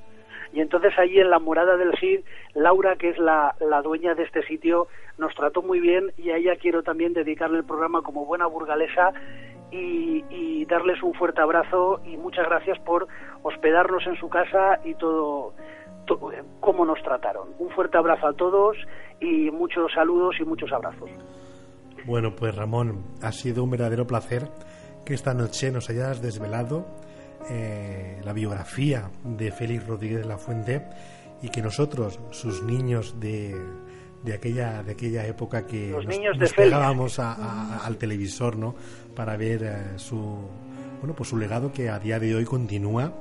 Y 0.54 0.62
entonces 0.62 0.94
allí 1.00 1.20
en 1.20 1.30
la 1.32 1.40
morada 1.40 1.76
del 1.78 1.98
Cid, 2.00 2.20
Laura, 2.54 2.96
que 2.96 3.10
es 3.10 3.18
la, 3.18 3.56
la 3.60 3.82
dueña 3.82 4.14
de 4.14 4.24
este 4.24 4.44
sitio, 4.44 4.88
nos 5.18 5.34
trató 5.34 5.64
muy 5.64 5.80
bien 5.80 6.12
y 6.18 6.30
a 6.30 6.38
ella 6.38 6.56
quiero 6.62 6.84
también 6.84 7.14
dedicarle 7.14 7.58
el 7.58 7.66
programa 7.66 8.04
como 8.04 8.26
buena 8.26 8.46
burgalesa 8.46 9.12
y, 9.72 10.66
darles 10.66 11.04
un 11.04 11.14
fuerte 11.14 11.42
abrazo 11.42 12.00
y 12.06 12.16
muchas 12.18 12.46
gracias 12.48 12.80
por 12.80 13.08
hospedarnos 13.44 14.06
en 14.08 14.16
su 14.16 14.30
casa 14.30 14.80
y 14.86 14.96
todo, 14.96 15.54
to- 16.06 16.32
eh, 16.32 16.42
cómo 16.62 16.86
nos 16.86 17.02
trataron. 17.04 17.50
Un 17.60 17.70
fuerte 17.72 17.98
abrazo 17.98 18.28
a 18.28 18.34
todos 18.34 18.78
y 19.20 19.52
muchos 19.52 19.92
saludos 19.94 20.36
y 20.40 20.46
muchos 20.46 20.72
abrazos. 20.72 21.10
Bueno, 22.06 22.34
pues 22.36 22.56
Ramón, 22.56 23.04
ha 23.22 23.32
sido 23.32 23.64
un 23.64 23.72
verdadero 23.72 24.08
placer 24.08 24.44
que 25.06 25.14
esta 25.14 25.34
noche 25.34 25.70
nos 25.72 25.90
hayas 25.90 26.22
desvelado 26.22 26.86
eh, 27.50 28.22
la 28.24 28.34
biografía 28.34 29.10
de 29.24 29.52
Félix 29.52 29.86
Rodríguez 29.88 30.20
de 30.20 30.26
la 30.26 30.38
Fuente 30.38 30.84
y 31.42 31.50
que 31.50 31.62
nosotros, 31.62 32.20
sus 32.32 32.64
niños 32.64 33.16
de, 33.20 33.56
de 34.24 34.34
aquella 34.34 34.82
de 34.84 34.94
aquella 34.94 35.26
época 35.28 35.66
que 35.68 35.92
Los 35.92 36.06
nos, 36.06 36.18
niños 36.18 36.34
de 36.38 36.46
nos 36.46 36.54
Félix. 36.54 36.74
pegábamos 36.76 37.20
a- 37.20 37.34
a- 37.34 37.86
al 37.86 37.98
televisor, 37.98 38.56
¿no? 38.56 38.76
Para 39.16 39.36
ver 39.38 39.64
eh, 39.64 39.76
su 39.98 40.18
bueno, 41.00 41.14
pues 41.16 41.30
su 41.30 41.38
legado 41.38 41.74
que 41.74 41.90
a 41.90 42.00
día 42.00 42.18
de 42.20 42.34
hoy 42.34 42.46
continúa 42.46 43.14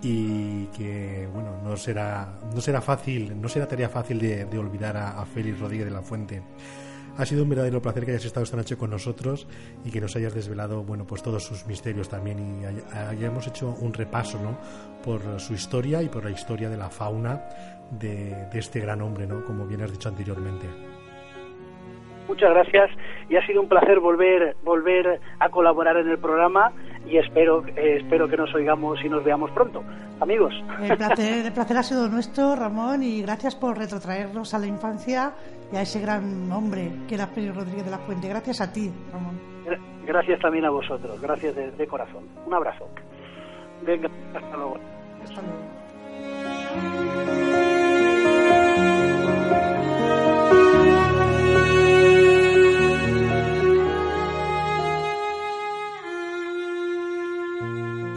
y 0.00 0.66
que 0.66 1.28
bueno 1.32 1.60
no 1.64 1.76
será 1.76 2.38
no 2.54 2.60
será 2.60 2.80
fácil 2.80 3.40
no 3.40 3.48
será 3.48 3.66
tarea 3.66 3.88
fácil 3.88 4.20
de, 4.20 4.44
de 4.44 4.56
olvidar 4.58 4.96
a, 4.96 5.20
a 5.20 5.26
Félix 5.26 5.58
Rodríguez 5.58 5.86
de 5.86 5.90
la 5.92 6.02
Fuente 6.02 6.40
Ha 7.18 7.26
sido 7.26 7.42
un 7.42 7.48
verdadero 7.48 7.82
placer 7.82 8.04
que 8.04 8.12
hayas 8.12 8.24
estado 8.24 8.44
esta 8.44 8.56
noche 8.56 8.76
con 8.76 8.90
nosotros 8.90 9.48
y 9.84 9.90
que 9.90 10.00
nos 10.00 10.14
hayas 10.14 10.34
desvelado, 10.34 10.84
bueno, 10.84 11.04
pues 11.04 11.20
todos 11.22 11.42
sus 11.44 11.66
misterios 11.66 12.08
también 12.08 12.38
y 12.60 12.64
hay- 12.64 12.82
hayamos 13.08 13.46
hecho 13.48 13.74
un 13.80 13.92
repaso, 13.92 14.38
¿no? 14.40 14.56
Por 15.02 15.40
su 15.40 15.52
historia 15.52 16.00
y 16.00 16.08
por 16.08 16.24
la 16.24 16.30
historia 16.30 16.68
de 16.70 16.76
la 16.76 16.90
fauna 16.90 17.42
de, 17.90 18.46
de 18.52 18.58
este 18.58 18.78
gran 18.80 19.02
hombre, 19.02 19.26
¿no? 19.26 19.44
Como 19.44 19.66
bien 19.66 19.82
has 19.82 19.90
dicho 19.90 20.08
anteriormente. 20.08 20.66
Muchas 22.28 22.50
gracias 22.50 22.90
y 23.30 23.36
ha 23.36 23.46
sido 23.46 23.62
un 23.62 23.68
placer 23.68 24.00
volver 24.00 24.54
volver 24.62 25.18
a 25.40 25.48
colaborar 25.48 25.96
en 25.96 26.08
el 26.10 26.18
programa 26.18 26.72
y 27.08 27.16
espero 27.18 27.64
eh, 27.68 27.98
espero 28.02 28.28
que 28.28 28.36
nos 28.36 28.54
oigamos 28.54 28.98
y 29.04 29.08
nos 29.08 29.24
veamos 29.24 29.50
pronto, 29.52 29.82
amigos. 30.20 30.52
El 30.82 30.96
placer, 30.96 31.46
el 31.46 31.52
placer 31.52 31.76
ha 31.78 31.82
sido 31.82 32.08
nuestro, 32.08 32.54
Ramón, 32.54 33.02
y 33.02 33.22
gracias 33.22 33.54
por 33.56 33.76
retrotraernos 33.78 34.52
a 34.54 34.58
la 34.58 34.66
infancia 34.66 35.32
y 35.72 35.76
a 35.76 35.82
ese 35.82 36.00
gran 36.00 36.50
hombre 36.52 36.90
que 37.08 37.14
era 37.14 37.26
Félix 37.28 37.54
Rodríguez 37.56 37.84
de 37.84 37.90
la 37.90 37.98
Fuente. 37.98 38.28
Gracias 38.28 38.60
a 38.60 38.72
ti, 38.72 38.90
Ramón. 39.12 39.38
Gra- 39.66 39.78
Gracias 40.06 40.40
también 40.40 40.64
a 40.64 40.70
vosotros, 40.70 41.20
gracias 41.20 41.54
de, 41.54 41.70
de 41.70 41.86
corazón. 41.86 42.24
Un 42.46 42.54
abrazo. 42.54 42.88
Venga, 43.84 44.08
hasta 44.34 44.56
luego. 44.56 44.76
Hasta 45.22 45.42
luego. 45.42 47.17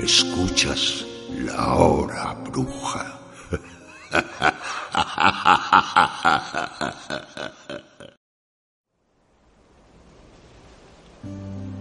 Escuchas 0.03 1.06
la 1.30 1.76
hora 1.76 2.34
bruja. 2.34 3.19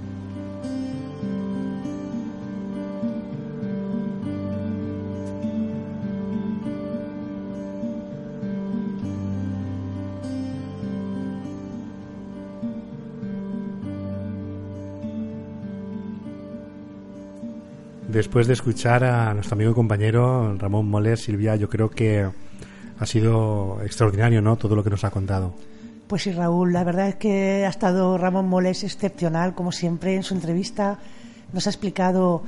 Después 18.13 18.49
de 18.49 18.55
escuchar 18.55 19.05
a 19.05 19.33
nuestro 19.35 19.55
amigo 19.55 19.71
y 19.71 19.75
compañero 19.75 20.57
Ramón 20.59 20.89
Moller, 20.89 21.17
Silvia, 21.17 21.55
yo 21.55 21.69
creo 21.69 21.91
que 21.91 22.29
ha 22.99 23.07
sido 23.07 23.79
extraordinario, 23.85 24.43
¿no? 24.43 24.57
Todo 24.57 24.75
lo 24.75 24.83
que 24.83 24.91
nos 24.91 25.05
ha 25.05 25.11
contado. 25.11 25.55
Pues 26.09 26.23
sí, 26.23 26.33
Raúl, 26.33 26.73
la 26.73 26.83
verdad 26.83 27.07
es 27.07 27.15
que 27.15 27.65
ha 27.65 27.69
estado 27.69 28.19
Ramón 28.19 28.49
Molés 28.49 28.83
excepcional, 28.83 29.55
como 29.55 29.71
siempre, 29.71 30.17
en 30.17 30.25
su 30.25 30.35
entrevista. 30.35 30.99
Nos 31.53 31.69
ha 31.69 31.71
explicado 31.71 32.43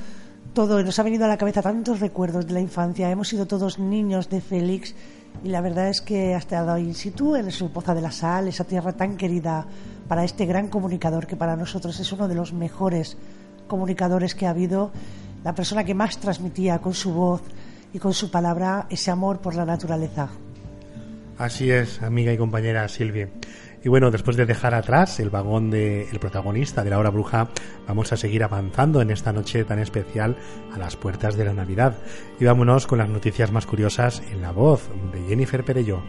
todo 0.53 0.81
y 0.81 0.85
nos 0.85 0.99
ha 0.99 1.05
venido 1.05 1.27
a 1.27 1.29
la 1.29 1.37
cabeza 1.37 1.63
tantos 1.63 2.01
recuerdos 2.01 2.49
de 2.49 2.55
la 2.55 2.61
infancia. 2.61 3.09
Hemos 3.09 3.29
sido 3.29 3.47
todos 3.47 3.79
niños 3.79 4.29
de 4.31 4.41
Félix 4.41 4.97
y 5.45 5.49
la 5.49 5.61
verdad 5.61 5.91
es 5.91 6.01
que 6.01 6.35
ha 6.35 6.39
estado 6.39 6.77
in 6.77 6.97
situ 6.97 7.37
en 7.37 7.53
su 7.53 7.71
Poza 7.71 7.95
de 7.95 8.01
la 8.01 8.11
Sal, 8.11 8.49
esa 8.49 8.65
tierra 8.65 8.95
tan 8.95 9.17
querida 9.17 9.65
para 10.09 10.25
este 10.25 10.45
gran 10.45 10.67
comunicador 10.67 11.29
que 11.29 11.37
para 11.37 11.55
nosotros 11.55 12.01
es 12.01 12.11
uno 12.11 12.27
de 12.27 12.35
los 12.35 12.53
mejores 12.53 13.17
comunicadores 13.69 14.35
que 14.35 14.47
ha 14.47 14.51
habido, 14.51 14.91
la 15.45 15.55
persona 15.55 15.85
que 15.85 15.95
más 15.95 16.19
transmitía 16.19 16.79
con 16.79 16.95
su 16.95 17.13
voz 17.13 17.43
y 17.93 17.99
con 17.99 18.15
su 18.15 18.31
palabra 18.31 18.87
ese 18.91 19.11
amor 19.11 19.41
por 19.41 19.55
la 19.55 19.65
naturaleza. 19.65 20.29
Así 21.39 21.71
es, 21.71 22.03
amiga 22.03 22.33
y 22.33 22.39
compañera 22.39 22.89
Silvia. 22.89 23.29
Y 23.85 23.89
bueno, 23.89 24.13
después 24.13 24.37
de 24.37 24.47
dejar 24.47 24.75
atrás 24.75 25.19
el 25.19 25.31
vagón 25.31 25.71
del 25.71 26.19
protagonista 26.21 26.85
de 26.85 26.91
la 26.91 26.99
hora 26.99 27.11
bruja, 27.11 27.49
vamos 27.89 28.13
a 28.13 28.17
seguir 28.17 28.45
avanzando 28.45 29.03
en 29.03 29.11
esta 29.11 29.33
noche 29.33 29.65
tan 29.65 29.81
especial 29.81 30.37
a 30.73 30.79
las 30.79 30.95
puertas 30.95 31.37
de 31.37 31.45
la 31.45 31.53
Navidad. 31.53 31.97
Y 32.39 32.45
vámonos 32.45 32.87
con 32.87 32.99
las 32.99 33.09
noticias 33.09 33.51
más 33.51 33.67
curiosas 33.67 34.23
en 34.31 34.41
la 34.41 34.53
voz 34.53 34.89
de 35.13 35.23
Jennifer 35.27 35.65
Perello. 35.65 36.01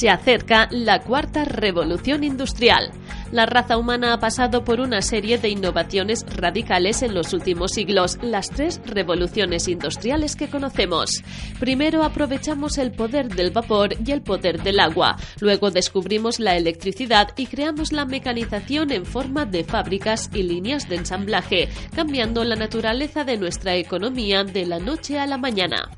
Se 0.00 0.08
acerca 0.08 0.66
la 0.70 1.02
cuarta 1.02 1.44
revolución 1.44 2.24
industrial. 2.24 2.90
La 3.32 3.46
raza 3.46 3.78
humana 3.78 4.12
ha 4.12 4.18
pasado 4.18 4.64
por 4.64 4.80
una 4.80 5.02
serie 5.02 5.38
de 5.38 5.50
innovaciones 5.50 6.26
radicales 6.34 7.02
en 7.02 7.14
los 7.14 7.32
últimos 7.32 7.70
siglos, 7.70 8.18
las 8.22 8.50
tres 8.50 8.80
revoluciones 8.84 9.68
industriales 9.68 10.34
que 10.34 10.48
conocemos. 10.48 11.22
Primero 11.60 12.02
aprovechamos 12.02 12.76
el 12.78 12.90
poder 12.90 13.28
del 13.28 13.52
vapor 13.52 13.94
y 14.04 14.10
el 14.10 14.22
poder 14.22 14.62
del 14.64 14.80
agua, 14.80 15.16
luego 15.38 15.70
descubrimos 15.70 16.40
la 16.40 16.56
electricidad 16.56 17.28
y 17.36 17.46
creamos 17.46 17.92
la 17.92 18.04
mecanización 18.04 18.90
en 18.90 19.06
forma 19.06 19.46
de 19.46 19.62
fábricas 19.62 20.28
y 20.34 20.42
líneas 20.42 20.88
de 20.88 20.96
ensamblaje, 20.96 21.68
cambiando 21.94 22.42
la 22.42 22.56
naturaleza 22.56 23.22
de 23.22 23.36
nuestra 23.36 23.76
economía 23.76 24.42
de 24.42 24.66
la 24.66 24.80
noche 24.80 25.20
a 25.20 25.26
la 25.28 25.38
mañana. 25.38 25.88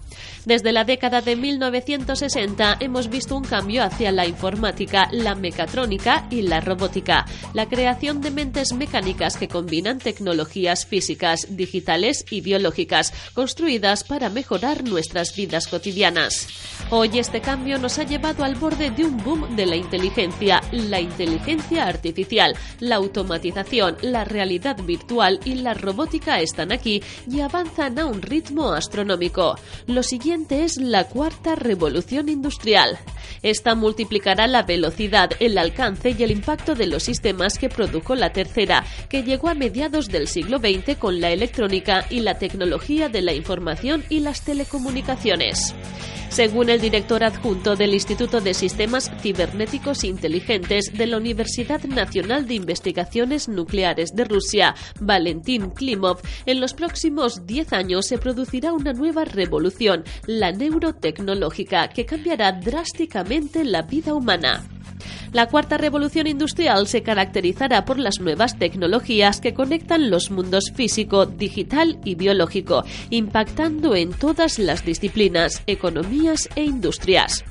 Desde 0.44 0.72
la 0.72 0.84
década 0.84 1.20
de 1.20 1.36
1960 1.36 2.78
hemos 2.80 3.08
visto 3.08 3.36
un 3.36 3.44
cambio 3.44 3.84
hacia 3.84 4.10
la 4.12 4.26
informática, 4.26 5.08
la 5.12 5.34
mecatrónica 5.34 6.26
y 6.30 6.42
la 6.42 6.60
robótica, 6.60 7.21
la 7.54 7.68
creación 7.68 8.20
de 8.20 8.30
mentes 8.30 8.72
mecánicas 8.72 9.36
que 9.36 9.48
combinan 9.48 9.98
tecnologías 9.98 10.86
físicas, 10.86 11.46
digitales 11.50 12.24
y 12.30 12.40
biológicas, 12.40 13.12
construidas 13.34 14.04
para 14.04 14.30
mejorar 14.30 14.84
nuestras 14.84 15.34
vidas 15.34 15.66
cotidianas. 15.66 16.48
Hoy 16.90 17.18
este 17.18 17.40
cambio 17.40 17.78
nos 17.78 17.98
ha 17.98 18.04
llevado 18.04 18.44
al 18.44 18.54
borde 18.54 18.90
de 18.90 19.04
un 19.04 19.16
boom 19.22 19.56
de 19.56 19.66
la 19.66 19.76
inteligencia, 19.76 20.60
la 20.72 21.00
inteligencia 21.00 21.86
artificial, 21.86 22.54
la 22.80 22.96
automatización, 22.96 23.96
la 24.02 24.24
realidad 24.24 24.76
virtual 24.82 25.40
y 25.44 25.54
la 25.54 25.74
robótica 25.74 26.40
están 26.40 26.72
aquí 26.72 27.02
y 27.30 27.40
avanzan 27.40 27.98
a 27.98 28.06
un 28.06 28.22
ritmo 28.22 28.72
astronómico. 28.72 29.58
Lo 29.86 30.02
siguiente 30.02 30.64
es 30.64 30.76
la 30.76 31.04
cuarta 31.08 31.54
revolución 31.54 32.28
industrial. 32.28 32.98
Esta 33.42 33.74
multiplicará 33.74 34.46
la 34.46 34.62
velocidad, 34.62 35.30
el 35.40 35.58
alcance 35.58 36.14
y 36.16 36.22
el 36.22 36.30
impacto 36.30 36.74
de 36.74 36.86
los 36.86 37.08
sistemas 37.12 37.58
que 37.58 37.68
produjo 37.68 38.14
la 38.14 38.32
tercera, 38.32 38.86
que 39.10 39.22
llegó 39.22 39.50
a 39.50 39.54
mediados 39.54 40.08
del 40.08 40.28
siglo 40.28 40.58
XX 40.60 40.96
con 40.96 41.20
la 41.20 41.30
electrónica 41.30 42.06
y 42.08 42.20
la 42.20 42.38
tecnología 42.38 43.10
de 43.10 43.20
la 43.20 43.34
información 43.34 44.02
y 44.08 44.20
las 44.20 44.40
telecomunicaciones. 44.40 45.74
Según 46.32 46.70
el 46.70 46.80
director 46.80 47.22
adjunto 47.24 47.76
del 47.76 47.92
Instituto 47.92 48.40
de 48.40 48.54
Sistemas 48.54 49.12
Cibernéticos 49.20 50.02
Inteligentes 50.02 50.86
de 50.94 51.06
la 51.06 51.18
Universidad 51.18 51.84
Nacional 51.84 52.46
de 52.46 52.54
Investigaciones 52.54 53.48
Nucleares 53.48 54.14
de 54.14 54.24
Rusia, 54.24 54.74
Valentín 54.98 55.68
Klimov, 55.68 56.22
en 56.46 56.58
los 56.58 56.72
próximos 56.72 57.46
10 57.46 57.74
años 57.74 58.06
se 58.06 58.16
producirá 58.16 58.72
una 58.72 58.94
nueva 58.94 59.26
revolución, 59.26 60.04
la 60.24 60.52
neurotecnológica, 60.52 61.88
que 61.88 62.06
cambiará 62.06 62.52
drásticamente 62.52 63.62
la 63.62 63.82
vida 63.82 64.14
humana. 64.14 64.64
La 65.32 65.48
cuarta 65.48 65.78
revolución 65.78 66.26
industrial 66.26 66.86
se 66.86 67.02
caracterizará 67.02 67.86
por 67.86 67.98
las 67.98 68.20
nuevas 68.20 68.58
tecnologías 68.58 69.40
que 69.40 69.54
conectan 69.54 70.10
los 70.10 70.30
mundos 70.30 70.72
físico, 70.74 71.24
digital 71.24 71.98
y 72.04 72.16
biológico, 72.16 72.84
impactando 73.08 73.96
en 73.96 74.12
todas 74.12 74.58
las 74.58 74.84
disciplinas, 74.84 75.62
economías 76.22 76.48
e 76.54 76.64
industrias. 76.64 77.44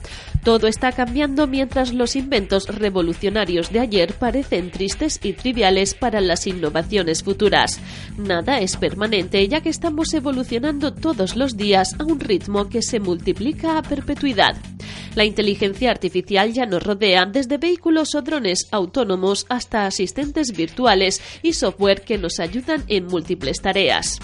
Todo 0.43 0.67
está 0.67 0.91
cambiando 0.91 1.45
mientras 1.45 1.93
los 1.93 2.15
inventos 2.15 2.65
revolucionarios 2.67 3.71
de 3.71 3.79
ayer 3.79 4.13
parecen 4.13 4.71
tristes 4.71 5.19
y 5.21 5.33
triviales 5.33 5.93
para 5.93 6.19
las 6.19 6.47
innovaciones 6.47 7.21
futuras. 7.21 7.79
Nada 8.17 8.59
es 8.59 8.75
permanente 8.75 9.47
ya 9.47 9.61
que 9.61 9.69
estamos 9.69 10.11
evolucionando 10.15 10.93
todos 10.93 11.35
los 11.35 11.57
días 11.57 11.95
a 11.99 12.05
un 12.05 12.19
ritmo 12.19 12.69
que 12.69 12.81
se 12.81 12.99
multiplica 12.99 13.77
a 13.77 13.83
perpetuidad. 13.83 14.55
La 15.13 15.25
inteligencia 15.25 15.91
artificial 15.91 16.53
ya 16.53 16.65
nos 16.65 16.81
rodea 16.81 17.25
desde 17.25 17.57
vehículos 17.57 18.15
o 18.15 18.21
drones 18.21 18.67
autónomos 18.71 19.45
hasta 19.49 19.85
asistentes 19.85 20.53
virtuales 20.55 21.21
y 21.43 21.53
software 21.53 22.01
que 22.01 22.17
nos 22.17 22.39
ayudan 22.39 22.83
en 22.87 23.05
múltiples 23.05 23.61
tareas. 23.61 24.19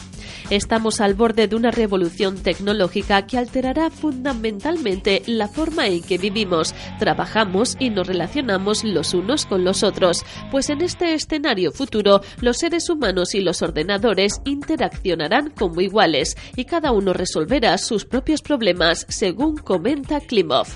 Estamos 0.49 1.01
al 1.01 1.13
borde 1.13 1.49
de 1.49 1.57
una 1.57 1.71
revolución 1.71 2.37
tecnológica 2.37 3.27
que 3.27 3.37
alterará 3.37 3.89
fundamentalmente 3.89 5.21
la 5.25 5.49
forma 5.49 5.87
en 5.87 6.01
que 6.07 6.17
vivimos, 6.17 6.73
trabajamos 6.97 7.75
y 7.79 7.91
nos 7.91 8.07
relacionamos 8.07 8.83
los 8.83 9.13
unos 9.13 9.45
con 9.45 9.63
los 9.63 9.83
otros, 9.83 10.25
pues 10.49 10.71
en 10.71 10.81
este 10.81 11.13
escenario 11.13 11.71
futuro 11.71 12.21
los 12.41 12.57
seres 12.57 12.89
humanos 12.89 13.35
y 13.35 13.41
los 13.41 13.61
ordenadores 13.61 14.41
interaccionarán 14.45 15.51
como 15.51 15.81
iguales 15.81 16.35
y 16.55 16.65
cada 16.65 16.91
uno 16.91 17.13
resolverá 17.13 17.77
sus 17.77 18.05
propios 18.05 18.41
problemas, 18.41 19.05
según 19.09 19.57
comenta 19.57 20.19
Klimov. 20.19 20.67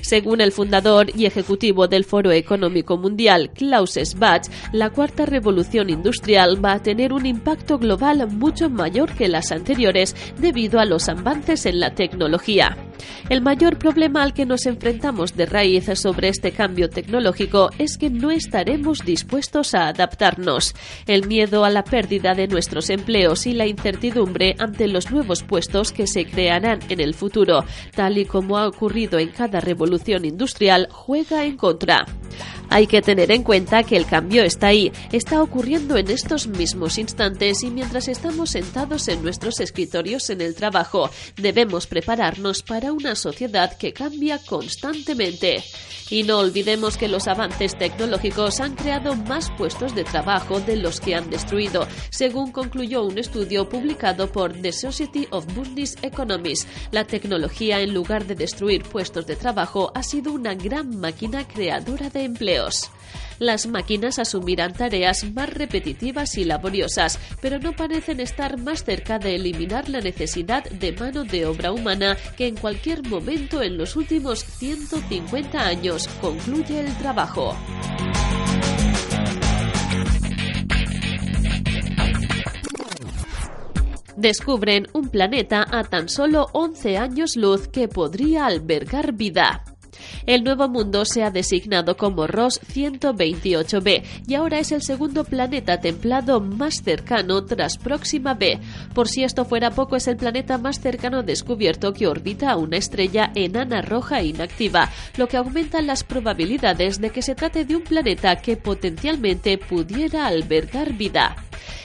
Según 0.00 0.40
el 0.40 0.52
fundador 0.52 1.06
y 1.16 1.26
ejecutivo 1.26 1.88
del 1.88 2.04
Foro 2.04 2.30
Económico 2.32 2.96
Mundial, 2.96 3.50
Klaus 3.54 3.94
Schwab, 3.94 4.42
la 4.72 4.90
cuarta 4.90 5.26
revolución 5.26 5.90
industrial 5.90 6.62
va 6.64 6.72
a 6.72 6.82
tener 6.82 7.12
un 7.12 7.26
impacto 7.26 7.78
global 7.78 8.26
mucho 8.28 8.68
mayor 8.68 9.12
que 9.14 9.28
las 9.28 9.52
anteriores 9.52 10.14
debido 10.38 10.80
a 10.80 10.84
los 10.84 11.08
avances 11.08 11.66
en 11.66 11.80
la 11.80 11.94
tecnología. 11.94 12.76
El 13.28 13.40
mayor 13.40 13.78
problema 13.78 14.22
al 14.22 14.34
que 14.34 14.46
nos 14.46 14.63
enfrentamos 14.66 15.36
de 15.36 15.46
raíz 15.46 15.86
sobre 15.94 16.28
este 16.28 16.52
cambio 16.52 16.88
tecnológico 16.88 17.70
es 17.78 17.98
que 17.98 18.10
no 18.10 18.30
estaremos 18.30 18.98
dispuestos 19.04 19.74
a 19.74 19.88
adaptarnos. 19.88 20.74
El 21.06 21.26
miedo 21.26 21.64
a 21.64 21.70
la 21.70 21.84
pérdida 21.84 22.34
de 22.34 22.48
nuestros 22.48 22.90
empleos 22.90 23.46
y 23.46 23.52
la 23.52 23.66
incertidumbre 23.66 24.54
ante 24.58 24.88
los 24.88 25.10
nuevos 25.10 25.42
puestos 25.42 25.92
que 25.92 26.06
se 26.06 26.26
crearán 26.26 26.80
en 26.88 27.00
el 27.00 27.14
futuro, 27.14 27.64
tal 27.94 28.18
y 28.18 28.24
como 28.24 28.58
ha 28.58 28.66
ocurrido 28.66 29.18
en 29.18 29.28
cada 29.28 29.60
revolución 29.60 30.24
industrial, 30.24 30.88
juega 30.90 31.44
en 31.44 31.56
contra. 31.56 32.06
Hay 32.70 32.86
que 32.86 33.02
tener 33.02 33.30
en 33.30 33.42
cuenta 33.42 33.82
que 33.82 33.96
el 33.96 34.06
cambio 34.06 34.42
está 34.42 34.68
ahí, 34.68 34.90
está 35.12 35.42
ocurriendo 35.42 35.96
en 35.96 36.10
estos 36.10 36.46
mismos 36.46 36.98
instantes 36.98 37.62
y 37.62 37.70
mientras 37.70 38.08
estamos 38.08 38.50
sentados 38.50 39.08
en 39.08 39.22
nuestros 39.22 39.60
escritorios 39.60 40.30
en 40.30 40.40
el 40.40 40.54
trabajo, 40.54 41.10
debemos 41.36 41.86
prepararnos 41.86 42.62
para 42.62 42.92
una 42.92 43.14
sociedad 43.14 43.76
que 43.76 43.92
cambia 43.92 44.38
constantemente. 44.38 45.62
Y 46.10 46.22
no 46.22 46.38
olvidemos 46.38 46.96
que 46.96 47.08
los 47.08 47.28
avances 47.28 47.76
tecnológicos 47.78 48.60
han 48.60 48.74
creado 48.74 49.14
más 49.16 49.50
puestos 49.56 49.94
de 49.94 50.04
trabajo 50.04 50.60
de 50.60 50.76
los 50.76 51.00
que 51.00 51.14
han 51.14 51.30
destruido, 51.30 51.86
según 52.10 52.52
concluyó 52.52 53.04
un 53.04 53.18
estudio 53.18 53.68
publicado 53.68 54.30
por 54.30 54.52
The 54.52 54.72
Society 54.72 55.26
of 55.30 55.46
Business 55.54 55.96
Economists. 56.02 56.68
La 56.90 57.04
tecnología, 57.04 57.80
en 57.80 57.94
lugar 57.94 58.26
de 58.26 58.34
destruir 58.34 58.82
puestos 58.82 59.26
de 59.26 59.36
trabajo, 59.36 59.92
ha 59.94 60.02
sido 60.02 60.32
una 60.32 60.54
gran 60.54 61.00
máquina 61.00 61.48
creadora 61.48 62.10
de 62.10 62.23
empleos. 62.24 62.90
Las 63.38 63.66
máquinas 63.66 64.18
asumirán 64.18 64.72
tareas 64.72 65.24
más 65.32 65.52
repetitivas 65.52 66.38
y 66.38 66.44
laboriosas, 66.44 67.18
pero 67.40 67.58
no 67.58 67.72
parecen 67.72 68.20
estar 68.20 68.58
más 68.58 68.84
cerca 68.84 69.18
de 69.18 69.34
eliminar 69.34 69.88
la 69.88 70.00
necesidad 70.00 70.64
de 70.64 70.92
mano 70.92 71.24
de 71.24 71.46
obra 71.46 71.72
humana 71.72 72.16
que 72.36 72.46
en 72.46 72.56
cualquier 72.56 73.02
momento 73.06 73.62
en 73.62 73.76
los 73.76 73.96
últimos 73.96 74.40
150 74.44 75.60
años, 75.60 76.08
concluye 76.20 76.80
el 76.80 76.96
trabajo. 76.98 77.56
Descubren 84.16 84.86
un 84.92 85.08
planeta 85.08 85.66
a 85.68 85.82
tan 85.82 86.08
solo 86.08 86.46
11 86.52 86.96
años 86.98 87.36
luz 87.36 87.66
que 87.66 87.88
podría 87.88 88.46
albergar 88.46 89.12
vida. 89.12 89.73
El 90.26 90.44
nuevo 90.44 90.68
mundo 90.68 91.04
se 91.04 91.22
ha 91.22 91.30
designado 91.30 91.96
como 91.96 92.26
Ross 92.26 92.60
128b 92.72 94.02
y 94.26 94.34
ahora 94.34 94.58
es 94.58 94.72
el 94.72 94.82
segundo 94.82 95.24
planeta 95.24 95.80
templado 95.80 96.40
más 96.40 96.82
cercano 96.82 97.44
tras 97.44 97.78
Próxima 97.78 98.34
b. 98.34 98.58
Por 98.94 99.08
si 99.08 99.24
esto 99.24 99.44
fuera 99.44 99.70
poco, 99.70 99.96
es 99.96 100.08
el 100.08 100.16
planeta 100.16 100.58
más 100.58 100.80
cercano 100.80 101.22
descubierto 101.22 101.92
que 101.92 102.06
orbita 102.06 102.50
a 102.50 102.56
una 102.56 102.76
estrella 102.76 103.30
enana 103.34 103.82
roja 103.82 104.22
inactiva, 104.22 104.90
lo 105.16 105.28
que 105.28 105.36
aumenta 105.36 105.82
las 105.82 106.04
probabilidades 106.04 107.00
de 107.00 107.10
que 107.10 107.22
se 107.22 107.34
trate 107.34 107.64
de 107.64 107.76
un 107.76 107.82
planeta 107.82 108.36
que 108.36 108.56
potencialmente 108.56 109.58
pudiera 109.58 110.26
albergar 110.26 110.94
vida. 110.94 111.36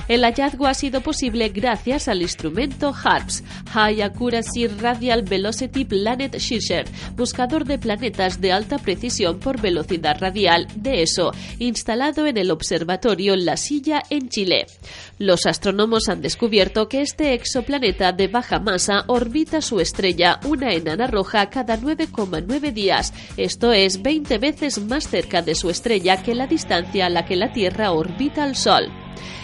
El 0.08 0.24
hallazgo 0.24 0.66
ha 0.66 0.74
sido 0.74 1.02
posible 1.02 1.50
gracias 1.50 2.08
al 2.08 2.22
instrumento 2.22 2.94
HARPS, 2.94 3.44
High 3.74 4.02
Accuracy 4.02 4.68
Radial 4.68 5.24
Velocity 5.24 5.86
Planet 5.86 6.38
Searcher, 6.40 6.86
buscador 7.16 7.66
de 7.66 7.78
planetas 7.78 8.42
de 8.42 8.52
alta 8.52 8.80
precisión 8.80 9.40
por 9.40 9.62
velocidad 9.62 10.18
radial 10.20 10.68
de 10.76 11.04
ESO, 11.04 11.32
instalado 11.60 12.26
en 12.26 12.38
el 12.38 12.50
observatorio 12.50 13.36
La 13.36 13.56
Silla 13.58 14.02
en 14.10 14.30
Chile. 14.30 14.66
Los 15.20 15.46
astrónomos 15.46 16.10
han 16.10 16.22
descubierto 16.22 16.88
que 16.88 17.02
este 17.02 17.34
exoplaneta 17.34 18.12
de 18.12 18.28
baja 18.28 18.60
masa 18.60 19.04
orbita 19.08 19.62
su 19.62 19.80
estrella, 19.80 20.40
una 20.46 20.74
enana 20.74 21.08
roja, 21.08 21.50
cada 21.50 21.78
9,9 21.78 22.74
días. 22.74 23.14
Esto 23.38 23.74
es 23.74 24.02
20 24.02 24.38
veces 24.38 24.80
más 24.80 25.08
cerca 25.08 25.42
de 25.42 25.56
su 25.56 25.70
estrella 25.70 26.24
que 26.24 26.36
la 26.36 26.48
distancia 26.48 27.06
a 27.06 27.10
la 27.10 27.26
que 27.26 27.36
la 27.36 27.52
Tierra 27.52 27.92
orbita 27.92 28.44
al 28.44 28.56
Sol. 28.56 28.90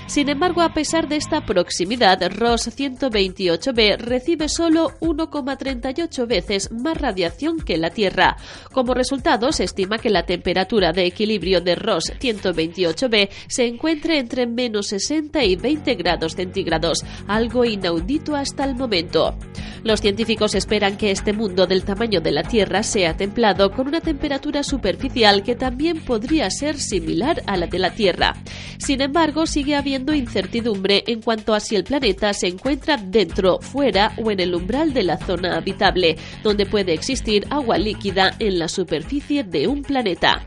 Sin 0.07 0.29
embargo, 0.29 0.61
a 0.61 0.71
pesar 0.71 1.07
de 1.07 1.15
esta 1.15 1.45
proximidad, 1.45 2.21
Ross 2.31 2.67
128b 2.67 3.97
recibe 3.97 4.49
solo 4.49 4.91
1,38 5.01 6.27
veces 6.27 6.71
más 6.71 6.95
radiación 6.95 7.57
que 7.59 7.77
la 7.77 7.89
Tierra. 7.89 8.37
Como 8.71 8.93
resultado, 8.93 9.51
se 9.51 9.63
estima 9.63 9.97
que 9.97 10.11
la 10.11 10.27
temperatura 10.27 10.91
de 10.91 11.07
equilibrio 11.07 11.59
de 11.59 11.73
Ross 11.73 12.13
128b 12.19 13.29
se 13.47 13.65
encuentre 13.65 14.19
entre 14.19 14.45
menos 14.45 14.87
60 14.87 15.43
y 15.43 15.55
20 15.55 15.95
grados 15.95 16.33
centígrados, 16.33 17.03
algo 17.27 17.65
inaudito 17.65 18.35
hasta 18.35 18.63
el 18.63 18.75
momento. 18.75 19.35
Los 19.83 20.01
científicos 20.01 20.55
esperan 20.55 20.97
que 20.97 21.11
este 21.11 21.33
mundo 21.33 21.67
del 21.67 21.83
tamaño 21.83 22.19
de 22.21 22.31
la 22.31 22.43
Tierra 22.43 22.83
sea 22.83 23.17
templado 23.17 23.71
con 23.71 23.87
una 23.87 24.01
temperatura 24.01 24.63
superficial 24.63 25.43
que 25.43 25.55
también 25.55 25.99
podría 25.99 26.49
ser 26.49 26.79
similar 26.79 27.43
a 27.45 27.55
la 27.57 27.67
de 27.67 27.79
la 27.79 27.93
Tierra. 27.93 28.35
Sin 28.77 29.01
embargo, 29.01 29.45
sigue 29.45 29.75
habiendo 29.75 29.94
incertidumbre 29.95 31.03
en 31.07 31.21
cuanto 31.21 31.53
a 31.53 31.59
si 31.59 31.75
el 31.75 31.83
planeta 31.83 32.33
se 32.33 32.47
encuentra 32.47 32.97
dentro, 32.97 33.59
fuera 33.61 34.13
o 34.17 34.31
en 34.31 34.39
el 34.39 34.53
umbral 34.53 34.93
de 34.93 35.03
la 35.03 35.17
zona 35.17 35.55
habitable, 35.55 36.17
donde 36.43 36.65
puede 36.65 36.93
existir 36.93 37.45
agua 37.49 37.77
líquida 37.77 38.35
en 38.39 38.59
la 38.59 38.67
superficie 38.67 39.43
de 39.43 39.67
un 39.67 39.81
planeta. 39.81 40.43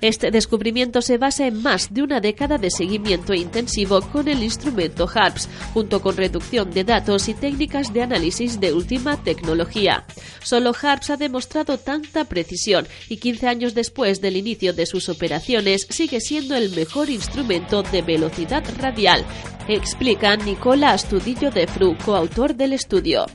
Este 0.00 0.30
descubrimiento 0.30 1.02
se 1.02 1.18
basa 1.18 1.46
en 1.46 1.62
más 1.62 1.92
de 1.92 2.02
una 2.02 2.20
década 2.20 2.58
de 2.58 2.70
seguimiento 2.70 3.34
intensivo 3.34 4.00
con 4.00 4.28
el 4.28 4.42
instrumento 4.42 5.08
HARPS, 5.12 5.48
junto 5.74 6.00
con 6.00 6.16
reducción 6.16 6.70
de 6.70 6.84
datos 6.84 7.28
y 7.28 7.34
técnicas 7.34 7.92
de 7.92 8.02
análisis 8.02 8.60
de 8.60 8.72
última 8.72 9.22
tecnología. 9.22 10.04
Solo 10.42 10.72
HARPS 10.80 11.10
ha 11.10 11.16
demostrado 11.16 11.78
tanta 11.78 12.24
precisión 12.24 12.86
y 13.08 13.16
15 13.16 13.48
años 13.48 13.74
después 13.74 14.20
del 14.20 14.36
inicio 14.36 14.72
de 14.72 14.86
sus 14.86 15.08
operaciones 15.08 15.86
sigue 15.90 16.20
siendo 16.20 16.56
el 16.56 16.70
mejor 16.70 17.10
instrumento 17.10 17.82
de 17.82 18.02
velocidad 18.02 18.64
radial, 18.78 19.24
explica 19.68 20.36
Nicola 20.36 20.92
Astudillo 20.92 21.50
de 21.50 21.66
Fru, 21.66 21.96
coautor 22.04 22.54
del 22.54 22.72
estudio. 22.72 23.26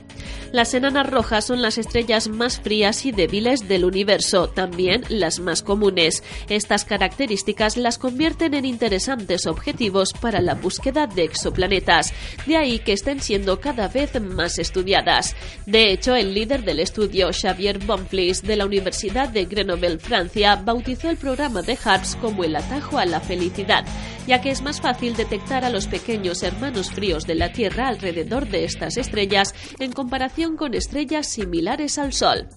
Las 0.52 0.74
enanas 0.74 1.08
rojas 1.08 1.46
son 1.46 1.62
las 1.62 1.78
estrellas 1.78 2.28
más 2.28 2.60
frías 2.60 3.06
y 3.06 3.12
débiles 3.12 3.68
del 3.68 3.86
universo, 3.86 4.50
también 4.50 5.02
las 5.08 5.40
más 5.40 5.62
comunes. 5.62 6.22
Estas 6.50 6.84
características 6.84 7.78
las 7.78 7.96
convierten 7.96 8.52
en 8.52 8.66
interesantes 8.66 9.46
objetivos 9.46 10.12
para 10.12 10.42
la 10.42 10.54
búsqueda 10.54 11.06
de 11.06 11.24
exoplanetas, 11.24 12.12
de 12.44 12.58
ahí 12.58 12.80
que 12.80 12.92
estén 12.92 13.20
siendo 13.20 13.60
cada 13.60 13.88
vez 13.88 14.20
más 14.20 14.58
estudiadas. 14.58 15.34
De 15.64 15.90
hecho, 15.90 16.14
el 16.14 16.34
líder 16.34 16.64
del 16.64 16.80
estudio, 16.80 17.30
Xavier 17.32 17.78
Bonfils, 17.78 18.42
de 18.42 18.56
la 18.56 18.66
Universidad 18.66 19.30
de 19.30 19.46
Grenoble, 19.46 19.98
Francia, 19.98 20.56
bautizó 20.56 21.08
el 21.08 21.16
programa 21.16 21.62
de 21.62 21.78
HARPS 21.82 22.16
como 22.16 22.44
el 22.44 22.56
atajo 22.56 22.98
a 22.98 23.06
la 23.06 23.20
felicidad, 23.20 23.86
ya 24.26 24.40
que 24.40 24.50
es 24.50 24.62
más 24.62 24.80
fácil 24.80 25.16
detectar 25.16 25.64
a 25.64 25.70
los 25.70 25.86
pequeños 25.86 26.42
hermanos 26.42 26.90
fríos 26.90 27.26
de 27.26 27.34
la 27.34 27.52
Tierra 27.52 27.88
alrededor 27.88 28.48
de 28.48 28.64
estas 28.64 28.96
estrellas 28.96 29.54
en 29.78 29.92
comparación 29.92 30.56
con 30.56 30.74
estrellas 30.74 31.28
similares 31.28 31.98
al 31.98 32.12
Sol. 32.12 32.48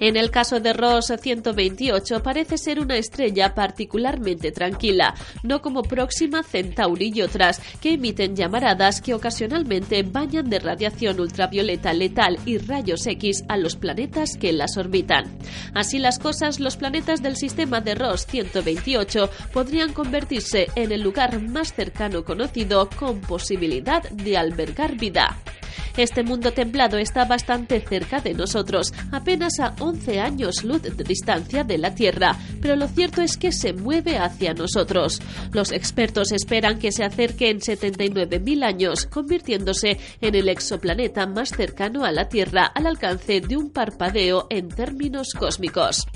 En 0.00 0.16
el 0.16 0.30
caso 0.30 0.60
de 0.60 0.72
Ross 0.72 1.12
128 1.20 2.22
parece 2.22 2.58
ser 2.58 2.80
una 2.80 2.96
estrella 2.96 3.54
particularmente 3.54 4.52
tranquila, 4.52 5.14
no 5.42 5.62
como 5.62 5.82
Próxima 5.82 6.42
Centauri 6.42 7.12
y 7.14 7.22
otras 7.22 7.60
que 7.80 7.94
emiten 7.94 8.36
llamaradas 8.36 9.00
que 9.00 9.14
ocasionalmente 9.14 10.02
bañan 10.02 10.50
de 10.50 10.58
radiación 10.58 11.20
ultravioleta 11.20 11.92
letal 11.92 12.38
y 12.44 12.58
rayos 12.58 13.06
X 13.06 13.44
a 13.48 13.56
los 13.56 13.76
planetas 13.76 14.36
que 14.36 14.52
las 14.52 14.76
orbitan. 14.76 15.38
Así 15.74 15.98
las 15.98 16.18
cosas, 16.18 16.60
los 16.60 16.76
planetas 16.76 17.22
del 17.22 17.36
sistema 17.36 17.80
de 17.80 17.94
Ross 17.94 18.26
128 18.26 19.30
podrían 19.52 19.92
convertirse 19.92 20.68
en 20.74 20.92
el 20.92 21.05
lugar 21.06 21.40
más 21.40 21.72
cercano 21.72 22.24
conocido 22.24 22.90
con 22.90 23.20
posibilidad 23.20 24.02
de 24.10 24.36
albergar 24.36 24.96
vida. 24.96 25.36
Este 25.96 26.22
mundo 26.22 26.52
templado 26.52 26.98
está 26.98 27.24
bastante 27.24 27.80
cerca 27.80 28.20
de 28.20 28.34
nosotros, 28.34 28.92
apenas 29.12 29.58
a 29.60 29.74
11 29.80 30.20
años 30.20 30.62
luz 30.62 30.82
de 30.82 31.04
distancia 31.04 31.64
de 31.64 31.78
la 31.78 31.94
Tierra, 31.94 32.36
pero 32.60 32.76
lo 32.76 32.86
cierto 32.86 33.22
es 33.22 33.38
que 33.38 33.50
se 33.50 33.72
mueve 33.72 34.18
hacia 34.18 34.52
nosotros. 34.52 35.22
Los 35.52 35.72
expertos 35.72 36.32
esperan 36.32 36.78
que 36.78 36.92
se 36.92 37.04
acerque 37.04 37.48
en 37.48 37.60
79.000 37.60 38.64
años, 38.64 39.06
convirtiéndose 39.06 39.98
en 40.20 40.34
el 40.34 40.50
exoplaneta 40.50 41.26
más 41.26 41.48
cercano 41.48 42.04
a 42.04 42.12
la 42.12 42.28
Tierra 42.28 42.66
al 42.66 42.86
alcance 42.86 43.40
de 43.40 43.56
un 43.56 43.70
parpadeo 43.70 44.46
en 44.50 44.68
términos 44.68 45.28
cósmicos. 45.38 46.06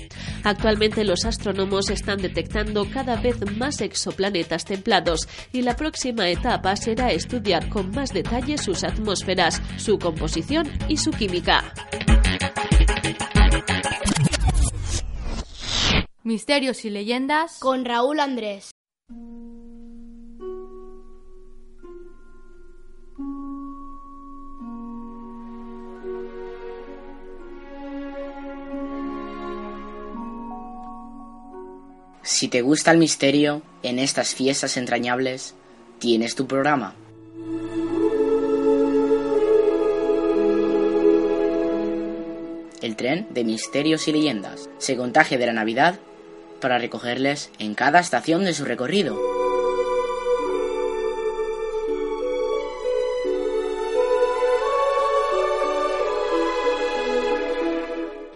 Actualmente 0.43 1.03
los 1.03 1.25
astrónomos 1.25 1.89
están 1.89 2.19
detectando 2.19 2.87
cada 2.91 3.15
vez 3.15 3.37
más 3.57 3.81
exoplanetas 3.81 4.65
templados 4.65 5.27
y 5.51 5.61
la 5.61 5.75
próxima 5.75 6.29
etapa 6.29 6.75
será 6.75 7.11
estudiar 7.11 7.69
con 7.69 7.91
más 7.91 8.11
detalle 8.13 8.57
sus 8.57 8.83
atmósferas, 8.83 9.61
su 9.77 9.99
composición 9.99 10.69
y 10.87 10.97
su 10.97 11.11
química. 11.11 11.73
Misterios 16.23 16.85
y 16.85 16.89
leyendas 16.89 17.57
con 17.59 17.83
Raúl 17.83 18.19
Andrés. 18.19 18.71
Si 32.23 32.47
te 32.47 32.61
gusta 32.61 32.91
el 32.91 32.97
misterio, 32.97 33.61
en 33.83 33.99
estas 33.99 34.33
fiestas 34.33 34.77
entrañables, 34.77 35.53
tienes 35.99 36.35
tu 36.35 36.47
programa. 36.47 36.95
De 43.19 43.43
misterios 43.43 44.07
y 44.07 44.13
leyendas 44.13 44.69
se 44.77 44.95
contagia 44.95 45.37
de 45.37 45.45
la 45.45 45.53
Navidad 45.53 45.99
para 46.59 46.77
recogerles 46.77 47.51
en 47.59 47.75
cada 47.75 47.99
estación 47.99 48.45
de 48.45 48.53
su 48.53 48.65
recorrido. 48.65 49.19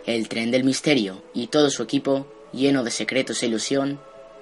El 0.06 0.27
tren 0.30 0.52
del 0.52 0.64
misterio 0.64 1.23
y 1.34 1.47
todo 1.47 1.69
su 1.69 1.84
equipo, 1.84 2.27
lleno 2.53 2.84
de 2.84 2.91
secretos 2.91 3.41
e 3.41 3.47
ilusión, 3.47 3.99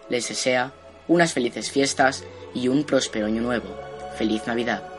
les 0.09 0.27
desea 0.27 0.73
unas 1.07 1.33
felices 1.33 1.71
fiestas 1.71 2.23
y 2.53 2.67
un 2.67 2.83
próspero 2.83 3.27
año 3.27 3.41
nuevo. 3.41 3.67
Feliz 4.17 4.45
Navidad. 4.45 4.92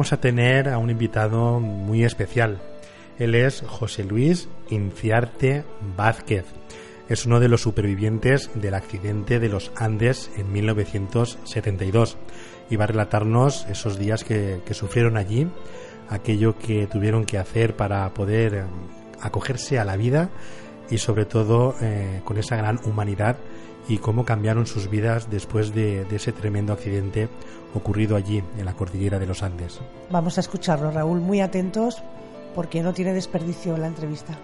Vamos 0.00 0.14
a 0.14 0.20
tener 0.22 0.70
a 0.70 0.78
un 0.78 0.88
invitado 0.88 1.60
muy 1.60 2.04
especial. 2.04 2.58
Él 3.18 3.34
es 3.34 3.62
José 3.66 4.02
Luis 4.02 4.48
Inciarte 4.70 5.62
Vázquez. 5.94 6.46
Es 7.10 7.26
uno 7.26 7.38
de 7.38 7.48
los 7.48 7.60
supervivientes 7.60 8.50
del 8.54 8.72
accidente 8.72 9.38
de 9.38 9.50
los 9.50 9.70
Andes 9.76 10.30
en 10.38 10.50
1972 10.54 12.16
y 12.70 12.76
va 12.76 12.84
a 12.84 12.86
relatarnos 12.86 13.66
esos 13.68 13.98
días 13.98 14.24
que, 14.24 14.62
sufrieron 14.70 15.18
allí, 15.18 15.46
aquello 16.08 16.56
que 16.56 16.86
tuvieron 16.86 17.26
que 17.26 17.36
hacer 17.36 17.76
para 17.76 18.08
poder 18.14 18.54
eh, 18.54 18.64
acogerse 19.20 19.78
a 19.78 19.84
la 19.84 19.98
vida 19.98 20.30
y 20.88 20.96
sobre 20.96 21.26
todo 21.26 21.74
eh, 21.82 22.22
con 22.24 22.38
esa 22.38 22.56
gran 22.56 22.80
humanidad 22.86 23.36
y 23.90 23.98
cómo 23.98 24.24
cambiaron 24.24 24.66
sus 24.66 24.88
vidas 24.88 25.28
después 25.30 25.74
de, 25.74 26.06
ese 26.12 26.32
tremendo 26.32 26.72
accidente 26.72 27.28
ocurrido 27.74 28.14
allí 28.14 28.42
en 28.56 28.64
la 28.64 28.74
cordillera 28.74 29.18
de 29.18 29.26
los 29.26 29.42
Andes. 29.42 29.80
Vamos 30.10 30.38
a 30.38 30.40
escucharlo, 30.40 30.92
Raúl, 30.92 31.20
muy 31.20 31.40
atentos 31.40 32.00
porque 32.54 32.82
no 32.82 32.94
tiene 32.94 33.12
desperdicio 33.12 33.76
la 33.76 33.88
entrevista. 33.88 34.38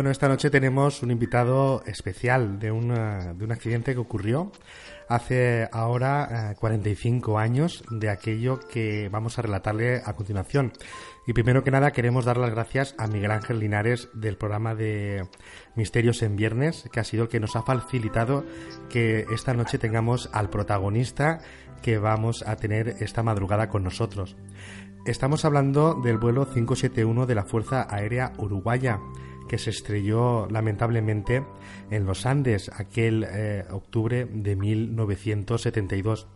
Bueno, 0.00 0.12
esta 0.12 0.28
noche 0.28 0.48
tenemos 0.48 1.02
un 1.02 1.10
invitado 1.10 1.82
especial 1.84 2.58
de, 2.58 2.70
una- 2.72 3.34
de 3.34 3.44
un 3.44 3.52
accidente 3.52 3.92
que 3.92 3.98
ocurrió 3.98 4.50
hace 5.10 5.68
ahora 5.72 6.52
eh, 6.52 6.54
45 6.58 7.38
años 7.38 7.84
de 7.90 8.08
aquello 8.08 8.60
que 8.60 9.10
vamos 9.10 9.38
a 9.38 9.42
relatarle 9.42 10.00
a 10.02 10.14
continuación. 10.14 10.72
Y 11.26 11.34
primero 11.34 11.62
que 11.64 11.70
nada 11.70 11.90
queremos 11.90 12.24
dar 12.24 12.38
las 12.38 12.48
gracias 12.48 12.94
a 12.96 13.08
Miguel 13.08 13.30
Ángel 13.30 13.58
Linares 13.60 14.08
del 14.14 14.38
programa 14.38 14.74
de 14.74 15.28
Misterios 15.76 16.22
en 16.22 16.34
Viernes, 16.34 16.88
que 16.90 17.00
ha 17.00 17.04
sido 17.04 17.24
el 17.24 17.28
que 17.28 17.38
nos 17.38 17.54
ha 17.54 17.62
facilitado 17.62 18.46
que 18.88 19.26
esta 19.34 19.52
noche 19.52 19.76
tengamos 19.76 20.30
al 20.32 20.48
protagonista 20.48 21.40
que 21.82 21.98
vamos 21.98 22.42
a 22.46 22.56
tener 22.56 22.96
esta 23.00 23.22
madrugada 23.22 23.68
con 23.68 23.84
nosotros. 23.84 24.34
Estamos 25.04 25.44
hablando 25.44 25.92
del 26.02 26.16
vuelo 26.16 26.46
571 26.48 27.26
de 27.26 27.34
la 27.34 27.44
Fuerza 27.44 27.86
Aérea 27.90 28.32
Uruguaya, 28.38 28.98
que 29.50 29.58
se 29.58 29.70
estrelló 29.70 30.46
lamentablemente 30.48 31.44
en 31.90 32.06
los 32.06 32.24
Andes 32.24 32.70
aquel 32.72 33.26
eh, 33.28 33.64
octubre 33.68 34.24
de 34.24 34.54
1972. 34.54 36.28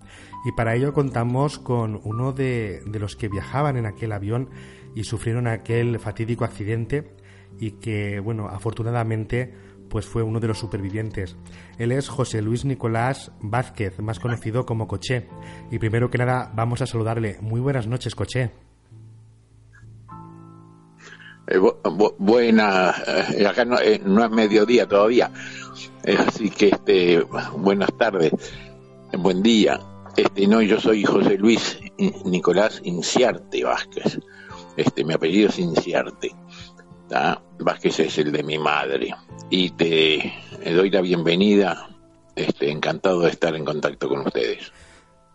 Y 0.45 0.51
para 0.51 0.75
ello 0.75 0.93
contamos 0.93 1.61
con 1.61 2.01
uno 2.03 2.33
de, 2.33 2.83
de 2.85 2.99
los 2.99 3.15
que 3.15 3.29
viajaban 3.29 3.77
en 3.77 3.87
aquel 3.87 4.11
avión 4.11 4.51
y 4.97 5.05
sufrieron 5.05 5.47
aquel 5.47 6.01
fatídico 6.01 6.45
accidente 6.45 7.15
y 7.61 7.79
que, 7.79 8.19
bueno, 8.19 8.49
afortunadamente 8.49 9.55
pues 9.89 10.07
fue 10.07 10.25
uno 10.25 10.41
de 10.41 10.49
los 10.49 10.59
supervivientes. 10.59 11.37
Él 11.79 11.93
es 11.93 12.09
José 12.09 12.43
Luis 12.43 12.65
Nicolás 12.65 13.31
Vázquez, 13.41 14.01
más 14.01 14.19
conocido 14.19 14.67
como 14.67 14.89
Coché. 14.89 15.29
Y 15.71 15.79
primero 15.79 16.11
que 16.11 16.19
nada 16.19 16.51
vamos 16.53 16.83
a 16.83 16.87
saludarle. 16.89 17.39
Muy 17.41 17.61
buenas 17.61 17.87
noches, 17.87 18.17
Coché. 18.17 18.51
Eh, 21.47 21.59
bu- 21.59 21.77
bu- 21.83 22.15
buena, 22.19 22.95
eh, 23.37 23.47
acá 23.47 23.65
no, 23.65 23.79
eh, 23.79 24.01
no 24.05 24.25
es 24.25 24.31
mediodía 24.31 24.87
todavía, 24.87 25.31
Eh, 26.07 26.17
así 26.19 26.51
que 26.51 26.69
este, 26.69 27.21
buenas 27.57 27.91
tardes, 27.99 28.33
buen 29.19 29.43
día. 29.43 29.81
Este, 30.17 30.47
no, 30.47 30.61
yo 30.61 30.79
soy 30.79 31.03
José 31.05 31.39
Luis 31.39 31.79
Nicolás 32.27 32.81
Inciarte 32.85 33.65
Vázquez. 33.65 34.21
Este, 34.77 35.03
mi 35.05 35.15
apellido 35.15 35.49
es 35.49 35.59
Inciarte. 35.59 36.31
Vázquez 37.59 38.01
es 38.01 38.19
el 38.19 38.33
de 38.33 38.43
mi 38.43 38.59
madre. 38.59 39.15
Y 39.51 39.71
te 39.71 40.33
doy 40.75 40.91
la 40.91 41.01
bienvenida. 41.01 41.89
Este, 42.37 42.71
encantado 42.71 43.21
de 43.21 43.31
estar 43.31 43.55
en 43.55 43.65
contacto 43.65 44.09
con 44.09 44.21
ustedes. 44.27 44.73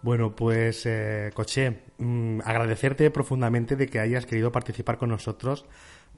Bueno, 0.02 0.36
pues 0.36 0.88
Coché, 1.34 1.89
mm, 1.99 2.39
agradecerte 2.43 3.11
profundamente 3.11 3.76
de 3.76 3.88
que 3.88 3.99
hayas 3.99 4.26
querido 4.26 4.51
participar 4.51 4.97
con 4.97 5.09
nosotros 5.09 5.65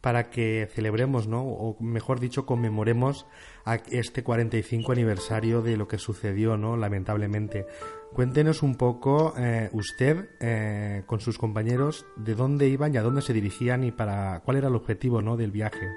para 0.01 0.31
que 0.31 0.67
celebremos, 0.73 1.27
¿no? 1.27 1.43
O 1.43 1.77
mejor 1.79 2.19
dicho, 2.19 2.45
conmemoremos 2.45 3.27
a 3.65 3.75
este 3.75 4.23
45 4.23 4.91
aniversario 4.91 5.61
de 5.61 5.77
lo 5.77 5.87
que 5.87 5.99
sucedió, 5.99 6.57
¿no? 6.57 6.75
Lamentablemente. 6.75 7.67
Cuéntenos 8.13 8.63
un 8.63 8.75
poco 8.75 9.33
eh, 9.37 9.69
usted 9.73 10.29
eh, 10.39 11.03
con 11.05 11.21
sus 11.21 11.37
compañeros 11.37 12.05
de 12.17 12.35
dónde 12.35 12.67
iban 12.67 12.93
y 12.93 12.97
a 12.97 13.03
dónde 13.03 13.21
se 13.21 13.33
dirigían 13.33 13.83
y 13.83 13.91
para 13.91 14.41
cuál 14.43 14.57
era 14.57 14.67
el 14.67 14.75
objetivo, 14.75 15.21
¿no? 15.21 15.37
Del 15.37 15.51
viaje. 15.51 15.87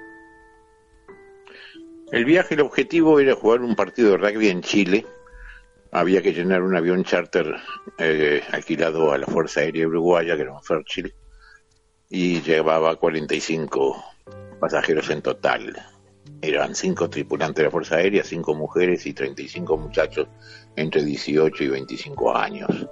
El 2.11 2.25
viaje, 2.25 2.53
el 2.53 2.61
objetivo 2.61 3.19
era 3.19 3.35
jugar 3.35 3.61
un 3.61 3.75
partido 3.75 4.11
de 4.11 4.17
rugby 4.17 4.49
en 4.49 4.61
Chile. 4.61 5.05
Había 5.95 6.21
que 6.21 6.33
llenar 6.33 6.61
un 6.61 6.75
avión 6.75 7.05
charter 7.05 7.55
eh, 7.97 8.43
alquilado 8.51 9.13
a 9.13 9.17
la 9.17 9.27
Fuerza 9.27 9.61
Aérea 9.61 9.87
Uruguaya, 9.87 10.35
que 10.35 10.41
era 10.41 10.51
un 10.51 10.61
Fairchild, 10.61 11.13
y 12.09 12.41
llevaba 12.41 12.97
45 12.97 14.03
pasajeros 14.59 15.09
en 15.09 15.21
total. 15.21 15.73
eran 16.41 16.75
cinco 16.75 17.09
tripulantes 17.09 17.55
de 17.55 17.63
la 17.63 17.71
Fuerza 17.71 17.95
Aérea, 17.95 18.25
cinco 18.25 18.53
mujeres 18.55 19.05
y 19.05 19.13
35 19.13 19.77
muchachos 19.77 20.27
entre 20.75 21.01
18 21.01 21.63
y 21.63 21.67
25 21.69 22.35
años. 22.35 22.87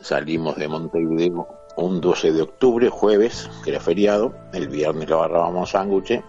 Salimos 0.00 0.56
de 0.56 0.68
Montevideo 0.68 1.46
un 1.76 2.00
12 2.00 2.32
de 2.32 2.40
octubre, 2.40 2.88
jueves, 2.88 3.50
que 3.62 3.72
era 3.72 3.80
feriado, 3.80 4.34
el 4.54 4.68
viernes 4.68 5.10
lo 5.10 5.18
agarrábamos 5.18 5.72
sándwiches, 5.72 6.24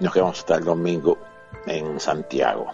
nos 0.00 0.12
quedamos 0.12 0.38
hasta 0.38 0.56
el 0.56 0.64
domingo 0.64 1.16
en 1.66 1.98
Santiago. 1.98 2.66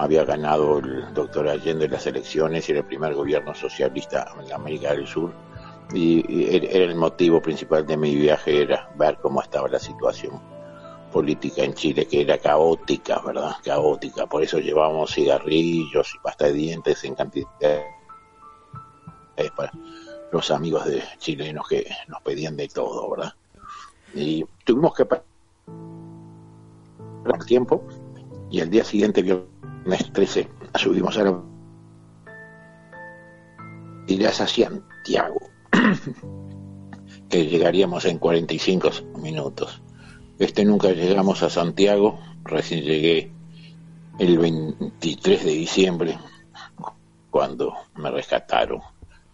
Había 0.00 0.24
ganado 0.24 0.78
el 0.78 1.12
doctor 1.12 1.46
Allende 1.46 1.86
las 1.86 2.06
elecciones 2.06 2.66
y 2.66 2.72
era 2.72 2.80
el 2.80 2.86
primer 2.86 3.14
gobierno 3.14 3.54
socialista 3.54 4.32
en 4.42 4.50
América 4.50 4.92
del 4.92 5.06
Sur 5.06 5.30
y, 5.92 6.24
y 6.26 6.56
era 6.56 6.84
el 6.84 6.94
motivo 6.94 7.42
principal 7.42 7.86
de 7.86 7.98
mi 7.98 8.16
viaje, 8.16 8.62
era 8.62 8.88
ver 8.96 9.18
cómo 9.20 9.42
estaba 9.42 9.68
la 9.68 9.78
situación 9.78 10.40
política 11.12 11.64
en 11.64 11.74
Chile, 11.74 12.06
que 12.06 12.22
era 12.22 12.38
caótica, 12.38 13.20
¿verdad? 13.20 13.56
Caótica. 13.62 14.26
Por 14.26 14.42
eso 14.42 14.58
llevamos 14.58 15.12
cigarrillos 15.12 16.14
y 16.14 16.18
pasta 16.20 16.46
de 16.46 16.54
dientes 16.54 17.04
en 17.04 17.14
cantidad 17.14 17.48
para 19.54 19.72
los 20.32 20.50
amigos 20.50 20.86
de 20.86 21.02
chilenos 21.18 21.68
que 21.68 21.86
nos 22.08 22.22
pedían 22.22 22.56
de 22.56 22.68
todo, 22.68 23.10
¿verdad? 23.10 23.34
Y 24.14 24.46
tuvimos 24.64 24.94
que 24.94 25.04
parar 25.04 25.24
el 27.26 27.46
tiempo 27.46 27.84
y 28.50 28.60
el 28.60 28.70
día 28.70 28.84
siguiente, 28.84 29.22
viernes 29.84 30.12
13, 30.12 30.48
subimos 30.74 31.16
a 31.18 31.24
la 31.24 31.42
irás 34.06 34.40
a 34.40 34.46
Santiago, 34.46 35.40
que 37.28 37.46
llegaríamos 37.46 38.04
en 38.04 38.18
45 38.18 38.90
minutos. 39.18 39.82
Este 40.38 40.64
nunca 40.64 40.90
llegamos 40.90 41.42
a 41.42 41.50
Santiago, 41.50 42.18
recién 42.42 42.82
llegué 42.82 43.30
el 44.18 44.38
23 44.38 45.44
de 45.44 45.52
diciembre, 45.52 46.18
cuando 47.30 47.74
me 47.96 48.10
rescataron. 48.10 48.80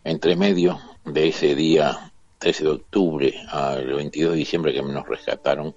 Entre 0.05 0.37
medio 0.37 0.79
de 1.05 1.29
ese 1.29 1.55
día 1.55 2.13
13 2.39 2.65
de 2.65 2.71
octubre 2.71 3.35
al 3.49 3.87
22 3.87 4.33
de 4.33 4.39
diciembre 4.39 4.73
que 4.75 4.83
nos 4.83 5.09
rescataron, 5.09 5.75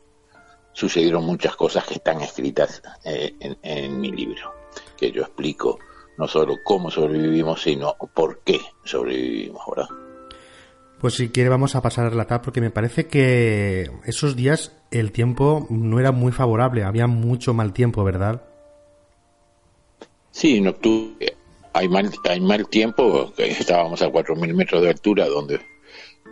sucedieron 0.74 1.26
muchas 1.26 1.56
cosas 1.56 1.86
que 1.86 1.96
están 1.96 2.22
escritas 2.22 2.82
eh, 3.06 3.34
en, 3.40 3.58
en 3.64 4.00
mi 4.00 4.12
libro, 4.12 4.59
que 5.00 5.12
yo 5.12 5.22
explico 5.22 5.80
no 6.18 6.28
solo 6.28 6.58
cómo 6.64 6.92
sobrevivimos, 6.92 7.62
sino 7.62 7.96
por 8.14 8.42
qué 8.44 8.60
sobrevivimos, 8.84 9.62
¿verdad? 9.74 9.90
Pues 11.00 11.14
si 11.14 11.30
quiere 11.30 11.50
vamos 11.50 11.76
a 11.76 11.82
pasar 11.82 12.06
a 12.06 12.10
relatar 12.10 12.42
porque 12.42 12.60
me 12.60 12.72
parece 12.72 13.08
que 13.08 13.90
esos 14.06 14.36
días 14.36 14.76
el 14.92 15.14
tiempo 15.14 15.66
no 15.70 16.00
era 16.00 16.12
muy 16.12 16.34
favorable, 16.34 16.84
había 16.84 17.08
mucho 17.08 17.54
mal 17.54 17.72
tiempo, 17.72 18.04
¿verdad? 18.04 18.44
Sí, 20.32 20.58
en 20.58 20.68
octubre 20.68 21.38
hay 21.74 21.88
mal, 21.88 22.12
hay 22.30 22.42
mal 22.42 22.68
tiempo, 22.68 23.32
que 23.36 23.48
estábamos 23.48 24.02
a 24.02 24.10
4.000 24.10 24.54
metros 24.54 24.82
de 24.82 24.90
altura, 24.90 25.28
donde 25.28 25.62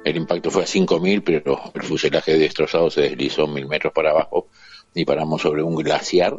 el 0.04 0.18
impacto 0.18 0.52
fue 0.52 0.64
a 0.64 0.66
5.000, 0.66 1.24
pero 1.24 1.60
el 1.74 1.84
fuselaje 1.84 2.38
destrozado 2.38 2.90
se 2.90 3.02
deslizó 3.02 3.48
1.000 3.48 3.68
metros 3.68 3.94
para 3.94 4.12
abajo 4.12 4.48
y 4.94 5.06
paramos 5.06 5.42
sobre 5.42 5.64
un 5.64 5.76
glaciar. 5.76 6.38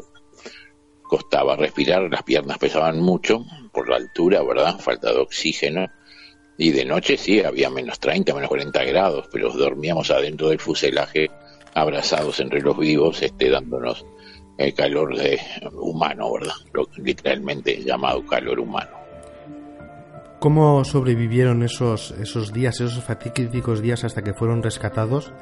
Costaba 1.08 1.56
respirar, 1.56 2.08
las 2.10 2.22
piernas 2.22 2.58
pesaban 2.58 3.00
mucho 3.00 3.44
por 3.72 3.88
la 3.88 3.96
altura, 3.96 4.42
¿verdad? 4.42 4.78
Falta 4.78 5.10
de 5.10 5.18
oxígeno. 5.18 5.86
Y 6.58 6.70
de 6.70 6.84
noche 6.84 7.16
sí, 7.16 7.40
había 7.40 7.70
menos 7.70 7.98
30, 7.98 8.34
menos 8.34 8.48
40 8.48 8.84
grados, 8.84 9.28
pero 9.32 9.50
dormíamos 9.50 10.10
adentro 10.10 10.50
del 10.50 10.60
fuselaje, 10.60 11.30
abrazados 11.74 12.40
entre 12.40 12.60
los 12.60 12.76
vivos, 12.78 13.22
este, 13.22 13.48
dándonos 13.48 14.04
el 14.58 14.74
calor 14.74 15.16
de, 15.16 15.40
humano, 15.72 16.32
¿verdad? 16.32 16.54
Lo, 16.72 16.88
literalmente 16.96 17.82
llamado 17.82 18.24
calor 18.26 18.60
humano. 18.60 18.90
¿Cómo 20.40 20.84
sobrevivieron 20.84 21.62
esos, 21.62 22.12
esos 22.12 22.52
días, 22.52 22.80
esos 22.80 23.02
fatídicos 23.02 23.80
días 23.80 24.04
hasta 24.04 24.22
que 24.22 24.34
fueron 24.34 24.62
rescatados 24.62 25.32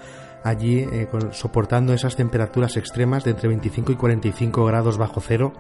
allí, 0.47 0.79
eh, 0.81 1.09
soportando 1.33 1.93
esas 1.93 2.17
temperaturas 2.17 2.77
extremas 2.77 3.25
de 3.25 3.33
entre 3.33 3.49
25 3.49 3.93
y 3.93 3.97
45 3.97 4.65
grados 4.65 4.97
bajo 4.97 5.21
cero, 5.21 5.53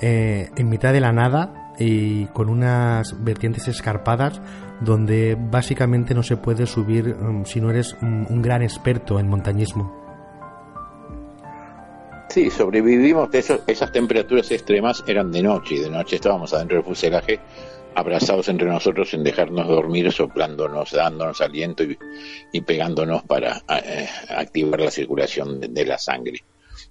eh, 0.00 0.50
en 0.56 0.68
mitad 0.68 0.92
de 0.92 1.00
la 1.00 1.12
nada 1.12 1.72
y 1.78 2.26
con 2.26 2.48
unas 2.48 3.24
vertientes 3.24 3.68
escarpadas 3.68 4.40
donde 4.80 5.36
básicamente 5.38 6.14
no 6.14 6.22
se 6.22 6.36
puede 6.36 6.66
subir 6.66 7.16
um, 7.20 7.44
si 7.44 7.60
no 7.60 7.70
eres 7.70 7.96
un, 8.02 8.26
un 8.28 8.42
gran 8.42 8.62
experto 8.62 9.18
en 9.18 9.28
montañismo? 9.28 10.04
Sí, 12.28 12.50
sobrevivimos. 12.50 13.32
Eso, 13.32 13.60
esas 13.66 13.92
temperaturas 13.92 14.50
extremas 14.50 15.04
eran 15.06 15.30
de 15.30 15.42
noche 15.42 15.76
y 15.76 15.78
de 15.78 15.90
noche 15.90 16.16
estábamos 16.16 16.52
adentro 16.52 16.78
del 16.78 16.84
fuselaje 16.84 17.38
abrazados 17.94 18.48
entre 18.48 18.68
nosotros 18.68 19.10
sin 19.10 19.22
dejarnos 19.22 19.68
dormir, 19.68 20.10
soplándonos, 20.12 20.90
dándonos 20.92 21.40
aliento 21.40 21.84
y, 21.84 21.96
y 22.52 22.60
pegándonos 22.60 23.22
para 23.24 23.62
eh, 23.68 24.08
activar 24.28 24.80
la 24.80 24.90
circulación 24.90 25.60
de, 25.60 25.86
la 25.86 25.98
sangre. 25.98 26.44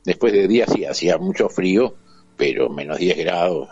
Después 0.03 0.34
de 0.34 0.47
días 0.47 0.69
sí 0.73 0.85
hacía 0.85 1.17
mucho 1.17 1.49
frío, 1.49 1.95
pero 2.38 2.69
menos 2.69 2.97
10 2.97 3.17
grados 3.17 3.69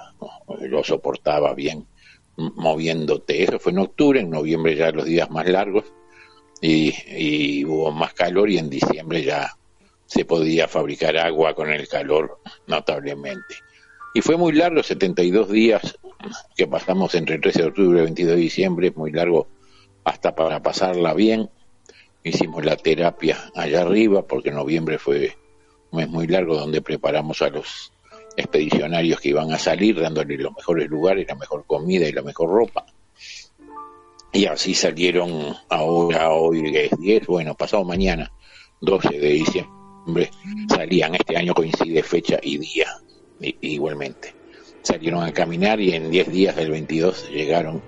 lo 0.62 0.84
soportaba 0.84 1.54
bien 1.54 1.88
moviéndote. 2.36 3.44
Eso 3.44 3.60
fue 3.60 3.72
en 3.72 3.80
octubre, 3.80 4.20
en 4.20 4.30
noviembre 4.30 4.76
ya 4.76 4.92
los 4.92 5.06
días 5.06 5.30
más 5.30 5.48
largos 5.48 5.86
y, 6.62 6.94
y 7.08 7.66
hubo 7.66 7.92
más 7.92 8.14
calor 8.14 8.50
y 8.50 8.58
en 8.58 8.70
diciembre 8.70 9.24
ya 9.24 9.52
se 10.06 10.26
podía 10.26 10.68
fabricar 10.68 11.18
agua 11.18 11.54
con 11.54 11.70
el 11.72 11.88
calor 11.88 12.40
notablemente. 12.68 13.56
Y 14.14 14.22
fue 14.22 14.36
muy 14.36 14.52
largo, 14.52 14.84
72 14.84 15.50
días 15.50 15.98
que 16.56 16.68
pasamos 16.68 17.16
entre 17.16 17.36
el 17.36 17.42
13 17.42 17.62
de 17.62 17.68
octubre 17.68 17.98
y 17.98 18.00
el 18.00 18.06
22 18.06 18.36
de 18.36 18.42
diciembre, 18.42 18.94
muy 18.96 19.12
largo 19.12 19.48
hasta 20.04 20.36
para 20.36 20.62
pasarla 20.62 21.14
bien. 21.14 21.50
Hicimos 22.24 22.64
la 22.66 22.76
terapia 22.78 23.52
allá 23.56 23.82
arriba 23.82 24.28
porque 24.28 24.52
noviembre 24.52 25.00
fue 25.00 25.36
un 25.92 26.00
mes 26.00 26.10
muy 26.10 26.28
largo 26.28 26.58
donde 26.58 26.82
preparamos 26.82 27.42
a 27.42 27.50
los 27.50 27.92
expedicionarios 28.38 29.20
que 29.20 29.30
iban 29.30 29.52
a 29.52 29.58
salir 29.58 30.00
dándoles 30.00 30.40
los 30.40 30.54
mejores 30.56 30.90
lugares, 30.90 31.28
la 31.28 31.36
mejor 31.36 31.66
comida 31.66 32.08
y 32.08 32.12
la 32.12 32.22
mejor 32.22 32.50
ropa. 32.50 32.86
Y 34.34 34.46
así 34.46 34.74
salieron 34.74 35.56
ahora, 35.70 36.32
hoy 36.32 36.72
es 36.76 36.98
10, 36.98 37.28
bueno, 37.28 37.56
pasado 37.56 37.84
mañana, 37.84 38.32
12 38.80 39.20
de 39.20 39.28
diciembre, 39.28 40.32
salían, 40.70 41.16
este 41.16 41.36
año 41.36 41.54
coincide 41.54 42.02
fecha 42.02 42.40
y 42.42 42.58
día 42.58 42.88
igualmente. 43.60 44.41
Salieron 44.82 45.24
a 45.24 45.32
caminar 45.32 45.80
y 45.80 45.94
en 45.94 46.10
10 46.10 46.32
días 46.32 46.56
del 46.56 46.72
22 46.72 47.30
llegaron 47.30 47.82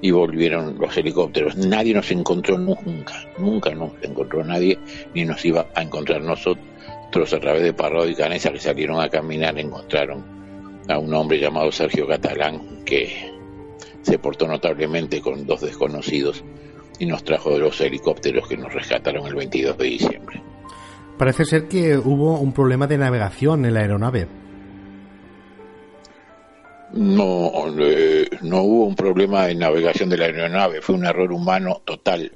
y 0.00 0.10
volvieron 0.10 0.78
los 0.78 0.96
helicópteros. 0.96 1.56
Nadie 1.56 1.94
nos 1.94 2.10
encontró 2.10 2.58
nunca, 2.58 3.14
nunca 3.38 3.74
nos 3.74 3.92
encontró 4.02 4.42
nadie, 4.44 4.78
ni 5.14 5.24
nos 5.24 5.44
iba 5.44 5.66
a 5.74 5.82
encontrar 5.82 6.22
nosotros 6.22 7.32
a 7.32 7.40
través 7.40 7.62
de 7.62 7.72
Parrado 7.72 8.08
y 8.08 8.14
Canesa 8.14 8.52
que 8.52 8.60
salieron 8.60 9.00
a 9.00 9.08
caminar, 9.08 9.58
encontraron 9.58 10.24
a 10.88 10.98
un 10.98 11.12
hombre 11.14 11.38
llamado 11.38 11.70
Sergio 11.70 12.06
Catalán 12.06 12.84
que 12.84 13.30
se 14.02 14.18
portó 14.18 14.46
notablemente 14.46 15.20
con 15.20 15.46
dos 15.46 15.60
desconocidos 15.60 16.42
y 16.98 17.06
nos 17.06 17.24
trajo 17.24 17.50
de 17.50 17.58
los 17.58 17.80
helicópteros 17.80 18.48
que 18.48 18.56
nos 18.56 18.72
rescataron 18.72 19.26
el 19.26 19.34
22 19.34 19.76
de 19.76 19.84
diciembre. 19.84 20.42
Parece 21.18 21.44
ser 21.44 21.68
que 21.68 21.98
hubo 21.98 22.38
un 22.38 22.52
problema 22.52 22.86
de 22.86 22.98
navegación 22.98 23.64
en 23.66 23.74
la 23.74 23.80
aeronave. 23.80 24.26
No, 26.92 27.52
no 28.42 28.62
hubo 28.62 28.84
un 28.86 28.96
problema 28.96 29.46
de 29.46 29.54
navegación 29.54 30.08
de 30.08 30.18
la 30.18 30.24
aeronave, 30.26 30.82
fue 30.82 30.96
un 30.96 31.06
error 31.06 31.32
humano 31.32 31.82
total. 31.84 32.32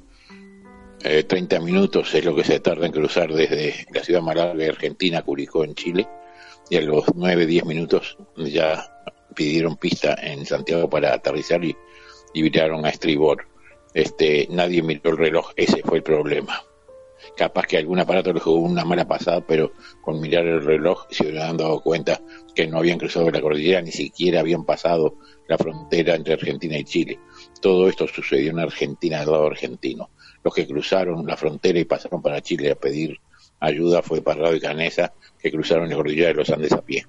Eh, 1.03 1.23
30 1.23 1.59
minutos 1.59 2.13
es 2.15 2.23
lo 2.23 2.35
que 2.35 2.43
se 2.43 2.59
tarda 2.61 2.85
en 2.85 2.91
cruzar 2.91 3.33
desde 3.33 3.85
la 3.93 4.03
ciudad 4.03 4.21
más 4.21 4.35
larga 4.35 4.55
de 4.55 4.69
Argentina, 4.69 5.21
Curicó, 5.21 5.63
en 5.63 5.75
Chile, 5.75 6.07
y 6.69 6.77
a 6.77 6.81
los 6.81 7.03
9, 7.13 7.45
10 7.45 7.65
minutos 7.65 8.17
ya 8.37 9.03
pidieron 9.35 9.75
pista 9.75 10.15
en 10.21 10.45
Santiago 10.45 10.89
para 10.89 11.13
aterrizar 11.13 11.63
y, 11.63 11.75
y 12.33 12.41
viraron 12.41 12.85
a 12.85 12.89
estribor. 12.89 13.47
Este, 13.93 14.47
nadie 14.49 14.81
miró 14.81 15.11
el 15.11 15.17
reloj, 15.17 15.51
ese 15.57 15.81
fue 15.83 15.97
el 15.97 16.03
problema. 16.03 16.63
Capaz 17.35 17.67
que 17.67 17.77
algún 17.77 17.99
aparato 17.99 18.31
le 18.31 18.39
jugó 18.39 18.59
una 18.59 18.85
mala 18.85 19.07
pasada, 19.07 19.41
pero 19.41 19.73
con 20.01 20.21
mirar 20.21 20.45
el 20.45 20.63
reloj 20.63 21.05
se 21.09 21.23
hubieran 21.23 21.57
dado 21.57 21.81
cuenta 21.81 22.21
que 22.53 22.65
no 22.65 22.77
habían 22.77 22.97
cruzado 22.97 23.29
la 23.29 23.41
cordillera, 23.41 23.81
ni 23.81 23.91
siquiera 23.91 24.39
habían 24.39 24.63
pasado 24.63 25.17
la 25.47 25.57
frontera 25.57 26.15
entre 26.15 26.33
Argentina 26.33 26.77
y 26.77 26.85
Chile. 26.85 27.19
Todo 27.61 27.89
esto 27.89 28.07
sucedió 28.07 28.51
en 28.51 28.59
Argentina, 28.59 29.19
del 29.19 29.31
lado 29.31 29.47
argentino. 29.47 30.09
Los 30.43 30.53
que 30.53 30.65
cruzaron 30.65 31.25
la 31.25 31.35
frontera 31.35 31.79
y 31.79 31.85
pasaron 31.85 32.21
para 32.21 32.41
Chile 32.41 32.71
a 32.71 32.75
pedir 32.75 33.19
ayuda 33.59 34.01
fue 34.01 34.21
Parrado 34.21 34.55
y 34.55 34.59
Canesa, 34.59 35.13
que 35.37 35.51
cruzaron 35.51 35.89
la 35.89 35.95
cordillera 35.95 36.29
de 36.29 36.35
los 36.35 36.49
Andes 36.49 36.71
a 36.71 36.81
pie. 36.81 37.05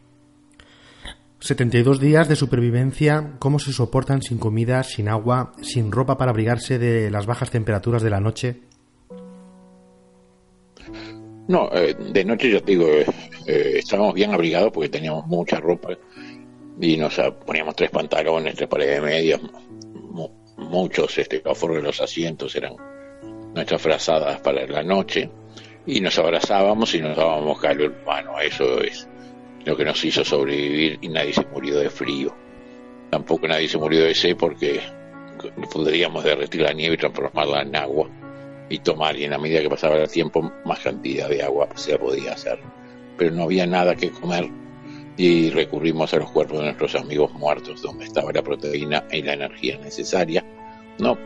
72 1.38 2.00
días 2.00 2.28
de 2.28 2.34
supervivencia, 2.34 3.34
¿cómo 3.38 3.58
se 3.58 3.72
soportan 3.72 4.22
sin 4.22 4.38
comida, 4.38 4.82
sin 4.82 5.08
agua, 5.08 5.52
sin 5.62 5.92
ropa 5.92 6.16
para 6.16 6.30
abrigarse 6.30 6.78
de 6.78 7.10
las 7.10 7.26
bajas 7.26 7.50
temperaturas 7.50 8.02
de 8.02 8.10
la 8.10 8.20
noche? 8.20 8.62
No, 11.48 11.70
eh, 11.72 11.94
de 11.94 12.24
noche 12.24 12.50
yo 12.50 12.60
te 12.62 12.72
digo, 12.72 12.88
eh, 12.88 13.06
eh, 13.46 13.72
estábamos 13.76 14.14
bien 14.14 14.32
abrigados 14.32 14.72
porque 14.72 14.88
teníamos 14.88 15.26
mucha 15.26 15.58
ropa 15.60 15.90
y 16.80 16.96
nos 16.96 17.18
poníamos 17.44 17.76
tres 17.76 17.90
pantalones, 17.90 18.54
tres 18.56 18.68
pares 18.68 18.88
de 18.90 19.00
medias, 19.00 19.40
mu- 19.92 20.30
muchos 20.56 21.16
este, 21.18 21.42
afuera 21.44 21.76
de 21.76 21.82
los 21.82 22.00
asientos 22.00 22.54
eran 22.56 22.74
nuestras 23.54 23.80
frazadas 23.80 24.40
para 24.40 24.66
la 24.66 24.82
noche 24.82 25.30
y 25.86 26.00
nos 26.00 26.18
abrazábamos 26.18 26.94
y 26.94 27.00
nos 27.00 27.16
dábamos 27.16 27.60
calor 27.60 27.94
humano. 28.02 28.40
Eso 28.40 28.80
es 28.82 29.08
lo 29.64 29.76
que 29.76 29.84
nos 29.84 30.04
hizo 30.04 30.24
sobrevivir 30.24 30.98
y 31.00 31.08
nadie 31.08 31.32
se 31.32 31.46
murió 31.46 31.78
de 31.78 31.90
frío. 31.90 32.34
Tampoco 33.10 33.46
nadie 33.46 33.68
se 33.68 33.78
murió 33.78 34.02
de 34.02 34.14
sed 34.16 34.36
porque 34.36 34.80
podríamos 35.72 36.24
derretir 36.24 36.62
la 36.62 36.72
nieve 36.72 36.96
y 36.96 36.98
transformarla 36.98 37.62
en 37.62 37.76
agua 37.76 38.10
y 38.68 38.78
tomar 38.80 39.16
y 39.16 39.24
en 39.24 39.30
la 39.30 39.38
medida 39.38 39.60
que 39.60 39.70
pasaba 39.70 39.96
el 39.96 40.08
tiempo 40.08 40.50
más 40.64 40.80
cantidad 40.80 41.28
de 41.28 41.42
agua 41.42 41.68
se 41.74 41.98
podía 41.98 42.32
hacer. 42.32 42.58
Pero 43.16 43.34
no 43.34 43.44
había 43.44 43.66
nada 43.66 43.94
que 43.94 44.10
comer 44.10 44.50
y 45.16 45.50
recurrimos 45.50 46.12
a 46.12 46.18
los 46.18 46.30
cuerpos 46.30 46.58
de 46.58 46.64
nuestros 46.64 46.94
amigos 46.94 47.32
muertos 47.32 47.80
donde 47.82 48.04
estaba 48.04 48.32
la 48.32 48.42
proteína 48.42 49.04
y 49.10 49.22
la 49.22 49.34
energía 49.34 49.78
necesaria, 49.78 50.44
no 50.98 51.16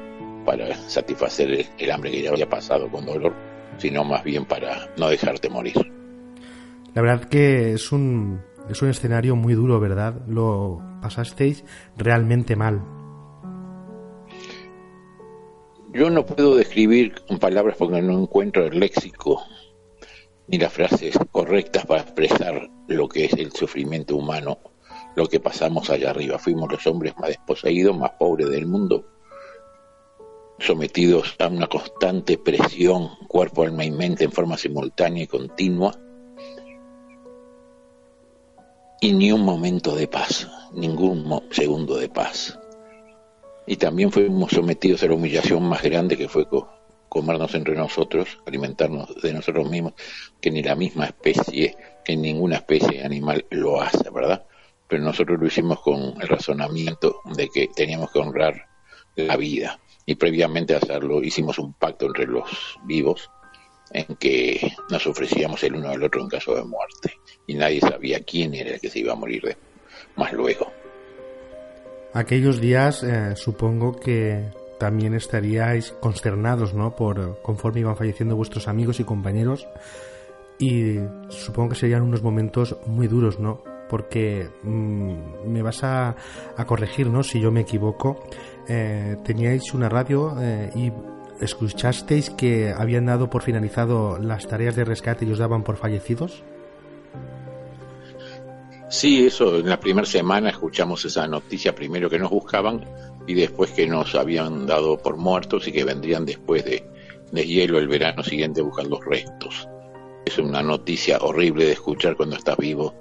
para 0.44 0.74
satisfacer 0.74 1.50
el, 1.50 1.66
el 1.78 1.90
hambre 1.90 2.10
que 2.10 2.22
ya 2.22 2.30
había 2.30 2.48
pasado 2.48 2.88
con 2.90 3.04
dolor, 3.04 3.34
sino 3.78 4.04
más 4.04 4.22
bien 4.24 4.44
para 4.44 4.88
no 4.96 5.08
dejarte 5.08 5.48
morir. 5.48 5.74
La 6.94 7.02
verdad 7.02 7.24
que 7.24 7.72
es 7.72 7.92
un, 7.92 8.40
es 8.68 8.82
un 8.82 8.88
escenario 8.88 9.36
muy 9.36 9.54
duro, 9.54 9.80
¿verdad? 9.80 10.22
Lo 10.26 10.82
pasasteis 11.00 11.64
realmente 11.96 12.56
mal. 12.56 12.99
Yo 15.92 16.08
no 16.08 16.24
puedo 16.24 16.54
describir 16.54 17.20
con 17.26 17.40
palabras 17.40 17.76
porque 17.76 18.00
no 18.00 18.16
encuentro 18.16 18.64
el 18.64 18.78
léxico 18.78 19.42
ni 20.46 20.56
las 20.56 20.72
frases 20.72 21.18
correctas 21.32 21.84
para 21.84 22.02
expresar 22.02 22.70
lo 22.86 23.08
que 23.08 23.24
es 23.24 23.32
el 23.32 23.50
sufrimiento 23.50 24.14
humano, 24.14 24.58
lo 25.16 25.26
que 25.26 25.40
pasamos 25.40 25.90
allá 25.90 26.10
arriba. 26.10 26.38
Fuimos 26.38 26.70
los 26.70 26.86
hombres 26.86 27.14
más 27.18 27.30
desposeídos, 27.30 27.98
más 27.98 28.12
pobres 28.20 28.50
del 28.50 28.66
mundo, 28.66 29.04
sometidos 30.60 31.34
a 31.40 31.48
una 31.48 31.66
constante 31.66 32.38
presión, 32.38 33.10
cuerpo, 33.26 33.64
alma 33.64 33.84
y 33.84 33.90
mente 33.90 34.22
en 34.22 34.32
forma 34.32 34.56
simultánea 34.56 35.24
y 35.24 35.26
continua, 35.26 35.92
y 39.00 39.12
ni 39.12 39.32
un 39.32 39.42
momento 39.42 39.96
de 39.96 40.06
paz, 40.06 40.48
ningún 40.72 41.42
segundo 41.50 41.96
de 41.96 42.08
paz. 42.08 42.59
Y 43.70 43.76
también 43.76 44.10
fuimos 44.10 44.50
sometidos 44.50 45.00
a 45.04 45.06
la 45.06 45.14
humillación 45.14 45.62
más 45.62 45.80
grande 45.80 46.16
que 46.16 46.28
fue 46.28 46.48
co- 46.48 46.68
comernos 47.08 47.54
entre 47.54 47.76
nosotros, 47.76 48.40
alimentarnos 48.44 49.14
de 49.22 49.32
nosotros 49.32 49.70
mismos, 49.70 49.92
que 50.40 50.50
ni 50.50 50.60
la 50.60 50.74
misma 50.74 51.06
especie, 51.06 51.76
que 52.04 52.16
ninguna 52.16 52.56
especie 52.56 53.04
animal 53.04 53.46
lo 53.50 53.80
hace, 53.80 54.10
¿verdad? 54.10 54.44
Pero 54.88 55.04
nosotros 55.04 55.38
lo 55.38 55.46
hicimos 55.46 55.78
con 55.82 56.20
el 56.20 56.26
razonamiento 56.26 57.20
de 57.36 57.48
que 57.48 57.68
teníamos 57.68 58.10
que 58.10 58.18
honrar 58.18 58.66
la 59.14 59.36
vida. 59.36 59.78
Y 60.04 60.16
previamente 60.16 60.74
a 60.74 60.78
hacerlo 60.78 61.22
hicimos 61.22 61.56
un 61.60 61.72
pacto 61.74 62.06
entre 62.06 62.26
los 62.26 62.76
vivos 62.86 63.30
en 63.92 64.16
que 64.16 64.72
nos 64.90 65.06
ofrecíamos 65.06 65.62
el 65.62 65.76
uno 65.76 65.90
al 65.90 66.02
otro 66.02 66.22
en 66.22 66.28
caso 66.28 66.56
de 66.56 66.64
muerte. 66.64 67.12
Y 67.46 67.54
nadie 67.54 67.78
sabía 67.78 68.18
quién 68.24 68.52
era 68.52 68.70
el 68.70 68.80
que 68.80 68.90
se 68.90 68.98
iba 68.98 69.12
a 69.12 69.16
morir 69.16 69.42
de, 69.42 69.56
más 70.16 70.32
luego. 70.32 70.72
Aquellos 72.12 72.60
días 72.60 73.02
eh, 73.02 73.36
supongo 73.36 73.92
que 73.92 74.50
también 74.78 75.14
estaríais 75.14 75.92
consternados, 75.92 76.74
¿no? 76.74 76.96
Por 76.96 77.40
conforme 77.42 77.80
iban 77.80 77.96
falleciendo 77.96 78.34
vuestros 78.34 78.66
amigos 78.66 78.98
y 78.98 79.04
compañeros 79.04 79.68
y 80.58 80.98
supongo 81.28 81.70
que 81.70 81.76
serían 81.76 82.02
unos 82.02 82.22
momentos 82.22 82.76
muy 82.86 83.06
duros, 83.06 83.38
¿no? 83.38 83.62
Porque 83.88 84.48
mm, 84.62 85.48
me 85.48 85.62
vas 85.62 85.84
a, 85.84 86.16
a 86.56 86.64
corregir, 86.66 87.08
¿no? 87.08 87.22
Si 87.22 87.40
yo 87.40 87.50
me 87.50 87.60
equivoco. 87.60 88.24
Eh, 88.68 89.16
teníais 89.24 89.74
una 89.74 89.88
radio 89.88 90.36
eh, 90.40 90.70
y 90.76 90.92
escuchasteis 91.40 92.30
que 92.30 92.72
habían 92.72 93.06
dado 93.06 93.28
por 93.28 93.42
finalizado 93.42 94.18
las 94.18 94.46
tareas 94.46 94.76
de 94.76 94.84
rescate 94.84 95.24
y 95.24 95.32
os 95.32 95.38
daban 95.38 95.64
por 95.64 95.76
fallecidos. 95.76 96.44
Sí, 98.90 99.24
eso, 99.24 99.56
en 99.56 99.68
la 99.68 99.78
primera 99.78 100.04
semana 100.04 100.50
escuchamos 100.50 101.04
esa 101.04 101.24
noticia 101.28 101.76
primero 101.76 102.10
que 102.10 102.18
nos 102.18 102.28
buscaban 102.28 102.84
y 103.24 103.34
después 103.34 103.70
que 103.70 103.86
nos 103.86 104.16
habían 104.16 104.66
dado 104.66 104.98
por 104.98 105.16
muertos 105.16 105.68
y 105.68 105.72
que 105.72 105.84
vendrían 105.84 106.24
después 106.26 106.64
de, 106.64 106.84
de 107.30 107.46
hielo 107.46 107.78
el 107.78 107.86
verano 107.86 108.24
siguiente 108.24 108.60
a 108.60 108.64
buscar 108.64 108.88
los 108.88 108.98
restos. 109.04 109.68
Es 110.26 110.38
una 110.38 110.60
noticia 110.64 111.18
horrible 111.20 111.66
de 111.66 111.72
escuchar 111.72 112.16
cuando 112.16 112.34
estás 112.34 112.56
vivo 112.56 112.92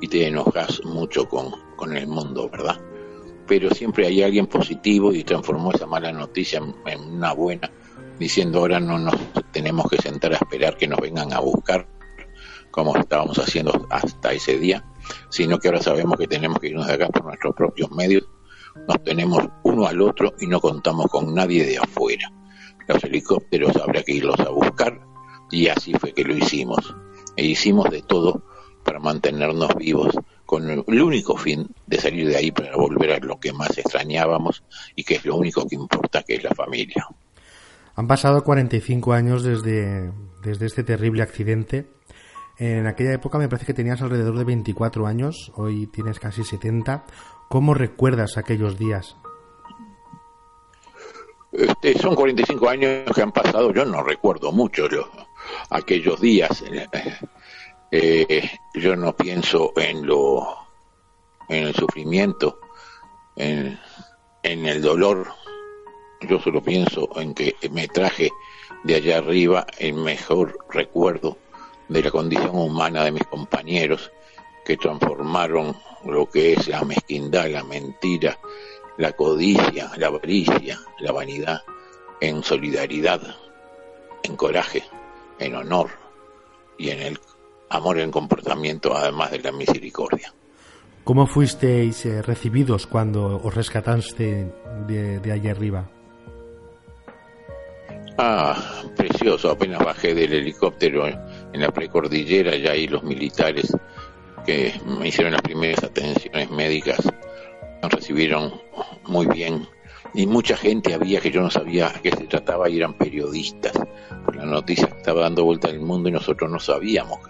y 0.00 0.08
te 0.08 0.26
enojas 0.26 0.84
mucho 0.84 1.28
con, 1.28 1.52
con 1.76 1.96
el 1.96 2.08
mundo, 2.08 2.50
¿verdad? 2.50 2.80
Pero 3.46 3.70
siempre 3.70 4.08
hay 4.08 4.24
alguien 4.24 4.48
positivo 4.48 5.12
y 5.12 5.22
transformó 5.22 5.70
esa 5.70 5.86
mala 5.86 6.10
noticia 6.10 6.60
en, 6.86 7.00
una 7.00 7.32
buena, 7.34 7.70
diciendo 8.18 8.58
ahora 8.58 8.80
no 8.80 8.98
nos 8.98 9.14
tenemos 9.52 9.88
que 9.88 9.98
sentar 9.98 10.32
a 10.32 10.38
esperar 10.38 10.76
que 10.76 10.88
nos 10.88 10.98
vengan 10.98 11.32
a 11.32 11.38
buscar 11.38 11.86
como 12.76 12.94
estábamos 12.96 13.38
haciendo 13.38 13.86
hasta 13.88 14.32
ese 14.32 14.58
día, 14.58 14.84
sino 15.28 15.58
que 15.58 15.68
ahora 15.68 15.82
sabemos 15.82 16.18
que 16.18 16.26
tenemos 16.26 16.58
que 16.58 16.68
irnos 16.68 16.86
de 16.86 16.94
acá 16.94 17.08
por 17.08 17.24
nuestros 17.24 17.54
propios 17.54 17.90
medios, 17.90 18.24
nos 18.88 19.02
tenemos 19.02 19.48
uno 19.62 19.86
al 19.86 20.00
otro 20.00 20.34
y 20.40 20.46
no 20.46 20.60
contamos 20.60 21.06
con 21.06 21.34
nadie 21.34 21.64
de 21.64 21.78
afuera. 21.78 22.30
Los 22.86 23.02
helicópteros 23.02 23.76
habrá 23.76 24.02
que 24.02 24.12
irlos 24.12 24.38
a 24.40 24.50
buscar 24.50 25.00
y 25.50 25.68
así 25.68 25.94
fue 25.94 26.12
que 26.12 26.24
lo 26.24 26.36
hicimos. 26.36 26.94
E 27.36 27.44
hicimos 27.44 27.90
de 27.90 28.02
todo 28.02 28.44
para 28.84 29.00
mantenernos 29.00 29.74
vivos, 29.74 30.14
con 30.46 30.70
el 30.70 31.02
único 31.02 31.36
fin 31.36 31.66
de 31.86 32.00
salir 32.00 32.28
de 32.28 32.36
ahí 32.36 32.52
para 32.52 32.76
volver 32.76 33.12
a 33.12 33.18
lo 33.18 33.38
que 33.40 33.52
más 33.52 33.76
extrañábamos 33.76 34.62
y 34.94 35.02
que 35.02 35.16
es 35.16 35.24
lo 35.24 35.36
único 35.36 35.66
que 35.66 35.74
importa, 35.74 36.22
que 36.22 36.36
es 36.36 36.44
la 36.44 36.54
familia. 36.54 37.06
Han 37.96 38.06
pasado 38.06 38.44
45 38.44 39.12
años 39.12 39.42
desde, 39.42 40.12
desde 40.42 40.66
este 40.66 40.84
terrible 40.84 41.22
accidente. 41.22 41.86
En 42.58 42.86
aquella 42.86 43.12
época 43.12 43.36
me 43.38 43.48
parece 43.48 43.66
que 43.66 43.74
tenías 43.74 44.00
alrededor 44.00 44.38
de 44.38 44.44
24 44.44 45.06
años, 45.06 45.52
hoy 45.56 45.86
tienes 45.88 46.18
casi 46.18 46.42
70. 46.42 47.04
¿Cómo 47.48 47.74
recuerdas 47.74 48.38
aquellos 48.38 48.78
días? 48.78 49.16
Este, 51.52 51.98
son 51.98 52.14
45 52.14 52.68
años 52.68 53.12
que 53.14 53.22
han 53.22 53.32
pasado, 53.32 53.72
yo 53.72 53.84
no 53.84 54.02
recuerdo 54.02 54.52
mucho 54.52 54.88
yo, 54.88 55.08
aquellos 55.70 56.20
días. 56.20 56.64
Eh, 57.90 58.50
yo 58.74 58.96
no 58.96 59.14
pienso 59.14 59.72
en 59.76 60.06
lo, 60.06 60.46
en 61.48 61.68
el 61.68 61.74
sufrimiento, 61.74 62.58
en, 63.36 63.78
en 64.42 64.66
el 64.66 64.80
dolor. 64.80 65.28
Yo 66.22 66.40
solo 66.40 66.62
pienso 66.62 67.08
en 67.20 67.34
que 67.34 67.54
me 67.70 67.86
traje 67.86 68.30
de 68.82 68.94
allá 68.94 69.18
arriba 69.18 69.66
el 69.78 69.94
mejor 69.94 70.58
recuerdo 70.70 71.36
de 71.88 72.02
la 72.02 72.10
condición 72.10 72.56
humana 72.56 73.04
de 73.04 73.12
mis 73.12 73.24
compañeros 73.24 74.10
que 74.64 74.76
transformaron 74.76 75.76
lo 76.04 76.28
que 76.28 76.54
es 76.54 76.68
la 76.68 76.82
mezquindad, 76.84 77.48
la 77.48 77.62
mentira, 77.62 78.38
la 78.98 79.12
codicia, 79.12 79.90
la 79.96 80.08
avaricia, 80.08 80.80
la 81.00 81.12
vanidad 81.12 81.62
en 82.20 82.42
solidaridad, 82.42 83.20
en 84.22 84.36
coraje, 84.36 84.82
en 85.38 85.54
honor 85.54 85.90
y 86.78 86.90
en 86.90 87.00
el 87.00 87.18
amor 87.68 87.98
en 87.98 88.10
comportamiento 88.10 88.96
además 88.96 89.30
de 89.30 89.40
la 89.40 89.52
misericordia. 89.52 90.32
¿Cómo 91.04 91.26
fuisteis 91.26 92.04
eh, 92.06 92.22
recibidos 92.22 92.86
cuando 92.86 93.40
os 93.40 93.54
rescataste 93.54 94.52
de, 94.88 95.20
de 95.20 95.32
allá 95.32 95.52
arriba? 95.52 95.88
Ah, 98.18 98.56
precioso, 98.96 99.50
apenas 99.50 99.84
bajé 99.84 100.14
del 100.14 100.32
helicóptero 100.32 101.06
en 101.56 101.62
la 101.62 101.72
precordillera, 101.72 102.54
ya 102.56 102.72
ahí 102.72 102.86
los 102.86 103.02
militares 103.02 103.74
que 104.44 104.78
me 104.84 105.08
hicieron 105.08 105.32
las 105.32 105.42
primeras 105.42 105.82
atenciones 105.82 106.50
médicas 106.50 107.00
nos 107.82 107.92
recibieron 107.92 108.60
muy 109.04 109.26
bien 109.26 109.66
y 110.14 110.26
mucha 110.26 110.56
gente 110.56 110.94
había 110.94 111.20
que 111.20 111.30
yo 111.30 111.40
no 111.40 111.50
sabía 111.50 111.88
a 111.88 112.00
qué 112.00 112.10
se 112.10 112.26
trataba 112.26 112.68
y 112.68 112.76
eran 112.76 112.94
periodistas. 112.94 113.72
La 114.34 114.44
noticia 114.44 114.86
estaba 114.86 115.22
dando 115.22 115.44
vuelta 115.44 115.68
al 115.68 115.80
mundo 115.80 116.08
y 116.08 116.12
nosotros 116.12 116.50
no 116.50 116.60
sabíamos 116.60 117.20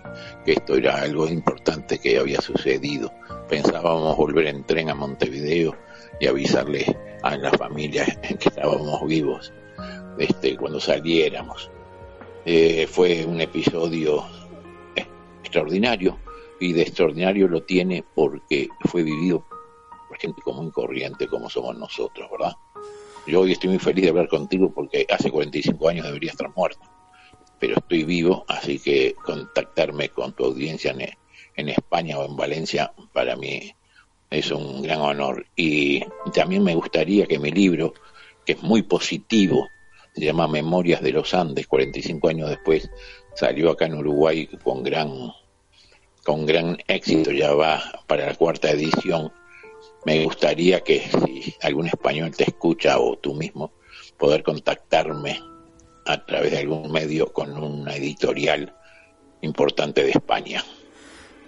que 0.44 0.52
esto 0.52 0.74
era 0.74 0.96
algo 0.96 1.28
importante 1.28 1.98
que 1.98 2.18
había 2.18 2.40
sucedido. 2.40 3.12
Pensábamos 3.48 4.16
volver 4.16 4.46
en 4.48 4.64
tren 4.64 4.90
a 4.90 4.94
Montevideo 4.94 5.76
y 6.20 6.26
avisarle 6.26 6.96
a 7.22 7.36
la 7.36 7.52
familia 7.52 8.04
que 8.22 8.48
estábamos 8.48 9.06
vivos 9.06 9.52
este, 10.18 10.56
cuando 10.56 10.80
saliéramos. 10.80 11.70
Eh, 12.48 12.86
fue 12.86 13.24
un 13.26 13.40
episodio 13.40 14.24
extraordinario 15.42 16.16
y 16.60 16.72
de 16.72 16.82
extraordinario 16.82 17.48
lo 17.48 17.64
tiene 17.64 18.04
porque 18.14 18.68
fue 18.84 19.02
vivido 19.02 19.44
por 20.08 20.16
gente 20.16 20.40
común 20.42 20.68
y 20.68 20.70
corriente 20.70 21.26
como 21.26 21.50
somos 21.50 21.76
nosotros, 21.76 22.30
¿verdad? 22.30 22.52
Yo 23.26 23.40
hoy 23.40 23.50
estoy 23.50 23.70
muy 23.70 23.80
feliz 23.80 24.04
de 24.04 24.10
hablar 24.10 24.28
contigo 24.28 24.72
porque 24.72 25.04
hace 25.10 25.28
45 25.28 25.88
años 25.88 26.06
debería 26.06 26.30
estar 26.30 26.48
muerto. 26.54 26.80
pero 27.58 27.78
estoy 27.78 28.04
vivo, 28.04 28.44
así 28.46 28.78
que 28.78 29.16
contactarme 29.24 30.10
con 30.10 30.32
tu 30.32 30.44
audiencia 30.44 30.92
en, 30.92 31.00
en 31.56 31.68
España 31.68 32.16
o 32.16 32.26
en 32.26 32.36
Valencia 32.36 32.92
para 33.12 33.34
mí 33.34 33.74
es 34.30 34.52
un 34.52 34.82
gran 34.82 35.00
honor. 35.00 35.46
Y 35.56 36.04
también 36.32 36.62
me 36.62 36.76
gustaría 36.76 37.26
que 37.26 37.40
mi 37.40 37.50
libro, 37.50 37.92
que 38.44 38.52
es 38.52 38.62
muy 38.62 38.82
positivo, 38.82 39.66
se 40.16 40.24
llama 40.24 40.48
Memorias 40.48 41.02
de 41.02 41.12
los 41.12 41.34
Andes, 41.34 41.66
45 41.66 42.28
años 42.28 42.48
después, 42.48 42.90
salió 43.34 43.70
acá 43.70 43.84
en 43.84 43.98
Uruguay 43.98 44.48
con 44.64 44.82
gran, 44.82 45.30
con 46.24 46.46
gran 46.46 46.78
éxito, 46.88 47.32
ya 47.32 47.52
va 47.52 47.82
para 48.06 48.24
la 48.24 48.34
cuarta 48.34 48.70
edición. 48.70 49.30
Me 50.06 50.24
gustaría 50.24 50.80
que 50.80 51.00
si 51.00 51.54
algún 51.60 51.88
español 51.88 52.34
te 52.34 52.44
escucha 52.44 52.98
o 52.98 53.18
tú 53.18 53.34
mismo, 53.34 53.72
poder 54.16 54.42
contactarme 54.42 55.38
a 56.06 56.24
través 56.24 56.52
de 56.52 56.58
algún 56.60 56.90
medio 56.90 57.30
con 57.30 57.52
una 57.62 57.94
editorial 57.94 58.74
importante 59.42 60.02
de 60.02 60.12
España 60.12 60.64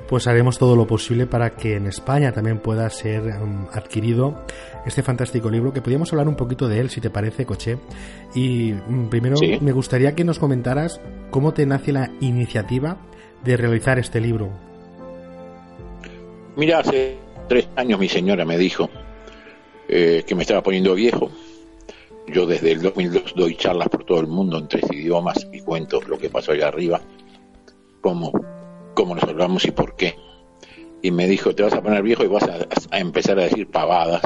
pues 0.07 0.27
haremos 0.27 0.59
todo 0.59 0.77
lo 0.77 0.87
posible 0.87 1.27
para 1.27 1.51
que 1.51 1.77
en 1.77 1.87
España 1.87 2.33
también 2.33 2.59
pueda 2.59 2.89
ser 2.91 3.23
um, 3.43 3.67
adquirido 3.73 4.45
este 4.87 5.03
fantástico 5.03 5.51
libro, 5.51 5.73
que 5.73 5.83
podríamos 5.83 6.13
hablar 6.13 6.29
un 6.29 6.37
poquito 6.37 6.69
de 6.69 6.81
él, 6.81 6.89
si 6.89 7.01
te 7.01 7.11
parece, 7.11 7.45
Coche. 7.45 7.79
Y 8.35 8.73
um, 8.73 9.09
primero 9.11 9.37
me 9.61 9.73
gustaría 9.73 10.15
que 10.15 10.25
nos 10.25 10.39
comentaras 10.39 11.01
cómo 11.31 11.53
te 11.53 11.67
nace 11.67 11.93
la 11.93 12.11
iniciativa 12.21 12.99
de 13.45 13.57
realizar 13.57 13.99
este 13.99 14.21
libro. 14.21 14.51
Mira, 16.57 16.79
hace 16.79 17.19
tres 17.49 17.69
años 17.77 18.01
mi 18.01 18.09
señora 18.09 18.45
me 18.45 18.59
dijo 18.59 18.89
eh, 19.89 20.25
que 20.27 20.35
me 20.35 20.43
estaba 20.43 20.63
poniendo 20.63 20.95
viejo. 20.95 21.31
Yo 22.27 22.47
desde 22.47 22.73
el 22.73 22.83
2002 22.83 23.35
doy 23.37 23.57
charlas 23.57 23.89
por 23.89 24.05
todo 24.05 24.21
el 24.21 24.27
mundo 24.27 24.59
en 24.59 24.69
tres 24.69 24.85
idiomas 24.91 25.47
y 25.53 25.61
cuento 25.61 26.01
lo 26.03 26.19
que 26.19 26.29
pasó 26.29 26.53
allá 26.53 26.69
arriba, 26.69 27.01
como 28.01 28.33
cómo 28.99 29.15
nos 29.15 29.23
hablamos 29.23 29.65
y 29.65 29.71
por 29.71 29.95
qué. 29.95 30.19
Y 31.03 31.13
me 31.13 31.29
dijo, 31.29 31.55
te 31.55 31.63
vas 31.63 31.73
a 31.73 31.81
poner 31.81 32.03
viejo 32.03 32.25
y 32.25 32.27
vas 32.27 32.43
a, 32.43 32.99
empezar 32.99 33.39
a 33.39 33.45
decir 33.45 33.71
pavadas. 33.71 34.23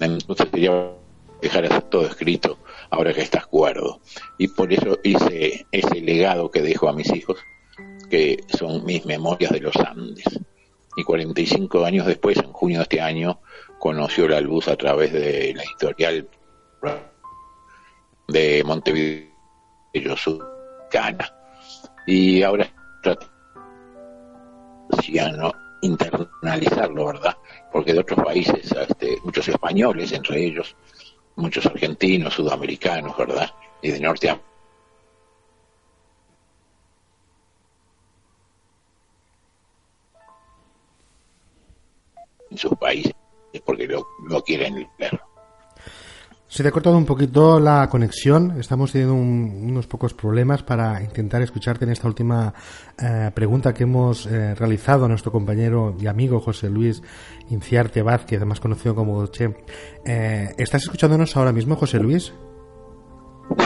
Entonces 0.00 0.50
quería 0.50 0.92
dejar 1.40 1.80
todo 1.88 2.04
escrito 2.04 2.58
ahora 2.90 3.14
que 3.14 3.22
estás 3.22 3.46
cuerdo. 3.46 4.02
Y 4.36 4.48
por 4.48 4.70
eso 4.70 4.98
hice 5.02 5.66
ese 5.72 6.00
legado 6.02 6.50
que 6.50 6.60
dejo 6.60 6.90
a 6.90 6.92
mis 6.92 7.10
hijos, 7.10 7.38
que 8.10 8.44
son 8.50 8.84
mis 8.84 9.06
memorias 9.06 9.50
de 9.50 9.60
los 9.60 9.76
Andes. 9.76 10.26
Y 10.94 11.04
45 11.04 11.82
años 11.82 12.04
después, 12.04 12.36
en 12.36 12.52
junio 12.52 12.80
de 12.80 12.82
este 12.82 13.00
año, 13.00 13.40
conoció 13.78 14.28
la 14.28 14.42
luz 14.42 14.68
a 14.68 14.76
través 14.76 15.10
de 15.10 15.54
la 15.56 15.62
editorial 15.62 16.28
de 18.28 18.62
Montevideo, 18.62 19.32
Cana. 20.90 21.34
Y 22.06 22.42
ahora 22.42 22.70
¿no? 25.36 25.52
internalizarlo, 25.82 27.06
¿verdad? 27.06 27.36
Porque 27.72 27.92
de 27.92 28.00
otros 28.00 28.24
países, 28.24 28.72
este, 28.72 29.18
muchos 29.24 29.48
españoles, 29.48 30.12
entre 30.12 30.44
ellos, 30.46 30.76
muchos 31.36 31.66
argentinos, 31.66 32.34
sudamericanos, 32.34 33.16
¿verdad? 33.16 33.50
Y 33.82 33.90
de 33.90 34.00
norte 34.00 34.40
en 42.50 42.58
sus 42.58 42.76
países 42.78 43.14
porque 43.64 43.86
lo, 43.86 44.06
lo 44.28 44.42
quieren 44.42 44.88
leer. 44.98 45.20
Se 46.52 46.62
te 46.62 46.68
ha 46.68 46.72
cortado 46.72 46.98
un 46.98 47.06
poquito 47.06 47.58
la 47.58 47.88
conexión. 47.88 48.60
Estamos 48.60 48.92
teniendo 48.92 49.14
unos 49.14 49.86
pocos 49.86 50.12
problemas 50.12 50.62
para 50.62 51.02
intentar 51.02 51.40
escucharte 51.40 51.86
en 51.86 51.92
esta 51.92 52.06
última 52.06 52.52
eh, 53.02 53.30
pregunta 53.32 53.72
que 53.72 53.84
hemos 53.84 54.26
eh, 54.26 54.54
realizado 54.54 55.06
a 55.06 55.08
nuestro 55.08 55.32
compañero 55.32 55.96
y 55.98 56.08
amigo 56.08 56.40
José 56.40 56.68
Luis 56.68 57.02
Inciarte 57.48 58.02
Vázquez, 58.02 58.44
más 58.44 58.60
conocido 58.60 58.94
como 58.94 59.26
Che. 59.28 59.54
Eh, 60.04 60.54
¿Estás 60.58 60.82
escuchándonos 60.82 61.34
ahora 61.38 61.52
mismo, 61.52 61.74
José 61.74 61.98
Luis? 61.98 62.34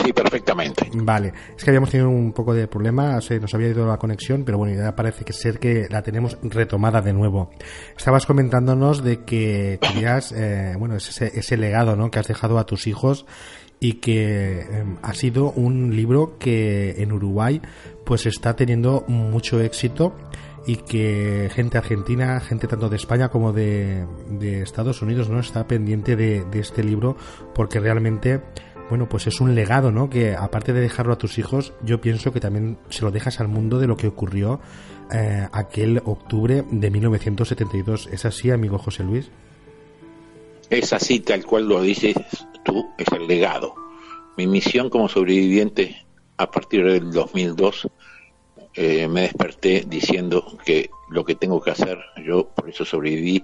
Sí, 0.03 0.13
perfectamente. 0.13 0.89
Vale, 0.93 1.33
es 1.55 1.63
que 1.63 1.69
habíamos 1.69 1.89
tenido 1.89 2.09
un 2.09 2.33
poco 2.33 2.53
de 2.53 2.67
problema, 2.67 3.19
se 3.21 3.39
nos 3.39 3.53
había 3.53 3.69
ido 3.69 3.87
la 3.87 3.97
conexión, 3.97 4.43
pero 4.43 4.57
bueno, 4.57 4.75
ya 4.75 4.95
parece 4.95 5.23
que 5.23 5.33
ser 5.33 5.59
que 5.59 5.87
la 5.89 6.01
tenemos 6.01 6.37
retomada 6.43 7.01
de 7.01 7.13
nuevo. 7.13 7.49
Estabas 7.95 8.25
comentándonos 8.25 9.03
de 9.03 9.23
que 9.23 9.79
querías, 9.81 10.31
eh, 10.31 10.75
bueno, 10.77 10.95
ese, 10.95 11.57
legado, 11.57 11.95
¿no? 11.95 12.11
Que 12.11 12.19
has 12.19 12.27
dejado 12.27 12.59
a 12.59 12.65
tus 12.65 12.87
hijos 12.87 13.25
y 13.79 13.93
que 13.93 14.61
em, 14.61 14.97
ha 15.03 15.13
sido 15.13 15.51
un 15.51 15.95
libro 15.95 16.37
que 16.39 17.01
en 17.01 17.11
Uruguay 17.11 17.61
pues 18.05 18.25
está 18.25 18.55
teniendo 18.55 19.05
mucho 19.07 19.61
éxito 19.61 20.15
y 20.65 20.77
que 20.77 21.49
gente 21.53 21.77
argentina, 21.77 22.39
gente 22.39 22.67
tanto 22.67 22.89
de 22.89 22.95
España 22.95 23.29
como 23.29 23.53
de, 23.53 24.05
Estados 24.41 25.01
Unidos, 25.01 25.29
¿no? 25.29 25.39
Está 25.39 25.67
pendiente 25.67 26.15
de 26.15 26.59
este 26.59 26.83
libro 26.83 27.15
porque 27.53 27.79
realmente 27.79 28.41
bueno, 28.89 29.09
pues 29.09 29.27
es 29.27 29.41
un 29.41 29.55
legado, 29.55 29.91
¿no? 29.91 30.09
Que 30.09 30.35
aparte 30.35 30.73
de 30.73 30.81
dejarlo 30.81 31.13
a 31.13 31.17
tus 31.17 31.37
hijos, 31.37 31.73
yo 31.83 31.99
pienso 31.99 32.31
que 32.31 32.39
también 32.39 32.77
se 32.89 33.03
lo 33.03 33.11
dejas 33.11 33.39
al 33.39 33.47
mundo 33.47 33.79
de 33.79 33.87
lo 33.87 33.97
que 33.97 34.07
ocurrió 34.07 34.59
eh, 35.11 35.47
aquel 35.51 36.01
octubre 36.05 36.63
de 36.69 36.89
1972. 36.91 38.09
¿Es 38.11 38.25
así, 38.25 38.51
amigo 38.51 38.77
José 38.77 39.03
Luis? 39.03 39.29
Es 40.69 40.93
así, 40.93 41.19
tal 41.19 41.45
cual 41.45 41.67
lo 41.67 41.81
dices 41.81 42.15
tú, 42.63 42.85
es 42.97 43.07
el 43.11 43.27
legado. 43.27 43.75
Mi 44.37 44.47
misión 44.47 44.89
como 44.89 45.09
sobreviviente 45.09 46.05
a 46.37 46.51
partir 46.51 46.85
del 46.85 47.11
2002 47.11 47.89
eh, 48.73 49.07
me 49.07 49.21
desperté 49.21 49.85
diciendo 49.87 50.57
que 50.63 50.89
lo 51.09 51.25
que 51.25 51.35
tengo 51.35 51.61
que 51.61 51.71
hacer, 51.71 51.97
yo 52.23 52.49
por 52.49 52.69
eso 52.69 52.85
sobreviví, 52.85 53.43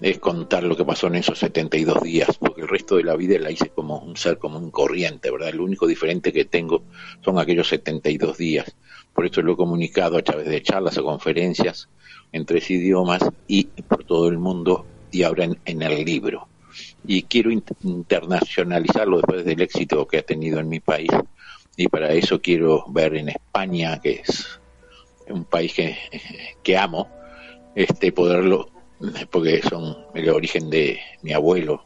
es 0.00 0.18
contar 0.18 0.64
lo 0.64 0.76
que 0.76 0.84
pasó 0.84 1.08
en 1.08 1.16
esos 1.16 1.38
72 1.38 2.02
días, 2.02 2.38
porque 2.38 2.62
el 2.62 2.68
resto 2.68 2.96
de 2.96 3.04
la 3.04 3.16
vida 3.16 3.38
la 3.38 3.50
hice 3.50 3.68
como 3.68 3.98
un 3.98 4.16
ser 4.16 4.38
común 4.38 4.70
corriente, 4.70 5.30
¿verdad? 5.30 5.52
Lo 5.52 5.64
único 5.64 5.86
diferente 5.86 6.32
que 6.32 6.46
tengo 6.46 6.82
son 7.22 7.38
aquellos 7.38 7.68
72 7.68 8.38
días. 8.38 8.74
Por 9.12 9.26
eso 9.26 9.42
lo 9.42 9.52
he 9.52 9.56
comunicado 9.56 10.16
a 10.16 10.22
través 10.22 10.46
de 10.46 10.62
charlas 10.62 10.96
o 10.96 11.04
conferencias 11.04 11.88
en 12.32 12.46
tres 12.46 12.70
idiomas 12.70 13.20
y 13.46 13.64
por 13.64 14.04
todo 14.04 14.28
el 14.28 14.38
mundo 14.38 14.86
y 15.10 15.22
ahora 15.22 15.48
en, 15.64 15.82
el 15.82 16.04
libro. 16.04 16.48
Y 17.04 17.24
quiero 17.24 17.50
internacionalizarlo 17.50 19.18
después 19.18 19.44
del 19.44 19.60
éxito 19.60 20.06
que 20.06 20.18
ha 20.18 20.22
tenido 20.22 20.60
en 20.60 20.68
mi 20.68 20.80
país 20.80 21.10
y 21.76 21.88
para 21.88 22.12
eso 22.12 22.40
quiero 22.40 22.84
ver 22.88 23.16
en 23.16 23.30
España, 23.30 24.00
que 24.00 24.22
es 24.26 24.60
un 25.28 25.44
país 25.44 25.74
que, 25.74 25.96
que 26.62 26.78
amo, 26.78 27.08
este 27.74 28.12
poderlo 28.12 28.70
porque 29.30 29.62
son 29.62 29.96
el 30.14 30.28
origen 30.30 30.70
de 30.70 31.00
mi 31.22 31.32
abuelo, 31.32 31.84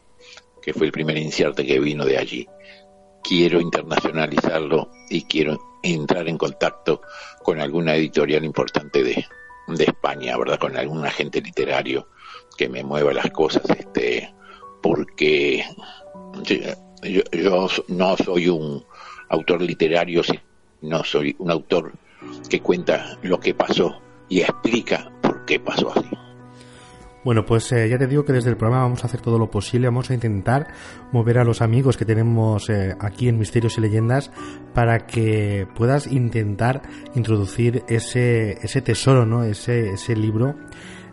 que 0.61 0.73
fue 0.73 0.87
el 0.87 0.91
primer 0.91 1.17
incierte 1.17 1.65
que 1.65 1.79
vino 1.79 2.05
de 2.05 2.17
allí. 2.17 2.47
Quiero 3.23 3.59
internacionalizarlo 3.59 4.89
y 5.09 5.23
quiero 5.23 5.59
entrar 5.81 6.27
en 6.27 6.37
contacto 6.37 7.01
con 7.43 7.59
alguna 7.59 7.95
editorial 7.95 8.43
importante 8.43 9.03
de, 9.03 9.25
de 9.67 9.83
España, 9.83 10.37
¿verdad? 10.37 10.59
Con 10.59 10.77
algún 10.77 11.05
agente 11.05 11.41
literario 11.41 12.07
que 12.57 12.69
me 12.69 12.83
mueva 12.83 13.13
las 13.13 13.31
cosas, 13.31 13.63
este, 13.77 14.33
porque 14.81 15.63
yo, 16.43 17.21
yo 17.31 17.67
no 17.87 18.17
soy 18.17 18.49
un 18.49 18.83
autor 19.29 19.61
literario, 19.61 20.21
sino 20.23 21.03
soy 21.03 21.35
un 21.39 21.51
autor 21.51 21.93
que 22.49 22.61
cuenta 22.61 23.17
lo 23.21 23.39
que 23.39 23.53
pasó 23.53 24.01
y 24.29 24.41
explica 24.41 25.11
por 25.21 25.45
qué 25.45 25.59
pasó 25.59 25.91
así. 25.95 26.24
Bueno, 27.25 27.43
pues 27.43 27.71
eh, 27.71 27.89
ya 27.89 27.97
te 27.97 28.05
digo 28.05 28.23
que 28.23 28.33
desde 28.33 28.51
el 28.51 28.55
programa 28.55 28.83
vamos 28.83 29.03
a 29.03 29.07
hacer 29.07 29.19
todo 29.19 29.39
lo 29.39 29.49
posible, 29.49 29.87
vamos 29.87 30.11
a 30.11 30.13
intentar 30.13 30.67
mover 31.11 31.39
a 31.39 31.43
los 31.43 31.63
amigos 31.63 31.97
que 31.97 32.05
tenemos 32.05 32.69
eh, 32.69 32.95
aquí 32.99 33.27
en 33.27 33.39
Misterios 33.39 33.79
y 33.79 33.81
Leyendas 33.81 34.29
para 34.75 35.07
que 35.07 35.67
puedas 35.73 36.05
intentar 36.05 36.83
introducir 37.15 37.83
ese, 37.87 38.59
ese 38.61 38.81
tesoro, 38.83 39.25
¿no? 39.25 39.43
Ese, 39.43 39.89
ese 39.89 40.15
libro 40.15 40.53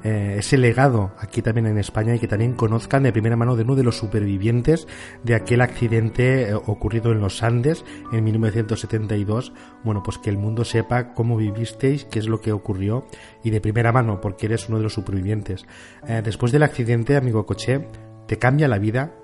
eh, 0.05 0.37
ese 0.39 0.59
legado 0.59 1.13
aquí 1.19 1.43
también 1.43 1.67
en 1.67 1.79
España 1.79 2.15
y 2.15 2.19
que 2.19 2.29
también 2.29 2.55
conozcan 2.55 3.05
de 3.05 3.13
primera 3.13 3.37
mano 3.37 3.57
de 3.57 3.63
uno 3.63 3.77
de 3.77 3.85
los 3.85 3.97
supervivientes 3.97 4.89
de 5.23 5.35
aquel 5.35 5.61
accidente 5.61 6.51
eh, 6.51 6.55
ocurrido 6.55 7.13
en 7.13 7.21
los 7.21 7.43
Andes 7.43 7.85
en 8.13 8.25
1972. 8.25 9.53
Bueno, 9.85 10.03
pues 10.03 10.19
que 10.19 10.31
el 10.31 10.39
mundo 10.39 10.65
sepa 10.65 11.15
cómo 11.15 11.37
vivisteis, 11.37 12.05
qué 12.05 12.19
es 12.19 12.27
lo 12.27 12.41
que 12.41 12.53
ocurrió 12.53 13.07
y 13.45 13.51
de 13.51 13.61
primera 13.61 13.93
mano, 13.93 14.21
porque 14.21 14.47
eres 14.47 14.69
uno 14.69 14.79
de 14.79 14.85
los 14.85 14.95
supervivientes. 14.95 15.65
Eh, 16.09 16.21
después 16.25 16.53
del 16.53 16.65
accidente, 16.65 17.17
amigo 17.17 17.47
Coche, 17.47 17.87
¿te 18.27 18.39
cambia 18.39 18.69
la 18.69 18.79
vida? 18.79 19.15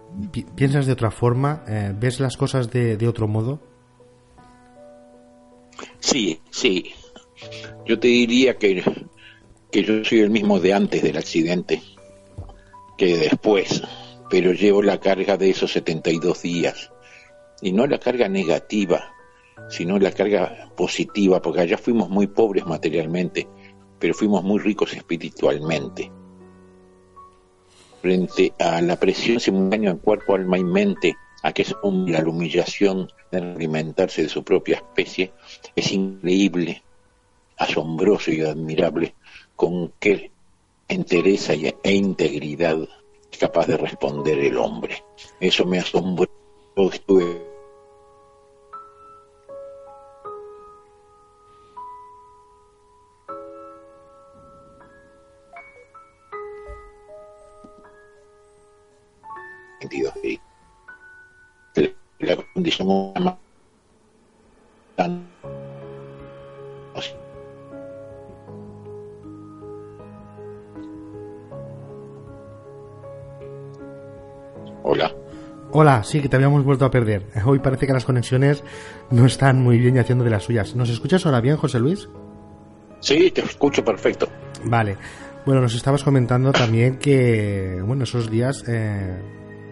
¿Piensas 0.55 0.87
de 0.87 0.93
otra 0.93 1.11
forma? 1.11 1.65
¿Ves 2.01 2.19
las 2.19 2.37
cosas 2.37 2.71
de, 2.71 2.97
de 2.97 3.09
otro 3.09 3.29
modo? 3.29 3.61
Sí, 6.01 6.41
sí. 6.51 6.93
Yo 7.87 7.99
te 7.99 8.09
diría 8.09 8.57
que 8.57 8.83
que 9.71 9.83
yo 9.83 10.05
soy 10.05 10.21
el 10.21 10.31
mismo 10.31 10.61
de 10.61 10.73
antes 10.73 11.03
del 11.03 11.19
accidente 11.19 11.83
que 12.97 13.17
después, 13.17 13.83
pero 14.29 14.53
llevo 14.53 14.83
la 14.83 14.99
carga 14.99 15.37
de 15.37 15.51
esos 15.51 15.73
72 15.73 16.43
días 16.43 16.91
y 17.61 17.73
no 17.73 17.87
la 17.87 17.99
carga 17.99 18.29
negativa, 18.29 19.13
sino 19.69 19.99
la 19.99 20.13
carga 20.13 20.71
positiva, 20.77 21.41
porque 21.41 21.61
allá 21.61 21.79
fuimos 21.79 22.09
muy 22.09 22.27
pobres 22.27 22.67
materialmente, 22.67 23.47
pero 23.99 24.15
fuimos 24.15 24.43
muy 24.43 24.59
ricos 24.59 24.95
espiritualmente. 24.95 26.11
Frente 28.01 28.53
a 28.59 28.81
la 28.81 28.99
presión 28.99 29.41
simultánea 29.41 29.91
en 29.91 29.99
cuerpo, 29.99 30.35
alma 30.35 30.59
y 30.59 30.65
mente, 30.65 31.17
a 31.43 31.53
que 31.53 31.63
es 31.63 31.75
la 31.83 32.23
humillación 32.25 33.11
de 33.31 33.39
alimentarse 33.39 34.23
de 34.23 34.29
su 34.29 34.43
propia 34.43 34.77
especie, 34.77 35.33
es 35.75 35.93
increíble, 35.93 36.83
asombroso 37.57 38.31
y 38.31 38.41
admirable 38.41 39.15
con 39.59 39.93
qué 39.99 40.31
entereza 40.87 41.53
e 41.53 41.93
integridad 41.93 42.79
es 43.31 43.39
capaz 43.39 43.67
de 43.67 43.77
responder 43.77 44.39
el 44.39 44.57
hombre. 44.57 45.05
Eso 45.41 45.67
me 45.67 45.81
asombró. 45.81 46.31
Estuve 46.77 47.49
Hola. 74.83 75.13
Hola, 75.71 76.03
sí, 76.03 76.23
que 76.23 76.29
te 76.29 76.37
habíamos 76.37 76.65
vuelto 76.65 76.87
a 76.87 76.91
perder. 76.91 77.27
Hoy 77.45 77.59
parece 77.59 77.87
que 77.87 77.93
las 77.93 78.07
conexiones 78.07 78.65
no 79.11 79.27
están 79.27 79.63
muy 79.63 79.79
bien 79.79 79.97
y 79.97 79.99
haciendo 79.99 80.25
de 80.25 80.31
las 80.31 80.45
suyas. 80.45 80.75
¿Nos 80.75 80.89
escuchas 80.89 81.27
ahora 81.27 81.43
bien, 81.43 81.57
José 81.57 81.79
Luis? 81.79 82.09
Sí, 83.01 83.31
te 83.31 83.43
escucho 83.43 83.85
perfecto. 83.85 84.29
Vale. 84.65 84.97
Bueno, 85.45 85.61
nos 85.61 85.75
estabas 85.75 86.03
comentando 86.03 86.53
también 86.53 86.99
que, 86.99 87.83
bueno, 87.85 88.05
esos 88.05 88.31
días 88.31 88.65
eh, 88.67 89.23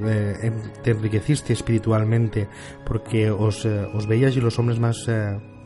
eh, 0.04 0.52
te 0.82 0.90
enriqueciste 0.90 1.52
espiritualmente 1.54 2.48
porque 2.84 3.30
os, 3.30 3.64
eh, 3.64 3.86
os 3.94 4.06
veías 4.06 4.36
y 4.36 4.40
los 4.40 4.58
hombres 4.58 4.78
más, 4.78 5.10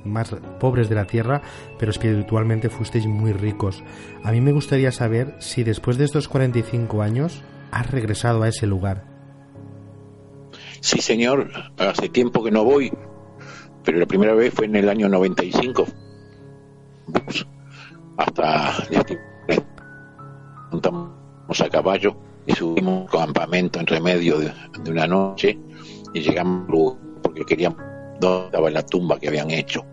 más 0.05 0.35
pobres 0.61 0.89
de 0.89 0.95
la 0.95 1.07
tierra, 1.07 1.43
pero 1.79 1.91
espiritualmente 1.91 2.71
fuisteis 2.71 3.07
muy 3.07 3.33
ricos. 3.33 3.83
A 4.23 4.31
mí 4.31 4.41
me 4.41 4.53
gustaría 4.53 4.93
saber 4.93 5.35
si 5.41 5.65
después 5.65 5.99
de 5.99 6.05
estos 6.05 6.29
45 6.29 7.03
años 7.03 7.43
has 7.73 7.91
regresado 7.91 8.43
a 8.43 8.49
ese 8.49 8.67
lugar. 8.67 9.10
Sí, 10.81 11.01
señor, 11.01 11.51
hace 11.77 12.09
tiempo 12.09 12.43
que 12.43 12.51
no 12.51 12.65
voy, 12.65 12.91
pero 13.85 13.99
la 13.99 14.07
primera 14.07 14.35
vez 14.35 14.55
fue 14.55 14.65
en 14.65 14.77
el 14.77 14.89
año 14.89 15.09
95. 15.09 15.87
Hasta 18.17 18.87
montamos 20.71 21.61
a 21.61 21.69
caballo 21.69 22.17
y 22.47 22.53
subimos 22.53 23.03
un 23.03 23.07
campamento 23.07 23.81
en 23.81 23.87
remedio 23.87 24.39
de, 24.39 24.53
de 24.83 24.91
una 24.91 25.07
noche 25.07 25.59
y 26.15 26.21
llegamos 26.21 26.97
porque 27.23 27.45
queríamos 27.45 27.79
dónde 28.21 28.47
estaba 28.47 28.71
la 28.71 28.85
tumba 28.85 29.19
que 29.19 29.29
habían 29.29 29.51
hecho 29.51 29.85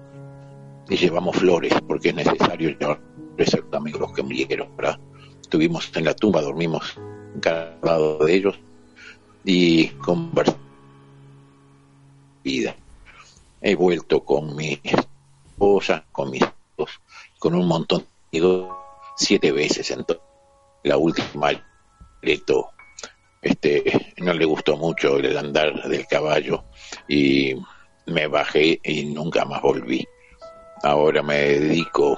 y 0.90 0.96
llevamos 0.96 1.36
flores 1.36 1.74
porque 1.88 2.10
es 2.10 2.16
necesario 2.16 2.70
llevar 2.78 3.00
flores 3.36 3.54
a 3.54 3.58
los 3.58 3.74
amigos 3.74 4.14
que 4.14 4.24
murieron 4.24 4.76
¿verdad? 4.78 5.00
estuvimos 5.42 5.92
en 5.96 6.06
la 6.06 6.14
tumba 6.14 6.42
dormimos 6.42 7.00
cada 7.42 7.78
lado 7.82 8.20
de 8.20 8.36
ellos 8.36 8.60
y 9.44 9.88
conversamos 9.88 10.66
vida 12.48 12.76
he 13.61 13.76
vuelto 13.76 14.24
con 14.24 14.56
mi 14.56 14.80
esposa 14.84 16.06
con 16.11 16.32
mis 16.32 16.41
hijos 16.41 16.91
con 17.40 17.56
un 17.56 17.68
montón 17.68 18.06
de 18.32 18.40
amigos 18.40 18.76
siete 19.18 19.52
veces 19.52 19.91
entonces 19.91 20.24
la 20.84 20.98
última 20.98 21.52
Leto 22.22 22.69
este 23.41 24.14
no 24.18 24.34
le 24.34 24.45
gustó 24.45 24.78
mucho 24.78 25.18
el 25.18 25.38
andar 25.38 25.84
del 25.88 26.07
caballo 26.07 26.64
y 27.07 27.56
me 28.07 28.28
bajé 28.28 28.80
y 28.84 29.06
nunca 29.06 29.45
más 29.45 29.61
volví. 29.61 30.06
Ahora 30.84 31.22
me 31.22 31.36
dedico 31.36 32.18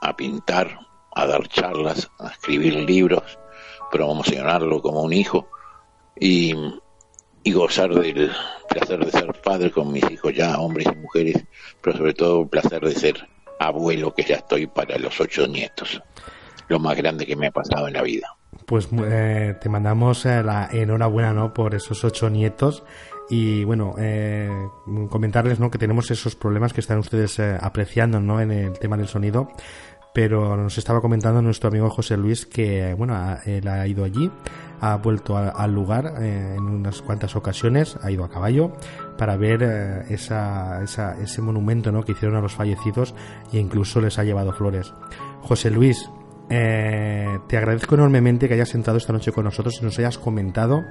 a 0.00 0.16
pintar, 0.16 0.78
a 1.14 1.26
dar 1.26 1.46
charlas, 1.48 2.10
a 2.18 2.28
escribir 2.28 2.74
libros, 2.74 3.38
promocionarlo 3.90 4.80
como 4.80 5.02
un 5.02 5.12
hijo 5.12 5.48
y, 6.18 6.54
y 7.46 7.52
gozar 7.52 7.94
del 7.94 8.32
placer 8.68 9.04
de 9.04 9.10
ser 9.12 9.32
padre 9.40 9.70
con 9.70 9.92
mis 9.92 10.02
hijos 10.10 10.34
ya, 10.34 10.58
hombres 10.58 10.88
y 10.92 10.96
mujeres, 10.96 11.44
pero 11.80 11.96
sobre 11.96 12.12
todo 12.12 12.42
el 12.42 12.48
placer 12.48 12.80
de 12.80 12.92
ser 12.92 13.28
abuelo 13.60 14.12
que 14.12 14.24
ya 14.24 14.34
estoy 14.34 14.66
para 14.66 14.98
los 14.98 15.20
ocho 15.20 15.46
nietos, 15.46 16.02
lo 16.66 16.80
más 16.80 16.96
grande 16.96 17.24
que 17.24 17.36
me 17.36 17.46
ha 17.46 17.52
pasado 17.52 17.86
en 17.86 17.94
la 17.94 18.02
vida. 18.02 18.34
Pues 18.66 18.88
eh, 18.92 19.54
te 19.60 19.68
mandamos 19.68 20.26
eh, 20.26 20.42
la 20.42 20.68
enhorabuena 20.72 21.32
¿no? 21.32 21.54
por 21.54 21.76
esos 21.76 22.02
ocho 22.04 22.28
nietos 22.28 22.82
y 23.30 23.62
bueno, 23.62 23.94
eh, 23.96 24.50
comentarles 25.08 25.60
¿no? 25.60 25.70
que 25.70 25.78
tenemos 25.78 26.10
esos 26.10 26.34
problemas 26.34 26.72
que 26.72 26.80
están 26.80 26.98
ustedes 26.98 27.38
eh, 27.38 27.56
apreciando 27.60 28.18
¿no? 28.18 28.40
en 28.40 28.50
el 28.50 28.78
tema 28.80 28.96
del 28.96 29.06
sonido, 29.06 29.52
pero 30.12 30.56
nos 30.56 30.78
estaba 30.78 31.00
comentando 31.00 31.40
nuestro 31.42 31.68
amigo 31.68 31.90
José 31.90 32.16
Luis 32.16 32.44
que 32.44 32.92
bueno, 32.94 33.38
él 33.44 33.68
ha 33.68 33.86
ido 33.86 34.02
allí, 34.02 34.32
ha 34.80 34.96
vuelto 34.96 35.36
a- 35.36 35.48
al 35.48 35.72
lugar 35.74 36.14
eh, 36.20 36.54
en 36.56 36.64
unas 36.64 37.02
cuantas 37.02 37.36
ocasiones, 37.36 37.98
ha 38.02 38.10
ido 38.10 38.24
a 38.24 38.28
caballo 38.28 38.72
para 39.18 39.36
ver 39.36 39.62
eh, 39.62 40.02
esa, 40.10 40.82
esa- 40.82 41.16
ese 41.20 41.42
monumento 41.42 41.92
¿no? 41.92 42.02
que 42.02 42.12
hicieron 42.12 42.36
a 42.36 42.40
los 42.40 42.54
fallecidos 42.54 43.14
e 43.52 43.58
incluso 43.58 44.00
les 44.00 44.18
ha 44.18 44.24
llevado 44.24 44.52
flores. 44.52 44.92
José 45.42 45.70
Luis, 45.70 46.10
eh, 46.48 47.38
te 47.48 47.56
agradezco 47.56 47.94
enormemente 47.96 48.48
que 48.48 48.54
hayas 48.54 48.68
sentado 48.68 48.98
esta 48.98 49.12
noche 49.12 49.32
con 49.32 49.44
nosotros 49.44 49.78
y 49.80 49.84
nos 49.84 49.98
hayas 49.98 50.18
comentado 50.18 50.82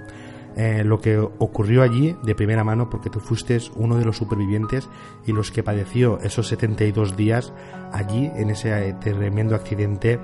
eh, 0.57 0.83
lo 0.85 0.99
que 1.01 1.17
ocurrió 1.17 1.81
allí 1.83 2.15
de 2.23 2.33
primera 2.35 2.63
mano 2.63 2.89
porque 2.89 3.09
tú 3.09 3.19
fuiste 3.19 3.57
uno 3.75 3.97
de 3.97 4.05
los 4.05 4.15
supervivientes 4.17 4.87
y 5.25 5.33
los 5.33 5.51
que 5.51 5.63
padeció 5.63 6.17
esos 6.19 6.47
72 6.47 7.17
días 7.17 7.51
allí 7.91 8.31
en 8.35 8.49
ese 8.49 8.89
eh, 8.89 8.93
tremendo 8.99 9.53
accidente 9.55 10.19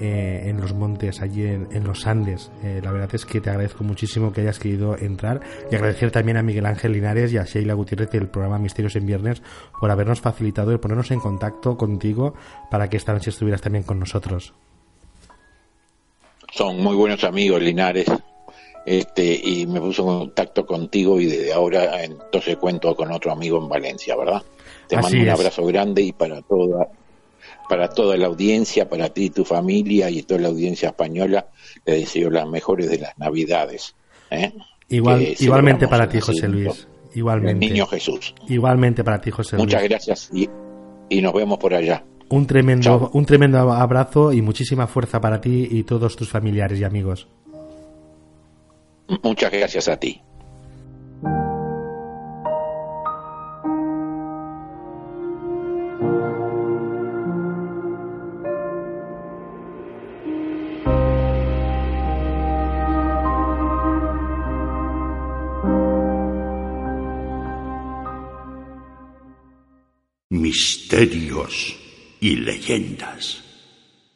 eh, 0.00 0.42
en 0.46 0.60
los 0.60 0.72
montes, 0.74 1.20
allí 1.22 1.44
en, 1.46 1.68
en 1.72 1.84
los 1.84 2.06
Andes. 2.06 2.50
Eh, 2.62 2.80
la 2.82 2.90
verdad 2.92 3.10
es 3.12 3.24
que 3.24 3.40
te 3.40 3.50
agradezco 3.50 3.84
muchísimo 3.84 4.32
que 4.32 4.40
hayas 4.42 4.58
querido 4.58 4.96
entrar 4.98 5.40
y 5.70 5.74
agradecer 5.74 6.10
también 6.10 6.36
a 6.36 6.42
Miguel 6.42 6.66
Ángel 6.66 6.92
Linares 6.92 7.32
y 7.32 7.38
a 7.38 7.44
Sheila 7.44 7.74
Gutiérrez 7.74 8.10
del 8.10 8.28
programa 8.28 8.58
Misterios 8.58 8.96
en 8.96 9.06
Viernes 9.06 9.42
por 9.80 9.90
habernos 9.90 10.20
facilitado 10.20 10.72
y 10.72 10.78
ponernos 10.78 11.10
en 11.10 11.20
contacto 11.20 11.76
contigo 11.76 12.34
para 12.70 12.88
que 12.88 12.96
esta 12.96 13.12
noche 13.12 13.30
estuvieras 13.30 13.60
también 13.60 13.84
con 13.84 13.98
nosotros. 13.98 14.52
son 16.52 16.80
muy 16.80 16.94
buenos 16.94 17.24
amigos 17.24 17.60
Linares 17.62 18.06
este 18.86 19.40
y 19.42 19.66
me 19.66 19.80
puso 19.80 20.02
en 20.02 20.18
contacto 20.20 20.66
contigo 20.66 21.18
y 21.20 21.26
desde 21.26 21.52
ahora 21.52 22.04
entonces 22.04 22.56
cuento 22.58 22.94
con 22.94 23.10
otro 23.12 23.32
amigo 23.32 23.58
en 23.58 23.68
Valencia 23.68 24.14
verdad 24.16 24.42
te 24.88 24.96
Así 24.96 25.16
mando 25.16 25.22
un 25.22 25.28
es. 25.28 25.34
abrazo 25.40 25.64
grande 25.66 26.02
y 26.02 26.12
para 26.12 26.42
toda 26.42 26.88
para 27.68 27.88
toda 27.88 28.16
la 28.16 28.26
audiencia 28.26 28.88
para 28.88 29.08
ti 29.10 29.24
y 29.26 29.30
tu 29.30 29.44
familia 29.44 30.10
y 30.10 30.22
toda 30.22 30.40
la 30.42 30.48
audiencia 30.48 30.88
española 30.90 31.48
le 31.86 31.98
deseo 32.00 32.30
las 32.30 32.46
mejores 32.48 32.88
de 32.90 32.98
las 32.98 33.16
navidades 33.18 33.94
¿eh? 34.30 34.52
Igual, 34.88 35.26
igualmente 35.38 35.88
para 35.88 36.08
ti, 36.08 36.20
José 36.20 36.46
Luis. 36.48 36.86
Igualmente. 37.14 37.66
niño 37.66 37.86
Jesús 37.86 38.34
Igualmente 38.48 39.02
para 39.04 39.20
ti, 39.20 39.30
José 39.30 39.56
muchas 39.56 39.80
Luis. 39.80 39.90
gracias 39.90 40.30
y, 40.32 40.48
y 41.08 41.22
nos 41.22 41.32
vemos 41.32 41.58
por 41.58 41.72
allá 41.74 42.04
Un 42.28 42.46
tremendo, 42.46 42.82
Chao. 42.82 43.10
un 43.14 43.24
tremendo 43.24 43.58
abrazo 43.72 44.32
y 44.32 44.42
muchísima 44.42 44.86
fuerza 44.86 45.20
para 45.20 45.40
ti 45.40 45.68
y 45.70 45.84
todos 45.84 46.16
tus 46.16 46.28
familiares 46.28 46.78
y 46.80 46.84
amigos. 46.84 47.28
muchas 49.22 49.52
gracias 49.52 49.88
a 49.88 49.96
ti 49.98 50.20
Misterios 70.54 71.74
y 72.20 72.36
leyendas 72.36 73.42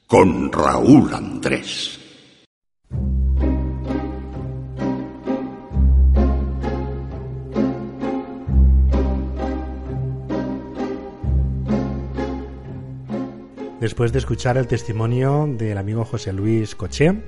con 0.07 0.53
Raúl 0.53 1.13
Andrés. 1.13 1.99
Después 13.81 14.13
de 14.13 14.21
escuchar 14.21 14.59
el 14.59 14.69
testimonio 14.69 15.49
del 15.49 15.77
amigo 15.77 16.05
José 16.05 16.33
Luis 16.33 16.77
Coché, 16.77 17.21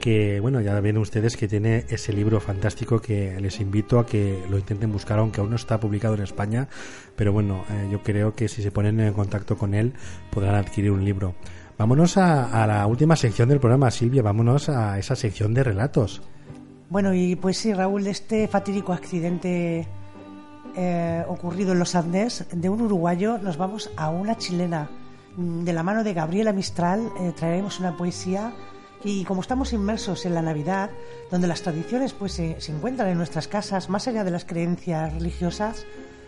que, 0.00 0.40
bueno, 0.40 0.60
ya 0.60 0.78
ven 0.80 0.98
ustedes 0.98 1.36
que 1.36 1.48
tiene 1.48 1.84
ese 1.88 2.12
libro 2.12 2.40
fantástico 2.40 3.00
que 3.00 3.40
les 3.40 3.60
invito 3.60 3.98
a 3.98 4.06
que 4.06 4.42
lo 4.50 4.58
intenten 4.58 4.92
buscar, 4.92 5.18
aunque 5.18 5.40
aún 5.40 5.50
no 5.50 5.56
está 5.56 5.80
publicado 5.80 6.14
en 6.14 6.22
España, 6.22 6.68
pero 7.16 7.32
bueno, 7.32 7.64
eh, 7.70 7.88
yo 7.90 8.02
creo 8.02 8.34
que 8.34 8.48
si 8.48 8.62
se 8.62 8.70
ponen 8.70 9.00
en 9.00 9.12
contacto 9.12 9.56
con 9.56 9.74
él 9.74 9.94
podrán 10.30 10.56
adquirir 10.56 10.90
un 10.90 11.04
libro. 11.04 11.34
Vámonos 11.78 12.16
a, 12.18 12.66
la 12.66 12.86
última 12.86 13.16
sección 13.16 13.48
del 13.48 13.58
programa, 13.58 13.90
Silvia, 13.90 14.22
vámonos 14.22 14.68
a 14.68 14.98
esa 14.98 15.16
sección 15.16 15.54
de 15.54 15.64
relatos. 15.64 16.22
Bueno, 16.88 17.14
y 17.14 17.34
pues 17.34 17.58
sí, 17.58 17.72
Raúl, 17.72 18.04
de 18.04 18.10
este 18.10 18.46
fatídico 18.46 18.92
accidente 18.92 19.88
eh, 20.76 21.24
ocurrido 21.26 21.72
en 21.72 21.80
los 21.80 21.94
Andes, 21.96 22.46
de 22.52 22.68
un 22.68 22.82
uruguayo 22.82 23.38
nos 23.38 23.56
vamos 23.56 23.90
a 23.96 24.10
una 24.10 24.36
chilena. 24.36 24.88
Mm, 25.36 25.64
De 25.64 25.72
la 25.72 25.82
mano 25.82 26.04
de 26.04 26.14
Gabriela 26.14 26.52
Mistral 26.52 27.10
eh, 27.20 27.32
traeremos 27.34 27.80
una 27.80 27.96
poesía 27.96 28.52
y 29.04 29.24
como 29.24 29.42
estamos 29.42 29.72
inmersos 29.72 30.24
en 30.24 30.34
la 30.34 30.42
Navidad, 30.42 30.90
donde 31.30 31.46
las 31.46 31.62
tradiciones 31.62 32.14
pues 32.14 32.32
se, 32.32 32.60
se 32.60 32.72
encuentran 32.72 33.10
en 33.10 33.18
nuestras 33.18 33.46
casas, 33.46 33.88
más 33.88 34.08
allá 34.08 34.24
de 34.24 34.30
las 34.30 34.44
creencias 34.44 35.12
religiosas, 35.12 35.84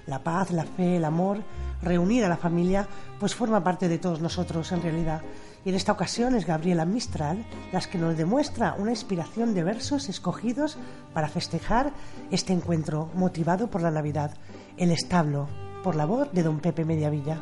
la 0.07 0.23
paz, 0.23 0.51
la 0.51 0.65
fe, 0.65 0.97
el 0.97 1.05
amor, 1.05 1.43
reunir 1.83 2.25
a 2.25 2.29
la 2.29 2.37
familia, 2.37 2.87
pues 3.19 3.35
forma 3.35 3.65
parte 3.65 3.89
de 3.89 3.99
todos 3.99 4.21
nosotros 4.21 4.71
en 4.73 4.83
realidad. 4.83 5.23
Y 5.65 5.71
en 5.71 5.75
esta 5.75 5.93
ocasión 5.93 6.37
es 6.37 6.47
Gabriela 6.47 6.85
Mistral 6.85 7.45
las 7.73 7.89
que 7.89 7.99
nos 7.99 8.17
demuestra 8.17 8.77
una 8.79 8.93
inspiración 8.93 9.53
de 9.55 9.65
versos 9.65 10.09
escogidos 10.09 10.79
para 11.13 11.29
festejar 11.29 11.93
este 12.31 12.53
encuentro 12.53 13.11
motivado 13.15 13.69
por 13.69 13.83
la 13.83 13.91
Navidad. 13.91 14.31
El 14.77 14.93
establo, 14.93 15.49
por 15.83 15.97
la 15.97 16.05
voz 16.05 16.31
de 16.33 16.45
don 16.45 16.61
Pepe 16.61 16.85
Mediavilla. 16.85 17.41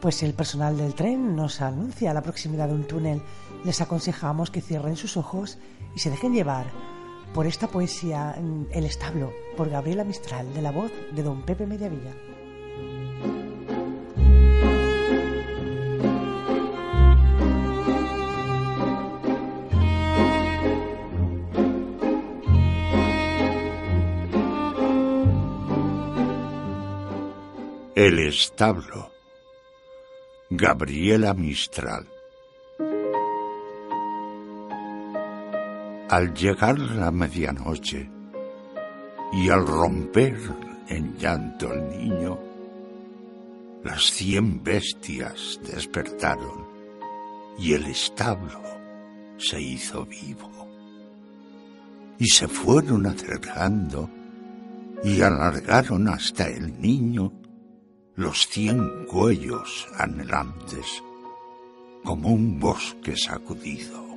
Pues 0.00 0.22
el 0.22 0.32
personal 0.32 0.78
del 0.78 0.94
tren 0.94 1.36
nos 1.36 1.60
anuncia 1.60 2.14
la 2.14 2.22
proximidad 2.22 2.68
de 2.68 2.74
un 2.74 2.84
túnel. 2.84 3.20
Les 3.64 3.80
aconsejamos 3.80 4.50
que 4.50 4.60
cierren 4.60 4.96
sus 4.96 5.16
ojos 5.16 5.58
y 5.94 5.98
se 5.98 6.10
dejen 6.10 6.32
llevar 6.32 6.66
por 7.34 7.46
esta 7.46 7.68
poesía 7.68 8.34
El 8.70 8.84
establo, 8.84 9.32
por 9.56 9.68
Gabriela 9.68 10.04
Mistral, 10.04 10.52
de 10.54 10.62
la 10.62 10.70
voz 10.70 10.92
de 11.12 11.22
don 11.22 11.42
Pepe 11.42 11.66
Mediavilla. 11.66 12.14
El 27.94 28.20
establo. 28.20 29.10
Gabriela 30.50 31.34
Mistral. 31.34 32.17
Al 36.10 36.32
llegar 36.32 36.78
la 36.78 37.10
medianoche 37.10 38.08
y 39.30 39.50
al 39.50 39.66
romper 39.66 40.38
en 40.88 41.18
llanto 41.18 41.70
el 41.70 41.86
niño, 41.90 42.38
las 43.84 44.04
cien 44.04 44.64
bestias 44.64 45.60
despertaron 45.62 46.66
y 47.58 47.74
el 47.74 47.84
establo 47.84 48.58
se 49.36 49.60
hizo 49.60 50.06
vivo. 50.06 50.50
Y 52.18 52.26
se 52.28 52.48
fueron 52.48 53.04
acercando 53.04 54.08
y 55.04 55.20
alargaron 55.20 56.08
hasta 56.08 56.48
el 56.48 56.80
niño 56.80 57.34
los 58.16 58.48
cien 58.48 59.04
cuellos 59.04 59.86
anhelantes, 59.98 60.86
como 62.02 62.30
un 62.30 62.58
bosque 62.58 63.14
sacudido. 63.14 64.07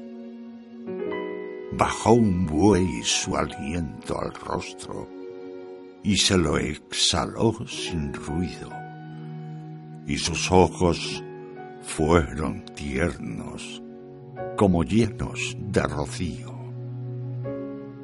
Bajó 1.81 2.13
un 2.13 2.45
buey 2.45 3.01
su 3.01 3.35
aliento 3.35 4.15
al 4.21 4.31
rostro 4.35 5.07
y 6.03 6.15
se 6.15 6.37
lo 6.37 6.59
exhaló 6.59 7.55
sin 7.65 8.13
ruido, 8.13 8.69
y 10.05 10.15
sus 10.15 10.51
ojos 10.51 11.23
fueron 11.81 12.63
tiernos 12.75 13.81
como 14.55 14.83
llenos 14.83 15.57
de 15.57 15.81
rocío. 15.81 16.53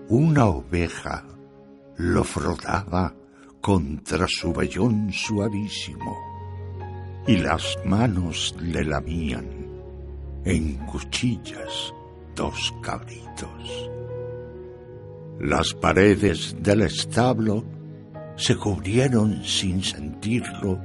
Una 0.10 0.45
oveja 0.45 1.24
lo 1.98 2.24
frotaba 2.24 3.14
contra 3.62 4.26
su 4.28 4.54
vellón 4.54 5.14
suavísimo 5.14 6.18
y 7.28 7.38
las 7.38 7.78
manos 7.86 8.56
le 8.60 8.84
lamían 8.84 9.45
en 10.45 10.78
cuchillas 10.88 11.94
dos 12.38 12.72
cabritos. 12.84 13.90
Las 15.40 15.74
paredes 15.74 16.56
del 16.60 16.84
establo 16.84 17.66
se 18.36 18.56
cubrieron 18.56 19.44
sin 19.44 19.84
sentirlo 19.84 20.80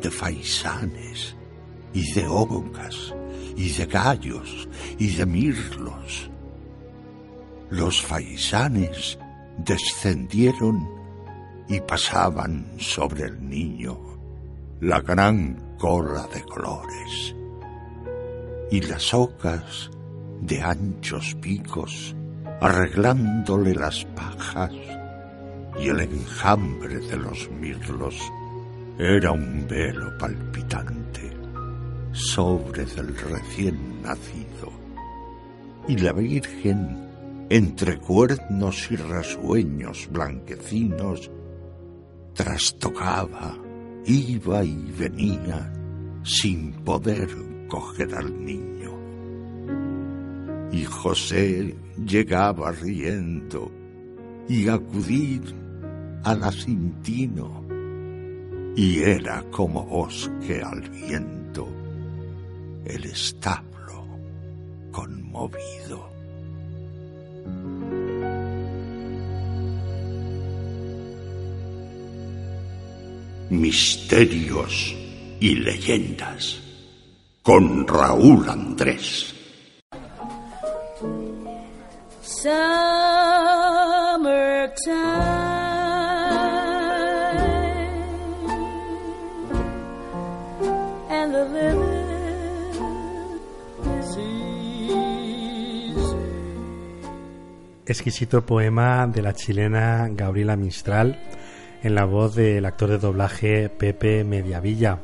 de 0.00 0.10
faisanes 0.10 1.36
y 1.92 2.12
de 2.14 2.26
ocas 2.26 3.14
y 3.54 3.68
de 3.70 3.84
gallos 3.84 4.66
y 4.98 5.08
de 5.14 5.26
mirlos. 5.26 6.30
Los 7.68 8.00
faisanes 8.00 9.18
descendieron 9.58 10.88
y 11.68 11.80
pasaban 11.80 12.66
sobre 12.78 13.24
el 13.24 13.46
niño 13.46 13.98
la 14.80 15.00
gran 15.00 15.76
cola 15.78 16.26
de 16.32 16.42
colores 16.44 17.36
y 18.70 18.80
las 18.80 19.12
ocas 19.12 19.90
de 20.40 20.62
anchos 20.62 21.36
picos 21.40 22.14
arreglándole 22.60 23.74
las 23.74 24.04
pajas 24.16 24.72
y 25.80 25.88
el 25.88 26.00
enjambre 26.00 26.98
de 26.98 27.16
los 27.16 27.50
mirlos 27.50 28.16
era 28.98 29.32
un 29.32 29.66
velo 29.68 30.16
palpitante 30.18 31.32
sobre 32.12 32.84
del 32.84 33.16
recién 33.16 34.02
nacido 34.02 34.72
y 35.86 35.96
la 35.96 36.12
Virgen 36.12 37.08
entre 37.50 37.98
cuernos 37.98 38.90
y 38.90 38.96
rasueños 38.96 40.08
blanquecinos 40.10 41.30
trastocaba, 42.34 43.56
iba 44.04 44.62
y 44.62 44.92
venía 44.98 45.72
sin 46.22 46.72
poder 46.84 47.28
coger 47.68 48.14
al 48.14 48.44
niño. 48.44 48.77
Y 50.72 50.84
José 50.84 51.74
llegaba 52.04 52.72
riendo 52.72 53.70
y 54.48 54.68
acudir 54.68 55.42
al 56.24 56.42
asintino, 56.44 57.64
y 58.76 59.00
era 59.00 59.42
como 59.50 59.84
bosque 59.84 60.62
al 60.62 60.80
viento 60.90 61.68
el 62.84 63.04
establo 63.04 64.06
conmovido. 64.90 66.08
Misterios 73.50 74.94
y 75.40 75.54
leyendas 75.54 76.60
con 77.42 77.86
Raúl 77.86 78.48
Andrés. 78.48 79.37
Exquisito 97.86 98.44
poema 98.44 99.06
de 99.06 99.22
la 99.22 99.32
chilena 99.32 100.08
Gabriela 100.10 100.56
Mistral 100.56 101.18
en 101.82 101.94
la 101.94 102.04
voz 102.04 102.34
del 102.34 102.66
actor 102.66 102.90
de 102.90 102.98
doblaje 102.98 103.70
Pepe 103.70 104.22
Mediavilla, 104.24 104.98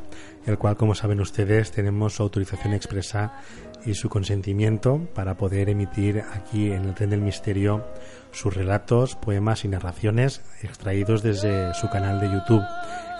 el 0.44 0.58
cual, 0.58 0.76
como 0.76 0.94
saben 0.94 1.20
ustedes, 1.20 1.72
tenemos 1.72 2.20
autorización 2.20 2.74
expresa 2.74 3.40
y 3.86 3.94
su 3.94 4.08
consentimiento 4.08 5.00
para 5.14 5.36
poder 5.36 5.68
emitir 5.68 6.22
aquí 6.32 6.72
en 6.72 6.84
el 6.86 6.94
Tren 6.94 7.10
del 7.10 7.20
Misterio 7.20 7.84
sus 8.32 8.54
relatos, 8.54 9.14
poemas 9.16 9.64
y 9.64 9.68
narraciones 9.68 10.40
extraídos 10.62 11.22
desde 11.22 11.72
su 11.74 11.88
canal 11.88 12.18
de 12.20 12.30
YouTube, 12.32 12.62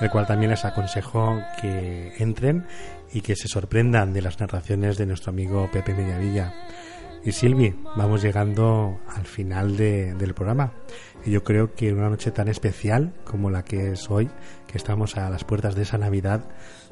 el 0.01 0.11
cual 0.11 0.27
también 0.27 0.51
les 0.51 0.65
aconsejo 0.65 1.39
que 1.61 2.15
entren 2.19 2.67
y 3.13 3.21
que 3.21 3.37
se 3.37 3.47
sorprendan 3.47 4.13
de 4.13 4.23
las 4.23 4.41
narraciones 4.41 4.97
de 4.99 5.07
nuestro 5.07 5.31
amigo 5.31 5.69
Pepe 5.73 5.95
Mediavilla. 5.95 6.53
Y 7.25 7.33
Silvi, 7.33 7.75
vamos 7.97 8.23
llegando 8.23 8.99
al 9.17 9.25
final 9.25 9.77
de- 9.77 10.15
del 10.15 10.35
programa. 10.35 10.73
Y 11.25 11.31
yo 11.31 11.43
creo 11.45 11.75
que 11.75 11.89
en 11.89 11.99
una 11.99 12.11
noche 12.11 12.33
tan 12.33 12.49
especial 12.49 13.15
como 13.25 13.51
la 13.51 13.63
que 13.65 13.93
es 13.93 14.11
hoy, 14.11 14.29
que 14.67 14.77
estamos 14.77 15.17
a 15.17 15.31
las 15.31 15.45
puertas 15.45 15.75
de 15.75 15.83
esa 15.83 15.97
Navidad, 15.97 16.45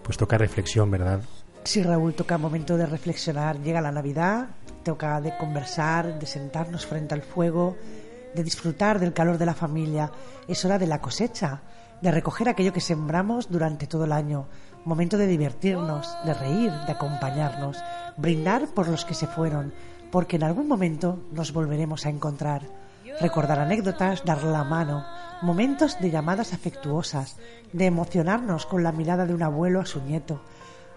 pues 0.03 0.16
toca 0.16 0.39
reflexión, 0.39 0.90
¿verdad? 0.90 1.20
Sí, 1.64 1.80
Raúl, 1.80 2.14
toca 2.14 2.39
momento 2.39 2.76
de 2.76 2.86
reflexionar. 2.86 3.60
Llega 3.60 3.80
la 3.80 3.93
Navidad, 3.93 4.48
toca 4.82 5.20
de 5.20 5.36
conversar, 5.36 6.18
de 6.18 6.26
sentarnos 6.26 6.86
frente 6.86 7.14
al 7.14 7.22
fuego, 7.22 7.76
de 8.34 8.43
disfrutar 8.43 8.98
del 8.98 9.12
calor 9.12 9.39
de 9.39 9.47
la 9.47 9.55
familia. 9.55 10.10
Es 10.48 10.64
hora 10.64 10.78
de 10.78 10.89
la 10.89 11.01
cosecha, 11.01 11.62
de 12.01 12.10
recoger 12.10 12.48
aquello 12.48 12.72
que 12.72 12.80
sembramos 12.80 13.48
durante 13.48 13.86
todo 13.86 14.05
el 14.05 14.12
año. 14.12 14.48
Momento 14.84 15.16
de 15.16 15.28
divertirnos, 15.28 16.18
de 16.24 16.34
reír, 16.34 16.72
de 16.84 16.93
acompañarnos, 16.93 17.78
brindar 18.16 18.66
por 18.66 18.89
los 18.89 19.05
que 19.05 19.14
se 19.14 19.28
fueron, 19.28 19.72
porque 20.10 20.36
en 20.36 20.43
algún 20.43 20.66
momento 20.66 21.22
nos 21.30 21.52
volveremos 21.52 22.06
a 22.06 22.10
encontrar. 22.10 22.62
Recordar 23.20 23.60
anécdotas, 23.60 24.24
dar 24.24 24.43
la 24.43 24.64
mano, 24.64 25.06
momentos 25.43 26.01
de 26.01 26.10
llamadas 26.10 26.52
afectuosas, 26.52 27.36
de 27.72 27.86
emocionarnos 27.86 28.66
con 28.66 28.82
la 28.82 28.90
mirada 28.90 29.26
de 29.26 29.34
un 29.34 29.44
abuelo 29.44 29.80
a 29.80 29.86
su 29.86 30.01
nieto, 30.01 30.40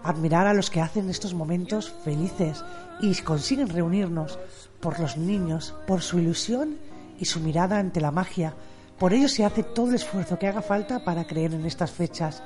admirar 0.08 0.46
a 0.46 0.54
los 0.54 0.70
que 0.70 0.80
hacen 0.80 1.10
estos 1.10 1.34
momentos 1.34 1.92
felices 2.04 2.64
y 3.00 3.14
consiguen 3.16 3.68
reunirnos 3.68 4.38
por 4.80 5.00
los 5.00 5.16
niños, 5.16 5.74
por 5.86 6.02
su 6.02 6.18
ilusión 6.18 6.76
y 7.18 7.24
su 7.24 7.40
mirada 7.40 7.78
ante 7.78 8.00
la 8.00 8.10
magia. 8.10 8.54
Por 8.98 9.12
ello 9.12 9.28
se 9.28 9.44
hace 9.44 9.62
todo 9.62 9.88
el 9.90 9.96
esfuerzo 9.96 10.38
que 10.38 10.48
haga 10.48 10.62
falta 10.62 11.04
para 11.04 11.26
creer 11.26 11.54
en 11.54 11.66
estas 11.66 11.90
fechas, 11.90 12.42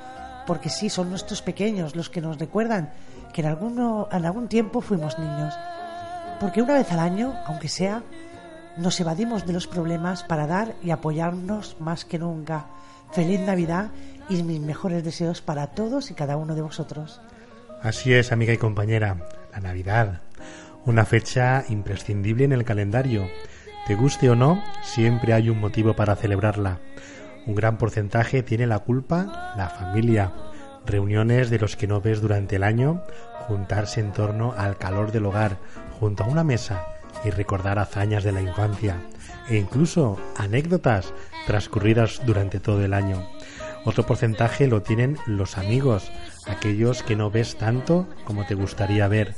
porque 0.46 0.68
sí, 0.68 0.90
son 0.90 1.10
nuestros 1.10 1.42
pequeños 1.42 1.94
los 1.94 2.10
que 2.10 2.20
nos 2.20 2.38
recuerdan 2.38 2.92
que 3.32 3.42
en, 3.42 3.48
alguno, 3.48 4.08
en 4.10 4.24
algún 4.24 4.48
tiempo 4.48 4.80
fuimos 4.80 5.18
niños. 5.18 5.54
Porque 6.40 6.62
una 6.62 6.74
vez 6.74 6.90
al 6.90 6.98
año, 6.98 7.34
aunque 7.46 7.68
sea, 7.68 8.02
nos 8.76 8.98
evadimos 8.98 9.46
de 9.46 9.52
los 9.52 9.66
problemas 9.66 10.24
para 10.24 10.46
dar 10.46 10.74
y 10.82 10.90
apoyarnos 10.90 11.76
más 11.80 12.04
que 12.04 12.18
nunca. 12.18 12.66
Feliz 13.12 13.40
Navidad 13.40 13.90
y 14.28 14.42
mis 14.42 14.60
mejores 14.60 15.04
deseos 15.04 15.42
para 15.42 15.68
todos 15.68 16.10
y 16.10 16.14
cada 16.14 16.36
uno 16.36 16.54
de 16.54 16.62
vosotros. 16.62 17.20
Así 17.82 18.12
es, 18.12 18.30
amiga 18.30 18.52
y 18.52 18.58
compañera, 18.58 19.16
la 19.52 19.60
Navidad, 19.60 20.20
una 20.84 21.06
fecha 21.06 21.64
imprescindible 21.70 22.44
en 22.44 22.52
el 22.52 22.64
calendario. 22.64 23.26
Te 23.86 23.94
guste 23.94 24.28
o 24.28 24.36
no, 24.36 24.62
siempre 24.82 25.32
hay 25.32 25.48
un 25.48 25.60
motivo 25.60 25.96
para 25.96 26.14
celebrarla. 26.14 26.78
Un 27.46 27.54
gran 27.54 27.78
porcentaje 27.78 28.42
tiene 28.42 28.66
la 28.66 28.80
culpa 28.80 29.54
la 29.56 29.70
familia. 29.70 30.30
Reuniones 30.84 31.48
de 31.48 31.58
los 31.58 31.74
que 31.76 31.86
no 31.86 32.02
ves 32.02 32.20
durante 32.20 32.56
el 32.56 32.64
año, 32.64 33.02
juntarse 33.46 34.00
en 34.00 34.12
torno 34.12 34.52
al 34.52 34.76
calor 34.76 35.10
del 35.10 35.24
hogar, 35.24 35.56
junto 35.98 36.24
a 36.24 36.28
una 36.28 36.44
mesa 36.44 36.84
y 37.24 37.30
recordar 37.30 37.78
hazañas 37.78 38.24
de 38.24 38.32
la 38.32 38.42
infancia 38.42 38.96
e 39.48 39.56
incluso 39.56 40.18
anécdotas 40.36 41.14
transcurridas 41.46 42.20
durante 42.26 42.60
todo 42.60 42.84
el 42.84 42.92
año. 42.92 43.26
Otro 43.84 44.04
porcentaje 44.04 44.66
lo 44.66 44.82
tienen 44.82 45.16
los 45.26 45.56
amigos, 45.56 46.12
aquellos 46.46 47.02
que 47.02 47.16
no 47.16 47.30
ves 47.30 47.56
tanto 47.56 48.06
como 48.24 48.46
te 48.46 48.54
gustaría 48.54 49.08
ver, 49.08 49.34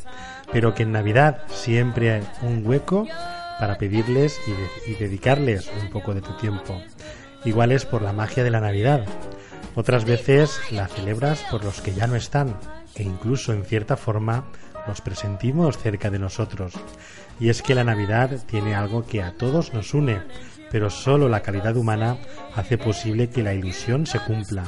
pero 0.52 0.74
que 0.74 0.82
en 0.84 0.92
Navidad 0.92 1.42
siempre 1.48 2.12
hay 2.12 2.22
un 2.42 2.66
hueco 2.66 3.06
para 3.58 3.78
pedirles 3.78 4.38
y, 4.46 4.50
de- 4.50 4.92
y 4.92 4.94
dedicarles 4.96 5.70
un 5.82 5.90
poco 5.90 6.14
de 6.14 6.20
tu 6.22 6.32
tiempo. 6.36 6.80
Igual 7.44 7.72
es 7.72 7.84
por 7.84 8.02
la 8.02 8.12
magia 8.12 8.44
de 8.44 8.50
la 8.50 8.60
Navidad. 8.60 9.04
Otras 9.74 10.04
veces 10.04 10.60
la 10.70 10.86
celebras 10.88 11.44
por 11.50 11.64
los 11.64 11.80
que 11.80 11.92
ya 11.94 12.06
no 12.06 12.16
están 12.16 12.56
e 12.94 13.02
incluso 13.02 13.52
en 13.52 13.64
cierta 13.64 13.96
forma 13.96 14.44
los 14.86 15.00
presentimos 15.00 15.78
cerca 15.78 16.10
de 16.10 16.18
nosotros. 16.18 16.74
Y 17.40 17.48
es 17.48 17.62
que 17.62 17.74
la 17.74 17.84
Navidad 17.84 18.30
tiene 18.46 18.74
algo 18.74 19.06
que 19.06 19.22
a 19.22 19.32
todos 19.32 19.72
nos 19.72 19.94
une, 19.94 20.20
pero 20.70 20.90
solo 20.90 21.28
la 21.28 21.40
calidad 21.40 21.76
humana 21.76 22.18
hace 22.54 22.78
posible 22.78 23.30
que 23.30 23.42
la 23.42 23.54
ilusión 23.54 24.06
se 24.06 24.18
cumpla. 24.20 24.64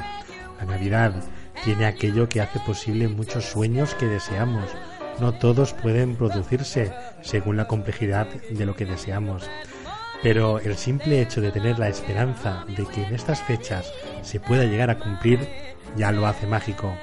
La 0.58 0.64
Navidad 0.64 1.14
tiene 1.62 1.86
aquello 1.86 2.28
que 2.28 2.40
hace 2.40 2.58
posible 2.60 3.08
muchos 3.08 3.44
sueños 3.44 3.94
que 3.94 4.06
deseamos. 4.06 4.70
No 5.20 5.32
todos 5.32 5.72
pueden 5.72 6.16
producirse 6.16 6.92
según 7.22 7.56
la 7.56 7.68
complejidad 7.68 8.26
de 8.50 8.66
lo 8.66 8.74
que 8.74 8.84
deseamos. 8.84 9.48
Pero 10.22 10.58
el 10.58 10.76
simple 10.76 11.20
hecho 11.20 11.40
de 11.40 11.52
tener 11.52 11.78
la 11.78 11.88
esperanza 11.88 12.64
de 12.66 12.84
que 12.86 13.04
en 13.04 13.14
estas 13.14 13.42
fechas 13.42 13.92
se 14.22 14.40
pueda 14.40 14.64
llegar 14.64 14.90
a 14.90 14.98
cumplir 14.98 15.48
ya 15.96 16.10
lo 16.12 16.26
hace 16.26 16.46
mágico. 16.46 16.96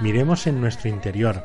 Miremos 0.00 0.46
en 0.46 0.60
nuestro 0.60 0.88
interior, 0.88 1.44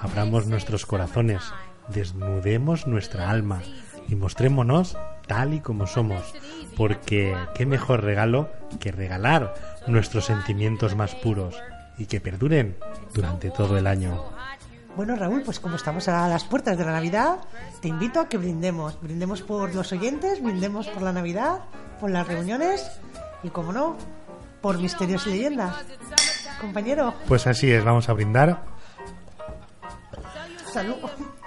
abramos 0.00 0.46
nuestros 0.46 0.86
corazones, 0.86 1.42
desnudemos 1.88 2.86
nuestra 2.86 3.30
alma 3.30 3.62
y 4.08 4.16
mostrémonos 4.16 4.96
tal 5.26 5.54
y 5.54 5.60
como 5.60 5.86
somos, 5.86 6.34
porque 6.76 7.36
qué 7.54 7.64
mejor 7.64 8.02
regalo 8.02 8.50
que 8.80 8.90
regalar 8.90 9.54
nuestros 9.86 10.24
sentimientos 10.24 10.96
más 10.96 11.14
puros 11.14 11.54
y 12.02 12.06
que 12.06 12.20
perduren 12.20 12.76
durante 13.14 13.50
todo 13.50 13.78
el 13.78 13.86
año. 13.86 14.24
Bueno, 14.96 15.14
Raúl, 15.14 15.42
pues 15.42 15.60
como 15.60 15.76
estamos 15.76 16.08
a 16.08 16.28
las 16.28 16.44
puertas 16.44 16.76
de 16.76 16.84
la 16.84 16.92
Navidad, 16.92 17.38
te 17.80 17.88
invito 17.88 18.20
a 18.20 18.28
que 18.28 18.38
brindemos. 18.38 19.00
Brindemos 19.00 19.40
por 19.40 19.72
los 19.72 19.92
oyentes, 19.92 20.42
brindemos 20.42 20.88
por 20.88 21.02
la 21.02 21.12
Navidad, 21.12 21.60
por 22.00 22.10
las 22.10 22.26
reuniones 22.26 22.90
y, 23.44 23.50
como 23.50 23.72
no, 23.72 23.96
por 24.60 24.78
misterios 24.78 25.26
y 25.28 25.30
leyendas. 25.30 25.76
Compañero, 26.60 27.14
Pues 27.28 27.46
así 27.46 27.70
es, 27.70 27.84
vamos 27.84 28.08
a 28.08 28.12
brindar 28.12 28.62
salud. 30.72 30.96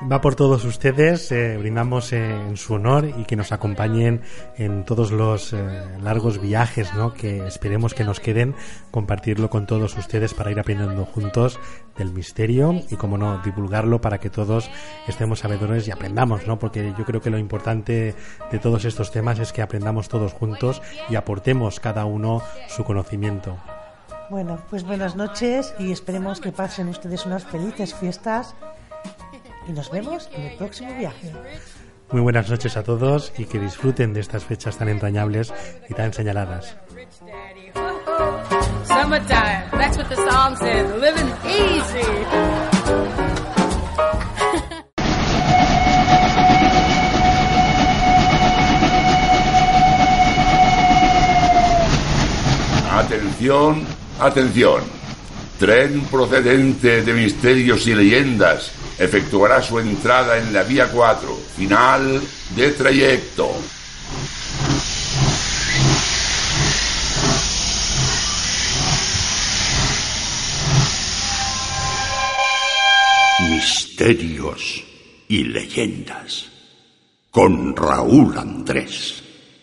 Va 0.02 0.20
por 0.20 0.36
todos 0.36 0.66
ustedes, 0.66 1.32
eh, 1.32 1.56
brindamos 1.58 2.12
eh, 2.12 2.30
en 2.30 2.58
su 2.58 2.74
honor 2.74 3.08
y 3.18 3.24
que 3.24 3.38
nos 3.38 3.54
acompañen 3.54 4.22
en 4.58 4.84
todos 4.84 5.12
los 5.12 5.54
eh, 5.54 5.58
largos 6.02 6.42
viajes 6.42 6.94
¿no? 6.96 7.14
que 7.14 7.48
esperemos 7.48 7.94
que 7.94 8.04
nos 8.04 8.20
queden, 8.20 8.56
compartirlo 8.92 9.50
con 9.50 9.66
todos 9.66 9.98
ustedes 9.98 10.34
para 10.34 10.52
ir 10.52 10.60
aprendiendo 10.60 11.06
juntos 11.06 11.62
del 11.98 12.12
misterio 12.12 12.84
y, 12.90 12.98
como 12.98 13.18
no, 13.18 13.38
divulgarlo 13.38 14.02
para 14.02 14.18
que 14.18 14.30
todos 14.30 14.70
estemos 15.08 15.40
sabedores 15.40 15.88
y 15.88 15.92
aprendamos, 15.92 16.46
¿no? 16.46 16.60
porque 16.60 16.94
yo 16.98 17.06
creo 17.06 17.22
que 17.22 17.30
lo 17.30 17.38
importante 17.38 18.16
de 18.52 18.60
todos 18.60 18.84
estos 18.84 19.12
temas 19.12 19.40
es 19.40 19.54
que 19.54 19.62
aprendamos 19.62 20.10
todos 20.10 20.34
juntos 20.34 20.82
y 21.10 21.16
aportemos 21.16 21.80
cada 21.80 22.04
uno 22.04 22.42
su 22.68 22.84
conocimiento. 22.84 23.58
Bueno, 24.30 24.60
pues 24.70 24.84
buenas 24.84 25.16
noches 25.16 25.74
y 25.80 25.94
esperemos 25.94 26.42
que 26.42 26.52
pasen 26.52 26.90
ustedes 26.90 27.26
unas 27.26 27.46
felices 27.46 27.94
fiestas 27.94 28.56
y 29.68 29.72
nos 29.72 29.90
vemos 29.92 30.30
en 30.34 30.44
el 30.44 30.58
próximo 30.58 30.96
viaje. 30.98 31.32
Muy 32.12 32.22
buenas 32.22 32.50
noches 32.50 32.78
a 32.78 32.84
todos 32.84 33.34
y 33.38 33.46
que 33.46 33.60
disfruten 33.60 34.14
de 34.14 34.20
estas 34.20 34.46
fechas 34.46 34.78
tan 34.78 34.90
entrañables 34.90 35.54
y 35.90 35.94
tan 35.94 36.14
señaladas. 36.14 36.78
Summertime, 38.86 39.66
that's 39.72 39.98
what 39.98 40.08
the 40.08 40.16
song 40.16 40.56
says. 40.58 40.90
Living 41.02 41.32
easy. 41.46 42.06
Atención, 52.92 53.84
atención. 54.20 54.84
Tren 55.60 56.02
procedente 56.06 57.02
de 57.02 57.14
misterios 57.14 57.88
y 57.88 57.96
leyendas 57.96 58.85
efectuará 58.98 59.62
su 59.62 59.80
entrada 59.80 60.38
en 60.38 60.54
la 60.54 60.64
vía 60.64 60.90
4, 60.92 61.40
final 61.56 62.22
de 62.56 62.72
trayecto. 62.72 63.52
Misterios 73.50 74.84
y 75.28 75.44
leyendas 75.44 76.50
con 77.32 77.76
Raúl 77.76 78.38
Andrés. 78.38 79.25